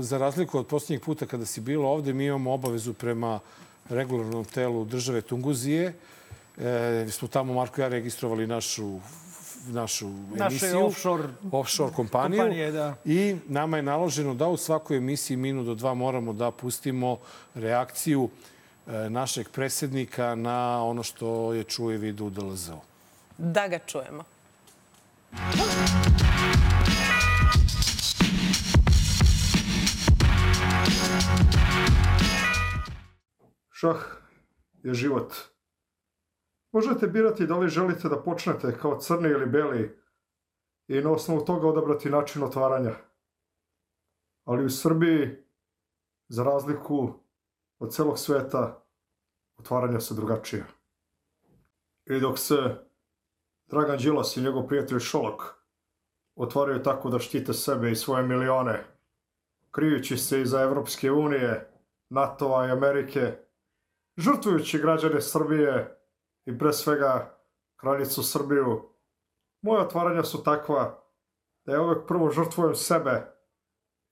za 0.00 0.18
razliku 0.18 0.58
od 0.58 0.66
posljednjeg 0.66 1.02
puta 1.02 1.26
kada 1.26 1.46
si 1.46 1.60
bila 1.60 1.88
ovde, 1.88 2.12
mi 2.12 2.26
imamo 2.26 2.52
obavezu 2.52 2.92
prema 2.92 3.40
regularnom 3.88 4.44
telu 4.44 4.84
države 4.84 5.20
Tunguzije. 5.20 5.94
E, 6.58 7.06
smo 7.10 7.28
tamo, 7.28 7.54
Marko 7.54 7.80
i 7.80 7.84
ja, 7.84 7.88
registrovali 7.88 8.46
našu 8.46 8.98
našu 9.66 10.08
Naše 10.34 10.44
emisiju. 10.44 10.86
offshore, 10.86 11.28
offshore 11.52 11.92
kompaniju. 11.92 12.40
Kompanije, 12.40 12.72
da. 12.72 12.94
I 13.04 13.36
nama 13.48 13.76
je 13.76 13.82
naloženo 13.82 14.34
da 14.34 14.48
u 14.48 14.56
svakoj 14.56 14.96
emisiji 14.96 15.36
minut 15.36 15.66
do 15.66 15.74
dva 15.74 15.94
moramo 15.94 16.32
da 16.32 16.50
pustimo 16.50 17.18
reakciju 17.54 18.28
e, 18.86 19.10
našeg 19.10 19.48
predsjednika 19.48 20.34
na 20.34 20.84
ono 20.84 21.02
što 21.02 21.52
je 21.52 21.64
čuo 21.64 21.92
i 21.92 21.96
vidio 21.96 22.26
u 22.26 22.30
DLZ-u. 22.30 22.80
Da 23.38 23.68
ga 23.68 23.78
čujemo. 23.78 24.24
Šah 33.84 34.00
je 34.82 34.94
život. 34.94 35.34
Možete 36.72 37.06
birati 37.06 37.46
da 37.46 37.56
li 37.58 37.68
želite 37.68 38.08
da 38.08 38.22
počnete 38.22 38.78
kao 38.78 39.00
crni 39.00 39.28
ili 39.28 39.46
beli 39.46 39.98
i 40.88 41.00
na 41.00 41.12
osnovu 41.12 41.44
toga 41.44 41.68
odabrati 41.68 42.10
način 42.10 42.42
otvaranja. 42.42 42.94
Ali 44.44 44.64
u 44.64 44.70
Srbiji, 44.70 45.36
za 46.28 46.44
razliku 46.44 47.12
od 47.78 47.94
celog 47.94 48.18
sveta, 48.18 48.86
otvaranja 49.56 50.00
su 50.00 50.14
drugačije. 50.14 50.64
I 52.06 52.20
dok 52.20 52.38
se 52.38 52.56
Dragan 53.66 53.98
Đilas 53.98 54.36
i 54.36 54.42
njegov 54.42 54.66
prijatelj 54.66 54.98
Šolak 54.98 55.42
otvaraju 56.34 56.82
tako 56.82 57.10
da 57.10 57.18
štite 57.18 57.52
sebe 57.52 57.90
i 57.90 57.96
svoje 57.96 58.22
milione, 58.22 58.84
krijući 59.70 60.16
se 60.16 60.40
iza 60.40 60.62
Evropske 60.62 61.12
unije, 61.12 61.70
NATO-a 62.08 62.66
i 62.66 62.70
Amerike, 62.70 63.44
žrtvujući 64.16 64.78
građane 64.78 65.20
Srbije 65.20 65.98
i 66.46 66.58
pre 66.58 66.72
svega 66.72 67.38
kraljicu 67.76 68.22
Srbiju, 68.22 68.82
moje 69.62 69.80
otvaranja 69.80 70.22
su 70.22 70.42
takva 70.42 71.04
da 71.64 71.72
ja 71.72 71.82
uvek 71.82 72.08
prvo 72.08 72.30
žrtvujem 72.30 72.74
sebe 72.74 73.34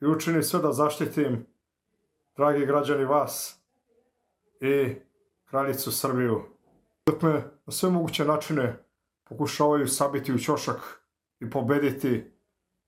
i 0.00 0.06
učinim 0.06 0.42
sve 0.42 0.60
da 0.60 0.72
zaštitim, 0.72 1.46
dragi 2.36 2.66
građani, 2.66 3.04
vas 3.04 3.60
i 4.60 4.96
kraljicu 5.44 5.92
Srbiju. 5.92 6.42
Dok 7.06 7.22
me 7.22 7.32
na 7.66 7.72
sve 7.72 7.90
moguće 7.90 8.24
načine 8.24 8.84
pokušavaju 9.24 9.88
sabiti 9.88 10.34
u 10.34 10.38
ćošak 10.38 11.02
i 11.40 11.50
pobediti, 11.50 12.32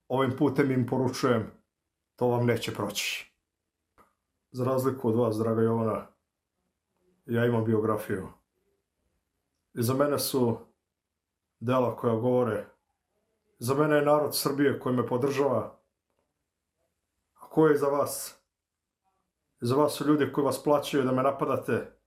ovim 0.08 0.36
putem 0.38 0.70
im 0.70 0.86
poručujem, 0.86 1.50
to 2.16 2.28
vam 2.28 2.46
neće 2.46 2.74
proći. 2.74 3.32
Za 4.50 4.64
razliku 4.64 5.08
od 5.08 5.16
vas, 5.16 5.36
draga 5.36 5.62
Jovana, 5.62 6.13
ja 7.26 7.46
imam 7.46 7.64
biografiju. 7.64 8.28
I 9.74 9.82
za 9.82 9.94
mene 9.94 10.18
su 10.18 10.58
dela 11.60 11.96
koja 11.96 12.14
govore. 12.14 12.66
Za 13.58 13.74
mene 13.74 13.96
je 13.96 14.04
narod 14.04 14.36
Srbije 14.36 14.78
koji 14.80 14.96
me 14.96 15.06
podržava. 15.06 15.78
A 17.34 17.48
ko 17.48 17.66
je 17.66 17.76
za 17.76 17.86
vas? 17.86 18.40
Za 19.60 19.76
vas 19.76 19.92
su 19.92 20.06
ljudi 20.06 20.32
koji 20.32 20.44
vas 20.44 20.62
plaćaju 20.62 21.04
da 21.04 21.12
me 21.12 21.22
napadate. 21.22 21.98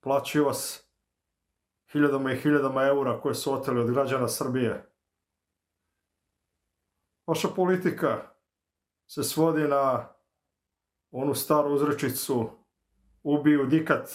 Plaćaju 0.00 0.44
vas 0.44 0.88
hiljadama 1.92 2.32
i 2.32 2.36
hiljadama 2.36 2.84
eura 2.84 3.20
koje 3.20 3.34
su 3.34 3.52
oteli 3.52 3.80
od 3.80 3.90
građana 3.90 4.28
Srbije. 4.28 4.90
Vaša 7.26 7.48
politika 7.48 8.22
se 9.06 9.22
svodi 9.22 9.68
na 9.68 10.08
onu 11.10 11.34
staru 11.34 11.74
uzrečicu 11.74 12.50
ubiju 13.22 13.66
dikat 13.66 14.08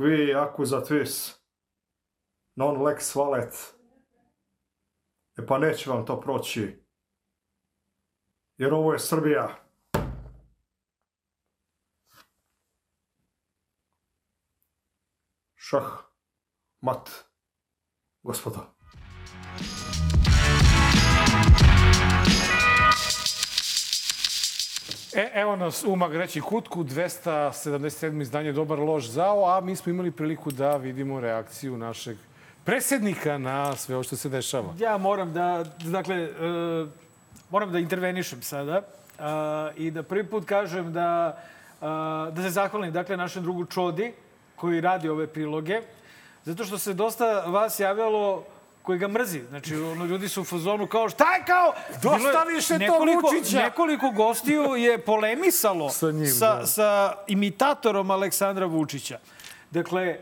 qui 0.00 0.32
accusat 0.32 0.88
vis, 0.90 1.42
non 2.56 2.78
lex 2.80 3.14
valet. 3.14 3.52
E 5.38 5.46
pa 5.46 5.58
neće 5.58 5.90
vam 5.90 6.06
to 6.06 6.20
proći, 6.20 6.84
jer 8.56 8.74
ovo 8.74 8.92
je 8.92 8.98
Srbija. 8.98 9.64
Šah, 15.54 15.90
mat, 16.80 17.10
gospoda. 18.22 18.79
E, 25.14 25.30
evo 25.34 25.56
nas 25.56 25.84
u 25.84 25.96
Magreći 25.96 26.40
kutku, 26.40 26.84
277. 26.84 28.22
izdanje 28.22 28.52
Dobar 28.52 28.78
loš 28.78 29.08
zao, 29.08 29.56
a 29.56 29.60
mi 29.60 29.76
smo 29.76 29.90
imali 29.90 30.10
priliku 30.10 30.50
da 30.50 30.76
vidimo 30.76 31.20
reakciju 31.20 31.78
našeg 31.78 32.16
predsjednika 32.64 33.38
na 33.38 33.76
sve 33.76 33.94
ovo 33.94 34.02
što 34.02 34.16
se 34.16 34.28
dešava. 34.28 34.74
Ja 34.78 34.98
moram 34.98 35.32
da, 35.32 35.64
dakle, 35.78 36.28
uh, 36.30 36.88
moram 37.50 37.72
da 37.72 37.78
intervenišem 37.78 38.42
sada 38.42 38.78
uh, 38.78 39.24
i 39.76 39.90
da 39.90 40.02
prvi 40.02 40.24
put 40.26 40.44
kažem 40.44 40.92
da, 40.92 41.42
uh, 41.80 41.86
da 42.34 42.42
se 42.42 42.50
zahvalim, 42.50 42.92
dakle, 42.92 43.16
našem 43.16 43.42
drugu 43.42 43.64
Čodi 43.64 44.12
koji 44.56 44.80
radi 44.80 45.08
ove 45.08 45.26
priloge, 45.26 45.80
zato 46.44 46.64
što 46.64 46.78
se 46.78 46.94
dosta 46.94 47.40
vas 47.46 47.80
javljalo 47.80 48.44
koji 48.82 48.98
ga 48.98 49.08
mrzi. 49.08 49.40
Znači, 49.48 49.76
ono, 49.76 50.04
ljudi 50.04 50.28
su 50.28 50.40
u 50.40 50.44
fazonu 50.44 50.86
kao, 50.86 51.08
šta 51.08 51.34
je 51.34 51.44
kao? 51.46 51.72
Dosta 52.02 52.42
više 52.42 52.78
to 52.86 52.98
Vučića! 52.98 53.62
Nekoliko 53.62 54.10
gostiju 54.10 54.76
je 54.76 54.98
polemisalo 54.98 55.90
sa, 55.90 56.10
njim, 56.10 56.26
sa, 56.26 56.54
da. 56.54 56.66
sa 56.66 57.14
imitatorom 57.26 58.10
Aleksandra 58.10 58.66
Vučića. 58.66 59.18
Dakle, 59.70 60.02
e, 60.02 60.18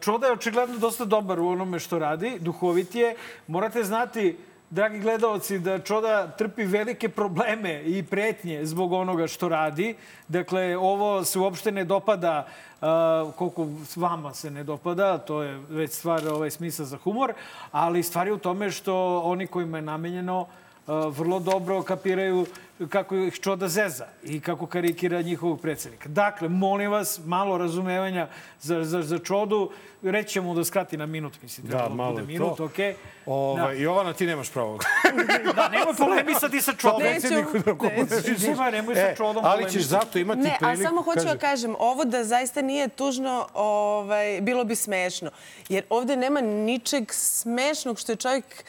Čoda 0.00 0.26
je 0.26 0.32
očigledno 0.32 0.78
dosta 0.78 1.04
dobar 1.04 1.40
u 1.40 1.48
onome 1.48 1.78
što 1.78 1.98
radi, 1.98 2.36
duhovit 2.40 2.94
je. 2.94 3.16
Morate 3.46 3.84
znati 3.84 4.36
dragi 4.70 4.98
gledalci, 4.98 5.58
da 5.58 5.78
Čoda 5.78 6.28
trpi 6.38 6.64
velike 6.64 7.08
probleme 7.08 7.82
i 7.82 8.02
pretnje 8.02 8.66
zbog 8.66 8.92
onoga 8.92 9.26
što 9.26 9.48
radi. 9.48 9.94
Dakle, 10.28 10.76
ovo 10.76 11.24
se 11.24 11.38
uopšte 11.38 11.72
ne 11.72 11.84
dopada 11.84 12.46
Uh, 12.78 13.34
koliko 13.34 13.66
vama 13.96 14.34
se 14.34 14.50
ne 14.50 14.64
dopada, 14.64 15.18
to 15.18 15.42
je 15.42 15.60
već 15.68 15.92
stvar 15.92 16.28
ovaj, 16.28 16.50
smisla 16.50 16.84
za 16.84 16.96
humor, 16.96 17.32
ali 17.72 18.02
stvar 18.02 18.26
je 18.26 18.32
u 18.32 18.38
tome 18.38 18.70
što 18.70 19.20
oni 19.24 19.46
kojima 19.46 19.78
je 19.78 19.82
namenjeno 19.82 20.40
uh, 20.40 20.48
vrlo 20.88 21.38
dobro 21.40 21.82
kapiraju 21.82 22.46
kako 22.88 23.16
ih 23.16 23.40
čoda 23.40 23.68
zeza 23.68 24.06
i 24.24 24.40
kako 24.40 24.66
karikira 24.66 25.22
njihovog 25.22 25.60
predsednika. 25.60 26.08
Dakle, 26.08 26.48
molim 26.48 26.90
vas, 26.90 27.20
malo 27.24 27.58
razumevanja 27.58 28.28
za, 28.60 28.84
za, 28.84 29.02
za 29.02 29.18
čodu. 29.18 29.70
Reći 30.02 30.32
ćemo 30.32 30.54
da 30.54 30.64
skrati 30.64 30.96
na 30.96 31.06
minut, 31.06 31.42
mislim. 31.42 31.66
Da, 31.66 31.88
malo 31.88 32.10
bude 32.10 32.22
je 32.22 32.26
minut, 32.26 32.56
to. 32.56 32.68
Okay. 32.68 32.94
Ove, 33.26 33.62
da. 33.62 33.72
Jovana, 33.72 34.12
ti 34.12 34.26
nemaš 34.26 34.50
pravo. 34.50 34.78
da, 35.56 35.68
nemoj 35.68 35.94
polemisati 35.98 36.60
sa 36.60 36.72
čodom. 36.72 37.02
Neću, 37.02 37.26
neću. 37.26 38.46
Nemoj, 38.46 38.72
nemoj 38.72 38.94
sa 38.94 39.14
čodom 39.16 39.44
e, 39.44 39.48
Ali 39.48 39.70
ćeš 39.70 39.82
zato 39.82 40.18
imati 40.18 40.40
ne, 40.40 40.56
priliku. 40.58 40.78
Ne, 40.78 40.84
a 40.84 40.88
samo 40.88 41.02
hoću 41.02 41.24
da 41.24 41.38
kažem, 41.38 41.74
ovo 41.78 42.04
da 42.04 42.24
zaista 42.24 42.62
nije 42.62 42.88
tužno, 42.88 43.46
ovaj, 43.54 44.40
bilo 44.40 44.64
bi 44.64 44.76
smešno. 44.76 45.30
Jer 45.68 45.84
ovde 45.90 46.16
nema 46.16 46.40
ničeg 46.40 47.12
smešnog 47.12 47.98
što 47.98 48.12
je 48.12 48.16
čovjek 48.16 48.64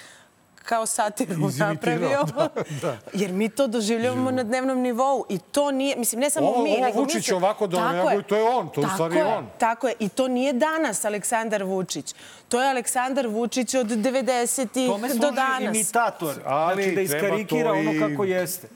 kao 0.69 0.85
satiru 0.85 1.49
napravio. 1.57 2.25
Da, 2.35 2.49
da. 2.81 2.97
Jer 3.13 3.31
mi 3.31 3.49
to 3.49 3.67
doživljavamo 3.67 4.31
na 4.31 4.43
dnevnom 4.43 4.79
nivou. 4.79 5.25
I 5.29 5.39
to 5.39 5.71
nije, 5.71 5.95
mislim, 5.95 6.21
ne 6.21 6.29
samo 6.29 6.47
ovo, 6.47 6.63
mi, 6.63 6.71
ovo 6.71 6.85
nego 6.85 6.99
Vučić 6.99 7.15
mislim, 7.15 7.37
ovako 7.37 7.67
da 7.67 7.91
reaguje, 7.91 8.23
to 8.23 8.35
je 8.35 8.43
on, 8.43 8.69
to 8.69 8.81
u 8.81 8.85
stvari 8.93 9.15
je 9.15 9.25
on. 9.25 9.47
Tako 9.57 9.87
je. 9.87 9.93
I 9.99 10.09
to 10.09 10.27
nije 10.27 10.53
danas 10.53 11.05
Aleksandar 11.05 11.63
Vučić. 11.63 12.15
To 12.49 12.61
je 12.61 12.69
Aleksandar 12.69 13.27
Vučić 13.27 13.73
od 13.73 13.87
90-ih 13.87 15.19
do 15.19 15.31
danas. 15.31 15.75
imitator. 15.75 16.35
Ali 16.45 16.83
znači 16.83 16.95
da 16.95 17.01
iskarikira 17.01 17.71
ono 17.71 18.07
kako 18.07 18.23
jeste. 18.23 18.67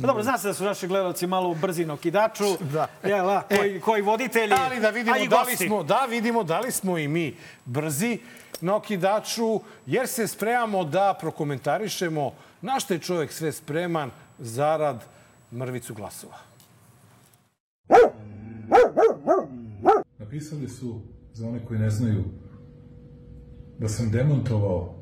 Pa 0.00 0.06
dobro, 0.06 0.22
zna 0.22 0.38
se 0.38 0.48
da 0.48 0.54
su 0.54 0.64
naši 0.64 0.86
gledalci 0.86 1.26
malo 1.26 1.48
u 1.48 1.54
brzino 1.54 1.96
kidaču, 1.96 2.44
da. 2.60 2.86
jela, 3.04 3.42
koji, 3.56 3.80
koji 3.80 4.02
voditelji, 4.02 4.54
ali 4.66 4.80
da 4.80 4.90
vidimo 4.90 5.16
da 5.26 5.42
li 5.42 5.56
smo, 5.56 5.82
da 5.82 6.06
vidimo 6.08 6.42
da 6.42 6.60
li 6.60 6.72
smo 6.72 6.98
i 6.98 7.08
mi 7.08 7.36
brzi 7.64 8.18
na 8.60 8.76
okidaču, 8.76 9.60
jer 9.86 10.08
se 10.08 10.26
spremamo 10.28 10.84
da 10.84 11.16
prokomentarišemo 11.20 12.32
na 12.62 12.80
što 12.80 12.94
je 12.94 13.00
čovjek 13.00 13.32
sve 13.32 13.52
spreman 13.52 14.10
zarad 14.38 15.04
mrvicu 15.52 15.94
glasova. 15.94 16.36
Napisali 20.18 20.68
su, 20.68 21.00
za 21.32 21.48
one 21.48 21.64
koji 21.66 21.80
ne 21.80 21.90
znaju, 21.90 22.24
da 23.78 23.88
sam 23.88 24.10
demontovao 24.10 24.94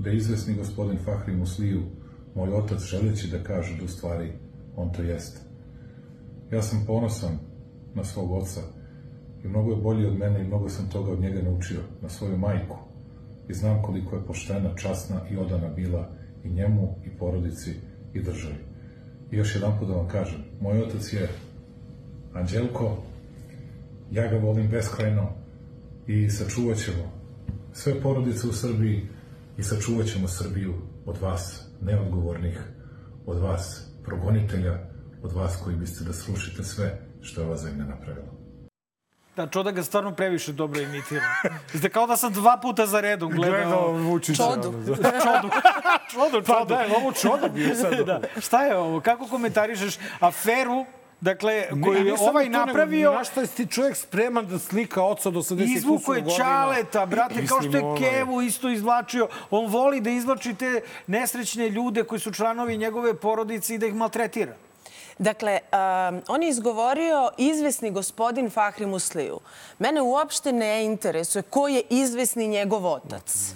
da 0.00 0.10
je 0.10 0.16
izvesni 0.16 0.54
gospodin 0.54 0.98
Fahri 1.04 1.36
Musliju, 1.36 1.82
moj 2.34 2.52
otac, 2.52 2.80
želeći 2.80 3.28
da 3.28 3.42
kaže 3.42 3.76
da 3.76 3.84
u 3.84 3.88
stvari 3.88 4.32
on 4.76 4.92
to 4.92 5.02
jeste. 5.02 5.40
Ja 6.52 6.62
sam 6.62 6.84
ponosan 6.86 7.38
na 7.94 8.04
svog 8.04 8.32
oca 8.32 8.60
i 9.44 9.48
mnogo 9.48 9.70
je 9.70 9.76
bolji 9.76 10.06
od 10.06 10.18
mene 10.18 10.40
i 10.40 10.46
mnogo 10.46 10.68
sam 10.68 10.88
toga 10.88 11.12
od 11.12 11.20
njega 11.20 11.42
naučio, 11.42 11.80
na 12.02 12.08
svoju 12.08 12.38
majku. 12.38 12.76
I 13.48 13.54
znam 13.54 13.82
koliko 13.82 14.16
je 14.16 14.26
poštena, 14.26 14.76
časna 14.76 15.20
i 15.30 15.36
odana 15.36 15.68
bila 15.68 16.08
i 16.44 16.50
njemu, 16.50 16.94
i 17.04 17.18
porodici, 17.18 17.74
i 18.14 18.22
državi. 18.22 18.54
I 19.30 19.36
još 19.36 19.54
jedan 19.54 19.78
put 19.78 19.88
da 19.88 19.94
vam 19.94 20.08
kažem, 20.08 20.44
moj 20.60 20.82
otac 20.82 21.12
je 21.12 21.28
Anđelko, 22.34 22.96
ja 24.10 24.28
ga 24.28 24.36
volim 24.36 24.68
beskrajno 24.68 25.28
i 26.06 26.30
sačuvat 26.30 26.78
ćemo 26.78 27.12
sve 27.72 28.00
porodice 28.00 28.46
u 28.46 28.52
Srbiji 28.52 29.02
i 29.58 29.62
sačuvat 29.62 30.06
ćemo 30.06 30.28
Srbiju 30.28 30.74
od 31.06 31.18
vas, 31.20 31.66
neodgovornih, 31.80 32.60
od 33.26 33.38
vas, 33.38 33.90
progonitelja, 34.04 34.78
od 35.22 35.32
vas 35.32 35.56
koji 35.64 35.76
biste 35.76 36.04
da 36.04 36.12
slušite 36.12 36.64
sve 36.64 37.00
što 37.20 37.40
je 37.40 37.46
ova 37.46 37.56
zemlja 37.56 37.84
napravila. 37.84 38.39
Da, 39.36 39.46
Čoda 39.46 39.70
ga 39.70 39.82
stvarno 39.82 40.12
previše 40.12 40.52
dobro 40.52 40.80
imitira. 40.80 41.22
Zde 41.72 41.88
kao 41.88 42.06
da 42.06 42.16
sam 42.16 42.32
dva 42.32 42.56
puta 42.56 42.86
za 42.86 43.00
redom 43.00 43.30
gledao... 43.32 43.60
Gledao 43.60 43.92
Vučića. 43.92 44.42
Čodu. 44.42 44.72
čodu. 45.24 45.50
čodu, 46.10 46.42
Pa 46.46 46.64
da, 46.64 46.80
je 46.80 46.96
ovo 46.96 47.12
čoda 47.12 47.48
bio 47.48 47.74
sad. 47.82 48.06
da. 48.06 48.20
Šta 48.40 48.64
je 48.64 48.76
ovo? 48.76 49.00
Kako 49.00 49.26
komentarišeš 49.26 49.98
aferu 50.20 50.84
Dakle, 51.20 51.68
koju 51.84 52.06
je 52.06 52.14
ovaj 52.20 52.48
napravio... 52.48 53.12
Na 53.12 53.24
šta 53.24 53.40
je 53.40 53.46
ti 53.46 53.66
čovjek 53.66 53.96
spreman 53.96 54.46
da 54.46 54.58
slika 54.58 55.02
oca 55.02 55.28
od 55.28 55.34
80 55.34 55.48
godina? 55.48 55.76
Izvuko 55.76 56.14
je 56.14 56.24
Čaleta, 56.36 57.06
brate, 57.06 57.46
kao 57.46 57.62
što 57.62 57.76
je 57.76 57.82
Kevu 57.98 58.42
isto 58.42 58.68
izvlačio. 58.68 59.28
On 59.50 59.66
voli 59.66 60.00
da 60.00 60.10
izvlači 60.10 60.54
te 60.54 60.80
nesrećne 61.06 61.68
ljude 61.68 62.04
koji 62.04 62.18
su 62.20 62.32
članovi 62.32 62.76
njegove 62.76 63.14
porodice 63.14 63.74
i 63.74 63.78
da 63.78 63.86
ih 63.86 63.94
maltretira. 63.94 64.56
Dakle, 65.20 65.58
um, 65.72 66.22
on 66.28 66.42
je 66.42 66.48
izgovorio 66.48 67.30
izvesni 67.38 67.90
gospodin 67.90 68.50
Fahri 68.50 68.86
Musliju. 68.86 69.40
Mene 69.78 70.02
uopšte 70.02 70.52
ne 70.52 70.84
interesuje 70.84 71.42
ko 71.42 71.68
je 71.68 71.82
izvesni 71.90 72.48
njegov 72.48 72.86
otac. 72.86 73.54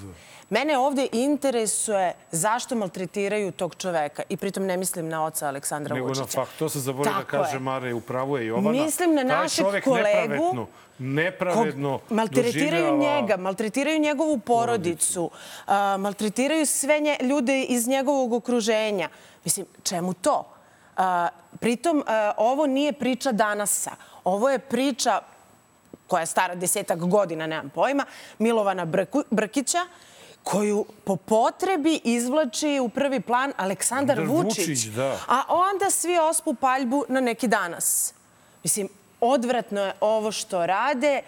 Mene 0.50 0.78
ovde 0.78 1.08
interesuje 1.12 2.12
zašto 2.30 2.74
maltretiraju 2.74 3.52
tog 3.52 3.74
čoveka. 3.74 4.22
I 4.28 4.36
pritom 4.36 4.66
ne 4.66 4.76
mislim 4.76 5.08
na 5.08 5.24
oca 5.24 5.48
Aleksandra 5.48 5.94
Nego 5.94 6.06
Vučića. 6.06 6.22
Nego 6.22 6.40
na 6.40 6.44
fakt, 6.44 6.58
to 6.58 6.68
se 6.68 6.80
zaboravio 6.80 7.18
da 7.18 7.24
kaže 7.24 7.58
Mare, 7.58 7.94
upravo 7.94 8.38
je 8.38 8.46
Jovana. 8.46 8.70
Mislim 8.70 9.14
na 9.14 9.22
našeg 9.22 9.66
kolegu. 9.84 10.66
Nepravedno, 10.98 12.00
maltretiraju 12.10 12.90
doživljava... 12.90 13.20
njega, 13.20 13.36
maltretiraju 13.36 13.98
njegovu 13.98 14.38
porodicu, 14.38 15.30
maltretiraju 15.98 16.66
sve 16.66 17.00
nje, 17.00 17.16
ljude 17.22 17.62
iz 17.62 17.88
njegovog 17.88 18.32
okruženja. 18.32 19.08
Mislim, 19.44 19.66
čemu 19.82 20.14
to? 20.14 20.50
Pritom, 21.64 21.98
uh, 21.98 22.04
ovo 22.36 22.66
nije 22.66 22.92
priča 22.92 23.32
danasa. 23.32 23.90
Ovo 24.24 24.50
je 24.50 24.58
priča 24.58 25.20
koja 26.06 26.20
je 26.20 26.26
stara 26.26 26.54
desetak 26.54 26.98
godina, 26.98 27.46
nemam 27.46 27.70
pojma, 27.70 28.04
Milovana 28.38 28.84
Brku, 28.84 29.24
Brkića, 29.30 29.78
koju 30.42 30.84
po 31.04 31.16
potrebi 31.16 32.00
izvlači 32.04 32.80
u 32.82 32.88
prvi 32.88 33.20
plan 33.20 33.52
Aleksandar 33.56 34.16
Da, 34.16 34.22
Vučić. 34.22 34.68
Vučić, 34.68 34.84
da. 34.84 35.18
A 35.28 35.42
onda 35.48 35.90
svi 35.90 36.18
ospu 36.18 36.54
paljbu 36.54 37.04
na 37.08 37.20
neki 37.20 37.48
danas. 37.48 38.14
Mislim, 38.62 38.88
odvratno 39.20 39.80
je 39.80 39.92
ovo 40.00 40.32
što 40.32 40.66
rade 40.66 41.22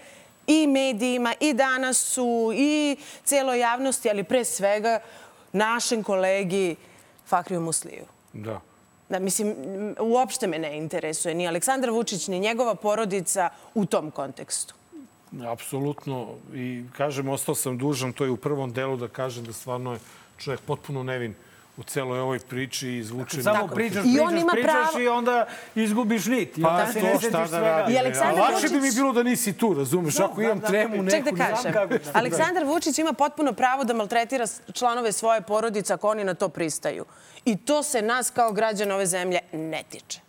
i 0.46 0.66
medijima, 0.66 1.34
i 1.40 1.54
danas 1.54 1.98
su, 1.98 2.52
i 2.54 2.96
celoj 3.24 3.58
javnosti, 3.58 4.10
ali 4.10 4.24
pre 4.24 4.44
svega 4.44 5.00
našem 5.52 6.02
kolegi 6.02 6.76
Fakriju 7.26 7.60
Musliju. 7.60 8.04
Da. 8.32 8.60
Da, 9.08 9.18
mislim, 9.18 9.54
uopšte 10.00 10.46
me 10.46 10.58
ne 10.58 10.76
interesuje 10.78 11.34
ni 11.34 11.48
Aleksandar 11.48 11.90
Vučić, 11.90 12.28
ni 12.28 12.40
njegova 12.40 12.74
porodica 12.74 13.48
u 13.74 13.86
tom 13.86 14.10
kontekstu. 14.10 14.74
Apsolutno. 15.46 16.34
I 16.54 16.84
kažem, 16.96 17.28
ostao 17.28 17.54
sam 17.54 17.78
dužan, 17.78 18.12
to 18.12 18.24
je 18.24 18.30
u 18.30 18.36
prvom 18.36 18.72
delu 18.72 18.96
da 18.96 19.08
kažem 19.08 19.44
da 19.44 19.52
stvarno 19.52 19.92
je 19.92 19.98
čovjek 20.38 20.60
potpuno 20.60 21.02
nevin 21.02 21.34
u 21.76 21.82
celoj 21.82 22.20
ovoj 22.20 22.38
priči 22.40 22.88
i 22.88 22.98
izvučen. 22.98 23.42
Samo 23.42 23.66
pričaš, 23.66 23.92
pričaš, 23.94 24.04
I 24.06 24.20
on 24.20 24.38
ima 24.38 24.52
pričaš 24.52 24.72
pravo- 24.72 25.00
i 25.00 25.08
onda 25.08 25.46
izgubiš 25.74 26.26
nit. 26.26 26.58
I 26.58 26.62
Pa 26.62 26.68
onda 26.68 26.86
se 26.86 27.02
ne 27.02 27.12
to 27.12 27.18
šta 27.20 27.46
da 27.46 27.60
radim. 27.60 27.94
I 27.94 27.98
Aleksandar 27.98 28.38
A 28.40 28.42
Lakše 28.42 28.68
bi 28.68 28.74
mi 28.74 28.80
Vučić- 28.80 28.94
bilo 28.94 29.12
da 29.12 29.22
nisi 29.22 29.52
tu, 29.52 29.74
razumeš? 29.74 30.20
Ako 30.20 30.42
imam 30.42 30.60
tremu 30.60 31.02
neku... 31.02 31.10
Ček 31.10 31.24
da 31.26 31.44
kažem. 31.46 31.72
da. 31.72 31.88
Aleksandar 32.12 32.64
Vučić 32.64 32.98
ima 32.98 33.12
potpuno 33.12 33.52
pravo 33.52 33.84
da 33.84 33.94
maltretira 33.94 34.44
članove 34.72 35.12
svoje 35.12 35.40
porodice 35.42 35.92
ako 35.92 36.08
oni 36.08 36.24
na 36.24 36.34
to 36.34 36.48
pristaju. 36.48 37.04
I 37.44 37.56
to 37.56 37.82
se 37.82 38.02
nas 38.02 38.30
kao 38.30 38.52
građana 38.52 38.94
ove 38.94 39.06
zemlje 39.06 39.38
ne 39.52 39.82
tiče. 39.82 40.20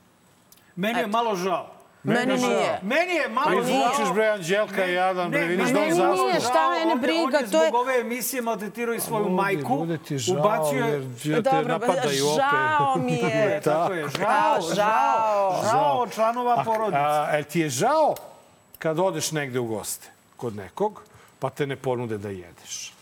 Meni 0.75 0.99
je 0.99 1.07
malo 1.07 1.35
žao. 1.35 1.76
Meni 2.07 2.37
nije. 2.37 2.79
Meni 2.83 3.13
je 3.13 3.29
malo 3.29 3.51
izvučeš, 3.53 4.13
bre, 4.13 4.27
Anđelka 4.27 4.85
i 4.85 4.93
Jadan, 4.93 5.31
bre, 5.31 5.41
vidiš 5.41 5.65
da 5.65 5.79
on 5.79 5.81
meni 5.81 5.93
zasluža. 5.93 6.23
nije, 6.23 6.39
šta 6.41 6.69
mene 6.71 6.95
briga, 6.97 7.21
On 7.23 7.33
je 7.35 7.51
to 7.51 7.57
je- 7.57 7.69
zbog 7.69 7.75
ove 7.75 7.99
emisije 7.99 8.41
maltretirao 8.41 8.95
i 8.95 8.99
svoju 8.99 9.29
majku. 9.29 9.77
bude 9.77 9.97
ti 9.97 10.17
žao, 10.17 10.71
jer 11.23 11.43
te 11.43 11.51
napadaju 11.53 11.97
opet. 12.25 12.37
žao 12.37 12.95
mi 12.97 13.13
je. 13.23 13.61
Tako 13.61 13.93
je, 13.93 14.05
žao, 14.09 14.61
Žao. 14.75 15.61
žao, 15.63 16.07
članova 16.07 16.63
porodice. 16.65 16.97
a, 16.97 17.29
el 17.33 17.43
ti 17.43 17.59
je 17.59 17.69
žao 17.71 18.15
kad 18.77 18.99
odeš 18.99 19.31
negde 19.31 19.59
u 19.59 19.65
goste 19.65 20.07
kod 20.37 20.55
nekog, 20.55 21.01
pa 21.39 21.49
te 21.49 21.67
ne 21.67 21.75
ponude 21.75 22.17
da 22.17 22.29
jedeš? 22.29 22.93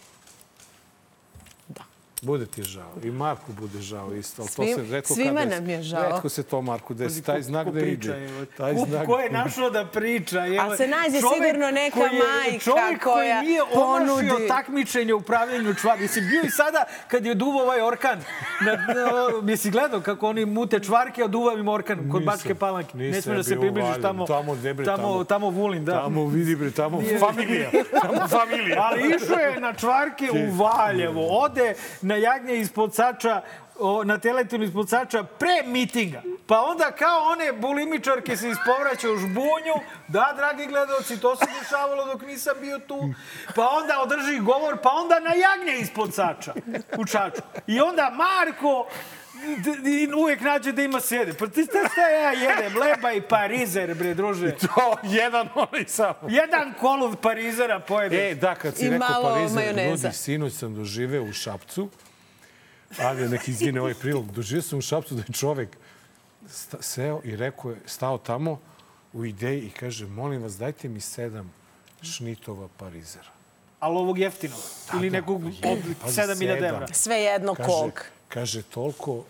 Da. 2.25 2.27
Bude 2.27 2.45
ti 2.45 2.63
žao. 2.63 2.91
I 3.03 3.11
Marku 3.11 3.53
bude 3.53 3.79
žao 3.79 4.13
isto. 4.13 4.41
Ali 4.41 4.49
Svim- 4.49 4.75
to 4.75 4.85
se 4.85 4.91
retko 4.91 5.13
svima 5.13 5.29
kad 5.31 5.49
desi. 5.49 5.61
nam 5.61 5.69
je 5.69 5.83
žao. 5.83 6.03
Retko 6.03 6.29
se 6.29 6.43
to 6.43 6.61
Marku 6.61 6.93
desi. 6.93 7.23
Taj 7.23 7.41
znak 7.41 7.67
da 7.69 7.79
ide. 7.81 8.27
Taj 8.57 8.75
znak 8.75 9.05
Ko 9.05 9.19
je 9.19 9.29
da 9.29 9.37
našao 9.37 9.69
da 9.69 9.85
priča? 9.85 10.45
Evo, 10.47 10.55
Ali 10.59 10.77
se 10.77 10.87
nađe 10.87 11.17
sigurno 11.17 11.71
neka 11.73 11.99
koji 11.99 12.09
je- 12.09 12.21
majka 12.21 12.59
čovek 12.61 13.03
koja 13.03 13.13
koji 13.35 13.47
nije 13.47 13.61
ponudi- 13.65 14.29
omašio 14.31 14.47
takmičenje 14.47 15.13
u 15.13 15.21
pravljenju 15.21 15.73
čvari. 15.75 16.01
Jesi 16.01 16.21
bio 16.21 16.41
i 16.41 16.49
sada 16.51 16.83
kad 17.07 17.25
je 17.25 17.33
duvo 17.35 17.61
ovaj 17.61 17.81
orkan? 17.81 18.19
Na, 18.61 18.71
na, 18.71 19.11
jesi 19.45 19.71
gledao 19.71 20.01
kako 20.01 20.27
oni 20.27 20.45
mute 20.45 20.79
čvarke, 20.79 21.23
a 21.23 21.27
duva 21.27 21.53
im 21.53 21.67
orkan 21.67 21.97
kod 22.01 22.21
Nisam. 22.21 22.25
Bačke 22.25 22.55
Palanke? 22.55 22.97
Ne 22.97 23.03
Nisam 23.05 23.21
smije 23.21 23.37
da 23.37 23.43
se 23.43 23.59
približiš 23.59 24.01
tamo. 24.01 24.25
Tamo 24.25 24.55
bre, 24.55 24.73
tamo, 24.75 24.97
tamo? 24.97 25.23
tamo 25.25 25.49
Vulin, 25.49 25.85
da. 25.85 25.91
Tamo 25.93 26.25
vidi, 26.27 26.55
bre, 26.55 26.71
tamo 26.71 27.01
familija. 27.19 27.69
Tamo 28.01 28.27
familija. 28.39 28.75
Ali 28.81 29.15
išao 29.15 29.39
je 29.39 29.59
na 29.59 29.73
čvarke 29.73 30.29
u 30.33 30.55
Valjevo. 30.55 31.27
Ode 31.31 31.73
na 32.01 32.14
na 32.15 32.21
jagnje 32.21 32.57
ispod 32.57 32.95
sača 32.95 33.41
o, 33.79 34.03
na 34.03 34.17
teletinu 34.17 34.63
ispod 34.63 34.89
sača 34.89 35.23
pre 35.23 35.63
mitinga. 35.65 36.21
Pa 36.47 36.61
onda 36.61 36.91
kao 36.91 37.19
one 37.31 37.53
bulimičarke 37.53 38.37
se 38.37 38.49
ispovraća 38.49 39.11
u 39.11 39.17
žbunju. 39.17 39.75
Da, 40.07 40.33
dragi 40.37 40.65
gledalci, 40.65 41.19
to 41.19 41.35
se 41.35 41.45
dešavalo 41.61 42.05
dok 42.05 42.21
nisam 42.21 42.53
bio 42.61 42.79
tu. 42.79 43.13
Pa 43.55 43.69
onda 43.69 44.01
održi 44.01 44.39
govor, 44.39 44.77
pa 44.83 44.89
onda 44.89 45.19
na 45.19 45.33
jagnje 45.33 45.79
ispod 45.81 46.13
sača 46.13 46.53
u 46.97 47.05
čaču. 47.05 47.41
I 47.67 47.79
onda 47.79 48.09
Marko 48.09 48.87
i 49.85 50.13
uvek 50.13 50.41
nađe 50.41 50.71
da 50.71 50.81
ima 50.81 50.99
sede. 50.99 51.33
Pa 51.33 51.47
ti 51.47 51.63
šta, 51.63 51.79
šta 51.91 52.09
ja 52.09 52.31
jedem? 52.31 52.77
Leba 52.81 53.11
i 53.11 53.21
parizer, 53.21 53.93
bre, 53.95 54.13
druže. 54.13 54.51
To, 54.51 54.97
jedan 55.03 55.49
onaj 55.55 55.85
samo. 55.87 56.15
Jedan 56.29 56.73
kolov 56.81 57.15
parizera 57.15 57.79
pojede. 57.79 58.29
E, 58.29 58.35
da, 58.35 58.55
kad 58.55 58.77
si 58.77 58.85
I 58.85 58.89
rekao 58.89 59.23
parizer, 59.23 59.55
majoneza. 59.55 60.07
ljudi, 60.07 60.17
sinoć 60.17 60.53
sam 60.53 60.75
doživeo 60.75 61.23
u 61.23 61.33
Šapcu, 61.33 61.89
ali 62.99 63.29
neki 63.29 63.51
izvine 63.51 63.81
ovaj 63.81 63.93
prilog, 63.93 64.31
doživeo 64.31 64.61
sam 64.61 64.79
u 64.79 64.81
Šapcu 64.81 65.15
da 65.15 65.21
je 65.21 65.33
čovek 65.33 65.69
seo 66.79 67.21
i 67.23 67.35
rekao 67.35 67.71
je, 67.71 67.77
stao 67.85 68.17
tamo 68.17 68.59
u 69.13 69.25
ideji 69.25 69.61
i 69.61 69.69
kaže, 69.69 70.05
molim 70.07 70.41
vas, 70.43 70.57
dajte 70.57 70.89
mi 70.89 70.99
sedam 70.99 71.53
šnitova 72.01 72.67
parizera. 72.77 73.29
Ali 73.79 73.95
ovog 73.97 74.17
jeftinog. 74.19 74.59
Ili 74.93 75.09
nekog 75.09 75.45
od 75.45 75.51
Pazi, 76.01 76.21
7000 76.21 76.35
sedam. 76.37 76.63
evra. 76.63 76.87
Sve 76.93 77.15
jedno 77.15 77.55
Kaže, 77.55 77.69
kog. 77.69 78.05
kaže, 78.29 78.61
toliko 78.61 79.23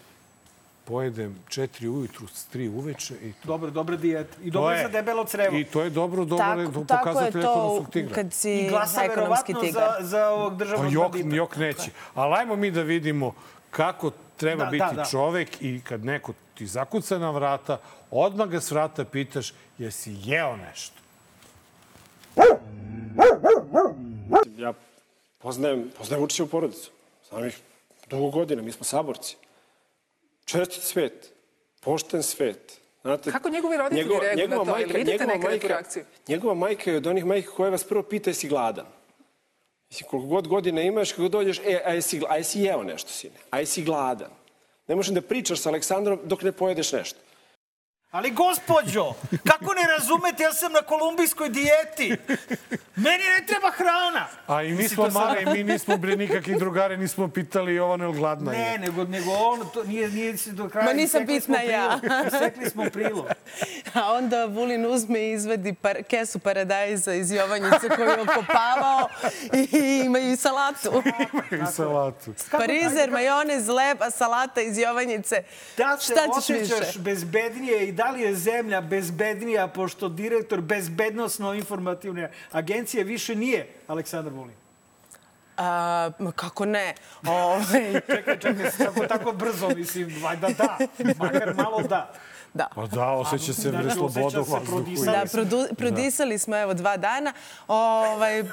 pojedem 0.86 1.36
četiri 1.50 1.88
ujutru, 1.90 2.28
tri 2.46 2.68
uveče 2.70 3.14
i 3.16 3.34
to. 3.34 3.40
Dobro, 3.46 3.72
dobra 3.72 3.96
dijeta. 3.96 4.36
I 4.44 4.52
dobro 4.52 4.72
je- 4.72 4.84
za 4.84 4.90
debelo 4.90 5.26
crevo. 5.26 5.58
I 5.58 5.64
to 5.66 5.82
je 5.82 5.90
dobro, 5.90 6.26
dobro 6.26 6.38
Tako, 6.40 6.62
je 6.62 6.66
tako 6.66 6.80
je 6.80 6.86
pokazatelj 6.88 7.32
to 7.34 7.52
ekonomskog 7.52 7.90
tigra. 7.90 8.16
kad 8.16 8.34
si 8.34 8.52
I 8.54 8.70
glasa 8.70 9.04
ekonomski 9.04 9.54
tigar. 9.56 9.72
za, 9.94 10.08
za 10.08 10.30
ovog 10.30 10.52
Pa 10.52 10.56
državnog 10.56 10.94
jok, 10.94 11.12
bandita. 11.12 11.36
jok 11.36 11.56
neće. 11.58 11.84
Ali 12.14 12.34
ajmo 12.36 12.56
mi 12.56 12.72
da 12.72 12.82
vidimo 12.82 13.34
kako 13.72 14.12
treba 14.38 14.66
Da, 14.66 14.72
biti 14.72 14.86
da, 14.86 14.94
da. 14.94 15.06
čovek 15.06 15.62
i 15.62 15.82
kad 15.82 16.06
neko 16.06 16.34
ti 16.54 16.68
zakuca 16.68 17.18
na 17.18 17.32
vrata, 17.32 17.78
odmah 18.12 18.48
ga 18.48 18.62
s 18.62 18.72
vrata 18.72 19.06
pitaš 19.06 19.54
jesi 19.78 20.16
jeo 20.20 20.56
nešto. 20.58 20.96
Ja 24.58 24.74
poznajem, 25.40 25.92
poznajem 25.98 26.22
Vučićevu 26.22 26.48
porodicu. 26.48 26.92
Znam 27.30 27.46
ih 27.46 27.60
dugo 28.10 28.30
godina, 28.30 28.62
mi 28.62 28.72
smo 28.72 28.84
saborci. 28.84 29.36
Čestit 30.46 30.84
svet, 30.84 31.34
pošten 31.82 32.24
svet. 32.24 32.80
Znate, 33.02 33.32
Kako 33.32 33.50
njegovi 33.50 33.78
roditelji 33.78 34.20
reaguju 34.22 34.48
na 34.48 34.74
to? 34.74 34.80
Ili 34.80 34.94
vidite 34.94 35.26
nekada 35.28 35.60
tu 35.60 35.68
reakciju? 35.68 36.04
Njegova 36.28 36.54
majka 36.54 36.92
je 36.92 36.98
od 36.98 37.08
onih 37.08 37.26
majka 37.26 37.52
koja 37.52 37.70
vas 37.70 37.84
prvo 37.84 38.04
pita 38.04 38.30
jesi 38.30 38.48
gladan. 38.48 38.86
Mislim, 39.90 40.10
koliko 40.10 40.28
god 40.28 40.48
godina 40.48 40.82
imaš, 40.82 41.12
kako 41.12 41.28
dođeš, 41.28 41.60
e, 41.60 41.82
a 41.86 41.94
jesi, 41.94 42.22
a 42.30 42.38
jesi 42.38 42.62
jeo 42.62 42.84
nešto, 42.84 43.10
sine? 43.10 43.36
A 43.50 43.60
jesi 43.60 43.84
gladan? 43.84 44.32
Ne 44.88 44.96
možeš 44.96 45.14
da 45.14 45.22
pričaš 45.22 45.60
sa 45.60 45.70
Aleksandrom 45.70 46.20
dok 46.24 46.42
ne 46.42 46.52
pojedeš 46.52 46.92
nešto. 46.92 47.20
Ali 48.16 48.32
gospođo, 48.32 49.14
kako 49.44 49.74
ne 49.74 49.82
razumete, 49.98 50.44
ja 50.44 50.54
sam 50.54 50.72
na 50.72 50.82
kolumbijskoj 50.82 51.50
dijeti. 51.50 52.18
Meni 52.96 53.24
ne 53.40 53.46
treba 53.48 53.72
hrana. 53.72 54.28
A 54.48 54.64
i 54.64 54.72
mi 54.74 54.90
smo 54.90 55.10
male, 55.10 55.42
i 55.42 55.46
mi 55.46 55.64
nismo 55.64 55.98
bre 55.98 56.16
nikakvi 56.16 56.56
drugari, 56.60 56.98
nismo 56.98 57.28
pitali 57.28 57.76
Jovana 57.76 58.06
ili 58.06 58.14
gladna 58.18 58.52
Ne, 58.52 58.72
je. 58.72 58.80
nego, 58.80 59.04
nego 59.04 59.32
on, 59.32 59.60
to 59.74 59.84
nije, 59.84 60.10
nije 60.10 60.38
se 60.38 60.52
do 60.52 60.70
kraja. 60.70 60.86
Ma 60.86 60.94
nisam 60.94 61.26
bitna 61.26 61.62
ja. 61.62 62.00
Isekli 62.28 62.70
smo 62.70 62.84
prilog. 62.94 63.26
A 63.94 64.14
onda 64.14 64.46
Vulin 64.46 64.86
uzme 64.86 65.20
i 65.20 65.32
izvedi 65.32 65.74
par, 65.74 66.04
kesu 66.10 66.40
paradajza 66.40 67.14
iz 67.14 67.32
Jovanjice 67.32 67.90
koju 67.96 68.08
je 68.10 68.22
okopavao 68.22 69.10
i 69.54 70.02
ima 70.06 70.20
i 70.20 70.36
salatu. 70.36 71.04
I 71.64 71.74
salatu. 71.74 72.34
Parizer, 72.52 73.12
majonez, 73.12 73.68
leba, 73.68 74.12
salata 74.12 74.62
iz 74.62 74.78
Jovanjice. 74.78 75.44
Da 75.78 75.98
se 75.98 76.14
Šta 76.14 76.22
ćeš 76.22 76.38
osjećaš 76.38 76.88
više? 76.88 77.00
bezbednije 77.00 77.88
i 77.88 77.92
da 77.92 78.05
li 78.12 78.22
je 78.22 78.36
zemlja 78.36 78.82
bezbednija 78.82 79.68
pošto 79.68 80.10
direktor 80.10 80.62
bezbednostno-informativne 80.62 82.32
agencije 82.52 83.04
više 83.04 83.36
nije 83.36 83.68
Aleksandar 83.88 84.34
Vulin? 84.34 84.56
A, 85.58 86.12
kako 86.36 86.66
ne? 86.66 86.96
Ove, 87.28 88.02
Čekaj, 88.16 88.40
čekaj, 88.40 88.72
tako, 88.78 89.08
tako 89.08 89.32
brzo, 89.32 89.70
mislim, 89.70 90.16
valjda 90.24 90.48
da, 90.58 90.78
makar 91.18 91.54
malo 91.56 91.82
da. 91.82 92.14
Da. 92.54 92.68
Pa 92.76 92.88
da, 92.88 93.12
osjeća 93.12 93.54
se 93.54 93.72
bre 93.72 93.92
sloboda 93.92 94.42
u 94.42 94.44
vazduhu. 94.44 95.06
Da, 95.06 95.24
produ, 95.32 95.68
prodisali 95.78 96.38
smo 96.38 96.58
evo 96.58 96.74
dva 96.74 96.98
dana. 96.98 97.34
Ovaj, 97.68 98.44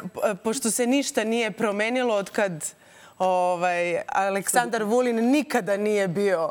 pošto 0.45 0.71
se 0.71 0.87
ništa 0.87 1.25
nije 1.25 1.51
promenilo 1.51 2.15
od 2.15 2.31
kad 2.31 2.75
ovaj, 3.23 3.99
Aleksandar 4.09 4.83
Vulin 4.85 5.31
nikada 5.31 5.77
nije 5.77 6.09
bio 6.09 6.51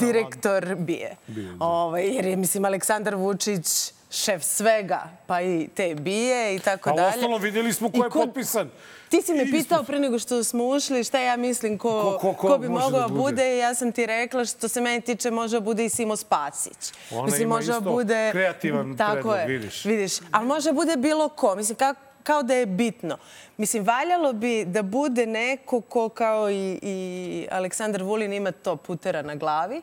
direktor 0.00 0.74
BIE. 0.76 1.16
Ovaj, 1.60 2.06
jer 2.06 2.24
je, 2.26 2.36
mislim, 2.36 2.64
Aleksandar 2.64 3.14
Vučić 3.14 3.66
šef 4.10 4.42
svega, 4.44 5.02
pa 5.26 5.40
i 5.40 5.68
te 5.68 5.94
BIE 5.94 6.54
i 6.54 6.60
tako 6.60 6.90
A 6.90 6.92
dalje. 6.92 7.08
ostalo 7.08 7.38
vidjeli 7.38 7.72
smo 7.72 7.90
ko 7.90 7.96
je 7.98 8.10
potpisan. 8.10 8.70
Ti 9.08 9.22
si 9.22 9.34
me 9.34 9.44
pitao 9.46 9.82
pre 9.82 9.98
nego 9.98 10.18
što 10.18 10.44
smo 10.44 10.64
ušli 10.66 11.04
šta 11.04 11.18
ja 11.20 11.36
mislim 11.36 11.78
ko, 11.78 11.88
Ko- 12.12 12.32
ko- 12.32 12.48
ko 12.48 12.58
bi 12.58 12.68
mogao 12.68 12.90
da 12.90 12.98
da 12.98 13.08
bude? 13.08 13.20
bude. 13.20 13.54
i 13.54 13.58
Ja 13.58 13.74
sam 13.74 13.92
ti 13.92 14.06
rekla 14.06 14.44
što 14.44 14.68
se 14.68 14.80
mene 14.80 15.00
tiče 15.00 15.30
može 15.30 15.56
da 15.56 15.60
bude 15.60 15.84
i 15.84 15.88
Simo 15.88 16.16
Spasić. 16.16 16.92
Ona 17.12 17.36
ima 17.36 17.48
može 17.48 17.66
da 17.66 17.78
isto 17.78 17.90
bude... 17.90 18.28
kreativan 18.32 18.96
Tako 18.96 19.12
predlog, 19.12 19.36
je, 19.36 19.46
vidiš. 19.48 19.84
vidiš. 19.84 20.12
Ali 20.30 20.46
može 20.46 20.64
da 20.64 20.74
bude 20.74 20.96
bilo 20.96 21.28
ko. 21.28 21.54
Mislim, 21.54 21.76
kao, 21.76 21.94
kao 22.22 22.42
da 22.42 22.54
je 22.54 22.66
bitno. 22.66 23.16
Mislim, 23.56 23.84
valjalo 23.84 24.32
bi 24.32 24.64
da 24.64 24.82
bude 24.82 25.26
neko 25.26 25.80
ko 25.80 26.08
kao 26.08 26.50
i, 26.50 26.78
i 26.82 27.46
Aleksandar 27.50 28.02
Vulin 28.02 28.32
ima 28.32 28.52
to 28.52 28.76
putera 28.76 29.22
na 29.22 29.34
glavi. 29.34 29.82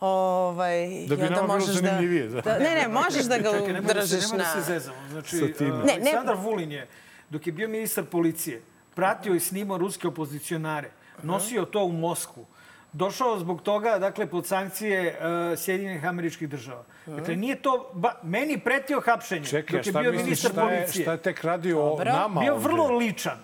Ovaj, 0.00 1.06
Da 1.08 1.16
bi 1.16 1.22
nama 1.22 1.34
bilo 1.34 1.46
možeš 1.46 1.74
zanimljivije, 1.74 2.28
da. 2.28 2.40
da. 2.40 2.58
Ne, 2.58 2.74
ne, 2.74 2.88
možeš 2.88 3.24
da 3.24 3.38
ga 3.38 3.52
Čekaj, 3.52 3.72
da 3.72 3.94
držiš 3.94 4.30
na... 4.30 4.38
da 4.38 4.44
se 4.44 4.60
zezamo. 4.60 4.96
Znači, 5.10 5.36
uh, 5.36 5.60
Ne, 5.60 5.74
ne. 5.84 5.92
Aleksandar 5.92 6.36
Vulin 6.36 6.72
je, 6.72 6.88
dok 7.30 7.46
je 7.46 7.52
bio 7.52 7.68
ministar 7.68 8.04
policije, 8.04 8.62
pratio 8.94 9.34
i 9.34 9.40
snimao 9.40 9.78
ruske 9.78 10.08
opozicionare, 10.08 10.90
nosio 11.22 11.64
to 11.64 11.84
u 11.84 11.92
Moskvu. 11.92 12.46
Došao 12.92 13.38
zbog 13.38 13.62
toga, 13.62 13.98
dakle, 13.98 14.26
pod 14.26 14.46
sankcije 14.46 15.18
uh, 15.52 15.58
Sjedinjenih 15.58 16.04
američkih 16.04 16.48
država. 16.48 16.84
Dakle, 17.06 17.36
nije 17.36 17.56
to... 17.56 17.90
Ba, 17.94 18.20
meni 18.22 18.58
pretio 18.58 19.00
hapšenje 19.00 19.44
Čekaj, 19.44 19.76
dok 19.76 19.86
je 19.86 19.92
bio 19.94 20.02
misliš, 20.02 20.24
ministar 20.24 20.50
šta 20.52 20.62
je, 20.62 20.76
policije. 20.76 21.02
šta 21.02 21.12
je 21.12 21.18
tek 21.18 21.42
radio 21.42 21.82
o 21.84 22.04
nama 22.04 22.40
bio 22.40 22.54
ovde? 22.54 22.64
vrlo 22.64 22.88
ličan. 22.88 23.38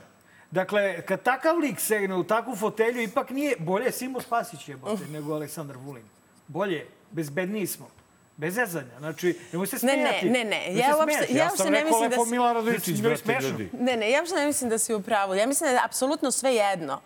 Dakle, 0.51 1.03
kad 1.03 1.23
takav 1.23 1.59
lik 1.59 1.81
segne 1.81 2.15
u 2.15 2.25
takvu 2.25 2.57
fotelju, 2.57 3.03
ipak 3.03 3.31
nije 3.31 3.57
bolje 3.59 3.93
Simo 3.93 4.21
Spasić 4.21 4.69
je 4.69 4.77
nego 5.09 5.35
Aleksandar 5.35 5.77
Vulin. 5.77 6.05
Bolje, 6.49 6.87
bezbedniji 7.11 7.67
smo. 7.67 7.89
Bez 8.37 8.55
zezanja. 8.55 8.99
Znači, 8.99 9.39
nemoj 9.53 9.67
se 9.67 9.77
Ne, 9.77 9.93
ne, 9.93 10.03
smijati. 10.09 10.27
ne, 10.29 10.45
ne. 10.45 10.61
Nemoj 10.61 10.79
Ja 10.79 10.97
uopšte- 10.97 11.27
ja 11.31 11.39
Ja 11.39 11.45
uopšte 11.45 11.57
sam 11.59 11.67
ne 11.67 11.79
rekao 11.79 11.89
mislim 11.91 12.03
da 12.03 12.09
lepo 12.11 12.25
si- 12.25 12.31
Milan 12.31 12.55
Radojičić, 12.55 12.87
Njoj 12.89 12.97
je 12.97 13.03
brate, 13.03 13.23
smešno. 13.25 13.49
ljudi. 13.51 13.71
Ne, 13.75 13.97
ne, 13.97 14.11
ja 14.11 14.21
uopšte 14.21 14.37
ne 14.37 14.47
mislim 14.47 14.71
da 14.71 14.79
si 14.79 14.95
u 14.95 15.01
pravu. 15.03 15.35
Ja 15.35 15.47
mislim 15.47 15.69
da 15.69 15.73
je 15.73 15.81
apsolutno 15.85 16.31
sve 16.31 16.55
jedno. 16.55 17.01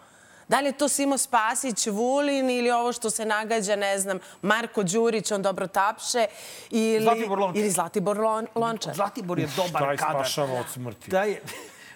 Da 0.48 0.60
li 0.60 0.66
je 0.66 0.72
to 0.72 0.88
Simo 0.88 1.18
Spasić, 1.18 1.86
Vulin 1.86 2.50
ili 2.50 2.70
ovo 2.70 2.92
što 2.92 3.10
se 3.10 3.24
nagađa, 3.24 3.76
ne 3.76 3.98
znam, 3.98 4.18
Marko 4.42 4.82
Đurić, 4.82 5.30
on 5.30 5.42
dobro 5.42 5.66
tapše, 5.66 6.26
ili 6.70 7.02
Zlatibor 7.02 7.38
Lončar. 7.38 7.56
Ili 7.56 7.70
Zlatibor 7.70 8.18
Lon, 8.18 8.46
Lončar. 8.54 8.94
Zlatibor 8.94 9.38
je 9.38 9.48
dobar 9.48 9.68
Šta 9.72 9.90
je 9.90 9.96
kadar. 9.96 10.14
spašava 10.14 10.52
od 10.54 10.66
smrti? 10.68 11.10
Da 11.10 11.22
je, 11.22 11.42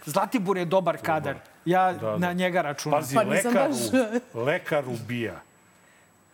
Zlatibor 0.05 0.57
je 0.57 0.65
dobar 0.65 0.99
kadar. 0.99 1.35
Ja 1.65 1.93
Da, 1.93 1.99
da. 2.01 2.19
na 2.19 2.33
njega 2.33 2.63
računam. 2.63 2.99
Pazi, 3.01 3.15
Pa 3.15 3.23
lekar, 3.23 3.53
baš- 3.53 4.21
u, 4.35 4.41
lekar 4.41 4.85
ubija. 4.87 5.41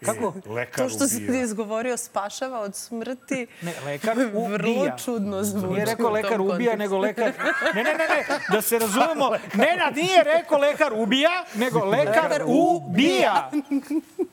Kako? 0.04 0.32
E, 0.46 0.48
lekar 0.48 0.76
To 0.78 0.88
što 0.88 1.06
si 1.06 1.26
ti 1.26 1.38
izgovorio 1.38 1.96
spašava 1.96 2.60
od 2.60 2.74
smrti, 2.76 3.46
Ne, 3.62 3.74
lekar 3.84 4.16
ubija. 4.34 4.48
vrlo 4.48 4.90
čudno 5.04 5.42
zvuči 5.42 5.66
Nije 5.66 5.84
rekao 5.84 6.10
lekar 6.10 6.40
ubija, 6.40 6.48
kontekstu. 6.48 6.76
nego 6.78 6.98
lekar... 6.98 7.32
Ne, 7.74 7.82
ne, 7.84 7.92
ne, 7.92 8.06
ne, 8.08 8.38
da 8.50 8.62
se 8.62 8.78
razumemo. 8.78 9.30
Nenad 9.54 9.96
nije 9.96 10.24
rekao 10.24 10.58
lekar 10.58 10.92
ubija, 10.94 11.44
nego 11.54 11.84
lekar 11.84 12.42
ubija. 12.46 13.50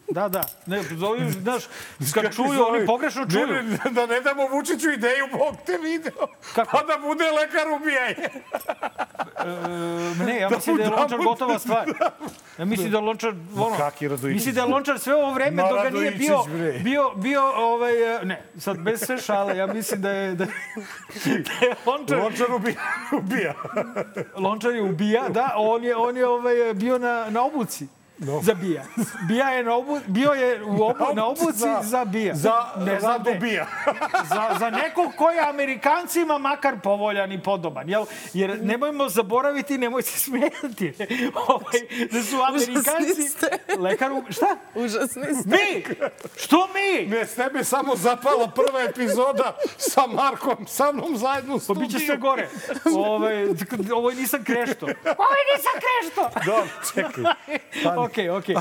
Da, 0.10 0.27
da. 0.30 0.44
Ne, 0.65 0.77
ovi, 1.03 1.31
znaš, 1.31 1.64
kad 2.14 2.35
čuju, 2.35 2.65
oni 2.68 2.85
pogrešno 2.85 3.26
čuju. 3.27 3.48
Ne, 3.48 3.64
ne, 3.64 3.77
da 3.91 4.06
ne 4.06 4.22
damo 4.22 4.48
Vučiću 4.48 4.91
ideju, 4.91 5.27
Bog 5.31 5.56
te 5.65 5.77
video. 5.77 6.27
Kako? 6.56 6.72
Pa 6.72 6.84
da 6.84 6.98
bude 6.99 7.23
lekar 7.23 7.68
ubijaj. 7.72 8.11
E, 8.11 8.18
ne, 10.26 10.40
ja 10.40 10.49
mislim 10.49 10.77
da 10.77 10.84
je 10.84 10.90
mu 10.90 10.95
Lončar 10.95 11.19
gotova 11.19 11.60
stvar. 11.60 11.85
Ja 12.57 12.65
mislim 12.65 12.91
da 12.91 12.99
Lončar... 12.99 13.34
Ono, 13.55 13.77
Kaki 13.77 14.07
Radojičić, 14.07 14.35
mislim 14.35 14.55
da 14.55 14.65
Lončar 14.65 14.99
sve 14.99 15.15
ovo 15.15 15.34
vreme 15.34 15.63
Ma, 15.63 15.69
dok 15.69 15.84
ga 15.84 15.89
nije 15.89 16.11
bio, 16.11 16.38
bio, 16.84 17.11
bio 17.15 17.41
ovaj, 17.55 17.93
ne, 18.23 18.45
sad 18.57 18.77
bez 18.77 19.05
sve 19.05 19.17
šale, 19.17 19.57
ja 19.57 19.67
mislim 19.67 20.01
da 20.01 20.09
je, 20.09 20.35
da, 20.35 20.45
da 21.25 21.65
je 21.65 21.75
Lončar, 21.85 22.19
Lončar 22.19 22.51
ubija. 22.51 22.75
ubija. 23.11 23.53
Lončar 24.35 24.71
je 24.71 24.81
ubija, 24.81 25.30
da, 25.30 25.53
on 25.57 25.84
je, 25.84 25.95
on 25.95 26.17
je 26.17 26.27
ovaj, 26.27 26.73
bio 26.73 26.97
na, 26.97 27.25
na 27.30 27.43
obuci. 27.43 27.88
No. 28.25 28.41
Za 28.41 28.53
bija. 28.53 28.83
Bija 29.27 29.49
je 29.49 29.63
na 29.63 29.75
obu, 29.75 29.99
bio 30.07 30.31
je 30.31 30.63
u 30.63 30.83
obu, 30.83 31.05
na 31.13 31.25
obuci 31.25 31.57
za, 31.57 31.79
za 31.83 32.05
bija. 32.05 32.35
Za, 32.35 32.65
ne 32.77 32.99
za 32.99 33.17
dobija. 33.17 33.67
za, 34.33 34.55
za 34.59 34.69
nekog 34.69 35.11
koji 35.17 35.35
je 35.35 35.49
Amerikancima 35.49 36.37
makar 36.37 36.79
povoljan 36.83 37.31
i 37.31 37.43
podoban. 37.43 37.89
Jel? 37.89 38.05
Jer 38.33 38.59
nemojmo 38.63 39.09
zaboraviti, 39.09 39.77
nemoj 39.77 40.01
se 40.01 40.19
smijeti. 40.19 40.93
ovaj, 41.47 42.07
da 42.11 42.23
su 42.23 42.35
Amerikanci... 42.47 43.47
Lekar... 43.79 44.11
Šta? 44.29 44.57
Užasni 44.75 45.23
ste. 45.23 45.49
Mi! 45.49 45.83
Što 46.35 46.67
mi? 46.67 47.07
Ne, 47.07 47.25
s 47.25 47.35
tebe 47.35 47.63
samo 47.63 47.95
zapala 47.95 48.47
prva 48.47 48.81
epizoda 48.81 49.57
sa 49.77 50.07
Markom, 50.07 50.67
sa 50.67 50.91
mnom 50.91 51.17
zajedno 51.17 51.55
u 51.55 51.59
studiju. 51.59 51.87
Pa 51.89 51.93
biće 51.93 52.05
sve 52.05 52.17
gore. 52.17 52.49
Ovaj, 52.95 53.47
ovo 53.93 54.11
nisam 54.11 54.43
krešto. 54.43 54.85
Ovo 55.17 55.35
nisam 55.55 55.73
krešto! 55.83 56.29
Dobro, 56.45 56.69
čekaj. 56.93 57.23
Okej, 58.14 58.30
okej. 58.31 58.56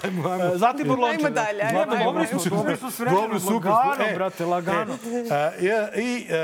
Zlatibor 0.54 0.98
Lončar. 0.98 1.16
Ajmo 1.18 1.30
dalje. 1.32 1.62
Ajmo, 1.62 1.80
ajmo, 1.82 2.04
dobri 2.04 2.26
smo, 2.28 2.56
dobri 2.56 2.76
smo 2.76 2.90
s 2.90 2.98
vremenom. 2.98 3.22
Dobro, 3.22 3.40
super. 3.40 3.70
Lagano, 3.70 4.04
E, 4.04 4.14
brate, 4.14 4.44
lagano. 4.44 4.94
E, 5.30 5.60
I 5.96 6.26
e, 6.26 6.36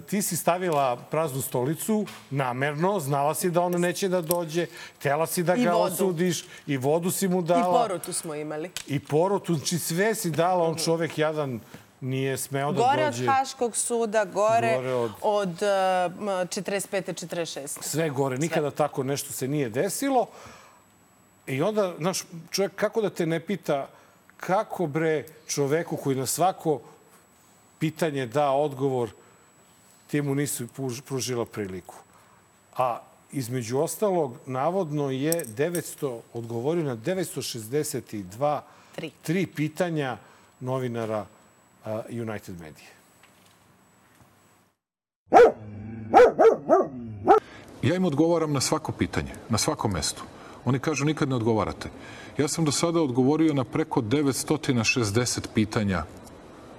ti 0.00 0.22
si 0.22 0.36
stavila 0.36 0.96
praznu 1.00 1.40
stolicu 1.40 1.98
namerno, 2.30 3.00
znala 3.00 3.34
si 3.34 3.50
da 3.50 3.60
on 3.60 3.72
neće 3.72 4.08
da 4.08 4.20
dođe, 4.22 4.66
htela 4.96 5.26
si 5.26 5.42
da 5.42 5.54
I 5.54 5.64
ga 5.64 5.74
osudiš 5.74 6.44
i 6.66 6.76
vodu 6.76 7.10
si 7.10 7.28
mu 7.28 7.40
I 7.40 7.44
dala. 7.44 7.78
porutu 7.80 8.12
smo 8.12 8.34
imali. 8.34 8.70
I 8.86 9.00
porutu. 9.00 9.54
Znači 9.54 9.78
sve 9.78 10.14
si 10.14 10.30
dala, 10.30 10.64
on 10.64 10.76
čovek 10.76 11.18
jadan 11.18 11.60
nije 12.00 12.36
smeo 12.38 12.72
da 12.72 12.78
Gore 12.80 13.04
od 13.04 13.12
dođe. 13.12 13.26
Haškog 13.26 13.76
suda, 13.76 14.24
gore, 14.24 14.74
Gore 14.74 14.92
od- 14.92 15.10
od, 15.22 15.48
od 15.48 15.48
uh, 15.48 15.58
45. 15.58 16.86
46. 17.26 17.82
Sve 17.82 18.10
gore. 18.10 18.38
Nikada 18.38 18.70
tako 18.70 19.02
nešto 19.02 19.32
se 19.32 19.48
nije 19.48 19.68
desilo. 19.68 20.26
I 21.48 21.62
onda, 21.62 21.94
znaš, 21.98 22.22
čovjek 22.50 22.74
kako 22.74 23.00
da 23.02 23.10
te 23.10 23.26
ne 23.26 23.40
pita 23.40 23.88
kako 24.36 24.86
bre 24.86 25.24
čoveku 25.46 25.96
koji 25.96 26.16
na 26.16 26.26
svako 26.26 26.80
pitanje 27.78 28.26
da 28.26 28.50
odgovor, 28.50 29.10
ti 30.06 30.22
mu 30.22 30.34
nisu 30.34 30.66
puž- 30.66 31.00
pružila 31.00 31.44
priliku. 31.44 31.94
A 32.76 33.00
između 33.32 33.78
ostalog, 33.78 34.36
navodno 34.46 35.10
je 35.10 35.44
900, 35.46 36.20
odgovorio 36.32 36.84
na 36.84 36.96
962 36.96 38.60
Tri. 38.94 39.10
tri 39.22 39.46
pitanja 39.46 40.16
novinara 40.60 41.26
uh, 41.84 41.90
United 42.10 42.60
Media. 42.60 42.88
Ja 47.82 47.94
im 47.94 48.04
odgovaram 48.04 48.52
na 48.52 48.60
svako 48.60 48.92
pitanje, 48.92 49.32
na 49.48 49.58
svakom 49.58 49.92
mestu. 49.92 50.22
Oni 50.68 50.78
kažu 50.78 51.04
nikad 51.04 51.28
ne 51.28 51.36
odgovarate. 51.36 51.88
Ja 52.38 52.48
sam 52.48 52.64
do 52.64 52.72
sada 52.72 53.00
odgovorio 53.00 53.54
na 53.54 53.64
preko 53.64 54.00
960 54.00 55.46
pitanja 55.54 56.02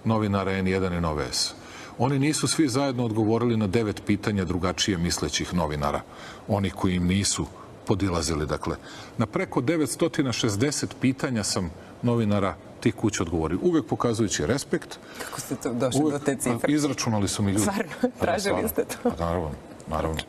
novinara 0.05 0.51
N1 0.51 0.97
i 0.97 1.01
Nove 1.01 1.25
S. 1.31 1.53
Oni 1.97 2.19
nisu 2.19 2.47
svi 2.47 2.67
zajedno 2.67 3.05
odgovorili 3.05 3.57
na 3.57 3.67
devet 3.67 4.01
pitanja 4.05 4.45
drugačije 4.45 4.97
mislećih 4.97 5.53
novinara. 5.53 6.01
Oni 6.47 6.69
koji 6.69 6.95
im 6.95 7.07
nisu 7.07 7.45
podilazili. 7.87 8.45
Dakle, 8.45 8.75
na 9.17 9.25
preko 9.25 9.61
960 9.61 10.85
pitanja 11.01 11.43
sam 11.43 11.71
novinara 12.01 12.55
tih 12.79 12.95
kuća 12.95 13.23
odgovorio. 13.23 13.59
Uvek 13.61 13.85
pokazujući 13.85 14.45
respekt. 14.45 14.99
Kako 15.25 15.41
ste 15.41 15.55
to 15.55 15.73
došli 15.73 16.11
do 16.11 16.19
te 16.19 16.35
cifre? 16.35 16.73
Izračunali 16.73 17.27
su 17.27 17.43
mi 17.43 17.51
ljudi. 17.51 17.61
Stvarno, 17.61 17.91
da, 18.01 18.07
tražili 18.07 18.69
ste 18.69 18.85
to. 18.85 19.09
Pa 19.09 19.25
naravno, 19.25 19.51
naravno. 19.87 20.19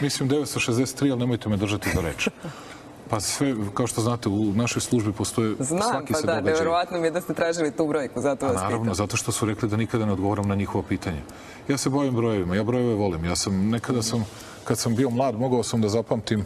Mislim 0.00 0.28
963, 0.28 1.10
ali 1.10 1.20
nemojte 1.20 1.48
me 1.48 1.56
držati 1.56 1.90
za 1.94 2.00
reč. 2.00 2.28
Pa 3.14 3.20
sve, 3.20 3.54
kao 3.74 3.86
što 3.86 4.00
znate, 4.00 4.28
u 4.28 4.52
našoj 4.52 4.82
službi 4.82 5.12
postoje 5.12 5.54
Znam, 5.60 5.82
svaki 5.82 6.12
pa 6.12 6.18
se 6.18 6.26
da, 6.26 6.32
događaj. 6.32 6.52
nevjerovatno 6.52 7.00
mi 7.00 7.06
je 7.06 7.10
da 7.10 7.20
ste 7.20 7.34
tražili 7.34 7.70
tu 7.70 7.86
brojku, 7.86 8.20
zato 8.20 8.46
A 8.46 8.48
vas 8.48 8.56
naravno, 8.56 8.78
pitam. 8.80 8.94
zato 8.94 9.16
što 9.16 9.32
su 9.32 9.46
rekli 9.46 9.68
da 9.68 9.76
nikada 9.76 10.06
ne 10.06 10.12
odgovaram 10.12 10.48
na 10.48 10.54
njihovo 10.54 10.82
pitanje. 10.82 11.22
Ja 11.68 11.76
se 11.76 11.90
bavim 11.90 12.14
brojevima, 12.14 12.56
ja 12.56 12.64
brojeve 12.64 12.94
volim. 12.94 13.24
Ja 13.24 13.36
sam, 13.36 13.70
nekada 13.70 14.02
sam, 14.02 14.24
kad 14.64 14.78
sam 14.78 14.96
bio 14.96 15.10
mlad, 15.10 15.34
mogao 15.36 15.62
sam 15.62 15.80
da 15.80 15.88
zapamtim 15.88 16.44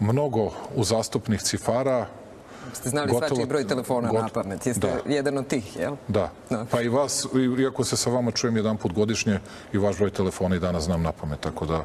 mnogo 0.00 0.44
uzastopnih 0.76 1.42
cifara. 1.42 2.06
Ste 2.72 2.88
znali 2.88 3.08
Gotovo- 3.08 3.28
svačiji 3.28 3.46
broj 3.46 3.66
telefona 3.66 4.08
got- 4.10 4.22
na 4.22 4.28
pamet. 4.30 4.66
Jeste 4.66 4.86
Da. 5.04 5.12
jedan 5.12 5.38
od 5.38 5.46
tih, 5.46 5.76
jel? 5.76 5.96
Da. 6.08 6.30
Pa 6.70 6.80
i 6.80 6.88
vas, 6.88 7.26
iako 7.58 7.84
se 7.84 7.96
sa 7.96 8.10
vama 8.10 8.30
čujem 8.30 8.56
jedan 8.56 8.76
put 8.76 8.92
godišnje, 8.92 9.40
i 9.72 9.78
vaš 9.78 9.96
broj 9.96 10.10
telefona 10.10 10.56
i 10.56 10.60
danas 10.60 10.84
znam 10.84 11.02
na 11.02 11.12
pamet, 11.12 11.40
tako 11.40 11.66
da... 11.66 11.84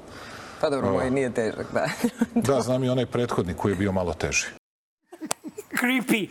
Pa 0.62 0.70
dobro, 0.70 0.92
moj 0.92 1.12
nije 1.12 1.34
težak, 1.34 1.68
da. 1.74 1.86
Da, 2.48 2.62
znam 2.62 2.84
i 2.84 2.90
onaj 2.90 3.06
prethodni 3.06 3.54
koji 3.54 3.72
je 3.72 3.76
bio 3.76 3.92
malo 3.92 4.14
teži. 4.14 4.46
Creepy. 5.82 6.28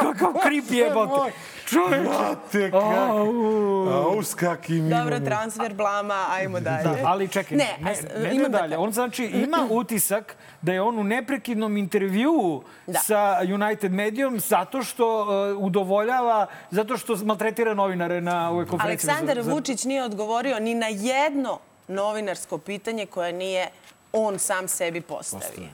Kakav 0.00 0.32
creepy 0.32 0.74
jebote. 0.74 1.32
Čovječe. 1.66 2.70
Au. 2.72 3.88
Au, 3.88 4.22
s 4.22 4.34
kakim 4.34 4.90
Dobro, 4.90 5.20
transfer 5.20 5.74
blama, 5.74 6.24
ajmo 6.30 6.60
dalje. 6.60 6.84
Da, 6.84 6.96
ali 7.04 7.28
čekaj, 7.28 7.56
ne, 7.56 7.76
ne, 7.80 7.96
ne, 8.14 8.28
ne, 8.28 8.34
imam 8.36 8.52
da 8.52 8.58
dalje. 8.58 8.76
On 8.76 8.92
znači 8.92 9.24
ima 9.24 9.66
utisak 9.70 10.36
da 10.62 10.72
je 10.72 10.82
on 10.82 10.98
u 10.98 11.04
neprekidnom 11.04 11.76
intervjuu 11.76 12.62
sa 13.04 13.38
United 13.54 13.92
Medijom 13.92 14.40
zato 14.40 14.82
što 14.82 15.22
uh, 15.22 15.64
udovoljava, 15.64 16.46
zato 16.70 16.96
što 16.96 17.16
maltretira 17.16 17.74
novinare 17.74 18.20
na 18.20 18.50
ovoj 18.50 18.66
konferenciji. 18.66 19.10
Aleksandar 19.10 19.36
Za- 19.36 19.42
za- 19.42 19.52
Vučić 19.54 19.84
nije 19.84 20.04
odgovorio 20.04 20.58
ni 20.60 20.74
na 20.74 20.86
jedno 20.86 21.58
novinarsko 21.88 22.58
pitanje 22.58 23.06
koje 23.06 23.32
nije 23.32 23.70
on 24.12 24.38
sam 24.38 24.68
sebi 24.68 25.00
postavio. 25.00 25.68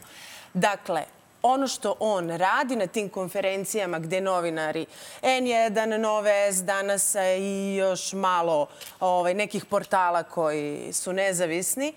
Dakle, 0.54 1.04
ono 1.42 1.68
što 1.68 1.96
on 2.00 2.30
radi 2.30 2.76
na 2.76 2.86
tim 2.86 3.08
konferencijama 3.08 3.98
gde 3.98 4.20
novinari 4.20 4.86
N1, 5.22 5.96
Nove 5.96 6.52
S, 6.52 6.64
danas 6.64 7.14
i 7.38 7.76
još 7.78 8.12
malo 8.12 8.66
ovaj, 9.00 9.34
nekih 9.34 9.64
portala 9.64 10.22
koji 10.22 10.92
su 10.92 11.12
nezavisni, 11.12 11.92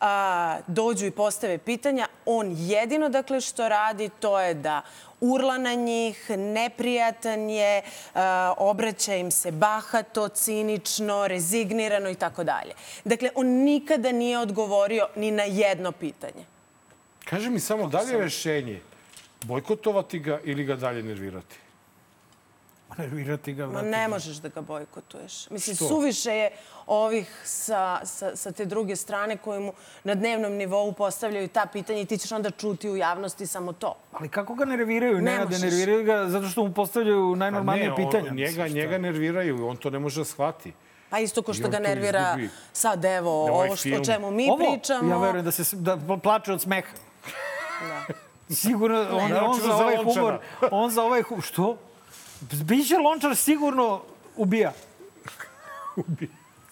a, 0.00 0.58
dođu 0.66 1.06
i 1.06 1.10
postave 1.10 1.58
pitanja. 1.58 2.06
On 2.26 2.54
jedino, 2.56 3.08
dakle, 3.08 3.40
što 3.40 3.68
radi, 3.68 4.08
to 4.20 4.40
je 4.40 4.54
da 4.54 4.82
urla 5.20 5.58
na 5.58 5.74
njih, 5.74 6.30
neprijatan 6.30 7.50
je, 7.50 7.82
a, 8.14 8.54
obraća 8.58 9.14
im 9.14 9.30
se 9.30 9.50
bahato, 9.50 10.28
cinično, 10.28 11.26
rezignirano 11.26 12.10
i 12.10 12.14
tako 12.14 12.44
dalje. 12.44 12.72
Dakle, 13.04 13.30
on 13.34 13.46
nikada 13.46 14.12
nije 14.12 14.38
odgovorio 14.38 15.08
ni 15.16 15.30
na 15.30 15.42
jedno 15.42 15.92
pitanje. 15.92 16.44
Kaži 17.24 17.50
mi 17.50 17.60
samo, 17.60 17.86
da 17.88 18.00
li 18.00 18.12
je 18.12 18.18
rešenje 18.18 18.80
bojkotovati 19.44 20.18
ga 20.18 20.40
ili 20.44 20.64
ga 20.64 20.76
dalje 20.76 21.02
nervirati? 21.02 21.67
Nervirati 22.98 23.52
ga, 23.52 23.66
Ma 23.66 23.82
ne 23.82 24.08
možeš 24.08 24.36
da 24.36 24.48
ga 24.48 24.60
bojkotuješ. 24.62 25.50
Mislim, 25.50 25.76
Što? 25.76 25.84
suviše 25.86 26.30
je 26.30 26.50
ovih 26.86 27.42
sa, 27.44 28.00
sa, 28.04 28.36
sa 28.36 28.52
te 28.52 28.64
druge 28.64 28.96
strane 28.96 29.36
koji 29.36 29.60
mu 29.60 29.72
na 30.04 30.14
dnevnom 30.14 30.52
nivou 30.52 30.92
postavljaju 30.92 31.48
ta 31.48 31.66
pitanja 31.66 32.00
i 32.00 32.04
ti 32.04 32.18
ćeš 32.18 32.32
onda 32.32 32.50
čuti 32.50 32.90
u 32.90 32.96
javnosti 32.96 33.46
samo 33.46 33.72
to. 33.72 33.96
Ali 34.12 34.28
kako 34.28 34.54
ga 34.54 34.64
nerviraju? 34.64 35.14
Ne 35.14 35.22
Ne, 35.32 35.46
da 35.46 35.58
nerviraju 35.58 36.04
ga 36.04 36.26
zato 36.26 36.46
što 36.46 36.64
mu 36.64 36.72
postavljaju 36.72 37.36
najnormalnije 37.36 37.86
Pa 37.86 37.96
ne, 37.96 38.04
on- 38.04 38.10
pitanja. 38.10 38.30
njega, 38.30 38.34
Mislim, 38.46 38.66
šta? 38.66 38.74
njega 38.76 38.98
nerviraju, 38.98 39.68
on 39.68 39.76
to 39.76 39.90
ne 39.90 39.98
može 39.98 40.20
da 40.20 40.24
shvati. 40.24 40.72
Pa 41.10 41.18
isto 41.18 41.42
ko 41.42 41.54
što 41.54 41.64
on 41.64 41.70
ga 41.70 41.78
nervira 41.78 42.20
izgubi. 42.30 42.48
sad 42.72 43.04
evo 43.04 43.46
Na 43.46 43.52
ovaj 43.52 43.66
ovo 43.66 43.76
što, 43.76 43.82
film. 43.82 44.00
o 44.00 44.04
čemu 44.04 44.30
mi 44.30 44.50
Ovo, 44.50 44.58
pričamo. 44.66 45.10
Ja 45.10 45.18
verujem 45.18 45.44
da 45.44 45.50
se 45.52 45.76
da 45.76 45.98
plače 46.18 46.52
od 46.52 46.62
smeha. 46.62 46.92
Da. 47.80 48.14
Sigurno, 48.50 49.00
on, 49.02 49.08
on 49.14 49.30
Naročito 49.30 49.62
za 49.62 49.68
za 49.68 49.76
ovaj 49.76 49.96
humor, 49.96 50.38
on 50.70 50.90
za 50.90 51.02
ovaj 51.02 51.22
humor, 51.22 51.44
što? 51.44 51.76
Biće 52.40 52.98
Lončar 52.98 53.36
sigurno 53.36 54.00
ubija. 54.36 54.72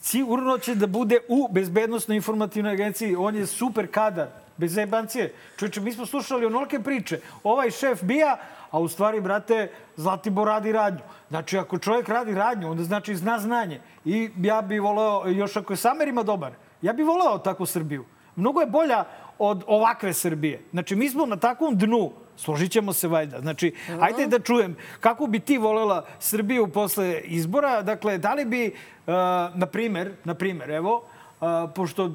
Sigurno 0.00 0.58
će 0.58 0.74
da 0.74 0.86
bude 0.86 1.18
u 1.28 1.48
Bezbednostnoj 1.50 2.16
informativnoj 2.16 2.72
agenciji. 2.72 3.16
On 3.16 3.36
je 3.36 3.46
super 3.46 3.90
kadar, 3.90 4.26
bez 4.56 4.72
zebancije. 4.72 5.34
Čovječe, 5.58 5.80
mi 5.80 5.92
smo 5.92 6.06
slušali 6.06 6.46
onolike 6.46 6.80
priče. 6.80 7.20
Ovaj 7.42 7.70
šef 7.70 8.02
bija, 8.02 8.36
a 8.70 8.78
u 8.78 8.88
stvari, 8.88 9.20
brate, 9.20 9.70
Zlatibor 9.96 10.46
radi 10.46 10.72
radnju. 10.72 11.00
Znači, 11.28 11.58
ako 11.58 11.78
čovjek 11.78 12.08
radi 12.08 12.34
radnju, 12.34 12.70
onda 12.70 12.84
znači 12.84 13.16
zna 13.16 13.38
znanje. 13.38 13.80
I 14.04 14.30
ja 14.40 14.62
bih 14.62 14.82
voleo, 14.82 15.28
još 15.28 15.56
ako 15.56 15.72
je 15.72 15.76
Samerima 15.76 16.22
dobar, 16.22 16.52
ja 16.82 16.92
bih 16.92 17.06
voleo 17.06 17.38
takvu 17.38 17.66
Srbiju. 17.66 18.04
Mnogo 18.36 18.60
je 18.60 18.66
bolja 18.66 19.04
od 19.38 19.64
ovakve 19.66 20.12
Srbije. 20.12 20.62
Znači, 20.70 20.96
mi 20.96 21.08
smo 21.08 21.26
na 21.26 21.36
takvom 21.36 21.78
dnu, 21.78 22.12
složit 22.36 22.72
ćemo 22.72 22.92
se 22.92 23.08
valjda. 23.08 23.40
Znači, 23.40 23.74
ajde 24.00 24.26
da 24.26 24.38
čujem 24.38 24.76
kako 25.00 25.26
bi 25.26 25.40
ti 25.40 25.58
volela 25.58 26.06
Srbiju 26.18 26.68
posle 26.68 27.20
izbora. 27.24 27.82
Dakle, 27.82 28.18
da 28.18 28.34
li 28.34 28.44
bi, 28.44 28.66
uh, 29.06 29.14
na 29.54 29.66
primer, 29.66 30.12
na 30.24 30.34
primer, 30.34 30.70
evo, 30.70 31.04
uh, 31.40 31.46
pošto 31.74 32.12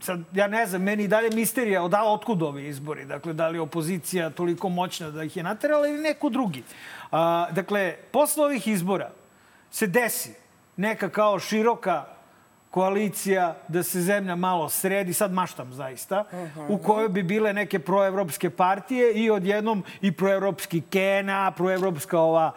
sad, 0.00 0.20
ja 0.32 0.46
ne 0.46 0.66
znam, 0.66 0.82
meni 0.82 1.08
dalje 1.08 1.30
misterija 1.30 1.82
od 1.82 1.94
otkud 1.94 2.42
ovi 2.42 2.68
izbori. 2.68 3.04
Dakle, 3.04 3.32
da 3.32 3.48
li 3.48 3.56
je 3.56 3.60
opozicija 3.60 4.30
toliko 4.30 4.68
moćna 4.68 5.10
da 5.10 5.24
ih 5.24 5.36
je 5.36 5.42
naterala 5.42 5.88
ili 5.88 5.98
neko 5.98 6.28
drugi. 6.28 6.62
A, 7.12 7.46
dakle, 7.50 7.96
posle 8.12 8.44
ovih 8.44 8.68
izbora 8.68 9.10
se 9.70 9.86
desi 9.86 10.34
neka 10.76 11.08
kao 11.08 11.38
široka 11.38 12.04
koalicija 12.70 13.56
da 13.68 13.82
se 13.82 14.00
zemlja 14.00 14.36
malo 14.36 14.68
sredi, 14.68 15.12
sad 15.12 15.32
maštam 15.32 15.72
zaista, 15.72 16.24
u 16.68 16.78
kojoj 16.78 17.08
bi 17.08 17.22
bile 17.22 17.52
neke 17.52 17.78
proevropske 17.78 18.50
partije 18.50 19.12
i 19.12 19.30
odjednom 19.30 19.84
i 20.00 20.12
proevropski 20.12 20.80
Kena, 20.80 21.50
proevropska 21.50 22.18
ova 22.20 22.52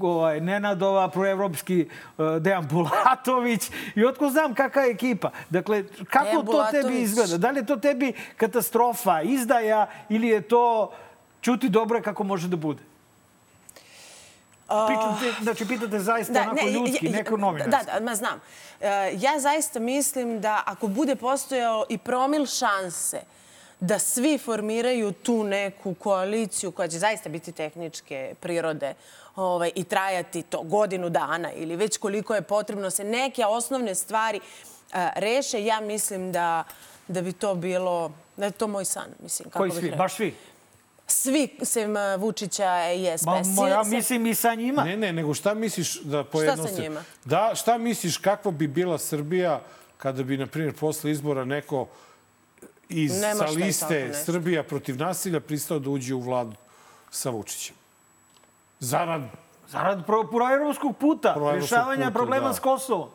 ovaj, 0.00 0.40
Nenadova, 0.40 1.08
proevropski 1.08 1.88
uh, 2.18 2.36
Dejan 2.40 2.68
Bulatović 2.70 3.70
i 3.94 4.04
otko 4.04 4.30
znam 4.30 4.54
kakva 4.54 4.82
je 4.82 4.90
ekipa. 4.90 5.30
Dakle, 5.50 5.84
kako 6.10 6.24
Dejan 6.24 6.46
to 6.46 6.52
Bulatović. 6.52 6.84
tebi 6.84 7.00
izgleda? 7.00 7.38
Da 7.38 7.50
li 7.50 7.58
je 7.58 7.66
to 7.66 7.76
tebi 7.76 8.12
katastrofa, 8.36 9.22
izdaja 9.22 9.86
ili 10.08 10.28
je 10.28 10.40
to 10.40 10.92
čuti 11.40 11.68
dobro 11.68 12.02
kako 12.02 12.24
može 12.24 12.48
da 12.48 12.56
bude? 12.56 12.82
Pitate, 14.68 15.42
znači, 15.42 15.68
pitate 15.68 15.98
zaista 15.98 16.42
onako 16.42 16.68
ljudski, 16.68 17.08
neko 17.08 17.36
novinarski. 17.36 17.86
Da, 17.86 17.98
da, 17.98 18.04
ma 18.04 18.14
znam. 18.14 18.40
E, 18.80 19.12
ja 19.18 19.40
zaista 19.40 19.80
mislim 19.80 20.40
da 20.40 20.62
ako 20.66 20.86
bude 20.86 21.16
postojao 21.16 21.84
i 21.88 21.98
promil 21.98 22.46
šanse 22.46 23.20
da 23.80 23.98
svi 23.98 24.38
formiraju 24.38 25.12
tu 25.12 25.44
neku 25.44 25.94
koaliciju 25.94 26.72
koja 26.72 26.88
će 26.88 26.98
zaista 26.98 27.28
biti 27.28 27.52
tehničke 27.52 28.34
prirode 28.40 28.94
ovaj, 29.36 29.70
i 29.74 29.84
trajati 29.84 30.42
to 30.42 30.62
godinu 30.62 31.10
dana 31.10 31.52
ili 31.52 31.76
već 31.76 31.96
koliko 31.96 32.34
je 32.34 32.42
potrebno 32.42 32.90
se 32.90 33.04
neke 33.04 33.44
osnovne 33.44 33.94
stvari 33.94 34.40
e, 34.92 35.08
reše, 35.16 35.64
ja 35.64 35.80
mislim 35.80 36.32
da, 36.32 36.64
da 37.08 37.22
bi 37.22 37.32
to 37.32 37.54
bilo, 37.54 38.12
da 38.36 38.44
je 38.44 38.50
to 38.50 38.66
moj 38.66 38.84
san. 38.84 39.06
Mislim, 39.22 39.50
kako 39.50 39.58
Koji 39.58 39.70
svi? 39.70 39.92
Baš 39.96 40.14
svi? 40.14 40.34
Svi, 41.06 41.58
sem 41.62 41.96
e, 41.96 42.16
Vučića 42.16 42.92
i 42.92 43.02
Ma, 43.26 43.44
SPS. 43.44 43.56
ma, 43.56 43.68
ja 43.68 43.82
mislim 43.82 44.26
i 44.26 44.34
sa 44.34 44.54
njima. 44.54 44.84
Ne, 44.84 44.96
ne, 44.96 45.12
nego 45.12 45.34
šta 45.34 45.54
misliš 45.54 46.00
da 46.00 46.24
pojednostavim? 46.24 46.82
njima? 46.82 47.02
Da, 47.24 47.52
šta 47.54 47.78
misliš 47.78 48.16
kakva 48.16 48.50
bi 48.50 48.66
bila 48.68 48.98
Srbija 48.98 49.60
kada 49.96 50.22
bi, 50.22 50.36
na 50.36 50.46
primjer, 50.46 50.74
posle 50.74 51.10
izbora 51.10 51.44
neko 51.44 51.86
iz 52.88 53.20
Nema 53.20 53.34
sa 53.34 53.46
šta 53.46 53.56
liste. 53.56 54.12
Srbija 54.24 54.62
protiv 54.62 54.96
nasilja 54.96 55.40
pristao 55.40 55.78
da 55.78 55.90
uđe 55.90 56.14
u 56.14 56.20
vladu 56.20 56.56
sa 57.10 57.30
Vučićem? 57.30 57.76
Zarad 58.80 59.22
Zarad 59.68 60.06
pro, 60.06 60.24
proevropskog 60.24 60.96
puta, 60.96 61.32
Proevropskog 61.34 61.60
rješavanja 61.76 62.06
puta, 62.06 62.18
problema 62.18 62.48
da. 62.48 62.54
s 62.54 62.58
Kosovom. 62.58 63.08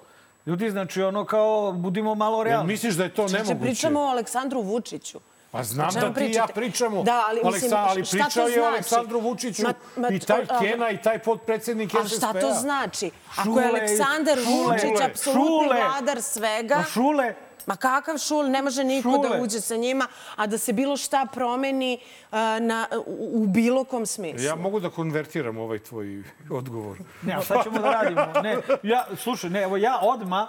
Ljudi, 0.46 0.70
znači 0.72 1.02
ono 1.02 1.26
kao, 1.26 1.72
budimo 1.72 2.16
malo 2.16 2.38
Jel 2.38 2.44
realni. 2.44 2.68
misliš 2.68 2.94
da 2.96 3.04
je 3.04 3.14
to 3.14 3.28
Znači, 3.28 3.44
nemoguće? 3.44 3.66
pričamo 3.70 4.00
o 4.00 4.08
Aleksandru 4.08 4.62
Vučiću. 4.62 5.20
Pa 5.52 5.64
znam 5.64 5.90
da 5.90 6.00
ti 6.00 6.00
i 6.00 6.04
ja 6.04 6.12
pričate? 6.14 6.54
pričamo. 6.54 7.04
Da, 7.04 7.24
ali, 7.28 7.42
mislim, 7.46 7.72
ali 7.76 8.04
pričao 8.04 8.20
je 8.42 8.60
o 8.60 8.62
znači? 8.62 8.68
Aleksandru 8.68 9.20
Vučiću 9.20 9.64
Ma- 9.64 9.74
ma- 9.98 10.10
i 10.10 10.20
taj 10.20 10.42
a- 10.50 10.60
Kena 10.60 10.90
i 10.90 11.02
taj 11.02 11.20
potpredsednik 11.20 11.96
A 11.96 11.98
SSP-a. 12.00 12.18
šta 12.18 12.34
to 12.34 12.52
znači? 12.52 13.12
Ako 13.32 13.44
Šule, 13.44 13.64
je 13.64 13.70
Aleksandar 13.70 14.38
šule, 14.38 14.56
Vučić 14.66 15.02
apsolutni 15.04 15.68
vladar 15.70 16.22
svega... 16.22 16.76
Ma 16.76 16.84
šule, 16.84 17.34
Ma 17.66 17.76
kakav 17.76 18.18
šul, 18.18 18.46
ne 18.46 18.62
može 18.62 18.84
niko 18.84 19.10
da 19.12 19.28
Šule. 19.28 19.42
uđe 19.42 19.62
sa 19.62 19.76
njima, 19.76 20.08
a 20.36 20.48
da 20.48 20.58
se 20.58 20.74
bilo 20.74 20.98
šta 20.98 21.26
promeni 21.34 22.00
uh, 22.24 22.38
na, 22.60 22.88
u, 22.98 23.30
u 23.34 23.48
bilo 23.48 23.84
kom 23.84 24.06
smislu. 24.06 24.42
Ja 24.42 24.56
mogu 24.56 24.80
da 24.80 24.90
konvertiram 24.90 25.58
ovaj 25.58 25.80
tvoj 25.80 26.24
odgovor. 26.52 26.98
ne, 27.22 27.34
a 27.34 27.42
šta 27.42 27.64
ćemo 27.64 27.80
da 27.80 27.92
radimo? 27.92 28.42
Ne, 28.44 28.58
ja, 28.84 29.06
slušaj, 29.16 29.50
ne, 29.50 29.62
evo 29.62 29.78
ja 29.78 30.00
odma 30.02 30.48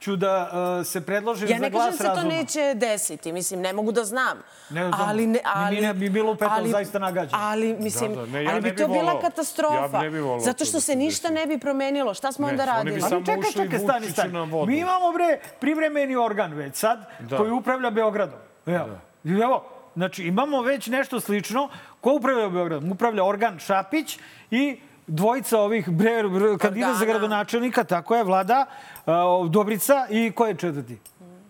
ću 0.00 0.16
da 0.16 0.50
uh, 0.80 0.86
se 0.86 1.00
predložim 1.00 1.48
Ja 1.48 1.56
za 1.56 1.60
ne 1.60 1.70
glas 1.70 1.84
kažem 1.84 1.92
da 1.92 1.96
se 1.98 2.04
to 2.04 2.14
razuma. 2.16 2.32
neće 2.32 2.74
desiti, 2.76 3.32
mislim, 3.32 3.60
ne 3.60 3.72
mogu 3.72 3.92
da 3.92 4.04
znam. 4.04 4.38
Ne 4.70 4.88
znam, 4.88 5.00
ali, 5.00 5.26
ne, 5.26 5.40
ali, 5.46 5.74
mi 5.74 5.82
ne 5.82 5.94
bi 5.94 6.10
bilo 6.10 6.34
petog 6.34 6.52
ali- 6.52 6.70
zaista 6.70 6.98
nagađano. 6.98 7.42
Ali, 7.42 7.74
mislim, 7.74 8.14
Da, 8.14 8.20
da, 8.20 8.26
ne, 8.28 8.44
ja 8.44 8.50
ali 8.50 8.54
ne 8.54 8.60
bi 8.62 8.70
bi 8.70 8.76
to 8.76 8.88
bila 8.88 9.02
volao. 9.02 9.20
katastrofa. 9.20 9.96
Ja 9.96 10.02
ne 10.02 10.10
bi 10.10 10.18
zato 10.40 10.58
to 10.58 10.64
što 10.64 10.76
da 10.76 10.80
se 10.80 10.96
ništa 10.96 11.28
ne 11.30 11.46
bi 11.46 11.58
promenilo. 11.58 12.14
Šta 12.14 12.32
smo 12.32 12.46
Ne, 12.46 12.50
onda 12.50 12.62
oni 12.62 12.72
radili? 12.72 12.90
bi 12.90 13.02
Ali 13.02 13.10
samo 13.10 13.20
čekaj, 13.22 13.40
ušli 13.40 13.52
čekaj, 13.54 13.78
stani, 13.78 14.06
stani. 14.06 14.32
Mi 14.66 14.78
imamo, 14.78 15.12
bre, 15.12 15.28
privremeni 15.60 16.16
organ 16.16 16.52
već 16.52 16.76
sad, 16.76 16.98
Da. 17.20 17.36
koji 17.36 17.50
upravlja 17.50 17.90
Beogradom. 17.90 18.38
Evo. 18.66 18.88
I 19.24 19.30
Evo, 19.32 19.64
znači 19.94 20.22
imamo 20.24 20.62
već 20.62 20.86
nešto 20.86 21.20
slično. 21.20 21.68
Ko 22.00 22.12
upravlja 22.12 22.48
Beogradom? 22.48 22.92
Upravlja 22.92 23.24
organ 23.24 23.58
Šapić 23.58 24.18
i 24.50 24.80
dvojica 25.10 25.60
ovih 25.60 25.88
bre, 25.88 26.28
bre, 26.28 26.58
kandidata 26.58 26.94
za 26.94 27.00
Organa. 27.00 27.18
gradonačelnika, 27.18 27.84
tako 27.84 28.16
je, 28.16 28.24
Vlada, 28.24 28.66
a, 29.06 29.46
Dobrica 29.50 30.06
i 30.10 30.32
ko 30.32 30.46
je 30.46 30.54
četvrti? 30.54 30.98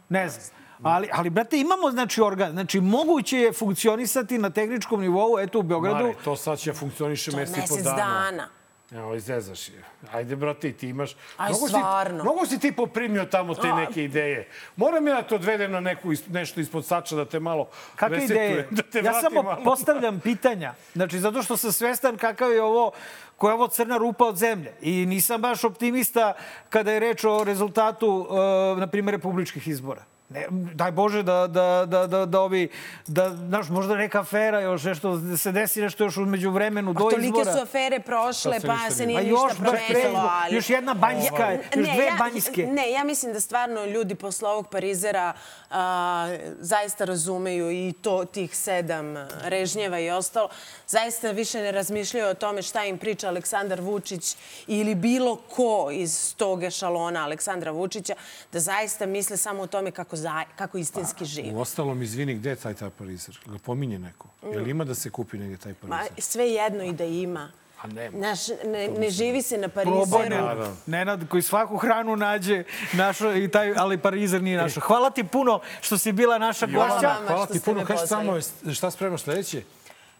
Ne 0.08 0.28
znam. 0.28 0.60
Ali, 0.82 1.08
ali, 1.12 1.30
brate, 1.30 1.60
imamo, 1.60 1.90
znači, 1.90 2.20
organ. 2.20 2.52
Znači, 2.52 2.80
moguće 2.80 3.38
je 3.38 3.52
funkcionisati 3.52 4.38
na 4.38 4.50
tehničkom 4.50 5.00
nivou, 5.00 5.38
eto, 5.38 5.58
u 5.58 5.62
Beogradu. 5.62 6.04
Mare, 6.04 6.14
to 6.24 6.36
sad 6.36 6.58
će 6.58 6.72
funkcioniše 6.72 7.36
mesec 7.36 7.56
i 7.56 7.68
po 7.68 7.74
mesec 7.74 7.84
dana. 7.84 7.96
dana. 7.96 8.48
Evo, 8.92 9.14
izvezaš 9.14 9.68
je. 9.68 9.84
Ajde, 10.12 10.36
brate, 10.36 10.72
ti 10.72 10.88
imaš... 10.88 11.16
Aj, 11.36 11.48
Mnogo 11.50 11.66
si, 11.66 11.72
stvarno. 11.72 12.22
mnogo 12.22 12.46
si 12.46 12.58
ti 12.58 12.72
poprimio 12.72 13.24
tamo 13.24 13.54
te 13.54 13.72
neke 13.72 14.04
ideje. 14.04 14.48
Moram 14.76 15.06
ja 15.06 15.14
da 15.14 15.22
te 15.22 15.34
odvedem 15.34 15.72
na 15.72 15.80
neku, 15.80 16.08
nešto 16.28 16.60
ispod 16.60 16.86
sača 16.86 17.16
da 17.16 17.24
te 17.24 17.40
malo 17.40 17.68
Kakve 17.96 18.16
resetujem, 18.16 18.50
ideje? 18.52 18.68
Da 18.70 18.82
te 18.82 18.98
ja 18.98 19.20
samo 19.20 19.42
malo. 19.42 19.64
postavljam 19.64 20.20
pitanja. 20.20 20.74
Znači, 20.94 21.18
zato 21.18 21.42
što 21.42 21.56
sam 21.56 21.72
svestan 21.72 22.16
kakav 22.16 22.52
je 22.52 22.62
ovo, 22.62 22.92
koja 23.36 23.50
je 23.50 23.54
ovo 23.54 23.68
crna 23.68 23.96
rupa 23.96 24.24
od 24.24 24.36
zemlje. 24.36 24.72
I 24.80 25.06
nisam 25.06 25.40
baš 25.40 25.64
optimista 25.64 26.32
kada 26.68 26.92
je 26.92 27.00
reč 27.00 27.24
o 27.24 27.44
rezultatu, 27.44 28.08
uh, 28.08 28.78
na 28.78 28.86
primjer, 28.86 29.14
republičkih 29.14 29.68
izbora. 29.68 30.09
Ne, 30.30 30.46
daj 30.50 30.90
Bože 30.92 31.22
da, 31.22 31.46
da, 31.46 31.84
da, 31.86 32.06
da, 32.06 32.26
da 32.26 32.40
ovi, 32.40 32.68
da, 33.06 33.30
znaš, 33.30 33.68
možda 33.68 33.96
neka 33.96 34.20
afera 34.20 34.60
još 34.60 34.84
nešto, 34.84 35.16
da 35.16 35.36
se 35.36 35.52
desi 35.52 35.80
nešto 35.80 36.04
još 36.04 36.16
umeđu 36.16 36.50
vremenu 36.50 36.92
do 36.92 36.98
A 36.98 37.10
tolike 37.10 37.26
izbora. 37.28 37.52
su 37.52 37.58
afere 37.58 38.00
prošle, 38.00 38.60
pa 38.60 38.90
se 38.90 39.06
nije- 39.06 39.22
ništa 39.22 39.54
promenilo. 39.54 39.98
izbora. 40.00 40.30
Ali... 40.34 40.56
Još 40.56 40.70
jedna 40.70 40.94
banjska, 40.94 41.50
još 41.52 41.88
dve 41.88 42.04
ja, 42.04 42.14
banjske. 42.18 42.66
Ne, 42.66 42.90
ja 42.90 43.04
mislim 43.04 43.32
da 43.32 43.40
stvarno 43.40 43.84
ljudi 43.84 44.14
posle 44.14 44.48
ovog 44.48 44.68
Parizera 44.68 45.32
a, 45.70 46.28
zaista 46.60 47.04
razumeju 47.04 47.70
i 47.70 47.92
to 47.92 48.24
tih 48.24 48.56
sedam 48.56 49.14
režnjeva 49.42 49.98
i 49.98 50.10
ostalo. 50.10 50.48
Zaista 50.86 51.30
više 51.30 51.58
ne 51.58 51.72
razmišljaju 51.72 52.26
o 52.26 52.34
tome 52.34 52.62
šta 52.62 52.84
im 52.84 52.98
priča 52.98 53.28
Aleksandar 53.28 53.80
Vučić 53.80 54.36
ili 54.66 54.94
bilo 54.94 55.36
ko 55.36 55.88
iz 55.92 56.34
tog 56.36 56.62
ešalona 56.62 57.24
Aleksandra 57.24 57.70
Vučića, 57.70 58.14
da 58.52 58.60
zaista 58.60 59.06
misle 59.06 59.36
samo 59.36 59.62
o 59.62 59.66
tome 59.66 59.90
kako, 59.90 60.16
za, 60.20 60.44
kako 60.56 60.78
istinski 60.78 61.24
žive. 61.24 61.50
U 61.52 61.60
ostalom, 61.60 62.02
izvini, 62.02 62.34
gde 62.34 62.50
je 62.50 62.56
taj 62.56 62.74
taj 62.74 62.90
parizer? 62.90 63.38
Ga 63.46 63.58
pominje 63.58 63.98
neko? 63.98 64.28
Jel 64.52 64.68
ima 64.68 64.84
da 64.84 64.94
se 64.94 65.10
kupi 65.10 65.38
negdje 65.38 65.56
taj 65.56 65.74
Ma, 65.82 65.88
parizer? 65.88 66.22
sve 66.22 66.50
jedno 66.50 66.84
i 66.84 66.92
da 66.92 67.04
ima. 67.04 67.50
A 67.82 67.86
nema. 67.86 68.18
Naš, 68.18 68.48
ne, 68.64 68.88
ne 68.88 69.10
živi 69.10 69.42
se 69.42 69.58
na 69.58 69.68
Parizeru. 69.68 70.28
Nenad. 70.28 70.58
Nenad 70.86 71.28
koji 71.28 71.42
svaku 71.42 71.76
hranu 71.76 72.16
nađe, 72.16 72.64
našo, 72.92 73.36
i 73.36 73.48
taj, 73.48 73.74
ali 73.76 73.98
Parizer 73.98 74.42
nije 74.42 74.58
našo. 74.58 74.80
Hvala 74.80 75.10
ti 75.10 75.24
puno 75.24 75.60
što 75.80 75.98
si 75.98 76.12
bila 76.12 76.38
naša 76.38 76.66
gošća. 76.66 77.14
Hvala 77.26 77.46
ti 77.46 77.60
puno. 77.60 77.84
Kaži 77.84 78.06
samo, 78.06 78.38
šta 78.74 78.90
spremaš 78.90 79.22
sledeće? 79.22 79.62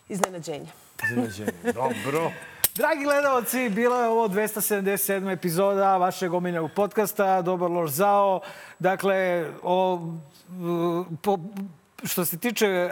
Iznenađenje. 0.09 0.68
Iznenađenje. 1.10 1.52
Dobro. 1.74 2.31
Dragi 2.75 3.05
gledalci, 3.05 3.69
bila 3.69 4.01
je 4.01 4.09
ovo 4.09 4.29
277. 4.29 5.33
epizoda 5.33 5.97
vašeg 5.97 6.35
omiljenog 6.35 6.71
podcasta 6.77 7.43
Dobar 7.43 7.71
loš 7.71 7.91
zao. 7.91 8.41
Dakle, 8.79 9.47
o, 9.63 10.01
po, 11.23 11.39
što 12.05 12.25
se 12.25 12.39
tiče 12.39 12.67
e, 12.67 12.91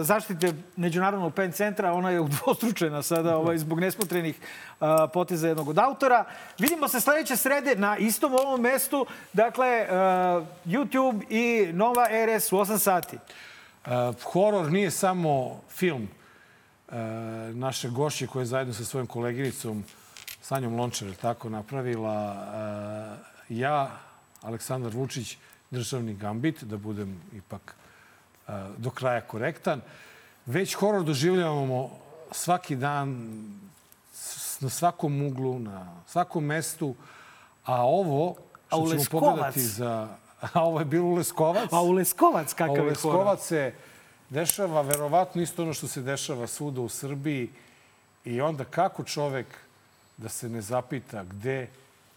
zaštite 0.00 0.52
Međunarodnog 0.76 1.34
pen 1.34 1.52
centra, 1.52 1.92
ona 1.92 2.10
je 2.10 2.20
udvostručena 2.20 3.02
sada 3.02 3.36
ovaj, 3.36 3.58
zbog 3.58 3.80
nesmotrenih 3.80 4.36
e, 4.36 4.84
poteza 5.12 5.48
jednog 5.48 5.68
od 5.68 5.78
autora. 5.78 6.24
Vidimo 6.58 6.88
se 6.88 7.00
sledeće 7.00 7.36
srede 7.36 7.74
na 7.76 7.96
istom 7.96 8.34
ovom 8.34 8.60
mestu. 8.60 9.06
Dakle, 9.32 9.66
e, 9.66 9.86
YouTube 10.66 11.22
i 11.30 11.72
Nova 11.72 12.06
RS 12.26 12.52
u 12.52 12.56
8 12.56 12.78
sati. 12.78 13.18
Uh, 13.86 13.92
horor 14.32 14.72
nije 14.72 14.90
samo 14.90 15.60
film 15.70 16.08
naše 17.54 17.90
gošće 17.90 18.26
koja 18.26 18.42
je 18.42 18.46
zajedno 18.46 18.74
sa 18.74 18.84
svojom 18.84 19.06
koleginicom 19.06 19.84
Sanjom 20.48 20.74
Lončar 20.74 21.08
je 21.08 21.14
tako 21.14 21.48
napravila. 21.48 22.32
Uh, 22.32 23.58
ja, 23.58 23.90
Aleksandar 24.42 24.92
Vučić, 24.94 25.36
državni 25.70 26.14
gambit, 26.14 26.64
da 26.64 26.76
budem 26.76 27.20
ipak 27.32 27.74
uh, 28.48 28.54
do 28.76 28.90
kraja 28.90 29.20
korektan. 29.20 29.80
Već 30.46 30.74
horor 30.74 31.04
doživljavamo 31.04 31.90
svaki 32.32 32.76
dan 32.76 33.08
na 34.60 34.70
svakom 34.70 35.22
uglu, 35.22 35.58
na 35.58 36.02
svakom 36.06 36.44
mestu, 36.44 36.94
a 37.64 37.82
ovo 37.82 38.36
A 38.70 38.78
u 38.78 38.86
što 38.86 38.98
ćemo 38.98 39.20
pogledati 39.20 39.60
za... 39.60 40.08
A 40.54 40.62
ovo 40.62 40.78
je 40.78 40.84
bilo 40.84 41.06
u 41.06 41.14
Leskovac. 41.14 41.72
A 41.72 41.82
u 41.82 41.92
Leskovac 41.92 42.52
A 42.52 42.56
kakav 42.56 42.74
u 42.84 42.88
je 42.88 42.94
horor? 42.94 43.16
Leskovac 43.16 43.40
se 43.40 43.72
dešava 44.30 44.80
verovatno 44.82 45.42
isto 45.42 45.62
ono 45.62 45.74
što 45.74 45.88
se 45.88 46.02
dešava 46.02 46.46
svuda 46.46 46.80
u 46.80 46.88
Srbiji. 46.88 47.50
I 48.24 48.40
onda 48.40 48.64
kako 48.64 49.04
čovek 49.04 49.46
da 50.16 50.28
se 50.28 50.48
ne 50.48 50.60
zapita 50.60 51.24
gde 51.24 51.68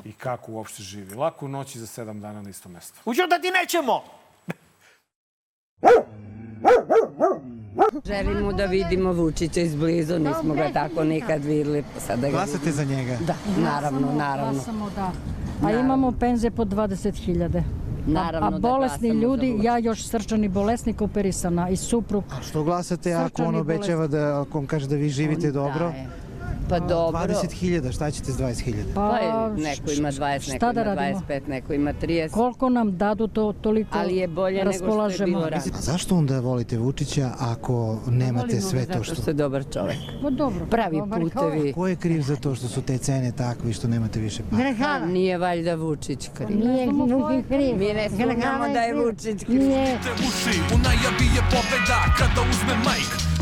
i 0.06 0.14
kako 0.14 0.52
uopšte 0.52 0.84
živi. 0.84 1.16
Lako 1.16 1.46
u 1.46 1.50
noći 1.50 1.80
za 1.80 1.88
sedam 1.88 2.22
dana 2.22 2.42
na 2.42 2.50
isto 2.50 2.70
mesto. 2.70 3.00
Uđo 3.06 3.28
da 3.28 3.40
ti 3.40 3.48
nećemo! 3.62 4.04
Želimo 8.06 8.54
da 8.54 8.66
vidimo 8.66 9.14
Vučića 9.14 9.62
izblizu, 9.62 10.20
nismo 10.20 10.54
ga 10.54 10.72
tako 10.74 11.04
nikad 11.04 11.46
videli. 11.46 11.84
Sada 12.00 12.22
ga 12.22 12.32
Glasate 12.32 12.58
vidimo. 12.58 12.76
za 12.76 12.84
njega? 12.84 13.18
Da, 13.28 13.36
naravno, 13.58 14.12
naravno. 14.14 14.54
Glasamo, 14.54 14.90
da. 14.90 15.12
A 15.66 15.72
imamo 15.72 16.12
penze 16.12 16.52
po 16.52 16.64
20.000. 16.66 17.81
Naravno 18.08 18.48
a 18.48 18.52
da 18.52 18.60
bolesni 18.60 19.08
za 19.08 19.14
ljudi, 19.14 19.60
ja 19.62 19.78
još 19.78 20.04
srčani 20.08 20.48
bolesnik 20.48 21.02
operisana 21.02 21.70
i 21.70 21.76
suprug. 21.76 22.24
A 22.40 22.42
što 22.42 22.64
glasate 22.64 23.14
ako 23.14 23.30
Srčani 23.30 23.48
on 23.50 23.56
obećava 23.56 24.08
da, 24.08 24.42
ako 24.42 24.58
on 24.60 24.66
kaže 24.66 24.88
da 24.88 24.96
vi 24.96 25.10
živite 25.10 25.48
On 25.48 25.54
dobro? 25.54 25.90
daje. 25.90 26.08
Pa 26.70 26.80
dobro. 26.80 27.22
20.000, 27.22 27.94
šta 27.94 28.12
ćete 28.12 28.32
s 28.32 28.38
20.000? 28.38 28.74
Pa, 28.96 29.20
neko 29.50 29.92
ima 29.92 30.12
20, 30.12 30.32
neko 30.32 30.58
šta 30.58 30.74
da 30.74 30.82
ima 30.82 30.94
radimo? 30.94 31.22
25, 31.30 31.48
neko 31.48 31.74
ima 31.74 31.94
30. 31.94 32.32
Koliko 32.32 32.70
nam 32.70 32.98
dadu, 32.98 33.28
to 33.28 33.54
toliko 33.62 33.98
Ali 33.98 34.16
je 34.16 34.28
bolje 34.28 34.58
nego 34.58 34.72
što 34.74 34.84
je 34.84 34.88
raspolažemo. 34.88 35.28
bilo 35.28 35.50
ranije. 35.50 35.72
A 35.78 35.82
zašto 35.82 36.16
onda 36.16 36.40
volite 36.40 36.78
Vučića 36.78 37.32
ako 37.40 37.98
nemate 38.08 38.62
sve 38.62 38.86
to 38.86 38.94
zato 38.94 39.04
što... 39.04 39.16
što 39.16 39.30
je 39.30 39.34
dobar 39.34 39.64
čovek. 39.74 39.98
Pa 40.24 40.30
dobro. 40.30 40.66
Pravi 40.66 40.98
dobar 40.98 41.22
putevi. 41.22 41.74
Ko 41.74 41.88
je 41.88 41.96
kriv 41.96 42.22
za 42.22 42.36
to 42.36 42.56
što 42.56 42.68
su 42.68 42.82
te 42.82 42.98
cene 42.98 43.32
takve 43.32 43.70
i 43.70 43.74
što 43.74 43.88
nemate 43.88 44.20
više 44.20 44.44
para? 44.52 44.74
A, 44.90 45.06
nije 45.06 45.38
valjda 45.38 45.76
Vučić 45.76 46.30
kriv. 46.34 46.58
Nije 46.60 46.88
Vučić 46.92 47.46
kriv. 47.48 47.78
Mi 47.78 47.94
ne 47.94 48.10
sumnjamo 48.10 48.74
da 48.74 48.80
je 48.82 48.94
Vučić 48.96 49.44
kriv. 49.44 49.62
Nije. 49.62 50.00
te 50.04 50.10
uši 50.14 50.60
U 50.76 50.78
najavi 50.78 51.26
je 51.36 51.42
pobeda 51.52 52.00
kada 52.18 52.42
uzme 52.50 52.76
majk 52.86 53.31